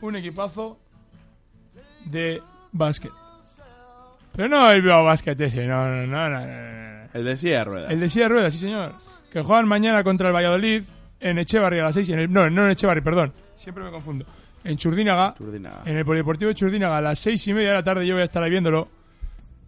un 0.00 0.16
equipazo 0.16 0.78
de 2.06 2.42
básquet. 2.72 3.12
Pero 4.34 4.48
no 4.48 4.68
el 4.68 4.80
Bilbao 4.82 5.04
Básquet 5.04 5.40
ese, 5.42 5.64
no, 5.64 5.86
no, 5.86 6.06
no, 6.08 6.28
no, 6.28 6.40
no, 6.40 6.46
no. 6.46 7.08
El 7.14 7.24
de 7.24 7.36
silla 7.36 7.58
de 7.58 7.64
ruedas. 7.64 7.92
El 7.92 8.00
de 8.00 8.08
silla 8.08 8.24
de 8.24 8.28
ruedas, 8.30 8.52
sí 8.54 8.58
señor. 8.60 8.94
Que 9.32 9.40
juegan 9.40 9.66
mañana 9.66 10.04
contra 10.04 10.28
el 10.28 10.34
Valladolid 10.34 10.82
en 11.18 11.38
Echevarri 11.38 11.78
a 11.78 11.84
las 11.84 11.94
6. 11.94 12.08
En 12.10 12.18
el, 12.18 12.32
no, 12.32 12.50
no 12.50 12.66
en 12.66 12.72
Echevarri, 12.72 13.00
perdón. 13.00 13.32
Siempre 13.54 13.82
me 13.82 13.90
confundo. 13.90 14.26
En 14.62 14.76
Churdínaga. 14.76 15.34
En 15.86 15.96
el 15.96 16.04
Polideportivo 16.04 16.50
de 16.50 16.54
Churdínaga 16.54 16.98
a 16.98 17.00
las 17.00 17.18
6 17.20 17.48
y 17.48 17.54
media 17.54 17.70
de 17.70 17.74
la 17.76 17.82
tarde 17.82 18.06
yo 18.06 18.14
voy 18.14 18.20
a 18.20 18.24
estar 18.24 18.42
ahí 18.42 18.50
viéndolo. 18.50 18.88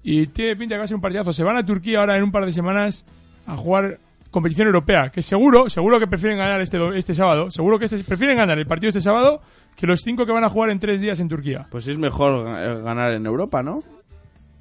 Y 0.03 0.27
tiene 0.27 0.55
pinta 0.57 0.75
que 0.75 0.81
va 0.81 0.85
a 0.85 0.87
ser 0.87 0.97
un 0.97 1.01
partidazo. 1.01 1.33
Se 1.33 1.43
van 1.43 1.57
a 1.57 1.65
Turquía 1.65 2.01
ahora 2.01 2.15
en 2.17 2.25
un 2.25 2.31
par 2.31 2.45
de 2.45 2.53
semanas 2.53 3.07
a 3.47 3.57
jugar 3.57 3.99
competición 4.31 4.67
europea. 4.67 5.09
Que 5.09 5.23
seguro, 5.23 5.71
seguro 5.71 5.99
que 5.99 6.07
prefieren 6.07 6.37
ganar 6.37 6.61
este, 6.61 6.79
este 6.99 7.15
sábado. 7.15 7.51
Seguro 7.51 7.79
que 7.79 7.87
este, 7.87 8.05
prefieren 8.05 8.37
ganar 8.37 8.59
el 8.59 8.67
partido 8.67 8.89
este 8.89 9.01
sábado 9.01 9.41
que 9.77 9.87
los 9.87 10.03
cinco 10.03 10.27
que 10.27 10.33
van 10.33 10.45
a 10.45 10.51
jugar 10.51 10.69
en 10.69 10.79
tres 10.79 11.01
días 11.01 11.21
en 11.21 11.29
Turquía. 11.29 11.69
Pues 11.71 11.89
es 11.89 11.97
mejor 11.97 12.47
eh, 12.47 12.83
ganar 12.83 13.13
en 13.13 13.25
Europa, 13.25 13.63
¿no? 13.63 13.83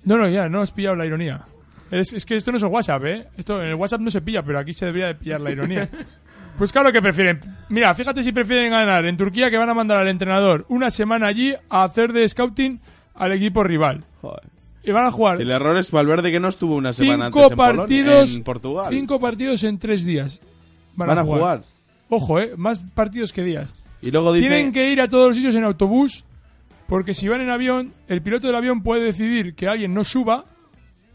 No, 0.05 0.17
no, 0.17 0.29
ya, 0.29 0.47
no 0.47 0.61
has 0.61 0.71
pillado 0.71 0.95
la 0.95 1.05
ironía. 1.05 1.41
Es, 1.99 2.13
es 2.13 2.25
que 2.25 2.35
esto 2.35 2.51
no 2.51 2.57
es 2.57 2.63
el 2.63 2.69
WhatsApp, 2.69 3.05
¿eh? 3.05 3.27
Esto 3.37 3.61
en 3.61 3.69
el 3.69 3.75
WhatsApp 3.75 4.01
no 4.01 4.09
se 4.09 4.21
pilla, 4.21 4.43
pero 4.43 4.59
aquí 4.59 4.73
se 4.73 4.85
debería 4.85 5.07
de 5.07 5.15
pillar 5.15 5.41
la 5.41 5.51
ironía. 5.51 5.89
Pues 6.57 6.71
claro 6.71 6.91
que 6.91 7.01
prefieren. 7.01 7.39
Mira, 7.69 7.95
fíjate 7.95 8.21
si 8.21 8.31
prefieren 8.31 8.69
ganar 8.69 9.05
en 9.07 9.17
Turquía 9.17 9.49
que 9.49 9.57
van 9.57 9.69
a 9.69 9.73
mandar 9.73 9.97
al 9.97 10.07
entrenador 10.07 10.67
una 10.69 10.91
semana 10.91 11.25
allí 11.25 11.55
a 11.67 11.83
hacer 11.83 12.13
de 12.13 12.29
scouting 12.29 12.79
al 13.15 13.31
equipo 13.31 13.63
rival. 13.63 14.03
Joder. 14.21 14.43
Y 14.83 14.91
van 14.91 15.05
a 15.07 15.11
jugar 15.11 15.37
Si 15.37 15.41
el 15.41 15.49
error 15.49 15.75
es 15.77 15.89
Valverde 15.89 16.31
que 16.31 16.39
no 16.39 16.49
estuvo 16.49 16.75
una 16.75 16.93
semana 16.93 17.25
cinco 17.25 17.39
antes 17.39 17.51
en, 17.53 17.57
Polonia- 17.57 17.77
partidos 17.77 18.35
en 18.35 18.43
Portugal. 18.43 18.85
cinco 18.91 19.19
partidos 19.19 19.63
en 19.63 19.79
tres 19.79 20.05
días. 20.05 20.41
Van, 20.95 21.17
a 21.17 21.23
jugar. 21.23 21.63
Ojo, 22.09 22.39
¿eh? 22.39 22.53
Más 22.55 22.83
partidos 22.93 23.33
que 23.33 23.41
días. 23.43 23.73
Y 24.03 24.11
luego 24.11 24.31
dice... 24.31 24.47
Tienen 24.47 24.71
que 24.71 24.91
ir 24.91 25.01
a 25.01 25.07
todos 25.07 25.29
los 25.29 25.35
sitios 25.35 25.55
en 25.55 25.63
autobús 25.63 26.23
porque 26.87 27.15
si 27.15 27.27
van 27.27 27.41
en 27.41 27.49
avión, 27.49 27.93
el 28.07 28.21
piloto 28.21 28.45
del 28.45 28.55
avión 28.55 28.83
puede 28.83 29.03
decidir 29.03 29.55
que 29.55 29.67
alguien 29.67 29.93
no 29.95 30.03
suba 30.03 30.45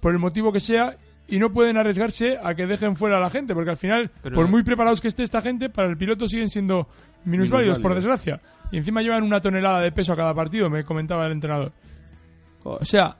por 0.01 0.13
el 0.13 0.19
motivo 0.19 0.53
que 0.53 0.61
sea 0.61 0.97
y 1.27 1.39
no 1.39 1.51
pueden 1.53 1.77
arriesgarse 1.77 2.39
a 2.43 2.55
que 2.55 2.67
dejen 2.67 2.97
fuera 2.97 3.19
a 3.19 3.21
la 3.21 3.31
gente 3.31 3.55
porque 3.55 3.71
al 3.71 3.77
final, 3.77 4.11
Pero- 4.23 4.35
por 4.37 4.49
muy 4.49 4.63
preparados 4.63 5.01
que 5.01 5.09
esté 5.09 5.23
esta 5.23 5.43
gente, 5.43 5.69
para 5.69 5.89
el 5.89 5.97
piloto 5.97 6.27
siguen 6.29 6.49
siendo 6.49 6.89
minusválidos, 7.25 7.79
por 7.79 7.95
desgracia. 7.95 8.41
Y 8.71 8.79
encima 8.79 9.03
llevan 9.03 9.23
una 9.25 9.41
tonelada 9.41 9.81
de 9.81 9.93
peso 9.93 10.13
a 10.13 10.17
cada 10.17 10.33
partido, 10.35 10.71
me 10.71 10.85
comentaba 10.85 11.27
el 11.27 11.33
entrenador. 11.33 11.73
O 12.65 12.85
sea, 12.85 13.17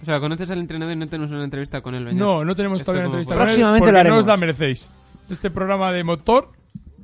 O 0.00 0.04
sea, 0.04 0.20
conoces 0.20 0.48
al 0.50 0.58
entrenador 0.58 0.94
y 0.94 0.98
no 0.98 1.08
tenemos 1.08 1.32
una 1.32 1.42
entrevista 1.42 1.80
con 1.80 1.92
él, 1.94 2.04
Beñat. 2.04 2.20
no, 2.20 2.44
no 2.44 2.54
tenemos 2.54 2.80
todavía 2.84 3.00
una 3.00 3.06
entrevista 3.06 3.34
con 3.34 3.42
él 3.42 3.46
Próximamente 3.48 3.78
porque 3.80 3.92
lo 3.92 3.98
haremos. 3.98 4.16
no 4.16 4.20
os 4.20 4.26
la 4.26 4.36
merecéis. 4.36 4.90
Este 5.28 5.50
programa 5.50 5.90
de 5.90 6.04
motor 6.04 6.52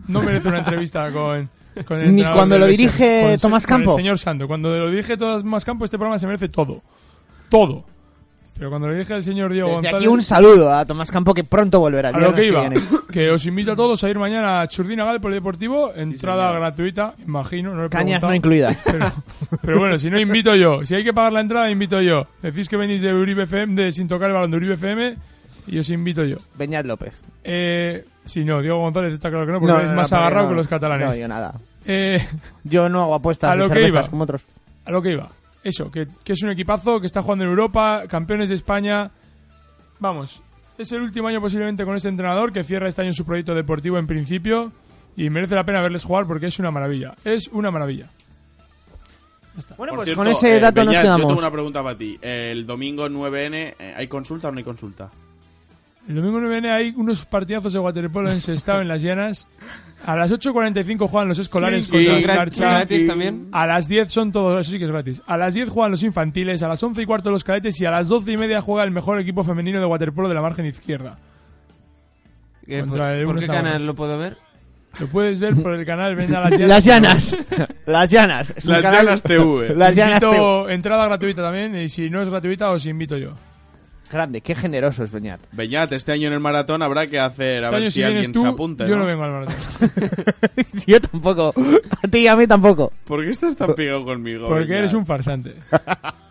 no 0.07 0.23
merece 0.23 0.47
una 0.49 0.59
entrevista 0.59 1.11
con, 1.11 1.49
con 1.87 2.01
el 2.01 2.15
Ni 2.15 2.23
cuando 2.25 2.57
lo 2.57 2.67
dirige 2.67 3.21
con 3.23 3.31
el 3.33 3.39
se- 3.39 3.43
Tomás 3.43 3.67
con 3.67 3.77
Campo. 3.79 3.91
el 3.91 3.97
señor 3.97 4.19
Santo. 4.21 4.47
Cuando 4.47 4.79
lo 4.79 4.89
dirige 4.91 5.17
Tomás 5.17 5.65
Campo, 5.65 5.85
este 5.85 5.99
programa 5.99 6.19
se 6.21 6.27
merece 6.29 6.49
todo. 6.49 6.83
Todo. 7.49 7.85
Pero 8.57 8.71
cuando 8.71 8.87
lo 8.87 8.95
dirige 8.95 9.15
el 9.15 9.23
señor 9.23 9.53
Diego 9.53 9.67
Desde 9.69 9.83
González... 9.83 10.01
aquí 10.01 10.07
un 10.07 10.23
saludo 10.23 10.73
a 10.73 10.85
Tomás 10.85 11.11
Campo 11.11 11.35
que 11.35 11.43
pronto 11.43 11.81
volverá. 11.81 12.11
el 12.11 12.15
a 12.15 12.19
lo 12.21 12.35
que 12.35 12.45
iba, 12.47 12.71
que 13.11 13.31
os 13.31 13.45
invito 13.47 13.73
a 13.73 13.77
todos 13.77 14.03
a 14.05 14.09
ir 14.11 14.19
mañana 14.19 14.61
a 14.61 14.69
Churdina 14.69 15.05
Gal 15.05 15.21
Polideportivo, 15.21 15.93
entrada 15.95 16.53
gratuita, 16.53 17.15
imagino, 17.27 17.75
no 17.75 17.91
Cañas 17.91 18.23
no 18.23 18.33
incluidas. 18.35 18.77
Pero, 18.85 19.13
pero 19.61 19.79
bueno, 19.79 19.99
si 19.99 20.09
no 20.09 20.21
invito 20.21 20.55
yo, 20.55 20.85
si 20.85 20.95
hay 20.95 21.03
que 21.03 21.13
pagar 21.13 21.33
la 21.33 21.41
entrada, 21.41 21.69
invito 21.71 22.01
yo. 22.01 22.27
Decís 22.43 22.69
que 22.69 22.77
venís 22.77 23.03
de 23.03 23.13
Uribe 23.13 23.43
FM, 23.45 23.75
de 23.83 23.91
Sin 23.93 24.07
Tocar 24.07 24.29
el 24.31 24.35
Balón 24.35 24.51
de 24.53 24.57
Uribe 24.59 24.75
FM, 24.75 25.17
y 25.67 25.79
os 25.79 25.91
invito 25.91 26.25
yo. 26.25 26.37
Beñat 26.57 26.87
López. 26.87 27.21
Eh, 27.43 28.05
sí, 28.25 28.45
no, 28.45 28.61
Diego 28.61 28.79
González 28.79 29.13
está 29.15 29.31
claro 29.31 29.47
que 29.47 29.53
no, 29.53 29.61
porque 29.61 29.75
No, 29.75 29.81
es 29.81 29.93
más 29.93 30.13
agarrado 30.13 30.51
que 30.51 30.55
los 30.55 30.69
catalanes. 30.69 31.09
No, 31.09 31.15
yo 31.17 31.27
nada. 31.29 31.55
Eh, 31.87 32.25
Yo 32.63 32.89
no 32.89 33.03
hago 33.03 33.15
apuestas 33.15 33.51
A 33.51 33.57
de 33.57 33.59
lo 33.67 33.71
que 33.71 33.87
iba. 33.87 34.03
como 34.09 34.25
otros. 34.25 34.47
a 34.85 34.91
lo 34.91 35.03
que 35.03 35.13
iba. 35.13 35.29
Eso, 35.65 35.91
que, 35.91 36.07
que 36.23 36.35
es 36.35 36.43
un 36.43 36.51
equipazo, 36.51 37.01
que 37.01 37.07
está 37.07 37.23
jugando 37.23 37.45
en 37.45 37.51
Europa, 37.51 38.05
campeones 38.09 38.51
de 38.51 38.55
España. 38.55 39.11
Vamos, 39.99 40.43
es 40.77 40.93
el 40.93 41.01
último 41.03 41.29
año 41.29 41.41
posiblemente 41.41 41.85
con 41.85 41.97
este 41.97 42.09
entrenador 42.09 42.53
que 42.53 42.63
cierra 42.65 42.89
este 42.89 43.03
año 43.03 43.13
su 43.13 43.25
proyecto 43.25 43.55
deportivo 43.55 43.97
en 43.99 44.07
principio 44.07 44.73
y 45.17 45.31
merece 45.31 45.55
la 45.55 45.65
pena 45.65 45.81
verles 45.81 46.05
jugar 46.05 46.27
porque 46.27 46.47
es 46.47 46.59
una 46.59 46.71
maravilla. 46.71 47.15
Es 47.25 47.49
una 47.49 47.71
maravilla. 47.71 48.11
Bueno, 49.79 49.93
Por 49.93 49.97
pues 49.99 50.07
cierto, 50.07 50.23
con 50.23 50.27
ese 50.33 50.57
eh, 50.57 50.61
dato 50.61 50.85
nos 50.85 50.89
Beñat, 50.93 51.03
Yo 51.03 51.03
quedamos. 51.03 51.27
tengo 51.29 51.41
una 51.41 51.51
pregunta 51.51 51.83
para 51.83 51.97
ti. 51.97 52.19
El 52.21 52.67
domingo 52.67 53.09
9N, 53.09 53.75
eh, 53.79 53.95
¿hay 53.97 54.09
consulta 54.09 54.49
o 54.49 54.51
no 54.53 54.59
hay 54.59 54.65
consulta? 54.65 55.11
El 56.09 56.17
domingo 56.17 56.39
9 56.39 56.71
hay 56.71 56.93
unos 56.97 57.25
partidazos 57.25 57.73
de 57.73 57.79
waterpolo 57.79 58.31
en 58.31 58.41
Sestao, 58.41 58.81
en 58.83 58.89
las 58.89 59.01
llanas. 59.01 59.47
A 60.05 60.15
las 60.17 60.31
8.45 60.31 61.09
juegan 61.09 61.29
los 61.29 61.39
escolares 61.39 61.87
Sí, 61.87 61.93
contra 61.93 62.03
y 62.13 62.17
los 62.17 62.25
gra- 62.27 62.31
Escarcha. 62.33 62.71
gratis 62.73 63.07
también. 63.07 63.49
A 63.53 63.67
las 63.67 63.89
10 63.89 64.13
son 64.13 64.31
todos, 64.31 64.61
eso 64.61 64.71
sí 64.73 64.79
que 64.79 64.85
es 64.85 64.91
gratis. 64.91 65.23
A 65.27 65.39
las 65.39 65.55
10 65.55 65.71
juegan 65.71 65.91
los 65.93 66.03
infantiles, 66.03 66.63
a 66.63 66.69
las 66.69 66.83
11 66.83 67.01
y 67.01 67.07
cuarto 67.07 67.31
los 67.31 67.43
cadetes 67.43 67.81
y 67.81 67.87
a 67.87 67.91
las 67.91 68.09
12 68.09 68.33
y 68.33 68.37
media 68.37 68.61
juega 68.61 68.85
el 68.85 68.91
mejor 68.91 69.19
equipo 69.19 69.45
femenino 69.45 69.81
de 69.81 69.87
waterpolo 69.87 70.29
de 70.29 70.35
la 70.35 70.43
margen 70.43 70.67
izquierda. 70.67 71.17
¿Qué- 72.67 72.85
¿Por, 72.85 73.01
el 73.01 73.25
por 73.27 73.39
qué 73.41 73.47
canal 73.47 73.87
lo 73.87 73.95
puedo 73.95 74.19
ver? 74.19 74.37
Lo 75.01 75.07
puedes 75.09 75.41
ver 75.41 75.55
por 75.57 75.75
el 75.75 75.85
canal 75.85 76.15
Ven 76.15 76.33
a 76.35 76.49
las 76.49 76.53
Llanas. 76.53 76.67
Las 76.69 76.85
llanas. 76.85 77.39
Las 77.87 78.11
llanas. 78.11 78.55
Es 78.57 78.65
un 78.67 78.73
Las 78.73 78.83
canal- 78.83 79.05
Llanas 79.07 79.23
TV. 79.23 79.75
Las 79.75 79.97
llanas 79.97 80.21
TV. 80.21 80.31
Invito 80.33 80.69
entrada 80.71 81.07
gratuita 81.07 81.43
también 81.43 81.75
y 81.77 81.89
si 81.89 82.11
no 82.11 82.21
es 82.23 82.29
gratuita 82.29 82.71
os 82.71 82.85
invito 82.87 83.17
yo. 83.17 83.31
Grande, 84.15 84.41
qué 84.41 84.55
generoso 84.55 85.03
es 85.03 85.11
Beñat. 85.11 85.41
Beñat, 85.53 85.91
este 85.93 86.13
año 86.13 86.29
en 86.29 86.35
el 86.35 86.41
maratón 86.41 86.83
habrá 86.83 87.07
que 87.07 87.19
hacer, 87.19 87.65
a 87.65 87.67
Este 87.67 87.71
ver 87.71 87.83
año 87.83 87.91
si, 87.91 88.03
alguien 88.05 88.33
tú, 88.33 88.43
se 88.43 88.47
apunta. 88.47 88.87
yo 88.87 88.95
¿no? 88.97 89.03
no 89.03 89.07
vengo 89.07 89.25
al 89.25 89.31
maratón. 89.33 89.57
yo 90.87 91.01
tampoco. 91.01 91.51
A 92.05 92.09
ti 92.09 92.19
y 92.21 92.27
a 92.29 92.37
mí 92.37 92.47
tampoco. 92.47 92.93
¿Por 93.05 93.25
qué 93.25 93.31
estás 93.31 93.57
tan 93.57 93.75
pegado 93.75 94.05
conmigo? 94.05 94.47
Porque 94.49 94.65
Beñat? 94.67 94.79
eres 94.79 94.93
un 94.95 95.05
farsante. 95.05 95.55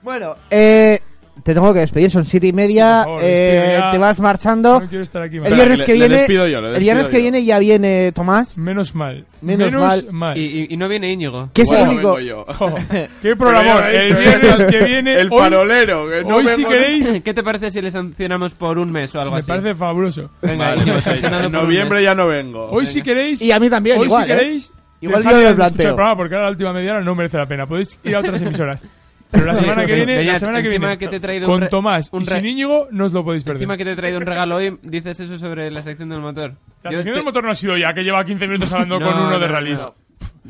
Bueno, 0.00 0.36
eh, 0.48 1.00
te 1.48 1.54
tengo 1.54 1.72
que 1.72 1.80
despedir, 1.80 2.10
son 2.10 2.26
siete 2.26 2.46
y 2.48 2.52
media. 2.52 3.00
Sí, 3.00 3.04
favor, 3.06 3.20
eh, 3.24 3.80
te 3.92 3.98
vas 3.98 4.20
marchando. 4.20 4.80
No 4.80 4.86
quiero 4.88 5.02
estar 5.02 5.22
aquí 5.22 5.36
el 5.38 5.54
viernes 5.54 5.78
le- 5.78 5.84
que 5.86 5.92
le 5.92 5.98
viene. 6.00 6.14
despido 6.16 6.46
yo, 6.46 6.60
le 6.60 6.74
el 6.74 6.80
viernes 6.80 7.08
que 7.08 7.16
yo. 7.16 7.22
viene 7.22 7.44
ya 7.44 7.58
viene 7.58 8.12
Tomás. 8.12 8.58
Menos 8.58 8.94
mal. 8.94 9.24
Menos 9.40 9.72
mal. 10.12 10.36
Y, 10.36 10.40
y- 10.42 10.66
y 10.70 10.76
no 10.76 10.88
viene 10.88 11.10
Íñigo. 11.10 11.48
Que 11.54 11.62
es 11.62 11.72
el 11.72 11.78
Igual 11.80 12.02
no 12.02 12.12
único. 12.14 12.20
yo. 12.20 12.46
Oh, 12.60 12.74
qué 13.22 13.34
programón. 13.34 13.76
lo 13.82 13.86
El 13.88 14.14
viernes 14.14 14.62
que 14.66 14.84
viene. 14.84 15.20
El 15.20 15.32
hoy- 15.32 15.38
farolero, 15.40 16.08
que 16.10 16.24
no 16.24 16.36
hoy, 16.36 16.46
si 16.48 16.64
queréis, 16.64 17.16
¿Qué 17.24 17.32
te 17.32 17.42
parece 17.42 17.70
si 17.70 17.80
le 17.80 17.90
sancionamos 17.90 18.52
por 18.54 18.78
un 18.78 18.92
mes 18.92 19.14
o 19.14 19.20
algo 19.20 19.32
me 19.34 19.38
así? 19.40 19.48
parece 19.48 19.74
fabuloso. 19.74 20.30
Venga, 20.42 20.66
Vale, 20.68 20.76
Íñigo, 20.82 20.92
pues, 20.94 21.04
sancionado 21.04 21.46
en 21.46 21.52
noviembre 21.52 22.02
ya 22.02 22.14
no 22.14 22.26
vengo. 22.26 22.68
Hoy, 22.70 22.84
si 22.84 23.00
queréis. 23.00 23.40
Y 23.40 23.52
a 23.52 23.58
mí 23.58 23.70
también, 23.70 23.98
Hoy, 23.98 24.06
igual, 24.06 24.26
si 24.26 24.32
¿eh? 24.32 24.36
queréis. 24.36 24.72
Igual 25.00 25.22
yo 25.22 25.30
me 25.30 25.36
escuchar 25.44 25.54
planteo. 25.56 26.10
el 26.10 26.16
porque 26.16 26.34
ahora 26.34 26.46
la 26.46 26.50
última 26.50 26.72
media 26.72 26.90
hora 26.94 27.00
no 27.04 27.14
merece 27.14 27.36
la 27.38 27.46
pena. 27.46 27.66
Podéis 27.66 27.98
ir 28.02 28.16
a 28.16 28.18
otras 28.20 28.42
emisoras. 28.42 28.84
Pero 29.30 29.44
la 29.44 29.54
semana 29.54 29.84
que 29.84 29.94
viene, 29.94 30.24
la 30.24 30.38
semana 30.38 30.62
que 30.62 30.68
viene, 30.68 30.96
que 30.98 31.08
te 31.08 31.16
he 31.16 31.20
traído 31.20 31.46
con 31.46 31.68
Tomás 31.68 32.08
un 32.12 32.22
y 32.22 32.24
sin 32.24 32.46
Íñigo, 32.46 32.88
no 32.90 33.04
os 33.04 33.12
lo 33.12 33.22
podéis 33.24 33.44
perder. 33.44 33.58
Encima 33.62 33.76
que 33.76 33.84
te 33.84 33.92
he 33.92 33.96
traído 33.96 34.18
un 34.18 34.24
regalo 34.26 34.56
hoy, 34.56 34.78
dices 34.82 35.20
eso 35.20 35.36
sobre 35.36 35.70
la 35.70 35.82
sección 35.82 36.08
del 36.08 36.20
motor. 36.20 36.54
La 36.82 36.90
Yo 36.90 36.96
sección 36.96 37.16
del 37.16 37.24
motor 37.24 37.44
no 37.44 37.50
ha 37.50 37.54
sido 37.54 37.76
ya, 37.76 37.92
que 37.92 38.02
lleva 38.02 38.24
15 38.24 38.46
minutos 38.46 38.72
hablando 38.72 38.98
No, 39.00 39.06
con 39.06 39.18
uno 39.20 39.30
no, 39.32 39.38
de 39.38 39.48
rallies. 39.48 39.80
no. 39.82 39.94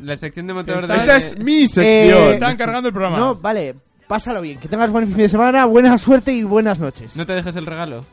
La 0.03 0.15
sección 0.15 0.47
de 0.47 0.53
motor 0.53 0.75
Está- 0.77 0.87
de... 0.93 0.97
Esa 0.97 1.17
es 1.17 1.37
mi 1.39 1.63
Eh, 1.63 1.67
sección. 1.67 2.29
Están 2.29 2.55
cargando 2.55 2.87
el 2.87 2.93
programa. 2.93 3.17
No, 3.17 3.35
vale, 3.35 3.75
pásalo 4.07 4.39
bien. 4.41 4.59
Que 4.59 4.69
tengas 4.69 4.89
buen 4.91 5.07
fin 5.07 5.17
de 5.17 5.27
semana, 5.29 5.65
buena 5.65 5.97
suerte 5.97 6.31
y 6.31 6.43
buenas 6.43 6.79
noches. 6.79 7.17
No 7.17 7.25
te 7.25 7.33
dejes 7.33 7.55
el 7.57 7.65
regalo. 7.65 8.05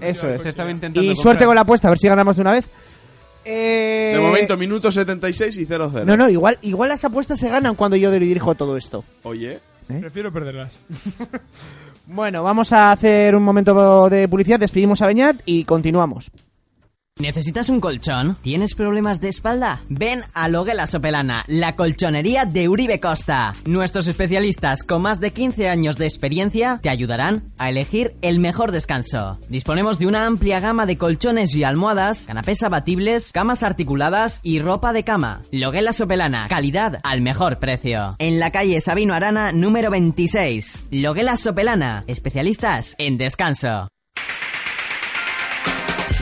Eso 0.00 0.30
es. 0.30 0.42
Se 0.42 0.48
estaba 0.48 0.70
intentando 0.70 1.02
Y 1.02 1.08
comprar. 1.08 1.22
suerte 1.22 1.44
con 1.44 1.54
la 1.54 1.60
apuesta, 1.60 1.88
a 1.88 1.90
ver 1.90 1.98
si 1.98 2.08
ganamos 2.08 2.36
de 2.36 2.40
una 2.42 2.52
vez. 2.52 2.64
Eh, 3.44 4.12
De 4.14 4.20
momento, 4.20 4.56
minuto 4.56 4.90
76 4.90 5.58
y 5.58 5.66
0-0. 5.66 6.04
No, 6.06 6.16
no, 6.16 6.30
igual, 6.30 6.58
igual 6.62 6.88
las 6.88 7.04
apuestas 7.04 7.38
se 7.38 7.50
ganan 7.50 7.74
cuando 7.74 7.96
yo 7.98 8.10
dirijo 8.10 8.54
todo 8.54 8.78
esto. 8.78 9.04
Oye, 9.24 9.60
Prefiero 9.86 10.32
perderlas. 10.32 10.80
Bueno, 12.06 12.42
vamos 12.42 12.70
a 12.74 12.92
hacer 12.92 13.34
un 13.34 13.42
momento 13.42 14.10
de 14.10 14.28
publicidad, 14.28 14.60
despedimos 14.60 15.00
a 15.00 15.06
Beñat 15.06 15.40
y 15.46 15.64
continuamos. 15.64 16.30
¿Necesitas 17.16 17.68
un 17.68 17.78
colchón? 17.78 18.36
¿Tienes 18.42 18.74
problemas 18.74 19.20
de 19.20 19.28
espalda? 19.28 19.82
Ven 19.88 20.24
a 20.34 20.48
Loguela 20.48 20.88
Sopelana, 20.88 21.44
la 21.46 21.76
colchonería 21.76 22.44
de 22.44 22.68
Uribe 22.68 22.98
Costa. 22.98 23.54
Nuestros 23.66 24.08
especialistas 24.08 24.82
con 24.82 25.02
más 25.02 25.20
de 25.20 25.30
15 25.30 25.68
años 25.68 25.96
de 25.96 26.06
experiencia 26.06 26.80
te 26.82 26.88
ayudarán 26.88 27.52
a 27.56 27.70
elegir 27.70 28.14
el 28.20 28.40
mejor 28.40 28.72
descanso. 28.72 29.38
Disponemos 29.48 30.00
de 30.00 30.08
una 30.08 30.26
amplia 30.26 30.58
gama 30.58 30.86
de 30.86 30.98
colchones 30.98 31.54
y 31.54 31.62
almohadas, 31.62 32.26
canapés 32.26 32.64
abatibles, 32.64 33.30
camas 33.30 33.62
articuladas 33.62 34.40
y 34.42 34.58
ropa 34.58 34.92
de 34.92 35.04
cama. 35.04 35.42
Loguela 35.52 35.92
Sopelana, 35.92 36.48
calidad 36.48 36.98
al 37.04 37.20
mejor 37.20 37.60
precio. 37.60 38.16
En 38.18 38.40
la 38.40 38.50
calle 38.50 38.80
Sabino 38.80 39.14
Arana, 39.14 39.52
número 39.52 39.88
26. 39.88 40.86
Loguela 40.90 41.36
Sopelana, 41.36 42.02
especialistas 42.08 42.96
en 42.98 43.18
descanso. 43.18 43.88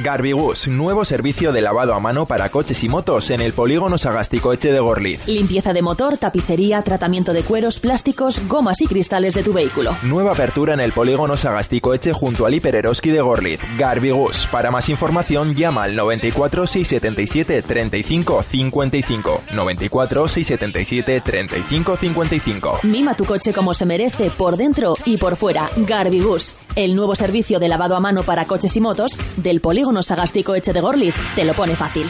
Garbigus, 0.02 0.66
nuevo 0.66 1.04
servicio 1.04 1.52
de 1.52 1.60
lavado 1.60 1.94
a 1.94 2.00
mano 2.00 2.26
para 2.26 2.48
coches 2.48 2.82
y 2.82 2.88
motos 2.88 3.30
en 3.30 3.40
el 3.40 3.52
polígono 3.52 3.98
Sagasticoeche 3.98 4.72
de 4.72 4.80
Gorliz. 4.80 5.26
Limpieza 5.28 5.72
de 5.72 5.80
motor, 5.80 6.18
tapicería, 6.18 6.82
tratamiento 6.82 7.32
de 7.32 7.42
cueros, 7.42 7.78
plásticos, 7.78 8.42
gomas 8.48 8.80
y 8.80 8.86
cristales 8.86 9.34
de 9.34 9.44
tu 9.44 9.52
vehículo. 9.52 9.96
Nueva 10.02 10.32
apertura 10.32 10.74
en 10.74 10.80
el 10.80 10.92
polígono 10.92 11.36
Sagasticoeche 11.36 12.12
junto 12.12 12.46
al 12.46 12.54
Hiper 12.54 12.74
Eroski 12.74 13.10
de 13.10 13.20
Gorliz. 13.20 13.60
Garbigus. 13.78 14.48
Para 14.50 14.72
más 14.72 14.88
información 14.88 15.54
llama 15.54 15.84
al 15.84 15.94
94 15.94 16.66
677 16.66 17.62
35 17.62 18.42
55. 18.42 19.42
94 19.52 20.28
677 20.28 21.20
35 21.20 21.96
55. 21.96 22.80
Mima 22.82 23.14
tu 23.14 23.24
coche 23.24 23.52
como 23.52 23.72
se 23.72 23.86
merece 23.86 24.30
por 24.30 24.56
dentro 24.56 24.96
y 25.04 25.16
por 25.18 25.36
fuera. 25.36 25.70
Garbigus, 25.76 26.56
el 26.74 26.96
nuevo 26.96 27.14
servicio 27.14 27.60
de 27.60 27.68
lavado 27.68 27.94
a 27.94 28.00
mano 28.00 28.24
para 28.24 28.46
coches 28.46 28.76
y 28.76 28.80
motos 28.80 29.16
del 29.36 29.60
polígono 29.60 29.91
Sagastico 30.00 30.54
Eche 30.54 30.72
de 30.72 30.80
Gorliz, 30.80 31.14
te 31.34 31.44
lo 31.44 31.52
pone 31.52 31.76
fácil. 31.76 32.08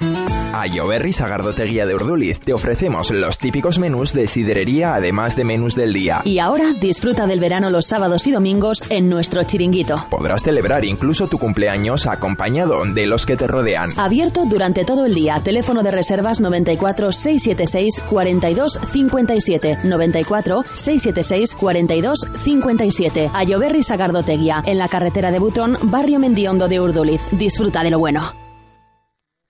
A 0.00 0.66
Lloberri 0.66 1.12
Sagardoteguía 1.12 1.86
de 1.86 1.94
Urduliz 1.94 2.40
te 2.40 2.52
ofrecemos 2.52 3.10
los 3.10 3.38
típicos 3.38 3.78
menús 3.78 4.12
de 4.12 4.26
siderería 4.26 4.94
además 4.94 5.36
de 5.36 5.44
menús 5.44 5.74
del 5.74 5.92
día. 5.92 6.22
Y 6.24 6.38
ahora 6.38 6.72
disfruta 6.72 7.26
del 7.26 7.40
verano 7.40 7.70
los 7.70 7.86
sábados 7.86 8.26
y 8.26 8.32
domingos 8.32 8.84
en 8.90 9.08
nuestro 9.08 9.42
chiringuito. 9.44 10.06
Podrás 10.10 10.42
celebrar 10.42 10.84
incluso 10.84 11.28
tu 11.28 11.38
cumpleaños 11.38 12.06
acompañado 12.06 12.84
de 12.84 13.06
los 13.06 13.26
que 13.26 13.36
te 13.36 13.46
rodean. 13.46 13.92
Abierto 13.96 14.46
durante 14.46 14.84
todo 14.84 15.04
el 15.04 15.14
día. 15.14 15.40
Teléfono 15.42 15.82
de 15.82 15.90
reservas 15.90 16.40
94 16.40 17.12
676 17.12 18.02
42 18.08 18.80
57. 18.84 19.78
94 19.84 20.64
676 20.74 21.54
42 21.54 22.18
57. 22.34 23.30
A 23.32 23.44
Lloberri 23.44 23.82
Sagardoteguía, 23.82 24.62
en 24.64 24.78
la 24.78 24.88
carretera 24.88 25.30
de 25.30 25.38
Butrón, 25.38 25.78
barrio 25.82 26.18
Mendiondo 26.18 26.68
de 26.68 26.80
Urduliz. 26.80 27.20
Disfruta 27.32 27.82
de 27.82 27.90
lo 27.90 27.98
bueno. 27.98 28.47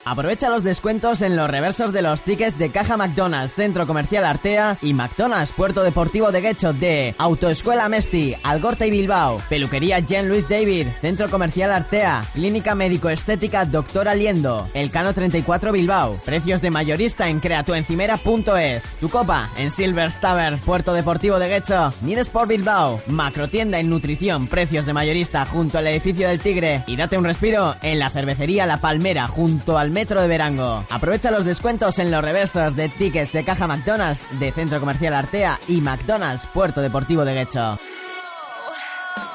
Aprovecha 0.04 0.48
los 0.48 0.62
descuentos 0.62 1.22
en 1.22 1.34
los 1.34 1.50
reversos 1.50 1.92
de 1.92 2.02
los 2.02 2.22
tickets 2.22 2.56
de 2.56 2.70
Caja 2.70 2.96
McDonald's, 2.96 3.52
Centro 3.52 3.84
Comercial 3.84 4.24
Artea 4.24 4.78
y 4.80 4.94
McDonald's 4.94 5.50
Puerto 5.50 5.82
Deportivo 5.82 6.30
de 6.30 6.40
Guecho 6.40 6.72
de 6.72 7.16
Autoescuela 7.18 7.88
Mesti, 7.88 8.36
Algorta 8.44 8.86
y 8.86 8.92
Bilbao, 8.92 9.42
Peluquería 9.48 9.98
Jean 9.98 10.28
Louis 10.28 10.48
David, 10.48 10.86
Centro 11.00 11.28
Comercial 11.28 11.72
Artea, 11.72 12.24
Clínica 12.32 12.76
Médico 12.76 13.08
Estética 13.08 13.64
Doctor 13.64 14.08
Aliendo, 14.08 14.68
Elcano 14.72 15.12
34 15.12 15.72
Bilbao, 15.72 16.14
precios 16.24 16.62
de 16.62 16.70
mayorista 16.70 17.28
en 17.28 17.40
creatuencimera.es, 17.40 18.96
Tu 19.00 19.08
Copa 19.08 19.50
en 19.56 19.72
Silver 19.72 20.12
Tavern, 20.12 20.58
Puerto 20.60 20.92
Deportivo 20.92 21.40
de 21.40 21.48
Guecho, 21.48 21.92
Sport 22.06 22.48
Bilbao, 22.48 23.00
Macrotienda 23.08 23.80
en 23.80 23.90
nutrición, 23.90 24.46
precios 24.46 24.86
de 24.86 24.92
mayorista 24.92 25.44
junto 25.44 25.76
al 25.76 25.88
edificio 25.88 26.28
del 26.28 26.38
Tigre. 26.40 26.84
Y 26.86 26.96
date 26.96 27.18
un 27.18 27.24
respiro 27.24 27.74
en 27.82 27.98
la 27.98 28.10
cervecería 28.10 28.64
La 28.64 28.80
Palmera 28.80 29.26
junto 29.26 29.76
al 29.76 29.87
Metro 29.90 30.20
de 30.20 30.28
Verango. 30.28 30.84
Aprovecha 30.90 31.30
los 31.30 31.44
descuentos 31.44 31.98
en 31.98 32.10
los 32.10 32.22
reversos 32.22 32.76
de 32.76 32.88
tickets 32.88 33.32
de 33.32 33.44
caja 33.44 33.66
McDonald's 33.66 34.26
de 34.38 34.52
Centro 34.52 34.80
Comercial 34.80 35.14
Artea 35.14 35.58
y 35.68 35.80
McDonald's 35.80 36.46
Puerto 36.46 36.80
Deportivo 36.80 37.24
de 37.24 37.34
Guecho. 37.34 37.78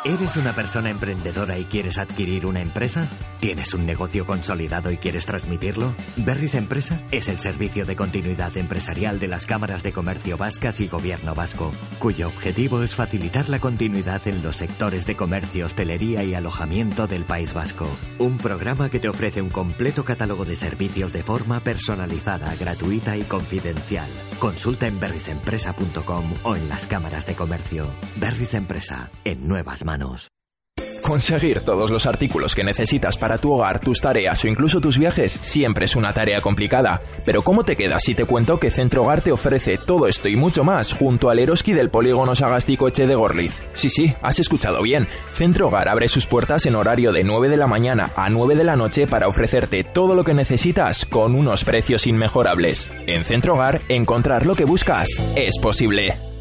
¿Eres 0.05 0.35
una 0.35 0.53
persona 0.53 0.89
emprendedora 0.89 1.57
y 1.57 1.65
quieres 1.65 1.97
adquirir 1.97 2.45
una 2.45 2.61
empresa? 2.61 3.07
¿Tienes 3.39 3.73
un 3.73 3.85
negocio 3.85 4.25
consolidado 4.25 4.91
y 4.91 4.97
quieres 4.97 5.25
transmitirlo? 5.25 5.93
Berriz 6.17 6.55
Empresa 6.55 7.01
es 7.11 7.27
el 7.27 7.39
servicio 7.39 7.85
de 7.85 7.95
continuidad 7.95 8.55
empresarial 8.57 9.19
de 9.19 9.27
las 9.27 9.45
cámaras 9.45 9.83
de 9.83 9.93
comercio 9.93 10.37
vascas 10.37 10.79
y 10.79 10.87
gobierno 10.87 11.35
vasco, 11.35 11.71
cuyo 11.99 12.27
objetivo 12.27 12.83
es 12.83 12.95
facilitar 12.95 13.49
la 13.49 13.59
continuidad 13.59 14.27
en 14.27 14.43
los 14.43 14.57
sectores 14.57 15.05
de 15.05 15.15
comercio, 15.15 15.65
hostelería 15.65 16.23
y 16.23 16.33
alojamiento 16.33 17.07
del 17.07 17.25
País 17.25 17.53
Vasco. 17.53 17.87
Un 18.19 18.37
programa 18.37 18.89
que 18.89 18.99
te 18.99 19.09
ofrece 19.09 19.41
un 19.41 19.49
completo 19.49 20.03
catálogo 20.03 20.45
de 20.45 20.55
servicios 20.55 21.13
de 21.13 21.23
forma 21.23 21.61
personalizada, 21.61 22.53
gratuita 22.55 23.17
y 23.17 23.23
confidencial. 23.23 24.09
Consulta 24.39 24.87
en 24.87 24.99
berrizempresa.com 24.99 26.33
o 26.43 26.55
en 26.55 26.69
las 26.69 26.87
cámaras 26.87 27.25
de 27.25 27.35
comercio. 27.35 27.89
Berriz 28.17 28.53
Empresa, 28.53 29.09
en 29.23 29.47
manos. 29.85 30.29
Conseguir 31.03 31.59
todos 31.59 31.91
los 31.91 32.05
artículos 32.05 32.55
que 32.55 32.63
necesitas 32.63 33.17
para 33.17 33.37
tu 33.37 33.51
hogar, 33.51 33.81
tus 33.81 33.99
tareas 33.99 34.41
o 34.45 34.47
incluso 34.47 34.79
tus 34.79 34.97
viajes 34.97 35.33
siempre 35.33 35.83
es 35.83 35.97
una 35.97 36.13
tarea 36.13 36.39
complicada. 36.39 37.01
Pero 37.25 37.41
¿cómo 37.41 37.65
te 37.65 37.75
quedas 37.75 38.03
si 38.03 38.15
te 38.15 38.23
cuento 38.23 38.57
que 38.57 38.71
Centro 38.71 39.03
Hogar 39.03 39.21
te 39.21 39.33
ofrece 39.33 39.77
todo 39.77 40.07
esto 40.07 40.29
y 40.29 40.37
mucho 40.37 40.63
más 40.63 40.93
junto 40.93 41.29
al 41.29 41.39
Eroski 41.39 41.73
del 41.73 41.89
polígono 41.89 42.35
Sagasticoeche 42.35 43.05
de 43.05 43.15
Gorliz? 43.15 43.61
Sí, 43.73 43.89
sí, 43.89 44.15
has 44.21 44.39
escuchado 44.39 44.81
bien. 44.81 45.07
Centro 45.33 45.67
Hogar 45.67 45.89
abre 45.89 46.07
sus 46.07 46.25
puertas 46.25 46.65
en 46.65 46.75
horario 46.75 47.11
de 47.11 47.25
9 47.25 47.49
de 47.49 47.57
la 47.57 47.67
mañana 47.67 48.11
a 48.15 48.29
9 48.29 48.55
de 48.55 48.63
la 48.63 48.77
noche 48.77 49.05
para 49.05 49.27
ofrecerte 49.27 49.83
todo 49.83 50.15
lo 50.15 50.23
que 50.23 50.33
necesitas 50.33 51.05
con 51.05 51.35
unos 51.35 51.65
precios 51.65 52.07
inmejorables. 52.07 52.89
En 53.07 53.25
Centro 53.25 53.55
Hogar, 53.55 53.81
encontrar 53.89 54.45
lo 54.45 54.55
que 54.55 54.63
buscas 54.63 55.09
es 55.35 55.59
posible. 55.61 56.32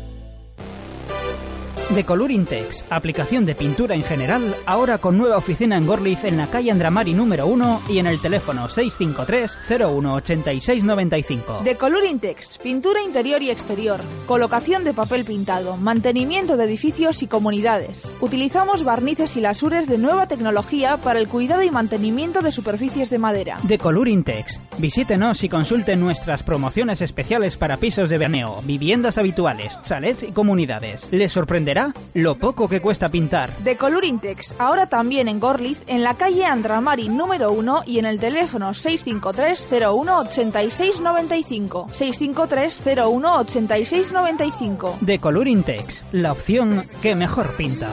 Decolurintex, 1.95 2.86
aplicación 2.88 3.45
de 3.45 3.55
pintura 3.55 3.95
en 3.95 4.03
general, 4.03 4.55
ahora 4.64 4.97
con 4.99 5.18
nueva 5.18 5.36
oficina 5.36 5.76
en 5.76 5.86
Gorliz 5.86 6.24
en 6.24 6.38
la 6.38 6.47
calle 6.47 6.70
Andramari 6.70 7.12
número 7.12 7.47
1 7.47 7.82
y 7.90 7.99
en 7.99 8.07
el 8.07 8.18
teléfono 8.18 8.68
653 8.68 9.59
018695. 9.68 11.61
De 11.64 11.76
Colorintex, 11.76 12.59
pintura 12.59 13.03
interior 13.03 13.43
y 13.43 13.51
exterior, 13.51 14.01
colocación 14.26 14.84
de 14.84 14.95
papel 14.95 15.24
pintado, 15.24 15.76
mantenimiento 15.76 16.57
de 16.57 16.64
edificios 16.64 17.22
y 17.22 17.26
comunidades. 17.26 18.12
Utilizamos 18.20 18.84
barnices 18.84 19.36
y 19.36 19.40
lasures 19.43 19.86
de 19.86 19.99
nueva 19.99 20.26
tecnología 20.28 20.97
para 20.97 21.18
el 21.18 21.28
cuidado 21.28 21.62
y 21.62 21.70
mantenimiento 21.70 22.40
de 22.40 22.53
superficies 22.53 23.11
de 23.11 23.18
madera. 23.18 23.59
Decolurintex. 23.64 24.61
Visítenos 24.79 25.45
y 25.45 25.49
consulten 25.49 26.01
nuestras 26.01 26.43
promociones 26.43 27.01
especiales 27.03 27.57
para 27.57 27.77
pisos 27.77 28.11
de 28.11 28.18
veraneo, 28.18 28.62
viviendas 28.64 29.18
habituales, 29.18 29.81
chalets 29.83 30.23
y 30.23 30.33
comunidades. 30.33 31.09
Les 31.12 31.33
sorprenderá 31.33 31.93
lo 32.14 32.37
poco 32.37 32.68
que 32.68 32.81
cuesta 32.81 33.09
pintar. 33.09 33.57
De 33.59 33.77
Colorintex, 33.77 34.57
ahora 34.59 34.87
también 34.87 35.29
en 35.29 35.41
Gorliz, 35.41 35.81
en 35.87 36.03
la 36.03 36.14
calle 36.14 36.45
Andramari 36.45 37.09
número 37.09 37.53
1 37.53 37.83
y 37.87 37.99
en 37.99 38.07
el 38.07 38.18
teléfono 38.18 38.75
653 38.75 39.68
01 39.87 40.18
8695. 40.20 41.89
653 41.93 42.83
01 42.99 43.39
8695. 43.41 44.99
De 45.01 45.18
Colorintex, 45.18 46.05
la 46.12 46.33
opción 46.33 46.85
que 47.03 47.14
mejor 47.14 47.55
pinta. 47.57 47.91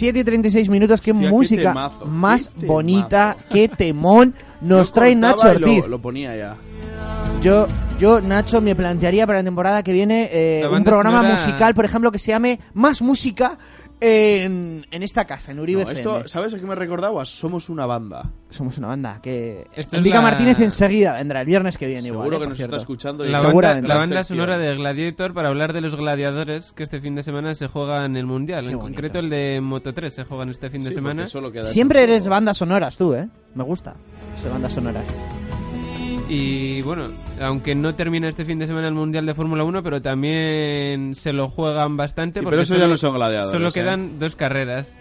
Siete 0.00 0.20
y 0.20 0.24
36 0.24 0.70
minutos, 0.70 1.02
qué 1.02 1.10
Hostia, 1.10 1.28
qué 1.28 1.34
música 1.34 1.62
temazo, 1.74 2.06
más 2.06 2.48
qué 2.58 2.66
bonita, 2.66 3.36
qué 3.50 3.68
temón 3.76 4.34
nos 4.62 4.88
Yo 4.88 4.92
trae 4.94 5.14
Nacho 5.14 5.46
y 5.46 5.56
Ortiz. 5.56 5.88
Lo, 5.88 6.00
ponía 6.00 6.34
ya. 6.34 6.56
Yo, 7.42 7.66
yo, 7.98 8.22
Nacho, 8.22 8.62
me 8.62 8.74
plantearía 8.74 9.26
para 9.26 9.40
la 9.40 9.44
temporada 9.44 9.82
que 9.82 9.92
viene 9.92 10.30
eh, 10.32 10.66
un 10.66 10.84
programa 10.84 11.22
musical, 11.22 11.74
por 11.74 11.84
ejemplo, 11.84 12.10
que 12.10 12.18
se 12.18 12.30
llame 12.30 12.60
Más 12.72 13.02
Música 13.02 13.58
en, 14.00 14.86
en 14.90 15.02
esta 15.02 15.26
casa, 15.26 15.52
en 15.52 15.60
Uribe 15.60 15.84
No, 15.84 15.90
FM. 15.90 16.16
esto, 16.18 16.28
¿Sabes 16.28 16.54
a 16.54 16.58
qué 16.58 16.66
me 16.66 16.74
recordaba? 16.74 17.24
Somos 17.24 17.68
una 17.68 17.86
banda. 17.86 18.30
Somos 18.48 18.78
una 18.78 18.88
banda 18.88 19.20
que... 19.22 19.66
Esta 19.74 19.96
es 19.96 19.98
Enrique 20.00 20.16
la- 20.16 20.22
Martínez 20.22 20.58
enseguida 20.60 21.12
vendrá 21.14 21.40
el 21.40 21.46
viernes 21.46 21.76
que 21.78 21.86
viene 21.86 22.08
igual. 22.08 22.22
Seguro 22.24 22.36
eh, 22.36 22.38
que 22.38 22.44
por 22.44 22.48
nos 22.50 22.56
cierto. 22.56 22.76
está 22.76 22.82
escuchando. 22.82 23.24
y 23.24 23.28
La 23.28 23.38
banda, 23.38 23.48
Seguramente. 23.50 23.88
la 23.88 23.94
banda 23.96 24.16
sección. 24.24 24.38
sonora 24.38 24.58
de 24.58 24.74
Gladiator 24.76 25.34
para 25.34 25.48
hablar 25.48 25.72
de 25.72 25.80
los 25.82 25.94
gladiadores 25.96 26.72
que 26.72 26.82
este 26.82 27.00
fin 27.00 27.14
de 27.14 27.22
semana 27.22 27.54
se 27.54 27.68
juega 27.68 28.04
en 28.06 28.16
el 28.16 28.26
Mundial. 28.26 28.64
Qué 28.66 28.72
en 28.72 28.78
bonito. 28.78 28.94
concreto 28.94 29.18
el 29.18 29.30
de 29.30 29.60
Moto 29.62 29.92
3 29.94 30.12
se 30.14 30.24
juegan 30.24 30.48
este 30.48 30.70
fin 30.70 30.82
de 30.82 30.88
Sí, 30.88 30.94
semana. 30.94 31.26
solo 31.26 31.52
queda 31.52 31.66
Siempre 31.66 32.02
eso. 32.04 32.12
eres 32.12 32.28
bandas 32.28 32.56
sonoras 32.56 32.96
tú, 32.96 33.14
¿eh? 33.14 33.28
Me 33.54 33.62
gusta. 33.64 33.96
Soy 34.40 34.50
bandas 34.50 34.72
sonoras. 34.72 35.06
Y 36.32 36.80
bueno, 36.82 37.08
aunque 37.40 37.74
no 37.74 37.94
termina 37.96 38.28
este 38.28 38.44
fin 38.44 38.58
de 38.60 38.66
semana 38.68 38.86
el 38.86 38.94
Mundial 38.94 39.26
de 39.26 39.34
Fórmula 39.34 39.64
1, 39.64 39.82
pero 39.82 40.00
también 40.00 41.16
se 41.16 41.32
lo 41.32 41.48
juegan 41.48 41.96
bastante. 41.96 42.38
Sí, 42.38 42.44
porque 42.44 42.52
pero 42.54 42.62
eso 42.62 42.74
solo- 42.74 42.84
ya 42.86 42.88
no 42.90 42.96
son 42.96 43.14
gladiadores. 43.16 43.50
Solo 43.50 43.68
¿eh? 43.68 43.72
quedan 43.74 44.18
dos 44.20 44.36
carreras. 44.36 45.00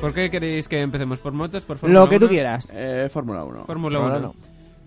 ¿Por 0.00 0.14
qué 0.14 0.30
queréis 0.30 0.68
que 0.68 0.80
empecemos? 0.80 1.20
¿Por 1.20 1.32
motos? 1.34 1.66
¿Por 1.66 1.76
Fórmula 1.76 2.00
Lo 2.00 2.08
que 2.08 2.18
tú 2.18 2.24
1? 2.24 2.30
quieras. 2.32 2.72
Eh, 2.74 3.08
Fórmula 3.12 3.44
1. 3.44 3.64
Fórmula 3.66 3.98
Fórmula 3.98 4.18
1. 4.20 4.28
uno. 4.30 4.34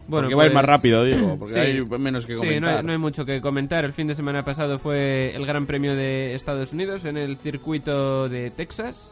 Bueno, 0.08 0.26
porque 0.28 0.36
va 0.36 0.44
a 0.44 0.46
ir 0.48 0.54
más 0.54 0.64
pues- 0.64 0.70
rápido, 0.76 1.04
digo, 1.06 1.36
porque 1.38 1.54
Sí. 1.54 1.60
hay 1.60 1.86
menos 2.00 2.26
que 2.26 2.34
Sí, 2.36 2.40
comentar. 2.40 2.62
no 2.74 2.78
hay, 2.80 2.84
no 2.86 2.92
hay 2.94 2.98
mucho 2.98 3.24
que 3.24 3.40
comentar. 3.40 3.86
El 3.86 3.94
fin 3.94 4.08
de 4.08 4.16
semana 4.16 4.44
pasado 4.44 4.80
fue 4.80 5.34
el 5.36 5.46
Gran 5.46 5.66
Premio 5.68 5.96
de 5.96 6.34
Estados 6.34 6.74
Unidos 6.74 7.06
en 7.06 7.18
el 7.18 7.38
circuito 7.38 8.28
de 8.28 8.50
Texas. 8.50 9.12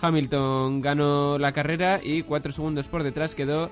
Hamilton 0.00 0.80
ganó 0.80 1.36
la 1.38 1.52
carrera 1.52 2.00
y 2.02 2.22
cuatro 2.22 2.52
segundos 2.52 2.86
por 2.88 3.02
detrás 3.02 3.34
quedó 3.34 3.70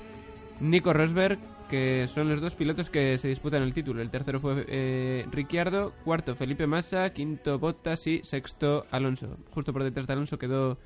Nico 0.60 0.92
Rosberg, 0.92 1.38
que 1.68 2.06
son 2.08 2.28
los 2.28 2.40
dos 2.40 2.56
pilotos 2.56 2.90
que 2.90 3.18
se 3.18 3.28
disputan 3.28 3.62
el 3.62 3.72
título. 3.72 4.02
El 4.02 4.10
tercero 4.10 4.40
fue 4.40 4.64
eh, 4.68 5.26
Ricciardo, 5.30 5.92
cuarto 6.04 6.34
Felipe 6.34 6.66
Massa, 6.66 7.10
quinto 7.10 7.58
Bottas 7.58 8.06
y 8.06 8.20
sexto 8.24 8.86
Alonso. 8.90 9.36
Justo 9.50 9.72
por 9.72 9.84
detrás 9.84 10.06
de 10.06 10.12
Alonso 10.14 10.38
quedó 10.38 10.78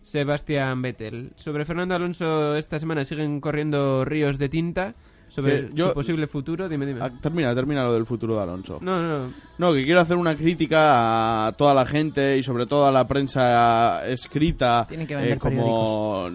Sebastián 0.00 0.82
Vettel. 0.82 1.32
Sobre 1.36 1.64
Fernando 1.64 1.94
Alonso 1.94 2.56
esta 2.56 2.78
semana 2.78 3.04
siguen 3.04 3.40
corriendo 3.40 4.04
ríos 4.04 4.38
de 4.38 4.48
tinta 4.48 4.94
sobre 5.32 5.68
Que 5.68 5.74
yo- 5.74 5.88
su 5.88 5.94
posible 5.94 6.26
futuro. 6.26 6.68
Dime, 6.68 6.84
dime. 6.84 7.00
Ah, 7.02 7.10
termina, 7.20 7.54
termina 7.54 7.82
lo 7.84 7.94
del 7.94 8.04
futuro 8.04 8.36
de 8.36 8.42
Alonso. 8.42 8.78
No, 8.82 9.00
no. 9.00 9.30
No, 9.56 9.72
que 9.72 9.82
quiero 9.84 10.00
hacer 10.00 10.16
una 10.18 10.36
crítica 10.36 11.46
a 11.46 11.52
toda 11.52 11.72
la 11.72 11.86
gente 11.86 12.36
y 12.36 12.42
sobre 12.42 12.66
todo 12.66 12.86
a 12.86 12.92
la 12.92 13.08
prensa 13.08 14.06
escrita. 14.08 14.84
Tienen 14.88 15.06
que 15.06 15.16
vender 15.16 15.32
eh, 15.34 15.38
como 15.38 16.28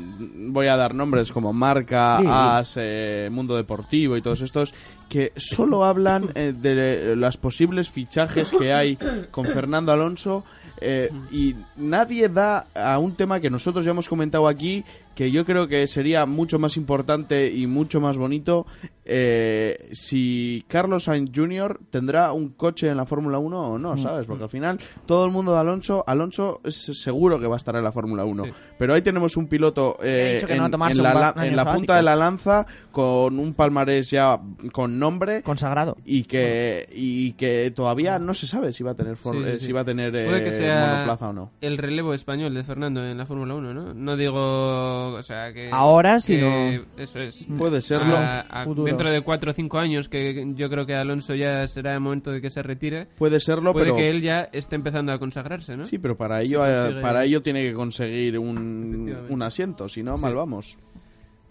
voy 0.49 0.67
a 0.67 0.75
dar 0.77 0.95
nombres 0.95 1.31
como 1.31 1.53
Marca, 1.53 2.19
Sí. 2.21 2.25
As, 2.27 2.73
eh, 2.77 3.29
Mundo 3.31 3.55
Deportivo 3.55 4.17
y 4.17 4.21
todos 4.21 4.41
estos 4.41 4.73
que 5.09 5.31
solo 5.35 5.85
hablan 5.85 6.29
eh, 6.35 6.53
de 6.59 7.15
los 7.15 7.37
posibles 7.37 7.89
fichajes 7.89 8.51
que 8.57 8.73
hay 8.73 8.97
con 9.31 9.45
Fernando 9.45 9.91
Alonso 9.91 10.43
eh, 10.81 11.11
y 11.31 11.55
nadie 11.77 12.29
da 12.29 12.67
a 12.75 12.97
un 12.99 13.13
tema 13.15 13.39
que 13.39 13.49
nosotros 13.49 13.85
ya 13.85 13.91
hemos 13.91 14.09
comentado 14.09 14.47
aquí 14.47 14.83
que 15.17 15.31
yo 15.31 15.43
creo 15.45 15.67
que 15.67 15.87
sería 15.87 16.27
mucho 16.27 16.59
más 16.59 16.77
importante 16.77 17.51
y 17.51 17.65
mucho 17.65 17.99
más 17.99 18.19
bonito 18.19 18.67
eh, 19.03 19.89
si 19.93 20.63
Carlos 20.67 21.05
Sainz 21.05 21.31
Jr. 21.33 21.79
tendrá 21.89 22.33
un 22.33 22.49
coche 22.49 22.87
en 22.89 22.97
la 22.97 23.05
Fórmula 23.07 23.39
1 23.39 23.59
o 23.61 23.79
no, 23.79 23.97
¿sabes? 23.97 24.27
Porque 24.27 24.43
al 24.43 24.49
final 24.51 24.77
todo 25.07 25.25
el 25.25 25.31
mundo 25.31 25.53
de 25.53 25.59
Alonso, 25.59 26.03
Alonso 26.05 26.61
es 26.63 26.75
seguro 27.01 27.39
que 27.39 27.47
va 27.47 27.55
a 27.55 27.57
estar 27.57 27.75
en 27.75 27.83
la 27.83 27.91
Fórmula 27.91 28.25
1, 28.25 28.43
Sí. 28.45 28.51
pero 28.77 28.93
ahí 28.93 29.01
tenemos 29.01 29.37
un 29.37 29.47
piloto 29.47 29.97
eh, 30.03 30.39
no 30.55 30.65
en, 30.87 31.01
la, 31.01 31.33
en 31.41 31.73
punta 31.75 31.95
de 31.95 32.03
la 32.03 32.15
lanza 32.15 32.67
con 32.91 33.39
un 33.39 33.53
palmarés 33.55 34.11
ya 34.11 34.39
con 34.71 34.99
nombre 34.99 35.41
Consagrado. 35.41 35.97
y 36.05 36.23
que 36.25 36.87
y 36.93 37.31
que 37.33 37.71
todavía 37.75 38.19
no 38.19 38.35
se 38.35 38.45
sabe 38.45 38.71
si 38.71 38.83
va 38.83 38.91
a 38.91 38.95
tener 38.95 39.15
for- 39.17 39.35
Sí, 39.35 39.41
sí, 39.43 39.49
eh, 39.49 39.59
si 39.59 39.71
va 39.71 39.81
a 39.81 39.85
tener 39.85 40.11
Puede 40.11 40.43
que 40.43 40.51
sea 40.51 40.85
monoplaza 40.91 41.29
o 41.29 41.33
no. 41.33 41.51
el 41.61 41.77
relevo 41.79 42.13
español 42.13 42.53
de 42.53 42.63
Fernando 42.63 43.03
en 43.03 43.17
la 43.17 43.25
Fórmula 43.25 43.55
1, 43.55 43.73
¿no? 43.73 43.93
No 43.95 44.15
digo, 44.15 45.06
o 45.13 45.23
sea, 45.23 45.51
que... 45.53 45.69
Ahora, 45.71 46.15
que 46.15 46.21
sino- 46.21 46.83
Eso 46.97 47.19
es. 47.21 47.45
Puede 47.57 47.81
serlo. 47.81 48.15
A- 48.15 48.41
a- 48.41 48.63
Futuro. 48.65 48.85
dentro 48.85 49.09
de 49.11 49.21
4 49.21 49.51
o 49.51 49.53
5 49.53 49.77
años, 49.79 50.09
que 50.09 50.53
yo 50.55 50.69
creo 50.69 50.85
que 50.85 50.95
Alonso 50.95 51.35
ya 51.35 51.65
será 51.67 51.93
el 51.93 51.99
momento 51.99 52.31
de 52.31 52.41
que 52.41 52.49
se 52.49 52.61
retire, 52.61 53.07
Puede 53.17 53.39
serlo, 53.39 53.73
puede 53.73 53.85
pero 53.85 53.97
que 53.97 54.09
él 54.09 54.21
ya 54.21 54.49
esté 54.51 54.75
empezando 54.75 55.11
a 55.11 55.19
consagrarse, 55.19 55.75
¿no? 55.77 55.85
Sí, 55.85 55.97
pero 55.99 56.17
para 56.17 56.41
ello, 56.41 56.63
Si 56.65 56.93
eh, 56.97 57.01
para 57.01 57.23
ello 57.25 57.41
tiene 57.41 57.63
que 57.63 57.73
conseguir 57.73 58.37
un, 58.39 59.41
asiento, 59.41 59.87
si 59.89 60.03
no, 60.03 60.15
Sí. 60.15 60.21
mal 60.21 60.35
vamos. 60.35 60.77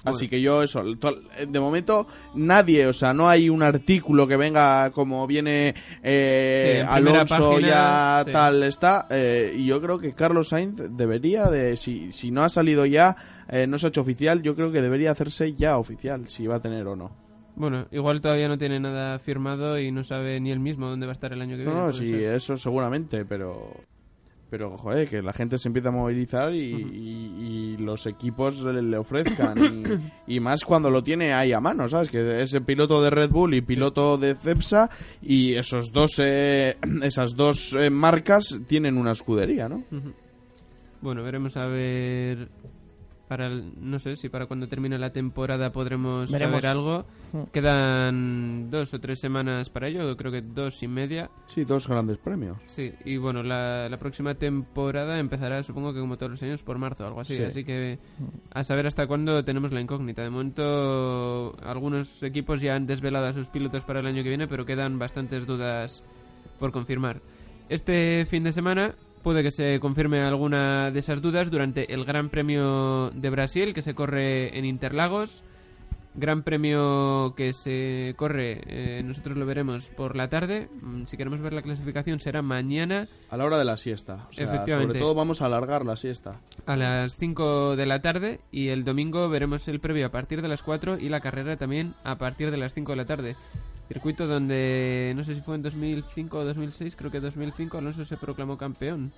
Bueno. 0.06 0.16
Así 0.16 0.28
que 0.28 0.40
yo 0.40 0.62
eso, 0.62 0.82
to- 0.96 1.20
de 1.48 1.60
momento 1.60 2.06
nadie, 2.34 2.86
o 2.86 2.92
sea, 2.92 3.12
no 3.12 3.28
hay 3.28 3.48
un 3.50 3.62
artículo 3.62 4.26
que 4.28 4.36
venga 4.36 4.90
como 4.90 5.26
viene 5.26 5.74
eh, 6.02 6.80
Sí, 6.82 6.86
Alonso 6.88 7.50
página, 7.50 7.68
ya 7.68 8.22
sí. 8.24 8.30
tal 8.32 8.62
está, 8.62 9.06
eh, 9.10 9.54
y 9.56 9.66
yo 9.66 9.80
creo 9.82 9.98
que 9.98 10.12
Carlos 10.12 10.48
Sainz 10.50 10.76
debería 10.96 11.50
de, 11.50 11.76
si, 11.76 12.12
si 12.12 12.30
no 12.30 12.42
ha 12.44 12.48
salido 12.48 12.86
ya, 12.86 13.16
eh, 13.48 13.66
no 13.66 13.78
se 13.78 13.86
ha 13.86 13.88
hecho 13.88 14.00
oficial, 14.02 14.42
yo 14.42 14.54
creo 14.54 14.70
que 14.72 14.80
debería 14.80 15.10
hacerse 15.10 15.54
ya 15.54 15.76
oficial, 15.78 16.28
si 16.28 16.46
va 16.46 16.56
a 16.56 16.60
tener 16.60 16.86
o 16.86 16.94
no. 16.96 17.10
Bueno, 17.56 17.86
igual 17.90 18.20
todavía 18.20 18.48
no 18.48 18.58
tiene 18.58 18.78
nada 18.78 19.18
firmado 19.18 19.78
y 19.80 19.90
no 19.90 20.04
sabe 20.04 20.38
ni 20.40 20.50
él 20.52 20.60
mismo 20.60 20.88
dónde 20.88 21.06
va 21.06 21.12
a 21.12 21.14
estar 21.14 21.32
el 21.32 21.40
año 21.40 21.56
que 21.56 21.64
No, 21.64 21.70
viene. 21.70 21.86
no, 21.86 21.92
sí, 21.92 22.10
ser. 22.10 22.34
eso 22.36 22.56
seguramente, 22.56 23.24
pero 23.24 23.70
pero 24.50 24.76
joder, 24.76 25.08
que 25.08 25.22
la 25.22 25.32
gente 25.32 25.58
se 25.58 25.68
empieza 25.68 25.88
a 25.88 25.92
movilizar 25.92 26.54
y, 26.54 26.58
y- 26.58 27.74
y 27.74 27.76
los 27.78 28.06
equipos 28.06 28.62
le, 28.62 28.80
le 28.82 28.96
ofrezcan 28.96 29.58
y, 30.26 30.34
y 30.36 30.40
más 30.40 30.64
cuando 30.64 30.88
lo 30.90 31.02
tiene 31.02 31.34
ahí 31.34 31.52
a 31.52 31.60
mano, 31.60 31.88
¿sabes? 31.88 32.10
Que 32.10 32.42
es 32.42 32.54
el 32.54 32.62
piloto 32.62 33.02
de 33.02 33.10
Red 33.10 33.30
Bull 33.30 33.54
y 33.54 33.60
piloto 33.62 34.18
de 34.18 34.34
Cepsa 34.36 34.88
y 35.20 35.54
esos 35.54 35.92
dos 35.92 36.20
eh, 36.20 36.76
esas 37.02 37.34
dos 37.34 37.72
eh, 37.74 37.90
marcas 37.90 38.60
tienen 38.66 38.96
una 38.98 39.10
escudería, 39.12 39.68
¿no? 39.68 39.82
Bueno, 41.00 41.22
veremos 41.22 41.56
a 41.56 41.66
ver 41.66 42.48
para 43.28 43.46
el- 43.48 43.72
no 43.80 43.98
sé 43.98 44.14
si 44.16 44.28
para 44.28 44.46
cuando 44.46 44.68
termine 44.68 44.98
la 44.98 45.10
temporada 45.10 45.72
podremos 45.72 46.30
Veremos. 46.30 46.62
saber 46.62 46.70
algo. 46.76 47.04
Mm. 47.32 47.42
Quedan 47.52 48.70
dos 48.70 48.94
o 48.94 49.00
tres 49.00 49.18
semanas 49.18 49.68
para 49.70 49.88
ello, 49.88 50.16
creo 50.16 50.30
que 50.32 50.42
dos 50.42 50.82
y 50.82 50.88
media. 50.88 51.28
Sí, 51.48 51.64
dos 51.64 51.88
grandes 51.88 52.18
premios. 52.18 52.56
Sí, 52.66 52.92
y 53.04 53.16
bueno, 53.16 53.42
la, 53.42 53.88
la 53.88 53.98
próxima 53.98 54.34
temporada 54.34 55.18
empezará, 55.18 55.62
supongo 55.62 55.92
que 55.92 56.00
como 56.00 56.16
todos 56.16 56.32
los 56.32 56.42
años, 56.42 56.62
por 56.62 56.78
marzo 56.78 57.04
o 57.04 57.06
algo 57.08 57.20
así. 57.20 57.36
Sí. 57.36 57.42
Así 57.42 57.64
que 57.64 57.98
a 58.52 58.62
saber 58.64 58.86
hasta 58.86 59.06
cuándo 59.06 59.44
tenemos 59.44 59.72
la 59.72 59.80
incógnita. 59.80 60.22
De 60.22 60.30
momento, 60.30 61.56
algunos 61.64 62.22
equipos 62.22 62.60
ya 62.60 62.74
han 62.74 62.86
desvelado 62.86 63.26
a 63.26 63.32
sus 63.32 63.48
pilotos 63.48 63.84
para 63.84 64.00
el 64.00 64.06
año 64.06 64.22
que 64.22 64.28
viene, 64.28 64.46
pero 64.48 64.64
quedan 64.64 64.98
bastantes 64.98 65.46
dudas 65.46 66.02
por 66.58 66.72
confirmar. 66.72 67.20
Este 67.68 68.24
fin 68.26 68.44
de 68.44 68.52
semana 68.52 68.94
puede 69.26 69.42
que 69.42 69.50
se 69.50 69.80
confirme 69.80 70.22
alguna 70.22 70.92
de 70.92 71.00
esas 71.00 71.20
dudas 71.20 71.50
durante 71.50 71.92
el 71.92 72.04
Gran 72.04 72.28
Premio 72.30 73.10
de 73.10 73.28
Brasil, 73.28 73.74
que 73.74 73.82
se 73.82 73.92
corre 73.92 74.56
en 74.56 74.64
Interlagos. 74.64 75.42
Gran 76.14 76.44
premio 76.44 77.34
que 77.36 77.52
se 77.52 78.14
corre, 78.16 78.60
eh, 78.68 79.02
nosotros 79.04 79.36
lo 79.36 79.44
veremos 79.44 79.90
por 79.90 80.14
la 80.14 80.28
tarde. 80.28 80.68
Mm, 80.80 81.06
Si 81.06 81.16
queremos 81.16 81.40
ver 81.40 81.54
la 81.54 81.62
clasificación 81.62 82.20
será 82.20 82.40
mañana 82.40 83.08
A 83.28 83.36
la 83.36 83.44
hora 83.44 83.58
de 83.58 83.64
la 83.64 83.76
siesta. 83.76 84.28
O 84.30 84.32
sea, 84.32 84.44
Efectivamente. 84.44 84.92
Sobre 84.92 85.00
todo 85.00 85.14
vamos 85.16 85.42
a 85.42 85.46
alargar 85.46 85.84
la 85.84 85.96
siesta. 85.96 86.38
a 86.64 86.76
las 86.76 87.16
5 87.16 87.74
de 87.74 87.84
la 87.84 88.00
tarde 88.00 88.38
y 88.52 88.68
el 88.68 88.84
domingo 88.84 89.28
veremos 89.28 89.66
el 89.66 89.80
previo 89.80 90.06
a 90.06 90.10
partir 90.10 90.40
de 90.40 90.46
las 90.46 90.62
4 90.62 91.00
y 91.00 91.08
la 91.08 91.18
carrera 91.18 91.56
también 91.56 91.94
a 92.04 92.16
partir 92.16 92.52
de 92.52 92.58
las 92.58 92.74
5 92.74 92.92
de 92.92 92.96
la 92.96 93.06
tarde. 93.06 93.34
Circuito 93.88 94.26
donde 94.26 95.12
no 95.14 95.22
sé 95.24 95.34
si 95.34 95.40
fue 95.40 95.54
en 95.54 95.62
2005 95.62 96.38
o 96.38 96.44
2006, 96.44 96.96
creo 96.96 97.10
que 97.10 97.20
2005 97.20 97.78
Alonso 97.78 98.04
se 98.04 98.16
proclamó 98.16 98.58
campeón. 98.58 99.12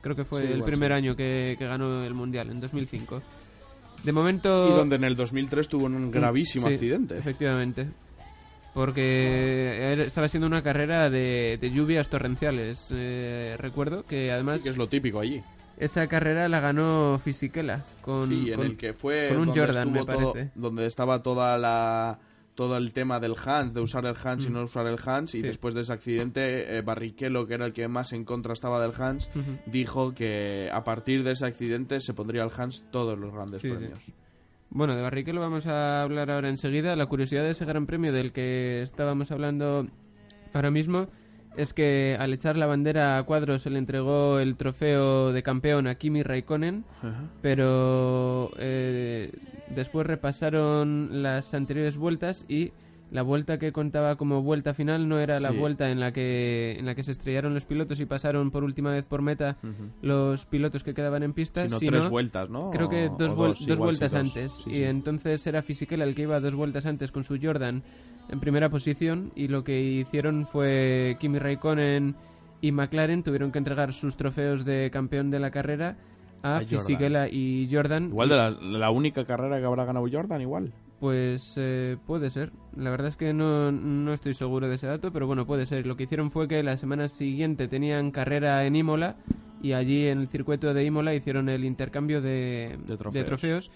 Creo 0.00 0.16
que 0.16 0.24
fue 0.24 0.42
Sí, 0.46 0.52
el 0.52 0.62
primer 0.64 0.90
sí. 0.90 0.94
año 0.94 1.16
que, 1.16 1.56
que 1.58 1.66
ganó 1.66 2.04
el 2.04 2.14
Mundial, 2.14 2.50
en 2.50 2.60
2005. 2.60 3.22
De 4.04 4.12
momento... 4.12 4.68
Y 4.68 4.76
donde 4.76 4.96
en 4.96 5.04
el 5.04 5.16
2003 5.16 5.68
tuvo 5.68 5.86
un 5.86 6.10
gravísimo 6.10 6.68
Sí, 6.68 6.74
accidente. 6.74 7.18
Efectivamente. 7.18 7.88
Porque 8.74 10.02
estaba 10.04 10.28
siendo 10.28 10.46
una 10.46 10.62
carrera 10.62 11.10
de, 11.10 11.58
de 11.60 11.70
lluvias 11.70 12.08
torrenciales. 12.08 12.88
eh, 12.94 13.56
recuerdo 13.58 14.04
que 14.04 14.30
además. 14.30 14.62
Que 14.62 14.68
es 14.68 14.76
lo 14.76 14.88
típico 14.88 15.18
allí. 15.20 15.42
Esa 15.78 16.06
carrera 16.06 16.48
la 16.48 16.60
ganó 16.60 17.18
Fisichella. 17.18 17.84
Con, 18.02 18.28
sí, 18.28 18.50
en 18.50 18.54
con- 18.56 18.66
el 18.66 18.76
que 18.76 18.92
fue 18.92 19.28
con 19.30 19.38
un 19.40 19.46
donde 19.46 19.60
Jordan, 19.60 19.92
me 19.92 19.98
estuvo 20.00 20.16
todo- 20.18 20.32
parece. 20.32 20.50
donde 20.54 20.86
estaba 20.86 21.22
toda 21.22 21.58
la 21.58 22.18
todo 22.58 22.76
el 22.76 22.92
tema 22.92 23.20
del 23.20 23.36
Hans, 23.46 23.72
de 23.72 23.80
usar 23.80 24.04
el 24.04 24.16
Hans 24.20 24.44
y 24.44 24.50
Mm. 24.50 24.52
no 24.52 24.62
usar 24.64 24.84
el 24.88 24.98
Hans, 25.06 25.32
y 25.36 25.42
Sí. 25.42 25.42
después 25.44 25.74
de 25.74 25.82
ese 25.82 25.92
accidente, 25.92 26.76
eh, 26.76 26.82
Barrichello, 26.82 27.46
que 27.46 27.54
era 27.54 27.66
el 27.66 27.72
que 27.72 27.86
más 27.86 28.12
en 28.12 28.24
contra 28.24 28.52
estaba 28.52 28.82
del 28.82 28.90
Hans, 29.00 29.30
dijo 29.66 30.12
que 30.12 30.68
a 30.72 30.82
partir 30.82 31.22
de 31.22 31.30
ese 31.34 31.46
accidente 31.46 32.00
se 32.00 32.14
pondría 32.14 32.42
el 32.42 32.50
Hans 32.56 32.84
todos 32.90 33.16
los 33.16 33.32
grandes 33.32 33.60
Sí, 33.60 33.68
sí. 33.68 33.76
premios. 33.76 34.02
Bueno, 34.70 34.96
de 34.96 35.02
Barrichello 35.02 35.40
vamos 35.40 35.68
a 35.68 36.02
hablar 36.02 36.32
ahora 36.32 36.48
enseguida. 36.48 36.96
La 36.96 37.06
curiosidad 37.06 37.44
de 37.44 37.50
ese 37.50 37.64
gran 37.64 37.86
premio 37.86 38.12
del 38.12 38.32
que 38.32 38.82
estábamos 38.82 39.30
hablando 39.30 39.86
ahora 40.52 40.72
mismo 40.72 41.06
es 41.58 41.74
que 41.74 42.16
al 42.18 42.32
echar 42.32 42.56
la 42.56 42.66
bandera 42.66 43.18
a 43.18 43.22
cuadros 43.24 43.62
se 43.62 43.70
le 43.70 43.78
entregó 43.78 44.38
el 44.38 44.56
trofeo 44.56 45.32
de 45.32 45.42
campeón 45.42 45.88
a 45.88 45.96
Kimi 45.96 46.22
Raikkonen, 46.22 46.84
pero 47.42 48.52
eh, 48.58 49.32
después 49.74 50.06
repasaron 50.06 51.22
las 51.22 51.54
anteriores 51.54 51.96
vueltas 51.96 52.44
y 52.48 52.70
la 53.10 53.22
vuelta 53.22 53.58
que 53.58 53.72
contaba 53.72 54.16
como 54.16 54.42
vuelta 54.42 54.74
final 54.74 55.08
no 55.08 55.18
era 55.18 55.40
la 55.40 55.50
vuelta 55.50 55.90
en 55.90 55.98
la 55.98 56.12
que 56.12 56.76
en 56.78 56.86
la 56.86 56.94
que 56.94 57.02
se 57.02 57.12
estrellaron 57.12 57.54
los 57.54 57.64
pilotos 57.64 58.00
y 58.00 58.06
pasaron 58.06 58.50
por 58.50 58.64
última 58.64 58.90
vez 58.90 59.04
por 59.04 59.22
meta 59.22 59.56
los 60.02 60.46
pilotos 60.46 60.84
que 60.84 60.94
quedaban 60.94 61.22
en 61.22 61.32
pista, 61.32 61.64
Sino 61.64 61.78
sino 61.78 61.92
tres 61.92 62.08
vueltas, 62.08 62.50
¿no? 62.50 62.70
Creo 62.70 62.88
que 62.88 63.08
dos, 63.08 63.34
dos, 63.34 63.36
dos 63.36 63.60
igual 63.62 63.76
sí, 63.76 63.76
vueltas 63.76 64.12
dos. 64.12 64.20
antes. 64.20 64.52
Sí, 64.64 64.70
y 64.70 64.84
entonces 64.84 65.46
era 65.46 65.62
Fisichella 65.62 66.04
el 66.04 66.14
que 66.14 66.22
iba 66.22 66.38
dos 66.40 66.54
vueltas 66.54 66.86
antes 66.86 67.10
con 67.10 67.24
su 67.24 67.38
Jordan 67.40 67.82
en 68.28 68.40
primera 68.40 68.68
posición 68.68 69.32
y 69.34 69.48
lo 69.48 69.64
que 69.64 69.80
hicieron 69.80 70.46
fue 70.46 71.16
Kimi 71.18 71.38
Raikkonen 71.38 72.14
y 72.60 72.72
McLaren 72.72 73.22
tuvieron 73.22 73.52
que 73.52 73.58
entregar 73.58 73.92
sus 73.92 74.16
trofeos 74.16 74.64
de 74.64 74.90
campeón 74.90 75.30
de 75.30 75.38
la 75.38 75.50
carrera 75.50 75.96
a, 76.42 76.58
A. 76.58 76.60
Fisichella 76.60 77.28
y 77.28 77.68
Jordan. 77.72 78.08
Igual 78.08 78.28
de 78.28 78.36
la, 78.36 78.50
la 78.50 78.90
única 78.90 79.24
carrera 79.24 79.58
que 79.58 79.64
habrá 79.64 79.84
ganado 79.84 80.06
Jordan, 80.10 80.40
igual. 80.42 80.72
Pues 81.00 81.54
eh, 81.56 81.96
puede 82.06 82.28
ser. 82.30 82.50
La 82.76 82.90
verdad 82.90 83.08
es 83.08 83.16
que 83.16 83.32
no, 83.32 83.70
no 83.70 84.12
estoy 84.12 84.34
seguro 84.34 84.68
de 84.68 84.74
ese 84.74 84.88
dato, 84.88 85.12
pero 85.12 85.26
bueno, 85.26 85.46
puede 85.46 85.64
ser. 85.64 85.86
Lo 85.86 85.96
que 85.96 86.04
hicieron 86.04 86.30
fue 86.30 86.48
que 86.48 86.62
la 86.62 86.76
semana 86.76 87.06
siguiente 87.08 87.68
tenían 87.68 88.10
carrera 88.10 88.66
en 88.66 88.74
Imola 88.74 89.16
y 89.62 89.72
allí 89.72 90.06
en 90.08 90.18
el 90.18 90.28
circuito 90.28 90.74
de 90.74 90.84
Imola 90.84 91.14
hicieron 91.14 91.48
el 91.48 91.64
intercambio 91.64 92.20
de, 92.20 92.78
De 92.84 92.96
trofeos. 92.96 93.14
de 93.14 93.24
trofeos. 93.24 93.70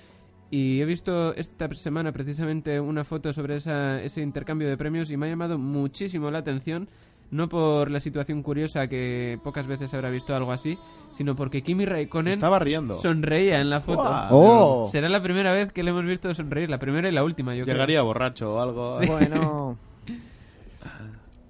Y 0.51 0.81
he 0.81 0.85
visto 0.85 1.35
esta 1.35 1.73
semana 1.75 2.13
precisamente 2.13 2.79
una 2.79 3.05
foto 3.05 3.33
sobre 3.33 3.57
esa, 3.57 4.03
ese 4.03 4.21
intercambio 4.21 4.69
de 4.69 4.77
premios 4.77 5.11
y 5.11 5.17
me 5.17 5.27
ha 5.27 5.31
llamado 5.31 5.59
muchísimo 5.59 6.31
la 6.31 6.39
atención. 6.41 6.89
No 7.33 7.49
por 7.49 7.91
la 7.91 7.99
situación 7.99 8.43
curiosa 8.43 8.87
que 8.89 9.41
pocas 9.43 9.67
veces 9.67 9.93
habrá 9.95 10.11
visto 10.11 10.37
algo 10.37 10.53
así, 10.53 10.79
sino 11.11 11.35
porque 11.35 11.63
Kimi 11.63 11.87
Raikkonen 11.87 12.35
Estaba 12.35 12.59
riendo. 12.59 12.95
sonreía 12.95 13.61
en 13.61 13.71
la 13.71 13.81
foto. 13.81 14.05
Oh. 14.31 14.87
Será 14.93 15.09
la 15.09 15.23
primera 15.23 15.53
vez 15.53 15.73
que 15.73 15.83
le 15.83 15.91
hemos 15.91 16.05
visto 16.05 16.33
sonreír, 16.35 16.69
la 16.69 16.79
primera 16.79 17.09
y 17.09 17.13
la 17.13 17.25
última, 17.25 17.55
yo 17.55 17.65
creo. 17.65 17.75
Llegaría 17.75 18.03
borracho 18.03 18.55
o 18.55 18.61
algo. 18.61 18.99
Sí. 19.01 19.07
Bueno, 19.07 19.79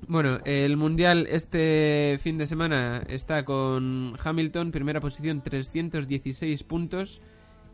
Bueno, 0.09 0.39
el 0.45 0.77
Mundial 0.77 1.27
este 1.31 2.19
fin 2.21 2.37
de 2.37 2.47
semana 2.47 3.03
está 3.09 3.45
con 3.45 4.15
Hamilton, 4.23 4.71
primera 4.71 5.01
posición, 5.01 5.41
316 5.43 6.65
puntos. 6.65 7.23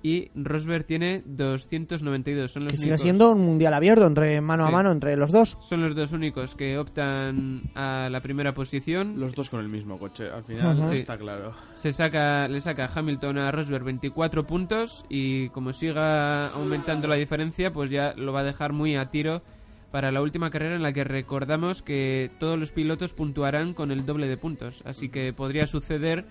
Y 0.03 0.31
Rosberg 0.37 0.85
tiene 0.85 1.23
292. 1.27 2.53
Son 2.53 2.65
los 2.65 2.73
que 2.73 2.77
sigue 2.79 2.91
únicos- 2.93 3.03
siendo 3.03 3.33
un 3.33 3.41
mundial 3.41 3.75
abierto 3.75 4.07
entre 4.07 4.41
mano 4.41 4.65
a 4.65 4.71
mano 4.71 4.93
entre 4.93 5.17
los 5.17 5.33
dos. 5.33 5.59
Son 5.61 5.83
los 5.83 5.95
dos 5.95 6.13
únicos 6.13 6.55
que 6.55 6.79
optan 6.79 7.63
a 7.75 8.09
la 8.11 8.21
primera 8.21 8.55
posición. 8.55 9.19
Los 9.19 9.35
dos 9.35 9.51
con 9.51 9.61
el 9.61 9.69
mismo 9.69 9.99
coche, 9.99 10.31
al 10.31 10.45
final. 10.45 10.85
Sí. 10.89 10.95
está 10.97 11.19
claro. 11.19 11.53
Se 11.75 11.93
saca, 11.93 12.47
le 12.49 12.61
saca 12.61 12.89
Hamilton 12.95 13.39
a 13.39 13.51
Rosberg 13.51 13.85
24 13.85 14.47
puntos 14.47 15.05
y 15.09 15.49
como 15.49 15.73
siga 15.73 16.47
aumentando 16.49 17.09
la 17.09 17.17
diferencia, 17.17 17.73
pues 17.73 17.91
ya 17.91 18.15
lo 18.17 18.33
va 18.33 18.41
a 18.41 18.45
dejar 18.45 18.73
muy 18.73 18.95
a 18.97 19.11
tiro 19.11 19.43
para 19.91 20.13
la 20.13 20.21
última 20.23 20.51
carrera 20.51 20.77
en 20.77 20.83
la 20.83 20.93
que 20.93 21.03
recordamos 21.03 21.83
que 21.83 22.31
todos 22.39 22.59
los 22.59 22.73
pilotos 22.73 23.15
puntuarán 23.15 23.75
con 23.75 23.91
el 23.91 24.05
doble 24.07 24.29
de 24.29 24.37
puntos. 24.37 24.83
Así 24.85 25.09
que 25.09 25.33
podría 25.33 25.67
suceder 25.67 26.27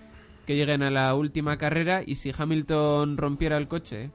que 0.48 0.56
lleguen 0.56 0.82
a 0.82 0.90
la 0.90 1.14
última 1.14 1.58
carrera 1.58 2.02
y 2.06 2.14
si 2.14 2.32
Hamilton 2.34 3.18
rompiera 3.18 3.58
el 3.58 3.68
coche 3.68 4.10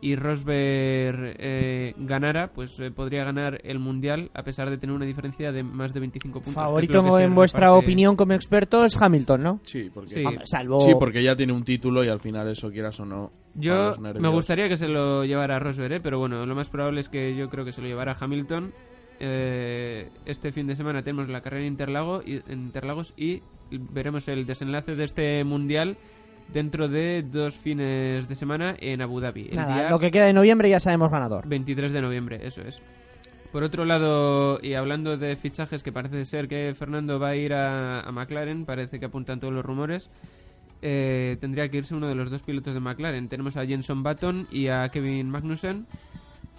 y 0.00 0.16
Rosberg 0.16 1.36
eh, 1.38 1.92
ganara, 1.98 2.54
pues 2.54 2.80
eh, 2.80 2.90
podría 2.90 3.22
ganar 3.24 3.60
el 3.64 3.80
mundial 3.80 4.30
a 4.32 4.44
pesar 4.44 4.70
de 4.70 4.78
tener 4.78 4.96
una 4.96 5.04
diferencia 5.04 5.52
de 5.52 5.62
más 5.62 5.92
de 5.92 6.00
25 6.00 6.40
puntos. 6.40 6.54
Favorito 6.54 7.20
en 7.20 7.34
vuestra 7.34 7.74
opinión 7.74 8.16
como 8.16 8.32
experto 8.32 8.82
es 8.86 8.96
Hamilton, 8.96 9.42
¿no? 9.42 9.60
Sí, 9.64 9.90
porque, 9.92 10.14
Sí. 10.14 10.24
Hombre, 10.24 10.46
salvo... 10.46 10.80
sí, 10.80 10.94
porque 10.98 11.22
ya 11.22 11.36
tiene 11.36 11.52
un 11.52 11.64
título 11.64 12.02
y 12.02 12.08
al 12.08 12.20
final 12.20 12.48
eso 12.48 12.70
quieras 12.70 12.98
o 13.00 13.04
no. 13.04 13.30
Yo 13.54 13.90
me 14.00 14.30
gustaría 14.30 14.70
que 14.70 14.78
se 14.78 14.88
lo 14.88 15.26
llevara 15.26 15.58
Rosberg, 15.58 15.92
¿eh? 15.92 16.00
pero 16.02 16.18
bueno, 16.18 16.46
lo 16.46 16.54
más 16.54 16.70
probable 16.70 17.02
es 17.02 17.10
que 17.10 17.36
yo 17.36 17.50
creo 17.50 17.66
que 17.66 17.72
se 17.72 17.82
lo 17.82 17.88
llevara 17.88 18.16
Hamilton. 18.18 18.72
Eh, 19.26 20.10
este 20.26 20.52
fin 20.52 20.66
de 20.66 20.76
semana 20.76 21.02
tenemos 21.02 21.30
la 21.30 21.40
carrera 21.40 21.62
en, 21.62 21.68
Interlago 21.72 22.22
y, 22.22 22.42
en 22.46 22.60
Interlagos 22.64 23.14
y 23.16 23.40
veremos 23.70 24.28
el 24.28 24.44
desenlace 24.44 24.94
de 24.96 25.04
este 25.04 25.44
mundial 25.44 25.96
dentro 26.52 26.88
de 26.88 27.22
dos 27.22 27.56
fines 27.56 28.28
de 28.28 28.34
semana 28.34 28.76
en 28.78 29.00
Abu 29.00 29.20
Dhabi. 29.20 29.48
El 29.48 29.56
Nada, 29.56 29.74
día 29.74 29.90
lo 29.90 29.98
que 29.98 30.10
queda 30.10 30.26
de 30.26 30.34
noviembre 30.34 30.68
ya 30.68 30.78
sabemos 30.78 31.10
ganador. 31.10 31.48
23 31.48 31.94
de 31.94 32.02
noviembre, 32.02 32.40
eso 32.42 32.60
es. 32.60 32.82
Por 33.50 33.62
otro 33.62 33.86
lado, 33.86 34.58
y 34.62 34.74
hablando 34.74 35.16
de 35.16 35.36
fichajes, 35.36 35.82
que 35.82 35.90
parece 35.90 36.26
ser 36.26 36.46
que 36.46 36.74
Fernando 36.76 37.18
va 37.18 37.28
a 37.28 37.36
ir 37.36 37.54
a, 37.54 38.00
a 38.00 38.12
McLaren, 38.12 38.66
parece 38.66 39.00
que 39.00 39.06
apuntan 39.06 39.40
todos 39.40 39.54
los 39.54 39.64
rumores, 39.64 40.10
eh, 40.82 41.38
tendría 41.40 41.70
que 41.70 41.78
irse 41.78 41.94
uno 41.94 42.08
de 42.08 42.14
los 42.14 42.30
dos 42.30 42.42
pilotos 42.42 42.74
de 42.74 42.80
McLaren. 42.80 43.28
Tenemos 43.30 43.56
a 43.56 43.64
Jenson 43.64 44.02
Button 44.02 44.48
y 44.50 44.66
a 44.68 44.86
Kevin 44.90 45.30
Magnussen. 45.30 45.86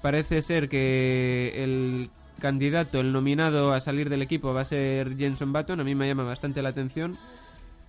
Parece 0.02 0.42
ser 0.42 0.68
que 0.68 1.64
el 1.64 2.10
candidato, 2.40 3.00
el 3.00 3.12
nominado 3.12 3.74
a 3.74 3.80
salir 3.80 4.10
del 4.10 4.22
equipo 4.22 4.54
va 4.54 4.62
a 4.62 4.66
ser 4.66 5.18
Jenson 5.18 5.54
Button. 5.54 5.80
A 5.80 5.84
mí 5.84 5.96
me 5.96 6.08
llama 6.08 6.24
bastante 6.24 6.62
la 6.62 6.70
atención. 6.70 7.18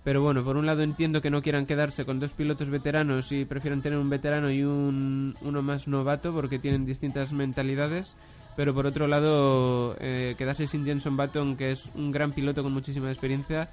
Pero 0.03 0.21
bueno, 0.21 0.43
por 0.43 0.55
un 0.55 0.65
lado 0.65 0.83
entiendo 0.83 1.21
que 1.21 1.29
no 1.29 1.41
quieran 1.41 1.65
quedarse 1.65 2.05
con 2.05 2.19
dos 2.19 2.31
pilotos 2.31 2.69
veteranos 2.69 3.31
y 3.33 3.43
prefieren 3.43 3.81
tener 3.81 3.99
un 3.99 4.09
veterano 4.09 4.49
y 4.49 4.63
un, 4.63 5.35
uno 5.41 5.61
más 5.61 5.87
novato 5.87 6.33
porque 6.33 6.59
tienen 6.59 6.85
distintas 6.85 7.33
mentalidades. 7.33 8.15
Pero 8.55 8.73
por 8.73 8.87
otro 8.87 9.05
lado, 9.07 9.97
eh, 9.99 10.35
quedarse 10.37 10.65
sin 10.65 10.85
Jenson 10.85 11.17
Button, 11.17 11.57
que 11.57 11.71
es 11.71 11.91
un 11.93 12.11
gran 12.11 12.31
piloto 12.31 12.63
con 12.63 12.73
muchísima 12.73 13.11
experiencia 13.11 13.69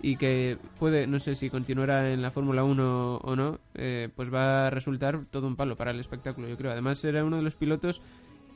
y 0.00 0.16
que 0.16 0.58
puede, 0.78 1.06
no 1.06 1.18
sé 1.18 1.34
si 1.34 1.50
continuará 1.50 2.12
en 2.12 2.22
la 2.22 2.30
Fórmula 2.30 2.62
1 2.62 3.16
o 3.16 3.36
no, 3.36 3.58
eh, 3.74 4.08
pues 4.14 4.32
va 4.32 4.66
a 4.66 4.70
resultar 4.70 5.24
todo 5.30 5.46
un 5.46 5.56
palo 5.56 5.76
para 5.76 5.90
el 5.90 6.00
espectáculo, 6.00 6.48
yo 6.48 6.56
creo. 6.56 6.70
Además, 6.70 7.02
era 7.04 7.24
uno 7.24 7.36
de 7.36 7.42
los 7.42 7.56
pilotos 7.56 8.00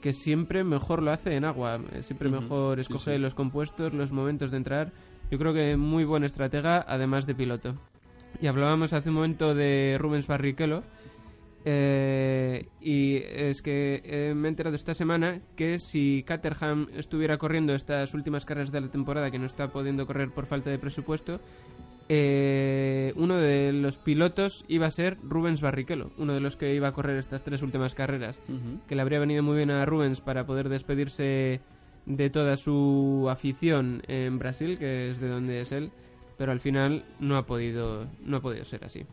que 0.03 0.13
siempre 0.13 0.65
mejor 0.65 1.03
lo 1.03 1.13
hace 1.13 1.37
en 1.37 1.47
agua, 1.47 1.81
siempre 2.03 2.29
mejor 2.29 2.77
sí, 2.77 2.83
escoge 2.83 3.15
sí. 3.15 3.19
los 3.19 3.35
compuestos, 3.35 3.95
los 3.95 4.13
momentos 4.13 4.51
de 4.51 4.59
entrar. 4.59 4.93
Yo 5.31 5.39
creo 5.39 5.55
que 5.55 5.79
muy 5.79 6.05
buen 6.05 6.25
estratega, 6.25 6.85
además 6.87 7.27
de 7.27 7.35
piloto. 7.35 7.75
Y 8.41 8.49
hablábamos 8.49 8.93
hace 8.93 9.09
un 9.09 9.15
momento 9.15 9.55
de 9.55 9.97
Rubens 9.99 10.27
Barrichello. 10.27 10.83
Eh, 11.65 12.67
y 12.81 13.19
es 13.19 13.63
que 13.63 14.03
eh, 14.05 14.35
me 14.35 14.49
he 14.49 14.51
enterado 14.51 14.75
esta 14.75 14.95
semana 14.95 15.41
que 15.55 15.79
si 15.79 16.25
Caterham 16.25 16.89
estuviera 16.97 17.39
corriendo 17.39 17.73
estas 17.73 18.15
últimas 18.15 18.45
carreras 18.45 18.73
de 18.73 18.81
la 18.81 18.91
temporada, 18.91 19.31
que 19.31 19.39
no 19.39 19.47
está 19.47 19.69
pudiendo 19.69 20.05
correr 20.05 20.33
por 20.33 20.47
falta 20.47 20.71
de 20.71 20.79
presupuesto, 20.81 21.41
eh, 22.09 23.13
uno 23.17 23.37
de 23.39 23.73
los 23.73 23.99
pilotos 23.99 24.65
iba 24.69 24.87
a 24.87 24.91
ser 24.91 25.17
Rubens 25.23 25.61
Barrichello, 25.61 26.11
uno 26.19 26.35
de 26.35 26.41
los 26.41 26.57
que 26.57 26.75
iba 26.75 26.89
a 26.89 26.93
correr 26.93 27.19
estas 27.19 27.43
tres 27.45 27.63
últimas 27.63 27.95
carreras, 27.95 28.39
que 28.89 28.95
le 28.95 29.03
habría 29.03 29.19
venido 29.21 29.43
muy 29.43 29.57
bien 29.57 29.71
a 29.71 29.85
Rubens 29.85 30.21
para 30.21 30.45
poder 30.47 30.69
despedirse 30.69 31.61
de 32.07 32.31
toda 32.31 32.57
su 32.57 33.29
afición 33.31 34.03
en 34.09 34.39
Brasil, 34.39 34.79
que 34.79 35.11
es 35.11 35.21
de 35.21 35.29
donde 35.29 35.61
es 35.61 35.73
él, 35.73 35.91
pero 36.37 36.53
al 36.53 36.61
final 36.61 37.05
no 37.21 37.37
ha 37.37 37.47
podido, 37.47 38.07
no 38.25 38.39
ha 38.39 38.41
podido 38.41 38.65
ser 38.65 38.85
así. 38.85 39.05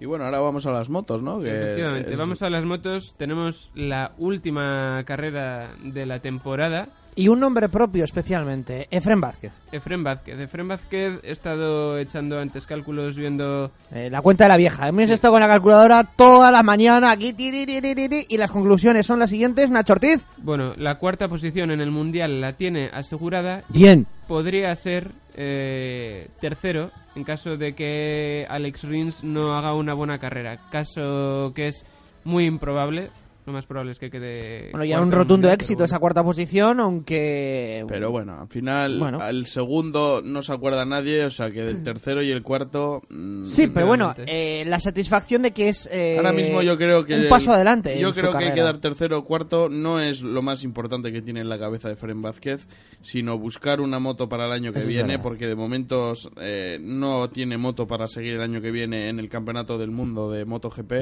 Y 0.00 0.04
bueno, 0.06 0.24
ahora 0.24 0.40
vamos 0.40 0.66
a 0.66 0.72
las 0.72 0.90
motos, 0.90 1.22
¿no? 1.22 1.40
Que 1.40 1.48
Efectivamente, 1.56 2.12
es- 2.12 2.18
vamos 2.18 2.42
a 2.42 2.50
las 2.50 2.64
motos. 2.64 3.14
Tenemos 3.16 3.70
la 3.76 4.12
última 4.18 5.02
carrera 5.04 5.76
de 5.84 6.06
la 6.06 6.18
temporada. 6.20 6.88
Y 7.14 7.28
un 7.28 7.40
nombre 7.40 7.68
propio 7.68 8.04
especialmente, 8.04 8.88
Efren 8.90 9.20
Vázquez. 9.20 9.52
Efren 9.70 10.02
Vázquez. 10.02 10.40
Efren 10.40 10.68
Vázquez 10.68 11.20
he 11.22 11.32
estado 11.32 11.98
echando 11.98 12.38
antes 12.38 12.66
cálculos 12.66 13.16
viendo... 13.16 13.70
Eh, 13.90 14.08
la 14.10 14.22
cuenta 14.22 14.44
de 14.44 14.48
la 14.48 14.56
vieja. 14.56 14.88
Hemos 14.88 15.10
estado 15.10 15.34
con 15.34 15.42
la 15.42 15.48
calculadora 15.48 16.04
toda 16.04 16.50
la 16.50 16.62
mañana 16.62 17.10
aquí 17.10 17.34
y 17.38 18.38
las 18.38 18.50
conclusiones 18.50 19.06
son 19.06 19.18
las 19.18 19.28
siguientes. 19.28 19.70
Nacho 19.70 19.92
Ortiz. 19.92 20.24
Bueno, 20.38 20.72
la 20.76 20.96
cuarta 20.96 21.28
posición 21.28 21.70
en 21.70 21.82
el 21.82 21.90
Mundial 21.90 22.40
la 22.40 22.54
tiene 22.54 22.88
asegurada. 22.92 23.62
y 23.68 23.80
Bien. 23.80 24.06
Podría 24.26 24.74
ser 24.74 25.10
eh, 25.34 26.28
tercero 26.40 26.90
en 27.14 27.24
caso 27.24 27.58
de 27.58 27.74
que 27.74 28.46
Alex 28.48 28.84
Rins 28.84 29.22
no 29.22 29.54
haga 29.54 29.74
una 29.74 29.92
buena 29.92 30.18
carrera. 30.18 30.58
Caso 30.70 31.52
que 31.54 31.68
es 31.68 31.84
muy 32.24 32.46
improbable. 32.46 33.10
Lo 33.44 33.52
más 33.52 33.66
probable 33.66 33.90
es 33.92 33.98
que 33.98 34.08
quede... 34.08 34.68
Bueno, 34.70 34.84
ya 34.84 35.00
un 35.00 35.10
rotundo 35.10 35.48
Mundial, 35.48 35.54
éxito 35.54 35.82
esa 35.82 35.98
cuarta 35.98 36.22
posición, 36.22 36.78
aunque... 36.78 37.84
Pero 37.88 38.12
bueno, 38.12 38.40
al 38.40 38.46
final 38.48 38.98
Bueno. 39.00 39.26
el 39.28 39.46
segundo 39.46 40.22
no 40.24 40.42
se 40.42 40.52
acuerda 40.52 40.84
nadie, 40.84 41.24
o 41.24 41.30
sea 41.30 41.50
que 41.50 41.62
del 41.62 41.82
tercero 41.82 42.22
y 42.22 42.30
el 42.30 42.42
cuarto... 42.42 43.02
mm, 43.10 43.44
Sí, 43.46 43.66
pero 43.66 43.86
bueno, 43.88 44.14
eh, 44.28 44.62
la 44.68 44.78
satisfacción 44.78 45.42
de 45.42 45.50
que 45.50 45.68
es 45.70 45.88
eh, 45.92 46.14
Ahora 46.18 46.32
mismo 46.32 46.62
yo 46.62 46.76
creo 46.76 47.04
que... 47.04 47.14
un 47.16 47.20
el- 47.22 47.28
paso 47.28 47.52
adelante. 47.52 47.98
Yo 47.98 48.08
en 48.08 48.14
su 48.14 48.20
creo 48.20 48.30
que 48.32 48.38
carrera. 48.38 48.54
quedar 48.54 48.78
tercero 48.78 49.18
o 49.18 49.24
cuarto 49.24 49.68
no 49.68 49.98
es 49.98 50.22
lo 50.22 50.40
más 50.42 50.62
importante 50.62 51.10
que 51.10 51.20
tiene 51.20 51.40
en 51.40 51.48
la 51.48 51.58
cabeza 51.58 51.88
de 51.88 51.96
Fren 51.96 52.22
Vázquez, 52.22 52.68
sino 53.00 53.38
buscar 53.38 53.80
una 53.80 53.98
moto 53.98 54.28
para 54.28 54.46
el 54.46 54.52
año 54.52 54.72
que 54.72 54.78
Eso 54.78 54.88
viene, 54.88 55.18
porque 55.18 55.48
de 55.48 55.56
momentos 55.56 56.30
eh, 56.40 56.78
no 56.80 57.28
tiene 57.30 57.56
moto 57.58 57.88
para 57.88 58.06
seguir 58.06 58.34
el 58.34 58.42
año 58.42 58.60
que 58.60 58.70
viene 58.70 59.08
en 59.08 59.18
el 59.18 59.28
Campeonato 59.28 59.78
del 59.78 59.90
Mundo 59.90 60.30
de 60.30 60.44
MotoGP 60.44 60.92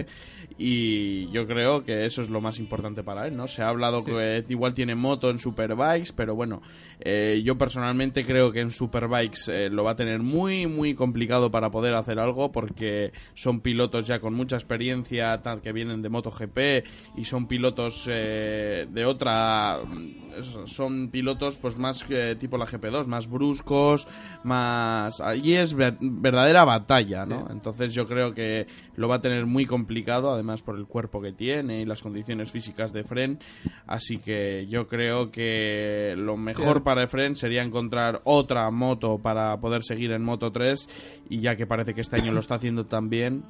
y 0.59 1.31
yo 1.33 1.47
creo 1.47 1.85
que 1.85 2.07
eso 2.07 2.23
es 2.23 2.30
lo 2.31 2.41
más 2.41 2.59
importante 2.59 3.03
para 3.03 3.27
él, 3.27 3.37
¿no? 3.37 3.47
Se 3.47 3.63
ha 3.63 3.69
hablado 3.69 4.05
que 4.05 4.45
igual 4.49 4.75
tiene 4.75 4.95
moto 4.95 5.31
en 5.31 5.39
Superbikes, 5.39 6.13
pero 6.15 6.35
bueno, 6.35 6.63
eh, 7.01 7.43
yo 7.45 7.59
personalmente 7.59 8.25
creo 8.25 8.53
que 8.53 8.61
en 8.61 8.71
Superbikes 8.71 9.49
eh, 9.49 9.69
lo 9.71 9.85
va 9.85 9.93
a 9.93 9.97
tener 9.97 10.21
muy, 10.21 10.67
muy 10.67 10.95
complicado 10.95 11.51
para 11.51 11.71
poder 11.71 11.95
hacer 11.95 12.19
algo 12.19 12.53
porque 12.53 13.13
son 13.35 13.61
pilotos 13.61 14.07
ya 14.07 14.21
con 14.21 14.35
mucha 14.35 14.57
experiencia, 14.57 15.41
tal, 15.43 15.61
que 15.61 15.73
vienen 15.73 16.03
de 16.03 16.09
MotoGP 16.09 16.59
y 17.17 17.25
son 17.25 17.47
pilotos 17.47 18.07
eh, 18.11 18.87
de 18.91 19.05
otra... 19.05 19.79
mm, 19.87 20.67
Son 20.67 21.09
pilotos 21.11 21.59
pues 21.59 21.77
más 21.79 22.07
eh, 22.11 22.37
tipo 22.39 22.57
la 22.57 22.67
GP2, 22.67 23.07
más 23.07 23.29
bruscos, 23.29 24.07
más... 24.45 25.21
Allí 25.21 25.55
es 25.55 25.75
ver- 25.75 25.97
verdadera 26.01 26.65
batalla, 26.65 27.25
¿no? 27.27 27.49
Entonces 27.51 27.93
yo 27.95 28.07
creo 28.07 28.33
que 28.35 28.67
lo 28.97 29.09
va 29.09 29.17
a 29.17 29.21
tener 29.21 29.47
muy 29.47 29.67
complicado, 29.67 30.31
además 30.31 30.63
por 30.63 30.77
el 30.79 30.87
cuerpo 30.87 31.21
que 31.21 31.33
tiene 31.33 31.81
y 31.81 31.85
las 31.85 32.03
condiciones 32.03 32.20
físicas 32.51 32.93
de 32.93 33.05
Fren. 33.05 33.39
Así 33.87 34.19
que 34.19 34.67
yo 34.69 34.87
creo 34.89 35.31
que 35.31 36.15
lo 36.17 36.37
mejor 36.37 36.79
Sí. 36.79 36.83
para 36.85 37.07
Fren 37.09 37.37
sería 37.37 37.63
encontrar 37.63 38.21
otra 38.25 38.71
moto 38.71 39.19
para 39.19 39.59
poder 39.61 39.83
seguir 39.83 40.13
en 40.13 40.23
Moto 40.23 40.51
3 40.53 40.89
y 41.29 41.41
ya 41.41 41.57
que 41.57 41.67
parece 41.67 41.95
que 41.95 42.01
este 42.01 42.17
año 42.17 42.33
lo 42.33 42.41
está 42.41 42.57
haciendo 42.57 42.87
tan 42.87 43.09
bien, 43.09 43.43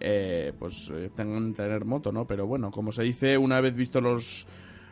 eh, 0.00 0.52
pues 0.58 0.90
eh, 0.92 1.10
tengan 1.14 1.54
tener 1.54 1.84
moto, 1.84 2.10
¿no? 2.12 2.26
Pero 2.26 2.46
bueno, 2.46 2.70
como 2.70 2.90
se 2.92 3.02
dice, 3.04 3.38
una 3.38 3.60
vez 3.60 3.74
visto 3.74 4.00
los 4.00 4.46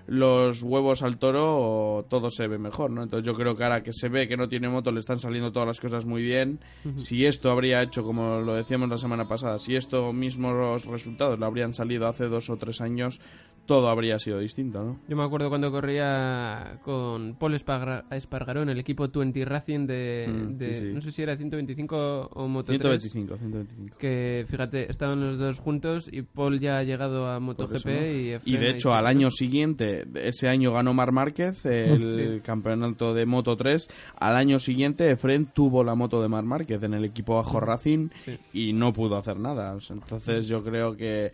los 0.06 0.62
huevos 0.62 1.02
al 1.02 1.18
toro 1.18 2.06
todo 2.09 2.31
se 2.31 2.47
ve 2.48 2.59
mejor, 2.59 2.90
¿no? 2.90 3.02
Entonces 3.02 3.27
yo 3.27 3.35
creo 3.35 3.56
que 3.56 3.64
ahora 3.64 3.82
que 3.82 3.93
se 3.93 4.09
ve 4.09 4.28
que 4.28 4.36
no 4.36 4.48
tiene 4.48 4.68
moto 4.68 4.93
le 4.93 5.01
están 5.01 5.20
saliendo 5.20 5.52
todas 5.52 5.68
las 5.68 5.81
cosas 5.81 6.06
muy 6.06 6.22
bien. 6.22 6.60
Si 6.97 7.27
esto 7.27 7.51
habría 7.51 7.82
hecho, 7.82 8.02
como 8.02 8.40
lo 8.40 8.55
decíamos 8.55 8.89
la 8.89 8.98
semana 8.98 9.28
pasada, 9.28 9.59
si 9.59 9.77
estos 9.77 10.12
mismos 10.14 10.85
resultados 10.86 11.39
le 11.39 11.47
habrían 11.47 11.74
salido 11.74 12.06
hace 12.06 12.24
dos 12.24 12.51
o 12.51 12.56
tres 12.56 12.81
años, 12.81 13.20
todo 13.66 13.89
habría 13.89 14.19
sido 14.19 14.39
distinto, 14.41 14.82
¿no? 14.82 15.01
Yo 15.09 15.16
me 15.16 15.23
acuerdo 15.23 15.49
cuando 15.49 15.70
corría 15.70 16.78
con 16.82 17.37
Paul 17.39 17.55
Esparga- 17.55 18.05
Espargaró 18.11 18.62
en 18.62 18.69
el 18.70 18.78
equipo 18.81 19.07
20 19.09 19.45
Racing 19.45 19.87
de, 19.87 20.27
Mm, 20.28 20.57
de- 20.59 20.73
sí, 20.74 20.81
sí. 20.81 20.91
no 20.93 21.01
sé 21.01 21.12
si 21.12 21.23
era 21.23 21.37
125 21.37 22.31
o 22.32 22.49
Moto 22.49 22.73
125, 22.73 23.37
125. 23.37 23.97
que 23.99 24.45
fíjate, 24.49 24.91
estaban 24.91 25.20
los 25.20 25.39
dos 25.39 25.61
juntos 25.61 26.09
y 26.12 26.23
Paul 26.23 26.59
ya 26.59 26.78
ha 26.78 26.82
llegado 26.82 27.28
a 27.28 27.39
MotoGP 27.39 27.74
eso, 27.77 27.89
¿no? 27.91 28.07
y 28.07 28.55
Y 28.55 28.57
de 28.57 28.70
hecho, 28.70 28.93
al 28.93 29.07
año 29.07 29.31
siguiente, 29.31 30.05
ese 30.16 30.49
año 30.49 30.73
ganó 30.73 30.93
Mar 30.93 31.12
Márquez 31.12 31.65
el 31.66 32.11
Sí. 32.39 32.41
campeonato 32.43 33.15
de 33.15 33.24
Moto 33.27 33.57
3. 33.57 33.89
Al 34.19 34.35
año 34.37 34.59
siguiente, 34.59 35.11
Efren 35.11 35.47
tuvo 35.47 35.85
la 35.85 35.95
moto 35.95 36.20
de 36.23 36.28
Mar 36.28 36.45
Márquez 36.45 36.82
en 36.82 36.95
el 36.95 37.05
equipo 37.05 37.37
bajo 37.37 37.61
Racing 37.61 38.09
y 38.53 38.73
no 38.73 38.93
pudo 38.93 39.16
hacer 39.16 39.39
nada. 39.39 39.77
Entonces, 39.91 40.49
yo 40.49 40.65
creo 40.65 40.97
que. 40.97 41.31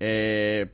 eh, 0.00 0.66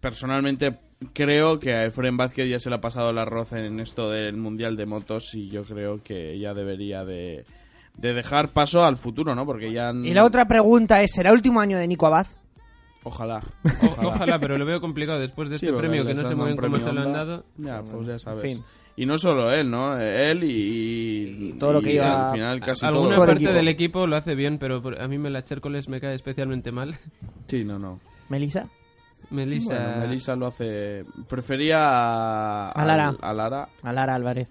personalmente, 0.00 0.78
creo 1.12 1.58
que 1.58 1.74
a 1.74 1.84
Efren 1.84 2.16
Vázquez 2.16 2.48
ya 2.48 2.58
se 2.60 2.68
le 2.70 2.76
ha 2.76 2.80
pasado 2.80 3.10
el 3.10 3.18
arroz 3.18 3.52
en 3.52 3.80
esto 3.80 4.10
del 4.10 4.36
Mundial 4.36 4.76
de 4.76 4.86
Motos 4.86 5.34
y 5.34 5.48
yo 5.48 5.64
creo 5.64 6.02
que 6.02 6.38
ya 6.38 6.54
debería 6.54 7.04
de. 7.04 7.44
de 7.96 8.14
dejar 8.14 8.48
paso 8.48 8.84
al 8.84 8.96
futuro, 8.96 9.34
¿no? 9.34 9.46
Porque 9.46 9.72
ya... 9.72 9.92
Y 9.92 10.12
la 10.14 10.24
otra 10.24 10.46
pregunta 10.46 11.02
es, 11.02 11.12
¿será 11.12 11.30
el 11.30 11.36
último 11.36 11.60
año 11.60 11.78
de 11.78 11.86
Nico 11.88 12.06
Abad? 12.06 12.26
Ojalá. 13.06 13.42
O- 14.02 14.06
ojalá, 14.08 14.38
pero 14.38 14.56
lo 14.56 14.64
veo 14.64 14.80
complicado 14.80 15.18
después 15.20 15.48
de 15.50 15.58
Sí, 15.58 15.66
este 15.66 15.78
premio 15.78 16.04
que 16.06 16.14
no 16.14 16.26
sé 16.26 16.34
muy 16.34 16.46
bien 16.46 16.56
cómo 16.56 16.78
se 16.80 16.92
lo 16.92 17.00
han 17.02 17.12
dado. 17.12 17.44
Ya, 17.58 17.82
pues 17.82 18.06
ya 18.06 18.18
sabes. 18.18 18.42
fin. 18.42 18.62
Y 18.96 19.06
no 19.06 19.18
solo 19.18 19.50
él, 19.52 19.70
¿no? 19.70 19.98
Él 19.98 20.44
y, 20.44 21.50
y- 21.50 21.52
todo 21.58 21.74
lo 21.74 21.80
que 21.82 21.94
iba- 21.94 22.28
al 22.30 22.34
final 22.36 22.60
casi 22.60 22.86
Alguna 22.86 23.16
todo. 23.16 23.26
Parte 23.26 23.34
equipo. 23.34 23.52
del 23.52 23.68
equipo 23.68 24.06
lo 24.06 24.16
hace 24.16 24.34
bien, 24.34 24.58
pero 24.58 24.80
por- 24.80 25.00
a 25.00 25.06
mí 25.08 25.18
Mela 25.18 25.42
Chércoles 25.44 25.88
me 25.88 26.00
cae 26.00 26.14
especialmente 26.14 26.70
mal. 26.72 26.94
Sí, 27.48 27.64
no, 27.64 27.78
no. 27.78 28.00
¿Melissa? 28.28 28.68
Melissa. 29.34 29.74
Bueno, 29.74 30.06
Melissa 30.06 30.36
lo 30.36 30.46
hace. 30.46 31.04
Prefería 31.28 31.78
a, 31.80 32.70
A 32.70 32.84
Lara. 32.84 33.08
al- 33.08 33.18
a 33.20 33.32
Lara. 33.34 33.68
A 33.82 33.92
Lara 33.92 34.14
Álvarez. 34.14 34.48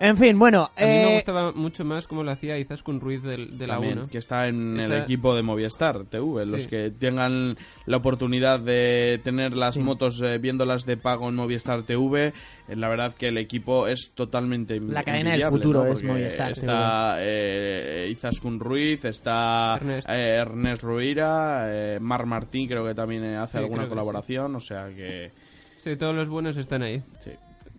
En 0.00 0.16
fin, 0.16 0.38
bueno... 0.38 0.70
A 0.76 0.80
mí 0.80 0.86
me 0.86 1.10
eh, 1.10 1.14
gustaba 1.16 1.50
mucho 1.52 1.84
más 1.84 2.06
cómo 2.06 2.22
lo 2.22 2.30
hacía 2.30 2.56
Izaskun 2.58 3.00
Ruiz 3.00 3.20
del, 3.22 3.58
de 3.58 3.66
la 3.66 3.74
también, 3.74 3.98
1. 3.98 4.08
que 4.08 4.18
está 4.18 4.46
en 4.46 4.78
el 4.78 4.92
equipo 4.92 5.34
de 5.34 5.42
Movistar 5.42 6.04
TV. 6.04 6.46
Los 6.46 6.62
Sí. 6.62 6.68
que 6.68 6.90
tengan 6.92 7.56
la 7.86 7.96
oportunidad 7.96 8.60
de 8.60 9.20
tener 9.24 9.56
las 9.56 9.74
Sí. 9.74 9.80
motos 9.80 10.22
eh, 10.22 10.38
viéndolas 10.38 10.86
de 10.86 10.96
pago 10.98 11.28
en 11.28 11.34
Movistar 11.34 11.82
TV, 11.82 12.26
eh, 12.68 12.76
la 12.76 12.88
verdad 12.88 13.12
que 13.14 13.28
el 13.28 13.38
equipo 13.38 13.88
es 13.88 14.12
totalmente 14.14 14.78
La 14.80 15.02
cadena 15.02 15.32
del 15.32 15.42
futuro 15.48 15.84
¿no? 15.84 15.92
es 15.92 16.04
Movistar 16.04 16.52
Está 16.52 17.16
eh, 17.18 18.08
Izaskun 18.12 18.60
Ruiz, 18.60 19.04
está 19.04 19.74
Ernest. 19.80 20.08
eh, 20.08 20.34
Ernest 20.36 20.82
Ruira, 20.84 21.64
eh, 21.68 21.98
Mar 22.00 22.24
Martín 22.24 22.68
creo 22.68 22.84
que 22.84 22.94
también 22.94 23.24
hace 23.34 23.52
Sí, 23.52 23.58
alguna 23.58 23.88
colaboración, 23.88 24.54
o 24.54 24.60
sea 24.60 24.86
que... 24.94 25.32
Sí, 25.78 25.96
todos 25.96 26.14
los 26.14 26.28
buenos 26.28 26.56
están 26.56 26.82
ahí. 26.82 27.02
Sí. 27.18 27.30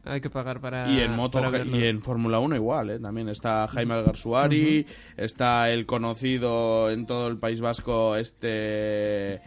Hay 0.05 0.21
que 0.21 0.29
pagar 0.29 0.59
para. 0.61 0.89
Y 0.89 1.01
en 1.01 1.11
moto 1.15 1.37
para 1.39 1.49
verlo. 1.49 1.77
y 1.77 1.83
en 1.85 2.01
Fórmula 2.01 2.39
1 2.39 2.55
igual, 2.55 2.89
¿eh? 2.89 2.99
También 2.99 3.29
está 3.29 3.67
Jaime 3.67 3.93
Algarsuari, 3.95 4.85
está 5.17 5.69
el 5.69 5.85
conocido 5.85 6.89
en 6.89 7.05
todo 7.05 7.27
el 7.27 7.37
País 7.37 7.59
Vasco 7.61 8.15
este 8.15 9.41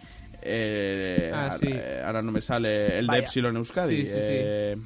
eh, 0.45 1.31
Ah, 1.33 1.43
ahora- 1.45 1.59
sí. 1.59 1.67
eh, 1.71 2.03
ahora 2.05 2.21
no 2.23 2.33
me 2.33 2.41
sale 2.41 2.99
el 2.99 3.07
Vaya. 3.07 3.21
de 3.21 3.25
Epsilon 3.27 3.57
Euskadi. 3.57 3.97
Sí, 3.99 4.07
sí, 4.07 4.13
sí. 4.13 4.19
eh, 4.21 4.77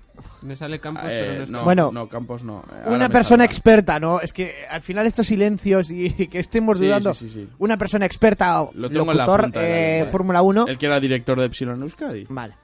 Me 0.43 0.55
sale 0.55 0.79
Campos, 0.81 1.05
eh, 1.07 1.09
pero 1.13 1.33
no 1.37 1.43
está. 1.45 1.53
no, 1.59 1.65
Bueno, 1.65 1.91
no, 1.93 2.09
Campos 2.09 2.45
no. 2.45 2.63
Ahora 2.85 2.95
Una 2.97 3.09
persona 3.09 3.45
experta, 3.45 3.99
¿no? 3.99 4.21
Es 4.21 4.33
que 4.35 4.53
al 4.71 4.83
final 4.83 5.07
estos 5.07 5.27
silencios 5.27 5.91
y 5.91 6.11
que 6.29 6.39
estemos 6.39 6.79
Sí, 6.79 6.85
dudando. 6.87 7.15
sí, 7.15 7.29
sí, 7.29 7.41
sí. 7.45 7.49
Una 7.59 7.77
persona 7.79 8.05
experta, 8.07 8.63
o 8.63 8.71
Lo 8.75 8.89
tengo 8.91 9.11
en 9.13 9.19
la 9.19 9.25
locutor, 9.25 9.43
punta 9.45 9.61
de 9.63 9.69
la 9.69 9.77
eh, 9.79 9.93
lengua. 9.97 10.11
Fórmula 10.11 10.43
1. 10.43 10.67
El 10.69 10.79
que 10.79 10.87
era 10.87 11.01
director 11.01 11.41
de 11.41 11.47
Epsilon 11.47 11.83
Euskadi. 11.83 12.27
Vale. 12.29 12.55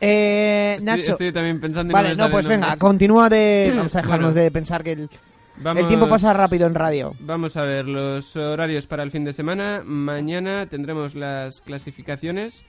Eh, 0.00 0.74
Estoy, 0.78 0.84
Nacho. 0.86 1.12
estoy 1.12 1.32
también 1.32 1.60
pensando 1.60 1.92
Vale, 1.92 2.10
no, 2.16 2.30
pues 2.30 2.44
nombre. 2.46 2.56
venga, 2.66 2.76
continúa 2.76 3.28
de... 3.28 3.72
Vamos 3.76 3.94
a 3.94 4.02
dejarnos 4.02 4.32
Bueno. 4.32 4.44
de 4.44 4.50
pensar 4.50 4.84
que 4.84 4.92
el, 4.92 5.10
Vamos- 5.58 5.80
el 5.82 5.88
tiempo 5.88 6.08
pasa 6.08 6.32
rápido 6.32 6.66
en 6.66 6.74
radio. 6.74 7.14
Vamos 7.20 7.56
a 7.56 7.62
ver 7.62 7.86
los 7.86 8.36
horarios 8.36 8.86
para 8.86 9.02
el 9.02 9.10
fin 9.10 9.24
de 9.24 9.32
semana. 9.32 9.82
Mañana 9.84 10.66
tendremos 10.66 11.14
las 11.14 11.60
clasificaciones 11.62 12.64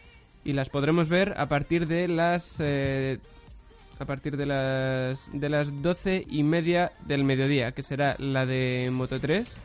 y 0.45 0.53
las 0.53 0.69
podremos 0.69 1.09
ver 1.09 1.33
a 1.37 1.47
partir 1.49 1.87
de 1.87 2.07
las 2.07 2.55
eh, 2.59 3.17
a 3.99 4.05
partir 4.05 4.37
de 4.37 4.45
las 4.45 5.29
de 5.33 5.49
las 5.49 5.81
doce 5.81 6.23
y 6.29 6.43
media 6.43 6.93
del 7.05 7.23
mediodía, 7.25 7.73
que 7.73 7.83
será 7.83 8.15
la 8.19 8.45
de 8.45 8.89
Moto 8.91 9.19
3. 9.19 9.57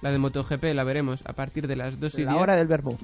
La 0.00 0.12
de 0.12 0.18
MotoGP 0.18 0.62
la 0.74 0.84
veremos 0.84 1.22
a 1.26 1.32
partir 1.32 1.66
de 1.66 1.74
las 1.74 1.98
2 1.98 2.18
y 2.20 2.22
La 2.22 2.30
10. 2.32 2.42
hora 2.42 2.54
del 2.54 2.68
verbo. 2.68 2.96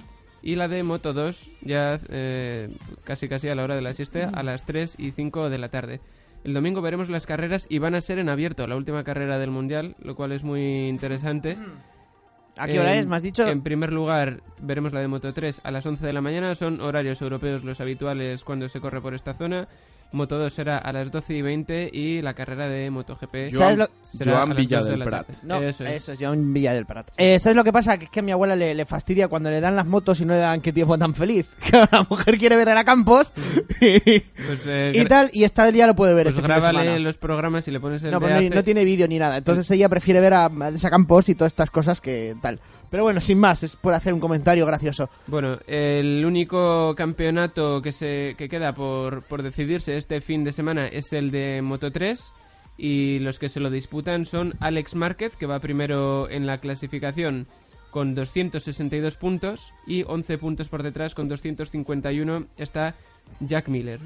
Y 0.46 0.56
la 0.56 0.68
de 0.68 0.82
Moto 0.82 1.14
2 1.14 1.50
ya 1.62 1.98
eh, 2.10 2.68
casi 3.02 3.28
casi 3.28 3.48
a 3.48 3.54
la 3.54 3.64
hora 3.64 3.74
de 3.76 3.80
la 3.80 3.94
siesta, 3.94 4.28
a 4.34 4.42
las 4.42 4.66
3 4.66 4.96
y 4.98 5.10
5 5.12 5.48
de 5.48 5.56
la 5.58 5.70
tarde. 5.70 6.00
El 6.44 6.52
domingo 6.52 6.82
veremos 6.82 7.08
las 7.08 7.24
carreras 7.24 7.66
y 7.70 7.78
van 7.78 7.94
a 7.94 8.02
ser 8.02 8.18
en 8.18 8.28
abierto, 8.28 8.66
la 8.66 8.76
última 8.76 9.04
carrera 9.04 9.38
del 9.38 9.50
Mundial, 9.50 9.96
lo 10.02 10.14
cual 10.14 10.32
es 10.32 10.44
muy 10.44 10.88
interesante. 10.88 11.56
¿A 12.58 12.66
qué 12.68 12.78
hora 12.78 12.92
En- 12.92 12.98
es? 13.00 13.06
¿Me 13.06 13.16
has 13.16 13.22
dicho? 13.22 13.48
En 13.48 13.62
primer 13.62 13.90
lugar, 13.92 14.42
veremos 14.62 14.92
la 14.92 15.00
de 15.00 15.08
Moto 15.08 15.32
3 15.32 15.62
a 15.64 15.70
las 15.70 15.86
11 15.86 16.06
de 16.06 16.12
la 16.12 16.20
mañana. 16.20 16.54
Son 16.54 16.80
horarios 16.82 17.20
europeos 17.22 17.64
los 17.64 17.80
habituales 17.80 18.44
cuando 18.44 18.68
se 18.68 18.80
corre 18.80 19.00
por 19.00 19.14
esta 19.14 19.32
zona. 19.34 19.66
Moto 20.12 20.38
2 20.38 20.52
será 20.52 20.78
a 20.78 20.92
las 20.92 21.10
12 21.10 21.34
y 21.34 21.42
20 21.42 21.90
y 21.92 22.22
la 22.22 22.34
carrera 22.34 22.68
de 22.68 22.88
MotoGP 22.88 23.50
¿Sabes 23.50 23.78
lo- 23.78 23.88
será 24.12 24.36
Joan 24.36 24.52
a 24.52 24.54
las 24.54 24.62
Villa 24.62 24.76
2 24.78 24.84
de 24.84 24.90
del 24.92 24.98
la 25.00 25.04
Prat. 25.04 25.28
No, 25.42 25.56
Eso 25.56 25.66
eso 25.66 25.86
es. 25.88 26.08
es, 26.10 26.18
ya 26.20 26.30
un 26.30 26.52
Villa 26.54 26.72
del 26.72 26.86
Prat. 26.86 27.08
Eh, 27.16 27.38
¿Sabes 27.40 27.56
lo 27.56 27.64
que 27.64 27.72
pasa? 27.72 27.98
Que 27.98 28.04
es 28.04 28.10
que 28.12 28.20
a 28.20 28.22
mi 28.22 28.30
abuela 28.30 28.54
le, 28.54 28.74
le 28.74 28.86
fastidia 28.86 29.26
cuando 29.26 29.50
le 29.50 29.60
dan 29.60 29.74
las 29.74 29.86
motos 29.86 30.20
y 30.20 30.24
no 30.24 30.34
le 30.34 30.38
dan 30.40 30.60
qué 30.60 30.72
tiempo 30.72 30.96
tan 30.96 31.14
feliz. 31.14 31.52
Que 31.70 31.78
la 31.90 32.06
mujer 32.08 32.38
quiere 32.38 32.56
ver 32.56 32.68
a 32.68 32.84
Campos 32.84 33.32
y, 33.80 34.20
Pues, 34.20 34.64
eh, 34.68 34.92
y 34.94 35.04
tal, 35.06 35.30
y 35.32 35.42
esta 35.44 35.70
día 35.72 35.86
lo 35.88 35.94
puede 35.96 36.14
ver 36.14 36.26
Pues 36.26 36.36
este 36.36 36.46
grábale 36.46 37.00
los 37.00 37.18
programas 37.18 37.66
y 37.66 37.72
le 37.72 37.80
pones 37.80 38.02
el 38.04 38.10
No, 38.12 38.20
pero 38.20 38.40
no, 38.40 38.62
tiene 38.62 38.84
vídeo 38.84 39.08
ni 39.08 39.18
nada. 39.18 39.36
Entonces 39.38 39.68
ella 39.72 39.88
prefiere 39.88 40.20
ver 40.20 40.34
a 40.34 40.50
Elsa 40.68 40.90
Campos 40.90 41.28
y 41.28 41.34
todas 41.34 41.52
estas 41.52 41.70
cosas 41.70 42.00
que 42.00 42.36
tal. 42.40 42.60
Pero 42.94 43.02
bueno, 43.02 43.20
sin 43.20 43.40
más, 43.40 43.64
es 43.64 43.74
por 43.74 43.92
hacer 43.92 44.14
un 44.14 44.20
comentario 44.20 44.64
gracioso. 44.64 45.10
Bueno, 45.26 45.58
el 45.66 46.24
único 46.24 46.94
campeonato 46.94 47.82
que 47.82 47.90
se 47.90 48.36
que 48.38 48.48
queda 48.48 48.72
por, 48.72 49.24
por 49.24 49.42
decidirse 49.42 49.96
este 49.96 50.20
fin 50.20 50.44
de 50.44 50.52
semana 50.52 50.86
es 50.86 51.12
el 51.12 51.32
de 51.32 51.60
Moto 51.60 51.90
3 51.90 52.32
y 52.78 53.18
los 53.18 53.40
que 53.40 53.48
se 53.48 53.58
lo 53.58 53.68
disputan 53.68 54.26
son 54.26 54.54
Alex 54.60 54.94
Márquez, 54.94 55.34
que 55.34 55.46
va 55.46 55.58
primero 55.58 56.30
en 56.30 56.46
la 56.46 56.58
clasificación 56.58 57.48
con 57.90 58.14
262 58.14 59.16
puntos 59.16 59.74
y 59.88 60.04
11 60.04 60.38
puntos 60.38 60.68
por 60.68 60.84
detrás 60.84 61.16
con 61.16 61.26
251 61.26 62.46
está 62.56 62.94
Jack 63.40 63.66
Miller. 63.66 63.98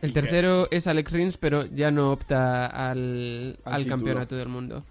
El 0.00 0.12
tercero 0.12 0.68
es 0.70 0.86
Alex 0.86 1.12
Rins, 1.12 1.36
pero 1.36 1.66
ya 1.66 1.90
no 1.90 2.10
opta 2.12 2.66
al, 2.66 3.58
Al 3.64 3.74
al 3.74 3.86
campeonato 3.86 4.36
del 4.36 4.48
mundo. 4.48 4.84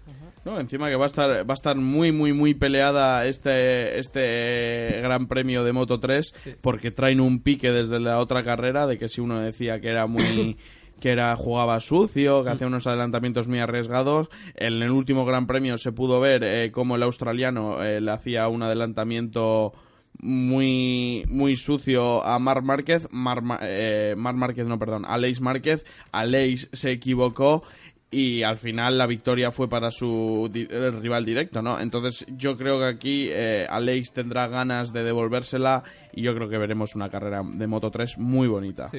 No, 0.44 0.58
encima 0.58 0.88
que 0.88 0.96
va 0.96 1.04
a 1.04 1.06
estar 1.06 1.30
va 1.48 1.52
a 1.52 1.54
estar 1.54 1.76
muy 1.76 2.10
muy 2.10 2.32
muy 2.32 2.54
peleada 2.54 3.26
este 3.26 3.98
este 4.00 5.00
Gran 5.00 5.28
Premio 5.28 5.62
de 5.62 5.72
Moto 5.72 6.00
3 6.00 6.34
porque 6.60 6.90
traen 6.90 7.20
un 7.20 7.40
pique 7.40 7.70
desde 7.70 8.00
la 8.00 8.18
otra 8.18 8.42
carrera 8.42 8.88
de 8.88 8.98
que 8.98 9.08
si 9.08 9.20
uno 9.20 9.38
decía 9.40 9.80
que 9.80 9.88
era 9.88 10.06
muy 10.06 10.56
que 11.00 11.10
era 11.10 11.34
jugaba 11.36 11.80
sucio, 11.80 12.44
que 12.44 12.50
hacía 12.50 12.68
unos 12.68 12.86
adelantamientos 12.86 13.48
muy 13.48 13.58
arriesgados. 13.58 14.30
En 14.54 14.82
el 14.82 14.90
último 14.90 15.24
Gran 15.24 15.48
Premio 15.48 15.76
se 15.76 15.90
pudo 15.90 16.20
ver 16.20 16.44
eh, 16.44 16.70
cómo 16.70 16.94
el 16.94 17.02
australiano 17.02 17.82
eh, 17.82 18.00
le 18.00 18.10
hacía 18.12 18.46
un 18.46 18.62
adelantamiento 18.62 19.72
muy 20.20 21.24
muy 21.28 21.56
sucio 21.56 22.24
a 22.24 22.38
Marc 22.38 22.62
Márquez, 22.62 23.08
Marc, 23.10 23.42
Ma- 23.42 23.58
eh, 23.62 24.14
Marc 24.16 24.36
Márquez 24.36 24.66
no, 24.66 24.78
perdón, 24.78 25.04
Aleix 25.06 25.40
Márquez, 25.40 25.84
Aleix 26.12 26.68
se 26.72 26.90
equivocó 26.90 27.62
y 28.10 28.42
al 28.42 28.58
final 28.58 28.98
la 28.98 29.06
victoria 29.06 29.50
fue 29.52 29.68
para 29.68 29.90
su 29.90 30.50
eh, 30.54 30.90
rival 31.00 31.24
directo, 31.24 31.62
¿no? 31.62 31.80
Entonces 31.80 32.26
yo 32.36 32.58
creo 32.58 32.78
que 32.78 32.84
aquí 32.84 33.28
eh, 33.30 33.66
tendrá 34.14 34.48
ganas 34.48 34.92
de 34.92 35.02
devolvérsela 35.02 35.82
y 36.12 36.22
yo 36.22 36.34
creo 36.34 36.48
que 36.48 36.58
veremos 36.58 36.94
una 36.94 37.08
carrera 37.08 37.42
de 37.42 37.66
Moto 37.66 37.90
3 37.90 38.18
muy 38.18 38.48
bonita. 38.48 38.90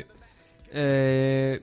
Eh, 0.72 1.62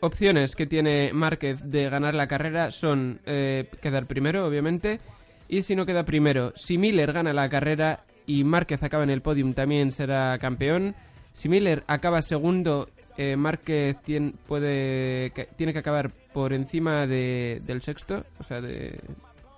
opciones 0.00 0.56
que 0.56 0.66
tiene 0.66 1.12
Márquez 1.12 1.70
de 1.70 1.90
ganar 1.90 2.14
la 2.14 2.26
carrera 2.26 2.70
son 2.70 3.20
eh, 3.26 3.68
quedar 3.82 4.06
primero, 4.06 4.46
obviamente, 4.46 5.00
y 5.48 5.60
si 5.62 5.76
no 5.76 5.84
queda 5.84 6.04
primero, 6.04 6.52
si 6.56 6.78
Miller 6.78 7.12
gana 7.12 7.34
la 7.34 7.48
carrera 7.50 8.04
y 8.26 8.44
Márquez 8.44 8.82
acaba 8.82 9.04
en 9.04 9.10
el 9.10 9.22
podium, 9.22 9.54
también 9.54 9.92
será 9.92 10.36
campeón. 10.38 10.94
Si 11.32 11.48
Miller 11.48 11.84
acaba 11.86 12.22
segundo, 12.22 12.88
eh, 13.16 13.36
Márquez 13.36 13.96
tien- 14.04 14.34
puede, 14.46 15.30
que- 15.30 15.48
tiene 15.56 15.72
que 15.72 15.78
acabar 15.80 16.10
por 16.32 16.52
encima 16.52 17.06
de- 17.06 17.60
del 17.64 17.82
sexto, 17.82 18.24
o 18.38 18.42
sea, 18.42 18.60
de- 18.60 19.00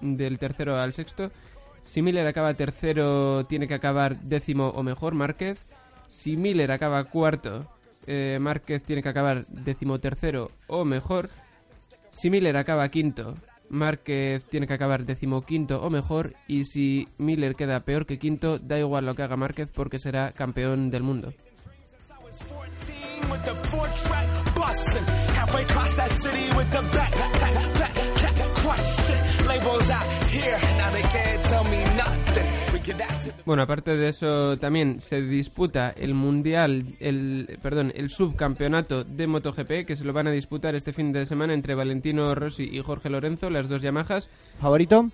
del 0.00 0.38
tercero 0.38 0.76
al 0.76 0.92
sexto. 0.92 1.30
Si 1.82 2.02
Miller 2.02 2.26
acaba 2.26 2.54
tercero, 2.54 3.46
tiene 3.46 3.66
que 3.66 3.74
acabar 3.74 4.20
décimo 4.20 4.68
o 4.68 4.82
mejor 4.82 5.14
Márquez. 5.14 5.64
Si 6.06 6.36
Miller 6.36 6.70
acaba 6.70 7.04
cuarto, 7.04 7.66
eh, 8.06 8.38
Márquez 8.40 8.82
tiene 8.82 9.02
que 9.02 9.08
acabar 9.08 9.46
decimotercero 9.46 10.50
o 10.66 10.84
mejor. 10.84 11.30
Si 12.10 12.30
Miller 12.30 12.56
acaba 12.56 12.88
quinto, 12.88 13.34
Márquez 13.70 14.44
tiene 14.44 14.66
que 14.66 14.74
acabar 14.74 15.04
decimoquinto 15.04 15.82
o 15.82 15.90
mejor. 15.90 16.34
Y 16.46 16.64
si 16.64 17.08
Miller 17.18 17.54
queda 17.54 17.80
peor 17.80 18.06
que 18.06 18.18
quinto, 18.18 18.58
da 18.58 18.78
igual 18.78 19.06
lo 19.06 19.14
que 19.14 19.22
haga 19.22 19.36
Márquez 19.36 19.70
porque 19.74 19.98
será 19.98 20.32
campeón 20.32 20.90
del 20.90 21.02
mundo. 21.02 21.32
Bueno, 33.44 33.62
aparte 33.62 33.96
de 33.96 34.08
eso, 34.08 34.56
también 34.58 35.00
se 35.00 35.20
disputa 35.22 35.90
el 35.90 36.14
mundial, 36.14 36.96
el 37.00 37.58
perdón, 37.62 37.92
el 37.94 38.10
subcampeonato 38.10 39.04
de 39.04 39.26
MotoGP 39.26 39.86
que 39.86 39.96
se 39.96 40.04
lo 40.04 40.12
van 40.12 40.28
a 40.28 40.32
disputar 40.32 40.74
este 40.74 40.92
fin 40.92 41.12
de 41.12 41.26
semana 41.26 41.54
entre 41.54 41.74
Valentino 41.74 42.34
Rossi 42.34 42.64
y 42.64 42.80
Jorge 42.80 43.10
Lorenzo, 43.10 43.50
las 43.50 43.68
dos 43.68 43.82
Yamahas. 43.82 44.30
¿Favorito? 44.60 45.10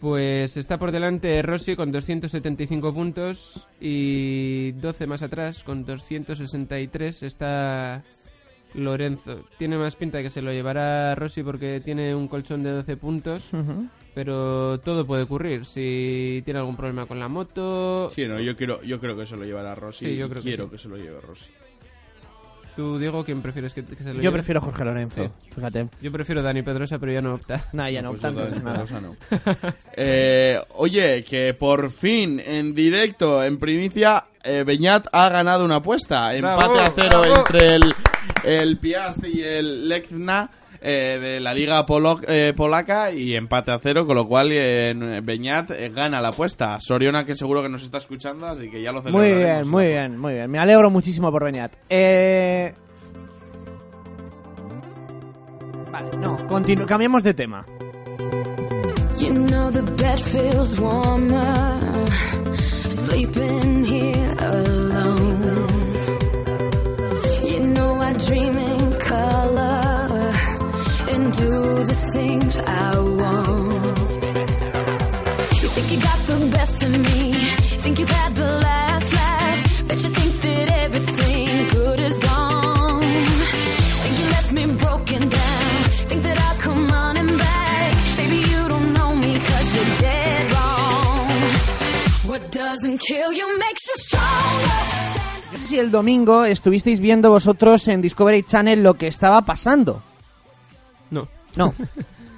Pues 0.00 0.56
está 0.56 0.78
por 0.78 0.92
delante 0.92 1.42
Rossi 1.42 1.74
con 1.74 1.90
275 1.90 2.94
puntos 2.94 3.66
y 3.80 4.72
12 4.72 5.06
más 5.06 5.22
atrás 5.22 5.64
con 5.64 5.84
263 5.84 7.22
está 7.24 8.04
Lorenzo. 8.74 9.44
Tiene 9.56 9.78
más 9.78 9.96
pinta 9.96 10.18
de 10.18 10.24
que 10.24 10.30
se 10.30 10.42
lo 10.42 10.52
llevará 10.52 11.14
Rossi 11.14 11.42
porque 11.42 11.80
tiene 11.84 12.14
un 12.14 12.28
colchón 12.28 12.62
de 12.62 12.70
12 12.70 12.96
puntos, 12.96 13.50
pero 14.14 14.80
todo 14.80 15.06
puede 15.06 15.22
ocurrir. 15.22 15.64
Si 15.64 16.42
tiene 16.44 16.60
algún 16.60 16.76
problema 16.76 17.06
con 17.06 17.18
la 17.18 17.28
moto... 17.28 18.10
Sí, 18.10 18.26
no, 18.26 18.40
yo 18.40 18.56
quiero 18.56 18.82
yo 18.82 19.00
creo 19.00 19.16
que 19.16 19.26
se 19.26 19.36
lo 19.36 19.44
llevará 19.44 19.74
Rossi. 19.74 20.06
Sí, 20.06 20.16
yo 20.16 20.26
y 20.26 20.28
creo 20.28 20.42
que 20.42 20.48
quiero 20.48 20.64
sí. 20.64 20.70
que 20.70 20.78
se 20.78 20.88
lo 20.88 20.96
lleve 20.96 21.20
Rossi. 21.20 21.50
¿Tú, 22.78 22.96
Diego, 22.96 23.24
quién 23.24 23.42
prefieres 23.42 23.74
que, 23.74 23.82
que 23.82 23.96
se 23.96 24.04
lo 24.10 24.14
Yo 24.14 24.20
lleve? 24.20 24.34
prefiero 24.34 24.60
Jorge 24.60 24.84
Lorenzo, 24.84 25.24
Sí. 25.24 25.50
fíjate. 25.52 25.88
Yo 26.00 26.12
prefiero 26.12 26.42
Dani 26.44 26.62
Pedrosa, 26.62 27.00
pero 27.00 27.10
ya 27.10 27.20
no 27.20 27.34
opta. 27.34 27.64
Nah, 27.72 27.88
ya 27.90 28.02
no, 28.02 28.10
Pues 28.10 28.20
tanto, 28.22 28.48
nada. 28.62 28.84
No. 29.00 29.16
Eh, 29.96 30.60
oye, 30.76 31.24
que 31.24 31.54
por 31.54 31.90
fin, 31.90 32.40
en 32.46 32.76
directo, 32.76 33.42
en 33.42 33.58
primicia, 33.58 34.26
eh, 34.44 34.62
Beñat 34.64 35.08
ha 35.12 35.28
ganado 35.28 35.64
una 35.64 35.74
apuesta. 35.76 36.30
Bravo, 36.38 36.62
Empate 36.62 36.84
a 36.84 36.90
cero 36.94 37.20
bravo. 37.20 37.36
entre 37.38 37.66
el, 37.74 37.82
el 38.44 38.78
Piast 38.78 39.26
y 39.26 39.42
el 39.42 39.88
Lechna 39.88 40.48
eh, 40.80 41.18
de 41.20 41.40
la 41.40 41.54
liga 41.54 41.84
polo- 41.86 42.20
eh, 42.26 42.52
polaca 42.56 43.10
y 43.12 43.34
empate 43.34 43.70
a 43.72 43.78
cero, 43.80 44.06
con 44.06 44.16
lo 44.16 44.26
cual 44.28 44.48
eh, 44.52 45.20
Beñat 45.22 45.70
eh, 45.72 45.90
gana 45.90 46.20
la 46.20 46.28
apuesta. 46.28 46.78
Soriona, 46.80 47.24
que 47.24 47.34
seguro 47.34 47.62
que 47.62 47.68
nos 47.68 47.82
está 47.82 47.98
escuchando, 47.98 48.46
así 48.46 48.70
que 48.70 48.82
ya 48.82 48.92
lo 48.92 49.02
Muy 49.02 49.32
bien, 49.34 49.68
muy 49.68 49.86
bien, 49.88 50.18
muy 50.18 50.34
bien. 50.34 50.50
Me 50.50 50.58
alegro 50.58 50.90
muchísimo 50.90 51.30
por 51.30 51.44
Beñat. 51.44 51.74
Eh... 51.88 52.74
Vale, 55.90 56.16
no, 56.18 56.36
continu- 56.46 56.86
cambiamos 56.86 57.22
de 57.24 57.34
tema. 57.34 57.64
You 59.16 59.30
know 59.32 59.70
the 59.70 59.82
bed 59.82 60.18
feels 60.20 60.78
warmer 60.78 61.54
sleeping 62.88 63.84
here 63.84 64.34
alone. 64.38 65.66
You 67.42 67.60
know 67.74 68.00
I 68.00 68.12
dream 68.12 68.56
the 71.84 71.94
things 72.12 72.58
I 72.58 72.98
want. 72.98 73.98
You 75.62 75.68
think 75.74 75.86
you 75.92 76.00
got 76.00 76.18
the 76.32 76.50
best 76.56 76.82
of 76.82 76.90
me, 76.90 77.32
think 77.84 77.98
had 78.08 78.34
the 78.34 78.52
last 78.66 79.12
you 80.04 80.10
think 80.10 80.32
that 80.42 80.68
everything 80.84 81.68
good 81.68 82.00
is 82.00 82.18
gone. 82.18 83.00
Think 84.02 84.14
you 84.20 84.26
left 84.36 84.52
me 84.52 84.66
broken 84.84 85.28
down, 85.28 85.84
think 86.08 86.22
that 86.22 86.38
I'll 86.46 86.60
come 86.60 86.86
back. 87.36 87.94
You 88.52 88.68
don't 88.68 88.92
know 88.92 89.14
me 89.14 89.38
you're 89.74 90.00
dead. 90.00 90.28
No 95.52 95.58
sé 95.58 95.66
si 95.66 95.78
el 95.78 95.90
domingo 95.90 96.44
estuvisteis 96.44 97.00
viendo 97.00 97.30
vosotros 97.30 97.88
en 97.88 98.00
Discovery 98.02 98.42
Channel 98.42 98.82
lo 98.82 98.94
que 98.94 99.06
estaba 99.06 99.42
pasando. 99.42 100.02
No. 101.56 101.74
No. 101.78 101.86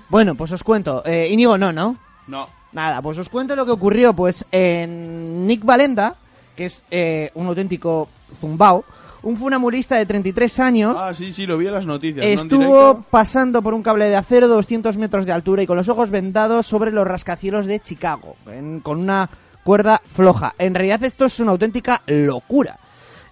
bueno, 0.08 0.34
pues 0.34 0.52
os 0.52 0.64
cuento. 0.64 1.02
Eh, 1.04 1.28
Íñigo, 1.30 1.56
no, 1.58 1.72
¿no? 1.72 1.96
No. 2.26 2.48
Nada, 2.72 3.02
pues 3.02 3.18
os 3.18 3.28
cuento 3.28 3.56
lo 3.56 3.64
que 3.66 3.72
ocurrió. 3.72 4.12
Pues 4.14 4.44
en 4.52 5.46
Nick 5.46 5.64
Valenda, 5.64 6.14
que 6.56 6.66
es 6.66 6.84
eh, 6.90 7.30
un 7.34 7.46
auténtico 7.48 8.08
zumbao, 8.40 8.84
un 9.22 9.36
funamurista 9.36 9.96
de 9.96 10.06
33 10.06 10.60
años, 10.60 10.96
Ah, 10.98 11.12
sí, 11.12 11.32
sí, 11.32 11.46
lo 11.46 11.58
vi 11.58 11.66
en 11.66 11.74
las 11.74 11.86
noticias. 11.86 12.24
estuvo 12.24 13.02
pasando 13.10 13.60
por 13.62 13.74
un 13.74 13.82
cable 13.82 14.08
de 14.08 14.16
acero 14.16 14.48
de 14.48 14.54
200 14.54 14.96
metros 14.96 15.26
de 15.26 15.32
altura 15.32 15.62
y 15.62 15.66
con 15.66 15.76
los 15.76 15.88
ojos 15.88 16.10
vendados 16.10 16.66
sobre 16.66 16.90
los 16.92 17.06
rascacielos 17.06 17.66
de 17.66 17.80
Chicago, 17.80 18.36
en- 18.46 18.80
con 18.80 18.98
una 18.98 19.28
cuerda 19.64 20.00
floja. 20.06 20.54
En 20.58 20.74
realidad 20.74 21.02
esto 21.04 21.26
es 21.26 21.38
una 21.40 21.50
auténtica 21.52 22.00
locura. 22.06 22.78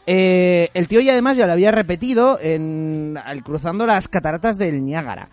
Eh, 0.07 0.71
el 0.75 0.89
tío 0.89 1.01
ya 1.01 1.13
además 1.13 1.37
ya 1.37 1.47
lo 1.47 1.53
había 1.53 1.71
repetido 1.71 2.39
en, 2.41 3.19
al- 3.25 3.43
cruzando 3.43 3.87
las 3.87 4.09
cataratas 4.09 4.59
del 4.59 4.85
Niágara. 4.85 5.29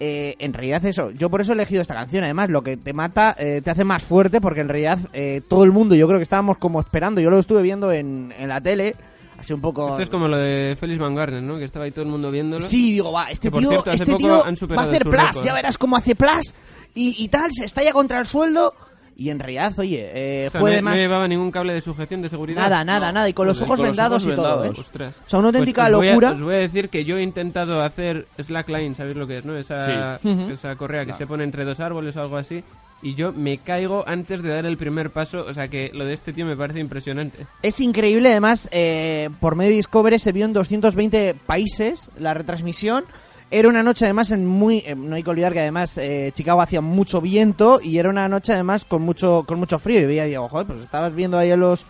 Eh, 0.00 0.36
en 0.38 0.52
realidad 0.52 0.84
eso, 0.84 1.10
yo 1.10 1.28
por 1.28 1.40
eso 1.40 1.52
he 1.52 1.54
elegido 1.54 1.82
esta 1.82 1.94
canción. 1.94 2.24
Además, 2.24 2.50
lo 2.50 2.62
que 2.62 2.76
te 2.76 2.92
mata 2.92 3.34
eh, 3.38 3.60
te 3.64 3.70
hace 3.70 3.84
más 3.84 4.04
fuerte 4.04 4.40
porque 4.40 4.60
en 4.60 4.68
realidad 4.68 4.98
eh, 5.12 5.40
todo 5.48 5.64
el 5.64 5.72
mundo, 5.72 5.94
yo 5.94 6.06
creo 6.06 6.18
que 6.18 6.22
estábamos 6.24 6.58
como 6.58 6.80
esperando. 6.80 7.20
Yo 7.20 7.30
lo 7.30 7.38
estuve 7.38 7.62
viendo 7.62 7.90
en, 7.90 8.32
en 8.38 8.48
la 8.48 8.60
tele, 8.60 8.94
así 9.38 9.52
un 9.52 9.60
poco. 9.60 9.88
Esto 9.88 10.02
es 10.02 10.10
como 10.10 10.28
lo 10.28 10.36
de 10.36 10.76
Felix 10.78 11.00
Van 11.00 11.14
Garner, 11.14 11.42
¿no? 11.42 11.58
Que 11.58 11.64
estaba 11.64 11.84
ahí 11.84 11.90
todo 11.90 12.02
el 12.04 12.10
mundo 12.10 12.30
viéndolo. 12.30 12.64
Sí, 12.64 12.92
digo, 12.92 13.10
va, 13.10 13.30
este 13.30 13.50
tío, 13.50 13.70
cierto, 13.70 13.90
este 13.90 14.14
tío 14.14 14.42
va 14.76 14.82
a 14.82 14.86
hacer 14.86 15.04
récord. 15.04 15.44
ya 15.44 15.54
verás 15.54 15.78
cómo 15.78 15.96
hace 15.96 16.14
plus 16.14 16.54
y, 16.94 17.16
y 17.22 17.28
tal, 17.28 17.52
se 17.52 17.64
estalla 17.64 17.92
contra 17.92 18.20
el 18.20 18.26
sueldo. 18.26 18.74
Y 19.20 19.30
en 19.30 19.40
realidad, 19.40 19.76
oye, 19.80 20.10
eh, 20.14 20.46
O 20.46 20.50
sea, 20.50 20.60
fue 20.60 20.70
no, 20.70 20.76
de 20.76 20.82
más. 20.82 20.94
no 20.94 21.00
llevaba 21.00 21.26
ningún 21.26 21.50
cable 21.50 21.72
de 21.74 21.80
sujeción 21.80 22.22
de 22.22 22.28
seguridad. 22.28 22.62
Nada, 22.62 22.84
nada, 22.84 23.10
nada, 23.10 23.28
y 23.28 23.32
con 23.32 23.48
los 23.48 23.58
Joder, 23.58 23.72
ojos 23.72 23.80
vendados 23.82 24.24
y 24.24 24.28
todo, 24.30 24.64
¿eh? 24.64 24.70
Ostras. 24.78 25.12
O 25.26 25.28
sea, 25.28 25.40
una 25.40 25.48
auténtica 25.48 25.82
Pues 25.82 25.92
os 25.92 25.98
voy 25.98 26.06
a- 26.06 26.10
locura. 26.12 26.30
os 26.30 26.40
voy 26.42 26.54
a 26.54 26.58
decir 26.58 26.88
que 26.88 27.04
yo 27.04 27.18
he 27.18 27.22
intentado 27.24 27.82
hacer 27.82 28.26
slackline, 28.40 28.94
¿sabéis 28.94 29.16
lo 29.16 29.26
que 29.26 29.38
es, 29.38 29.44
no? 29.44 29.56
Esa, 29.58 30.20
Sí. 30.22 30.28
Esa 30.52 30.76
correa 30.76 31.04
que 31.04 31.14
se 31.14 31.26
pone 31.26 31.42
entre 31.42 31.64
dos 31.64 31.80
árboles 31.80 32.16
o 32.16 32.20
algo 32.20 32.36
así. 32.36 32.62
Y 33.02 33.14
yo 33.14 33.32
me 33.32 33.58
caigo 33.58 34.04
antes 34.06 34.40
de 34.40 34.50
dar 34.50 34.66
el 34.66 34.76
primer 34.76 35.10
paso. 35.10 35.44
O 35.48 35.52
sea 35.52 35.66
que 35.66 35.90
lo 35.94 36.04
de 36.04 36.14
este 36.14 36.32
tío 36.32 36.46
me 36.46 36.56
parece 36.56 36.78
impresionante. 36.78 37.44
Es 37.62 37.80
increíble, 37.80 38.28
además, 38.30 38.68
eh, 38.70 39.30
por 39.40 39.56
medio 39.56 39.70
de 39.70 39.76
Discovery 39.76 40.20
se 40.20 40.30
vio 40.30 40.44
en 40.44 40.52
220 40.52 41.34
países 41.46 42.10
la 42.18 42.34
retransmisión. 42.34 43.04
Era 43.50 43.68
una 43.68 43.82
noche 43.82 44.04
además 44.04 44.30
en 44.30 44.46
muy... 44.46 44.78
eh, 44.86 44.94
no 44.94 45.16
hay 45.16 45.22
que 45.22 45.30
olvidar 45.30 45.52
que 45.54 45.60
además 45.60 45.96
eh, 45.96 46.30
Chicago 46.34 46.60
hacía 46.60 46.80
mucho 46.82 47.20
viento 47.20 47.80
y 47.82 47.96
era 47.98 48.10
una 48.10 48.28
noche 48.28 48.52
además 48.52 48.84
con 48.84 49.00
mucho 49.02 49.44
con 49.46 49.58
mucho 49.58 49.78
frío. 49.78 50.00
Y 50.00 50.04
veía, 50.06 50.24
digo, 50.24 50.48
joder, 50.48 50.66
pues 50.66 50.80
estabas 50.80 51.14
viendo 51.14 51.38
ahí 51.38 51.50
a 51.50 51.56
los 51.56 51.86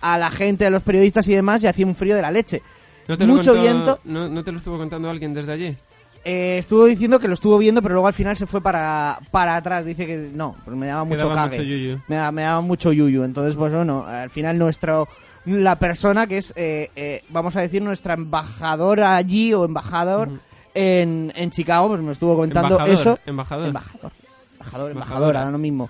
a 0.00 0.18
la 0.18 0.30
gente, 0.30 0.66
a 0.66 0.70
los 0.70 0.82
periodistas 0.82 1.28
y 1.28 1.34
demás 1.34 1.62
y 1.62 1.68
hacía 1.68 1.86
un 1.86 1.94
frío 1.94 2.16
de 2.16 2.22
la 2.22 2.30
leche. 2.30 2.60
¿No 3.06 3.16
te 3.16 3.24
lo 3.24 3.34
mucho 3.34 3.52
contó- 3.54 3.62
viento. 3.62 4.00
¿no, 4.04 4.28
no 4.28 4.42
te 4.42 4.50
lo 4.50 4.58
estuvo 4.58 4.78
contando 4.78 5.08
alguien 5.08 5.32
desde 5.32 5.52
allí? 5.52 5.76
Eh, 6.24 6.58
estuvo 6.58 6.86
diciendo 6.86 7.20
que 7.20 7.28
lo 7.28 7.34
estuvo 7.34 7.56
viendo, 7.56 7.80
pero 7.82 7.94
luego 7.94 8.08
al 8.08 8.12
final 8.14 8.36
se 8.36 8.46
fue 8.46 8.60
para, 8.60 9.20
para 9.30 9.54
atrás. 9.54 9.84
Dice 9.84 10.06
que 10.06 10.30
no, 10.34 10.56
pues 10.64 10.76
me 10.76 10.88
daba 10.88 11.04
mucho 11.04 11.28
daba 11.28 11.44
cague. 11.44 11.58
mucho 11.58 11.68
yuyu. 11.68 12.00
Me, 12.08 12.16
daba, 12.16 12.32
me 12.32 12.42
daba 12.42 12.60
mucho 12.62 12.92
yuyu. 12.92 13.22
Entonces, 13.22 13.54
pues 13.54 13.72
bueno, 13.72 14.04
al 14.04 14.28
final 14.30 14.58
nuestro 14.58 15.06
la 15.44 15.78
persona 15.78 16.26
que 16.26 16.38
es, 16.38 16.52
eh, 16.56 16.90
eh, 16.96 17.22
vamos 17.28 17.54
a 17.54 17.60
decir, 17.60 17.80
nuestra 17.80 18.14
embajadora 18.14 19.14
allí 19.14 19.54
o 19.54 19.64
embajador 19.64 20.40
en, 20.76 21.32
en 21.34 21.50
Chicago, 21.50 21.88
pues 21.88 22.00
me 22.02 22.12
estuvo 22.12 22.44
Embajador, 22.44 22.88
eso. 22.88 23.18
embajador. 23.26 23.66
Embajador. 23.68 24.12
Embajador, 24.52 24.90
Embajadora. 24.90 25.40
da 25.44 25.50
lo 25.50 25.58
mismo. 25.58 25.88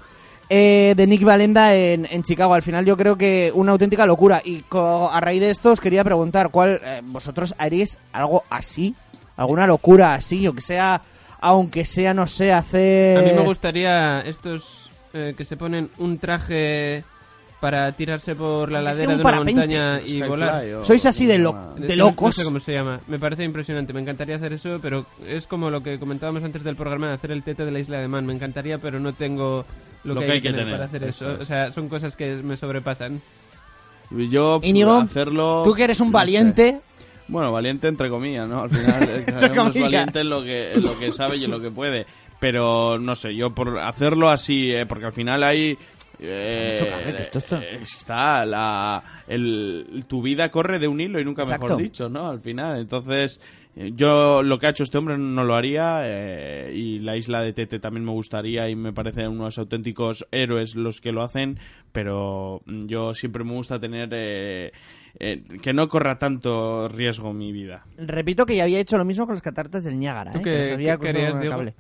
Eh, 0.48 0.94
de 0.96 1.06
Nick 1.08 1.24
Valenda 1.24 1.74
en, 1.74 2.06
en 2.08 2.22
Chicago. 2.22 2.54
Al 2.54 2.62
final 2.62 2.84
yo 2.84 2.96
creo 2.96 3.18
que 3.18 3.50
una 3.54 3.72
auténtica 3.72 4.06
locura. 4.06 4.40
Y 4.44 4.60
co- 4.62 5.10
a 5.10 5.20
raíz 5.20 5.40
de 5.40 5.50
esto 5.50 5.72
os 5.72 5.80
quería 5.80 6.04
preguntar, 6.04 6.50
¿cuál 6.50 6.80
eh, 6.84 7.00
vosotros 7.04 7.54
haríais 7.58 7.98
algo 8.12 8.44
así? 8.48 8.94
¿Alguna 9.36 9.66
locura 9.66 10.14
así? 10.14 10.46
O 10.46 10.54
que 10.54 10.60
sea, 10.62 11.02
aunque 11.40 11.84
sea, 11.84 12.14
no 12.14 12.26
sé, 12.28 12.52
hacer... 12.52 13.18
A 13.18 13.22
mí 13.22 13.32
me 13.32 13.40
gustaría 13.44 14.20
estos 14.20 14.88
eh, 15.12 15.34
que 15.36 15.44
se 15.44 15.56
ponen 15.56 15.90
un 15.98 16.18
traje 16.18 17.02
para 17.60 17.90
tirarse 17.92 18.34
por 18.34 18.70
la 18.70 18.82
ladera 18.82 19.08
un 19.08 19.16
de 19.16 19.22
una 19.22 19.22
parapente. 19.22 19.52
montaña 19.52 20.00
y 20.00 20.08
Skyfly 20.10 20.28
volar. 20.28 20.64
o- 20.74 20.84
Sois 20.84 21.06
así 21.06 21.26
de, 21.26 21.38
lo- 21.38 21.74
de 21.76 21.96
no- 21.96 22.06
locos. 22.06 22.36
No 22.36 22.42
sé 22.42 22.44
cómo 22.44 22.60
se 22.60 22.72
llama. 22.72 23.00
Me 23.08 23.18
parece 23.18 23.44
impresionante. 23.44 23.92
Me 23.92 24.00
encantaría 24.00 24.36
hacer 24.36 24.52
eso, 24.52 24.78
pero 24.82 25.06
es 25.26 25.46
como 25.46 25.70
lo 25.70 25.82
que 25.82 25.98
comentábamos 25.98 26.44
antes 26.44 26.62
del 26.62 26.76
programa 26.76 27.08
de 27.08 27.14
hacer 27.14 27.30
el 27.32 27.42
tete 27.42 27.64
de 27.64 27.70
la 27.70 27.78
isla 27.80 27.98
de 27.98 28.08
Man. 28.08 28.26
Me 28.26 28.34
encantaría, 28.34 28.78
pero 28.78 29.00
no 29.00 29.12
tengo 29.14 29.64
lo, 30.04 30.20
que, 30.20 30.30
hay 30.32 30.40
que 30.40 30.50
tener, 30.52 30.70
para 30.70 30.84
hacer 30.84 31.04
eso. 31.04 31.24
eso 31.30 31.34
es. 31.36 31.40
O 31.40 31.44
sea, 31.46 31.72
son 31.72 31.88
cosas 31.88 32.14
que 32.14 32.34
me 32.36 32.56
sobrepasan. 32.56 33.20
Yo 34.10 34.60
Íñigo, 34.62 34.92
hacerlo. 34.98 35.62
tú 35.64 35.74
que 35.74 35.82
eres 35.84 35.98
un 36.00 36.08
no 36.08 36.12
sé. 36.12 36.14
valiente. 36.14 36.80
Bueno, 37.28 37.50
valiente 37.50 37.88
entre 37.88 38.08
comillas, 38.08 38.46
¿no? 38.48 38.62
Al 38.62 38.70
final 38.70 39.02
eh, 39.08 39.24
es 39.26 39.48
comillas. 39.48 39.82
valiente 39.82 40.20
en 40.20 40.30
lo 40.30 40.42
que 40.44 40.72
en 40.74 40.82
lo 40.82 40.96
que 40.98 41.10
sabe 41.10 41.36
y 41.38 41.44
en 41.44 41.50
lo 41.50 41.60
que 41.60 41.70
puede. 41.70 42.06
Pero 42.38 42.98
no 43.00 43.16
sé, 43.16 43.34
yo 43.34 43.50
por 43.54 43.78
hacerlo 43.80 44.28
así, 44.30 44.70
eh, 44.72 44.86
porque 44.86 45.06
al 45.06 45.12
final 45.12 45.42
hay 45.42 45.76
eh, 46.18 46.76
Mucho 46.80 47.18
esto 47.18 47.38
está- 47.38 47.62
eh, 47.62 47.80
está 47.82 48.47
la 48.47 49.02
el, 49.28 50.05
tu 50.09 50.22
vida 50.22 50.51
corre 50.51 50.78
de 50.78 50.88
un 50.88 51.01
hilo 51.01 51.20
y 51.20 51.24
nunca 51.24 51.43
Exacto. 51.43 51.66
mejor 51.66 51.82
dicho, 51.82 52.09
¿no? 52.09 52.28
Al 52.30 52.40
final, 52.40 52.78
entonces 52.80 53.40
eh, 53.76 53.93
yo 53.94 54.43
lo 54.43 54.59
que 54.59 54.66
ha 54.66 54.70
hecho 54.70 54.82
este 54.84 54.97
hombre 54.98 55.18
no 55.18 55.44
lo 55.44 55.55
haría 55.55 56.01
eh, 56.05 56.72
y 56.74 56.98
la 57.01 57.16
isla 57.16 57.43
de 57.43 57.52
Tete 57.52 57.78
también 57.78 58.05
me 58.05 58.12
gustaría 58.12 58.68
y 58.70 58.76
me 58.76 58.93
parecen 58.93 59.28
unos 59.28 59.59
auténticos 59.59 60.26
héroes 60.30 60.74
los 60.76 61.01
que 61.01 61.12
lo 61.12 61.22
hacen, 61.22 61.59
pero 61.93 62.62
mm, 62.66 62.86
yo 62.86 63.12
siempre 63.14 63.44
me 63.44 63.52
gusta 63.52 63.78
tener 63.78 64.09
eh, 64.12 64.72
eh, 65.18 65.43
que 65.60 65.72
no 65.72 65.88
corra 65.88 66.18
tanto 66.18 66.88
riesgo 66.88 67.32
mi 67.34 67.52
vida. 67.52 67.84
Repito 67.98 68.47
que 68.47 68.56
ya 68.56 68.64
había 68.64 68.80
hecho 68.80 68.97
lo 68.98 69.05
mismo 69.05 69.26
con 69.26 69.34
las 69.34 69.43
cataratas 69.43 69.84
del 69.84 69.98
Niágara. 69.98 70.32
¿Tú 70.32 70.38
¿eh? 70.38 70.43
qué- 70.43 70.51
que 70.51 70.68
qué 70.84 70.98
querías, 70.98 71.30
con 71.32 71.36
el 71.36 71.40
Diego? 71.40 71.56
cable. 71.56 71.74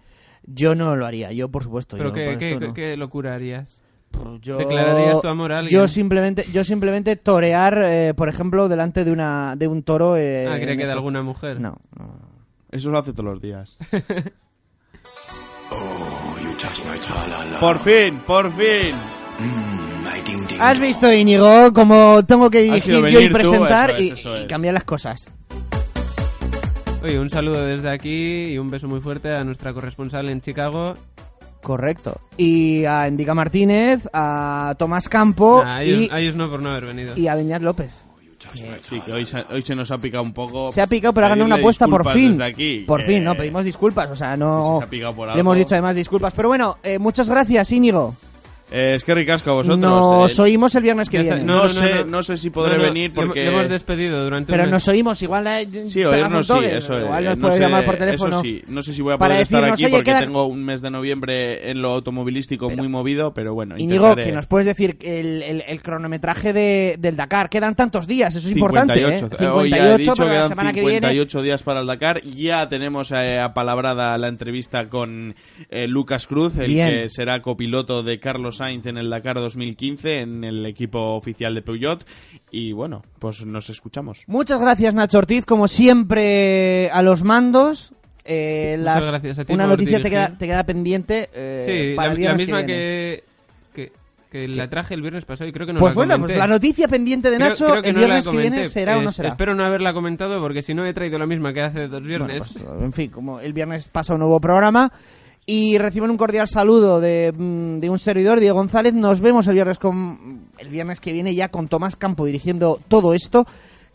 Yo 0.48 0.74
no 0.74 0.94
lo 0.96 1.06
haría, 1.06 1.32
yo 1.32 1.48
por 1.50 1.64
supuesto. 1.64 1.96
Pero 1.96 2.10
yo 2.10 2.14
¿qué, 2.14 2.24
por 2.26 2.38
qué, 2.38 2.48
esto 2.48 2.60
qué- 2.60 2.66
no. 2.68 2.74
qué 2.74 2.96
locura 2.96 3.34
harías? 3.34 3.82
Yo- 4.40 4.58
¿Declararías 4.58 5.20
tu 5.20 5.28
amor 5.28 5.52
a 5.52 5.58
alguien? 5.60 5.78
Yo 5.80 5.88
simplemente, 5.88 6.44
yo 6.52 6.64
simplemente 6.64 7.16
torear, 7.16 7.78
eh, 7.82 8.14
por 8.14 8.28
ejemplo, 8.28 8.68
delante 8.68 9.04
de 9.04 9.10
una 9.12 9.56
de 9.56 9.66
un 9.68 9.82
toro. 9.82 10.16
Eh, 10.16 10.46
Ah, 10.48 10.56
creía 10.56 10.72
en 10.72 10.78
que 10.78 10.86
de 10.86 10.92
alguna 10.92 11.22
mujer. 11.22 11.60
No, 11.60 11.76
no. 11.98 12.18
Eso 12.70 12.90
lo 12.90 12.98
hace 12.98 13.12
todos 13.12 13.24
los 13.32 13.40
días. 13.40 13.76
Por 15.70 17.60
Por 17.60 17.78
fin, 17.80 18.20
por 18.26 18.52
fin. 18.52 18.94
Has 20.60 20.80
visto, 20.80 21.12
Íñigo, 21.12 21.72
como 21.72 22.24
tengo 22.24 22.48
que 22.50 22.62
dirigir 22.62 23.06
yo 23.08 23.20
y 23.20 23.26
tú, 23.26 23.32
presentar 23.32 23.90
eso 23.90 24.34
es, 24.34 24.40
y- 24.40 24.44
y, 24.44 24.46
cambiar 24.46 24.74
las 24.74 24.84
cosas. 24.84 25.32
Oye, 27.02 27.18
un 27.20 27.28
saludo 27.30 27.64
desde 27.64 27.90
aquí 27.90 28.44
y 28.52 28.58
un 28.58 28.68
beso 28.68 28.88
muy 28.88 29.00
fuerte 29.00 29.32
a 29.34 29.44
nuestra 29.44 29.72
corresponsal 29.72 30.28
en 30.28 30.40
Chicago. 30.40 30.94
Correcto. 31.62 32.20
Y 32.36 32.84
a 32.84 33.08
Indica 33.08 33.34
Martínez, 33.34 34.08
a 34.12 34.74
Tomás 34.78 35.08
Campo 35.08 35.62
Nah, 35.64 35.76
a, 35.76 35.82
ellos, 35.82 36.00
y, 36.02 36.08
a 36.12 36.20
ellos 36.20 36.36
no 36.36 36.48
por 36.50 36.60
no 36.62 36.70
haber 36.70 36.86
venido. 36.86 37.16
y 37.16 37.26
a 37.28 37.34
Beñat 37.34 37.62
López. 37.62 37.92
Sí, 38.82 39.00
que 39.04 39.12
hoy 39.12 39.26
se, 39.26 39.44
hoy 39.50 39.62
se 39.62 39.74
nos 39.74 39.90
ha 39.90 39.98
picado 39.98 40.22
un 40.22 40.32
poco. 40.32 40.70
Se 40.70 40.80
ha 40.80 40.86
picado, 40.86 41.12
pero 41.12 41.26
ha 41.26 41.30
ganado 41.30 41.46
una 41.46 41.56
apuesta 41.56 41.88
por 41.88 42.08
fin. 42.12 42.30
desde 42.30 42.44
aquí, 42.44 42.84
por 42.86 43.00
que- 43.00 43.06
fin, 43.06 43.24
no, 43.24 43.34
pedimos 43.34 43.64
disculpas. 43.64 44.08
O 44.10 44.14
sea, 44.14 44.36
no. 44.36 44.78
se 44.78 44.84
ha 44.84 44.88
picado 44.90 45.14
por 45.16 45.26
Le 45.26 45.32
algo. 45.32 45.40
hemos 45.40 45.58
dicho 45.58 45.74
además 45.74 45.96
disculpas. 45.96 46.32
Pero 46.36 46.48
bueno, 46.48 46.76
eh, 46.84 46.98
muchas 47.00 47.28
gracias, 47.28 47.72
Íñigo. 47.72 48.14
Eh, 48.70 48.94
es 48.96 49.04
que 49.04 49.14
ricasco 49.14 49.50
a 49.50 49.54
vosotros. 49.54 49.78
Nos 49.78 50.38
eh. 50.38 50.42
oímos 50.42 50.74
el 50.74 50.82
viernes 50.82 51.08
que 51.08 51.20
viene. 51.20 51.44
No, 51.44 51.68
sé, 51.68 52.04
no 52.04 52.22
sé 52.22 52.36
si 52.36 52.50
podré 52.50 52.72
No, 52.76 52.82
no, 52.82 52.88
venir 52.88 53.12
porque. 53.14 53.44
le 53.44 53.52
hemos 53.52 53.68
despedido 53.68 54.24
durante 54.24 54.50
Pero 54.52 54.64
un 54.64 54.70
mes. 54.70 54.72
nos 54.72 54.88
oímos, 54.88 55.22
igual 55.22 55.46
eh, 55.46 55.68
Sí, 55.86 56.04
oírnos 56.04 56.46
sí, 56.48 56.52
toque, 56.52 56.76
eso 56.76 56.98
Igual 56.98 57.24
eh, 57.24 57.28
nos 57.28 57.38
no 57.38 57.42
puedes 57.42 57.56
sé, 57.58 57.62
llamar 57.62 57.84
por 57.84 57.96
teléfono. 57.96 58.30
Eso 58.36 58.42
sí, 58.42 58.62
no 58.66 58.82
sé 58.82 58.92
si 58.92 59.02
voy 59.02 59.14
a 59.14 59.18
poder 59.18 59.40
estar 59.40 59.60
decirnos, 59.60 59.72
aquí 59.74 59.84
"Oye, 59.84 59.92
porque 59.94 60.10
queda- 60.10 60.20
tengo 60.20 60.46
un 60.46 60.64
mes 60.64 60.82
de 60.82 60.90
noviembre 60.90 61.70
en 61.70 61.80
lo 61.80 61.90
automovilístico 61.92 62.68
muy 62.70 62.88
movido, 62.88 63.32
pero 63.32 63.54
bueno, 63.54 63.76
Íñigo, 63.78 64.04
intentaré. 64.08 64.24
que 64.30 64.32
nos 64.34 64.46
puedes 64.46 64.66
decir 64.66 64.96
el, 65.00 65.42
el- 65.44 65.64
el 65.66 65.82
cronometraje 65.82 66.52
de, 66.52 66.96
del 66.98 67.14
Dakar. 67.16 67.48
Quedan 67.48 67.76
tantos 67.76 68.08
días, 68.08 68.34
eso 68.34 68.48
es 68.48 68.56
importante. 68.56 68.94
58. 68.94 69.26
¿eh? 69.26 69.44
Eh, 69.44 69.48
hoy 69.48 69.70
ya 69.70 69.76
he 69.76 69.96
58 69.96 69.98
dicho 69.98 70.14
para 70.16 70.24
que 70.24 70.28
la 70.28 70.34
quedan 70.40 70.48
semana 70.48 70.72
que 70.72 70.80
viene. 70.80 70.94
58 71.06 71.42
días 71.42 71.62
para 71.62 71.80
el 71.82 71.86
Dakar. 71.86 72.20
Ya 72.22 72.68
tenemos 72.68 73.12
eh, 73.12 73.38
apalabrada 73.38 74.18
la 74.18 74.26
entrevista 74.26 74.86
con 74.88 75.36
eh, 75.70 75.86
Lucas 75.86 76.26
Cruz, 76.26 76.58
el 76.58 76.66
Bien. 76.66 76.88
que 76.88 77.08
será 77.08 77.40
copiloto 77.42 78.02
de 78.02 78.18
Carlos 78.18 78.55
Sainz 78.56 78.86
en 78.86 78.98
el 78.98 79.08
Dakar 79.10 79.36
2015 79.36 80.20
en 80.20 80.44
el 80.44 80.66
equipo 80.66 81.14
oficial 81.14 81.54
de 81.54 81.62
Peugeot. 81.62 82.04
Y 82.50 82.72
bueno, 82.72 83.02
pues 83.18 83.44
nos 83.46 83.70
escuchamos. 83.70 84.24
Muchas 84.26 84.60
gracias, 84.60 84.94
Nacho 84.94 85.18
Ortiz, 85.18 85.44
como 85.46 85.68
siempre, 85.68 86.90
a 86.90 87.02
los 87.02 87.22
mandos. 87.22 87.92
Eh, 88.24 88.74
Muchas 88.78 88.94
las- 88.96 89.06
gracias 89.12 89.38
a 89.38 89.44
ti 89.44 89.52
una 89.52 89.64
por 89.68 89.78
noticia 89.78 90.00
te 90.02 90.10
queda, 90.10 90.36
te 90.36 90.46
queda 90.46 90.64
pendiente. 90.64 91.30
eh, 91.32 91.62
Sí, 91.90 91.96
para 91.96 92.08
la, 92.08 92.14
el 92.14 92.14
la 92.14 92.18
viernes 92.18 92.40
misma 92.46 92.56
viene. 92.62 92.72
que, 92.72 93.24
que, 93.72 93.92
que 94.30 94.48
la 94.48 94.68
traje 94.68 94.94
el 94.94 95.02
viernes 95.02 95.24
pasado 95.24 95.48
y 95.48 95.52
creo 95.52 95.64
que 95.66 95.72
no 95.72 95.78
Pues 95.78 95.92
la 95.92 95.94
bueno, 95.94 96.14
comenté. 96.14 96.32
pues 96.34 96.38
la 96.38 96.46
noticia 96.48 96.88
pendiente 96.88 97.30
de 97.30 97.36
Creo- 97.36 97.48
Nacho 97.50 97.66
creo 97.68 97.82
que 97.82 97.88
el 97.90 97.94
no 97.94 98.00
viernes 98.00 98.24
que 98.24 98.30
comenté. 98.30 98.50
viene 98.50 98.66
será 98.66 98.98
o 98.98 99.02
no 99.02 99.10
Es- 99.10 99.16
será. 99.16 99.28
Espero 99.28 99.54
no 99.54 99.64
haberla 99.64 99.92
comentado 99.92 100.40
porque 100.40 100.62
si 100.62 100.74
no 100.74 100.84
he 100.84 100.92
traído 100.92 101.18
la 101.20 101.26
misma 101.26 101.52
que 101.52 101.60
hace 101.60 101.86
dos 101.86 102.02
viernes. 102.02 102.54
Bueno, 102.54 102.70
pues, 102.72 102.84
en 102.84 102.92
fin, 102.92 103.10
como 103.12 103.38
el 103.38 103.52
viernes 103.52 103.86
pasa 103.86 104.14
un 104.14 104.20
nuevo 104.20 104.40
programa 104.40 104.90
y 105.46 105.78
reciben 105.78 106.10
un 106.10 106.16
cordial 106.16 106.48
saludo 106.48 107.00
de, 107.00 107.32
mm, 107.32 107.78
de 107.78 107.88
un 107.88 108.00
servidor, 108.00 108.40
Diego 108.40 108.56
González. 108.56 108.92
Nos 108.92 109.20
vemos 109.20 109.46
el 109.46 109.54
viernes 109.54 109.78
con 109.78 110.48
el 110.58 110.68
viernes 110.68 111.00
que 111.00 111.12
viene 111.12 111.34
ya 111.34 111.48
con 111.48 111.68
Tomás 111.68 111.94
Campo 111.94 112.26
dirigiendo 112.26 112.80
todo 112.88 113.14
esto. 113.14 113.46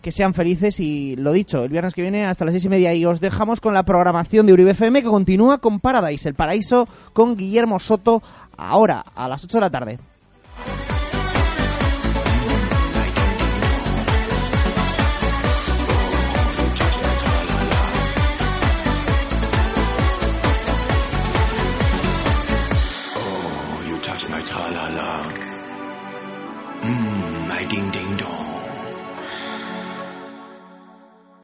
Que 0.02 0.12
sean 0.12 0.34
felices 0.34 0.80
y 0.80 1.16
lo 1.16 1.32
dicho, 1.32 1.64
el 1.64 1.70
viernes 1.70 1.94
que 1.94 2.02
viene 2.02 2.26
hasta 2.26 2.44
las 2.44 2.54
seis 2.56 2.66
y 2.66 2.70
media 2.70 2.92
y 2.96 3.06
os 3.06 3.20
dejamos 3.20 3.62
con 3.62 3.76
la 3.76 3.84
programación 3.84 4.48
de 4.48 4.54
Uribe 4.54 4.72
FM 4.72 5.04
que 5.04 5.10
continúa 5.10 5.60
con 5.60 5.80
Paradise, 5.80 6.28
el 6.28 6.34
paraíso 6.34 6.88
con 7.14 7.36
Guillermo 7.36 7.80
Soto 7.80 8.24
ahora 8.58 9.06
a 9.14 9.28
las 9.28 9.44
8 9.44 9.58
de 9.58 9.62
la 9.62 9.70
tarde. 9.70 10.00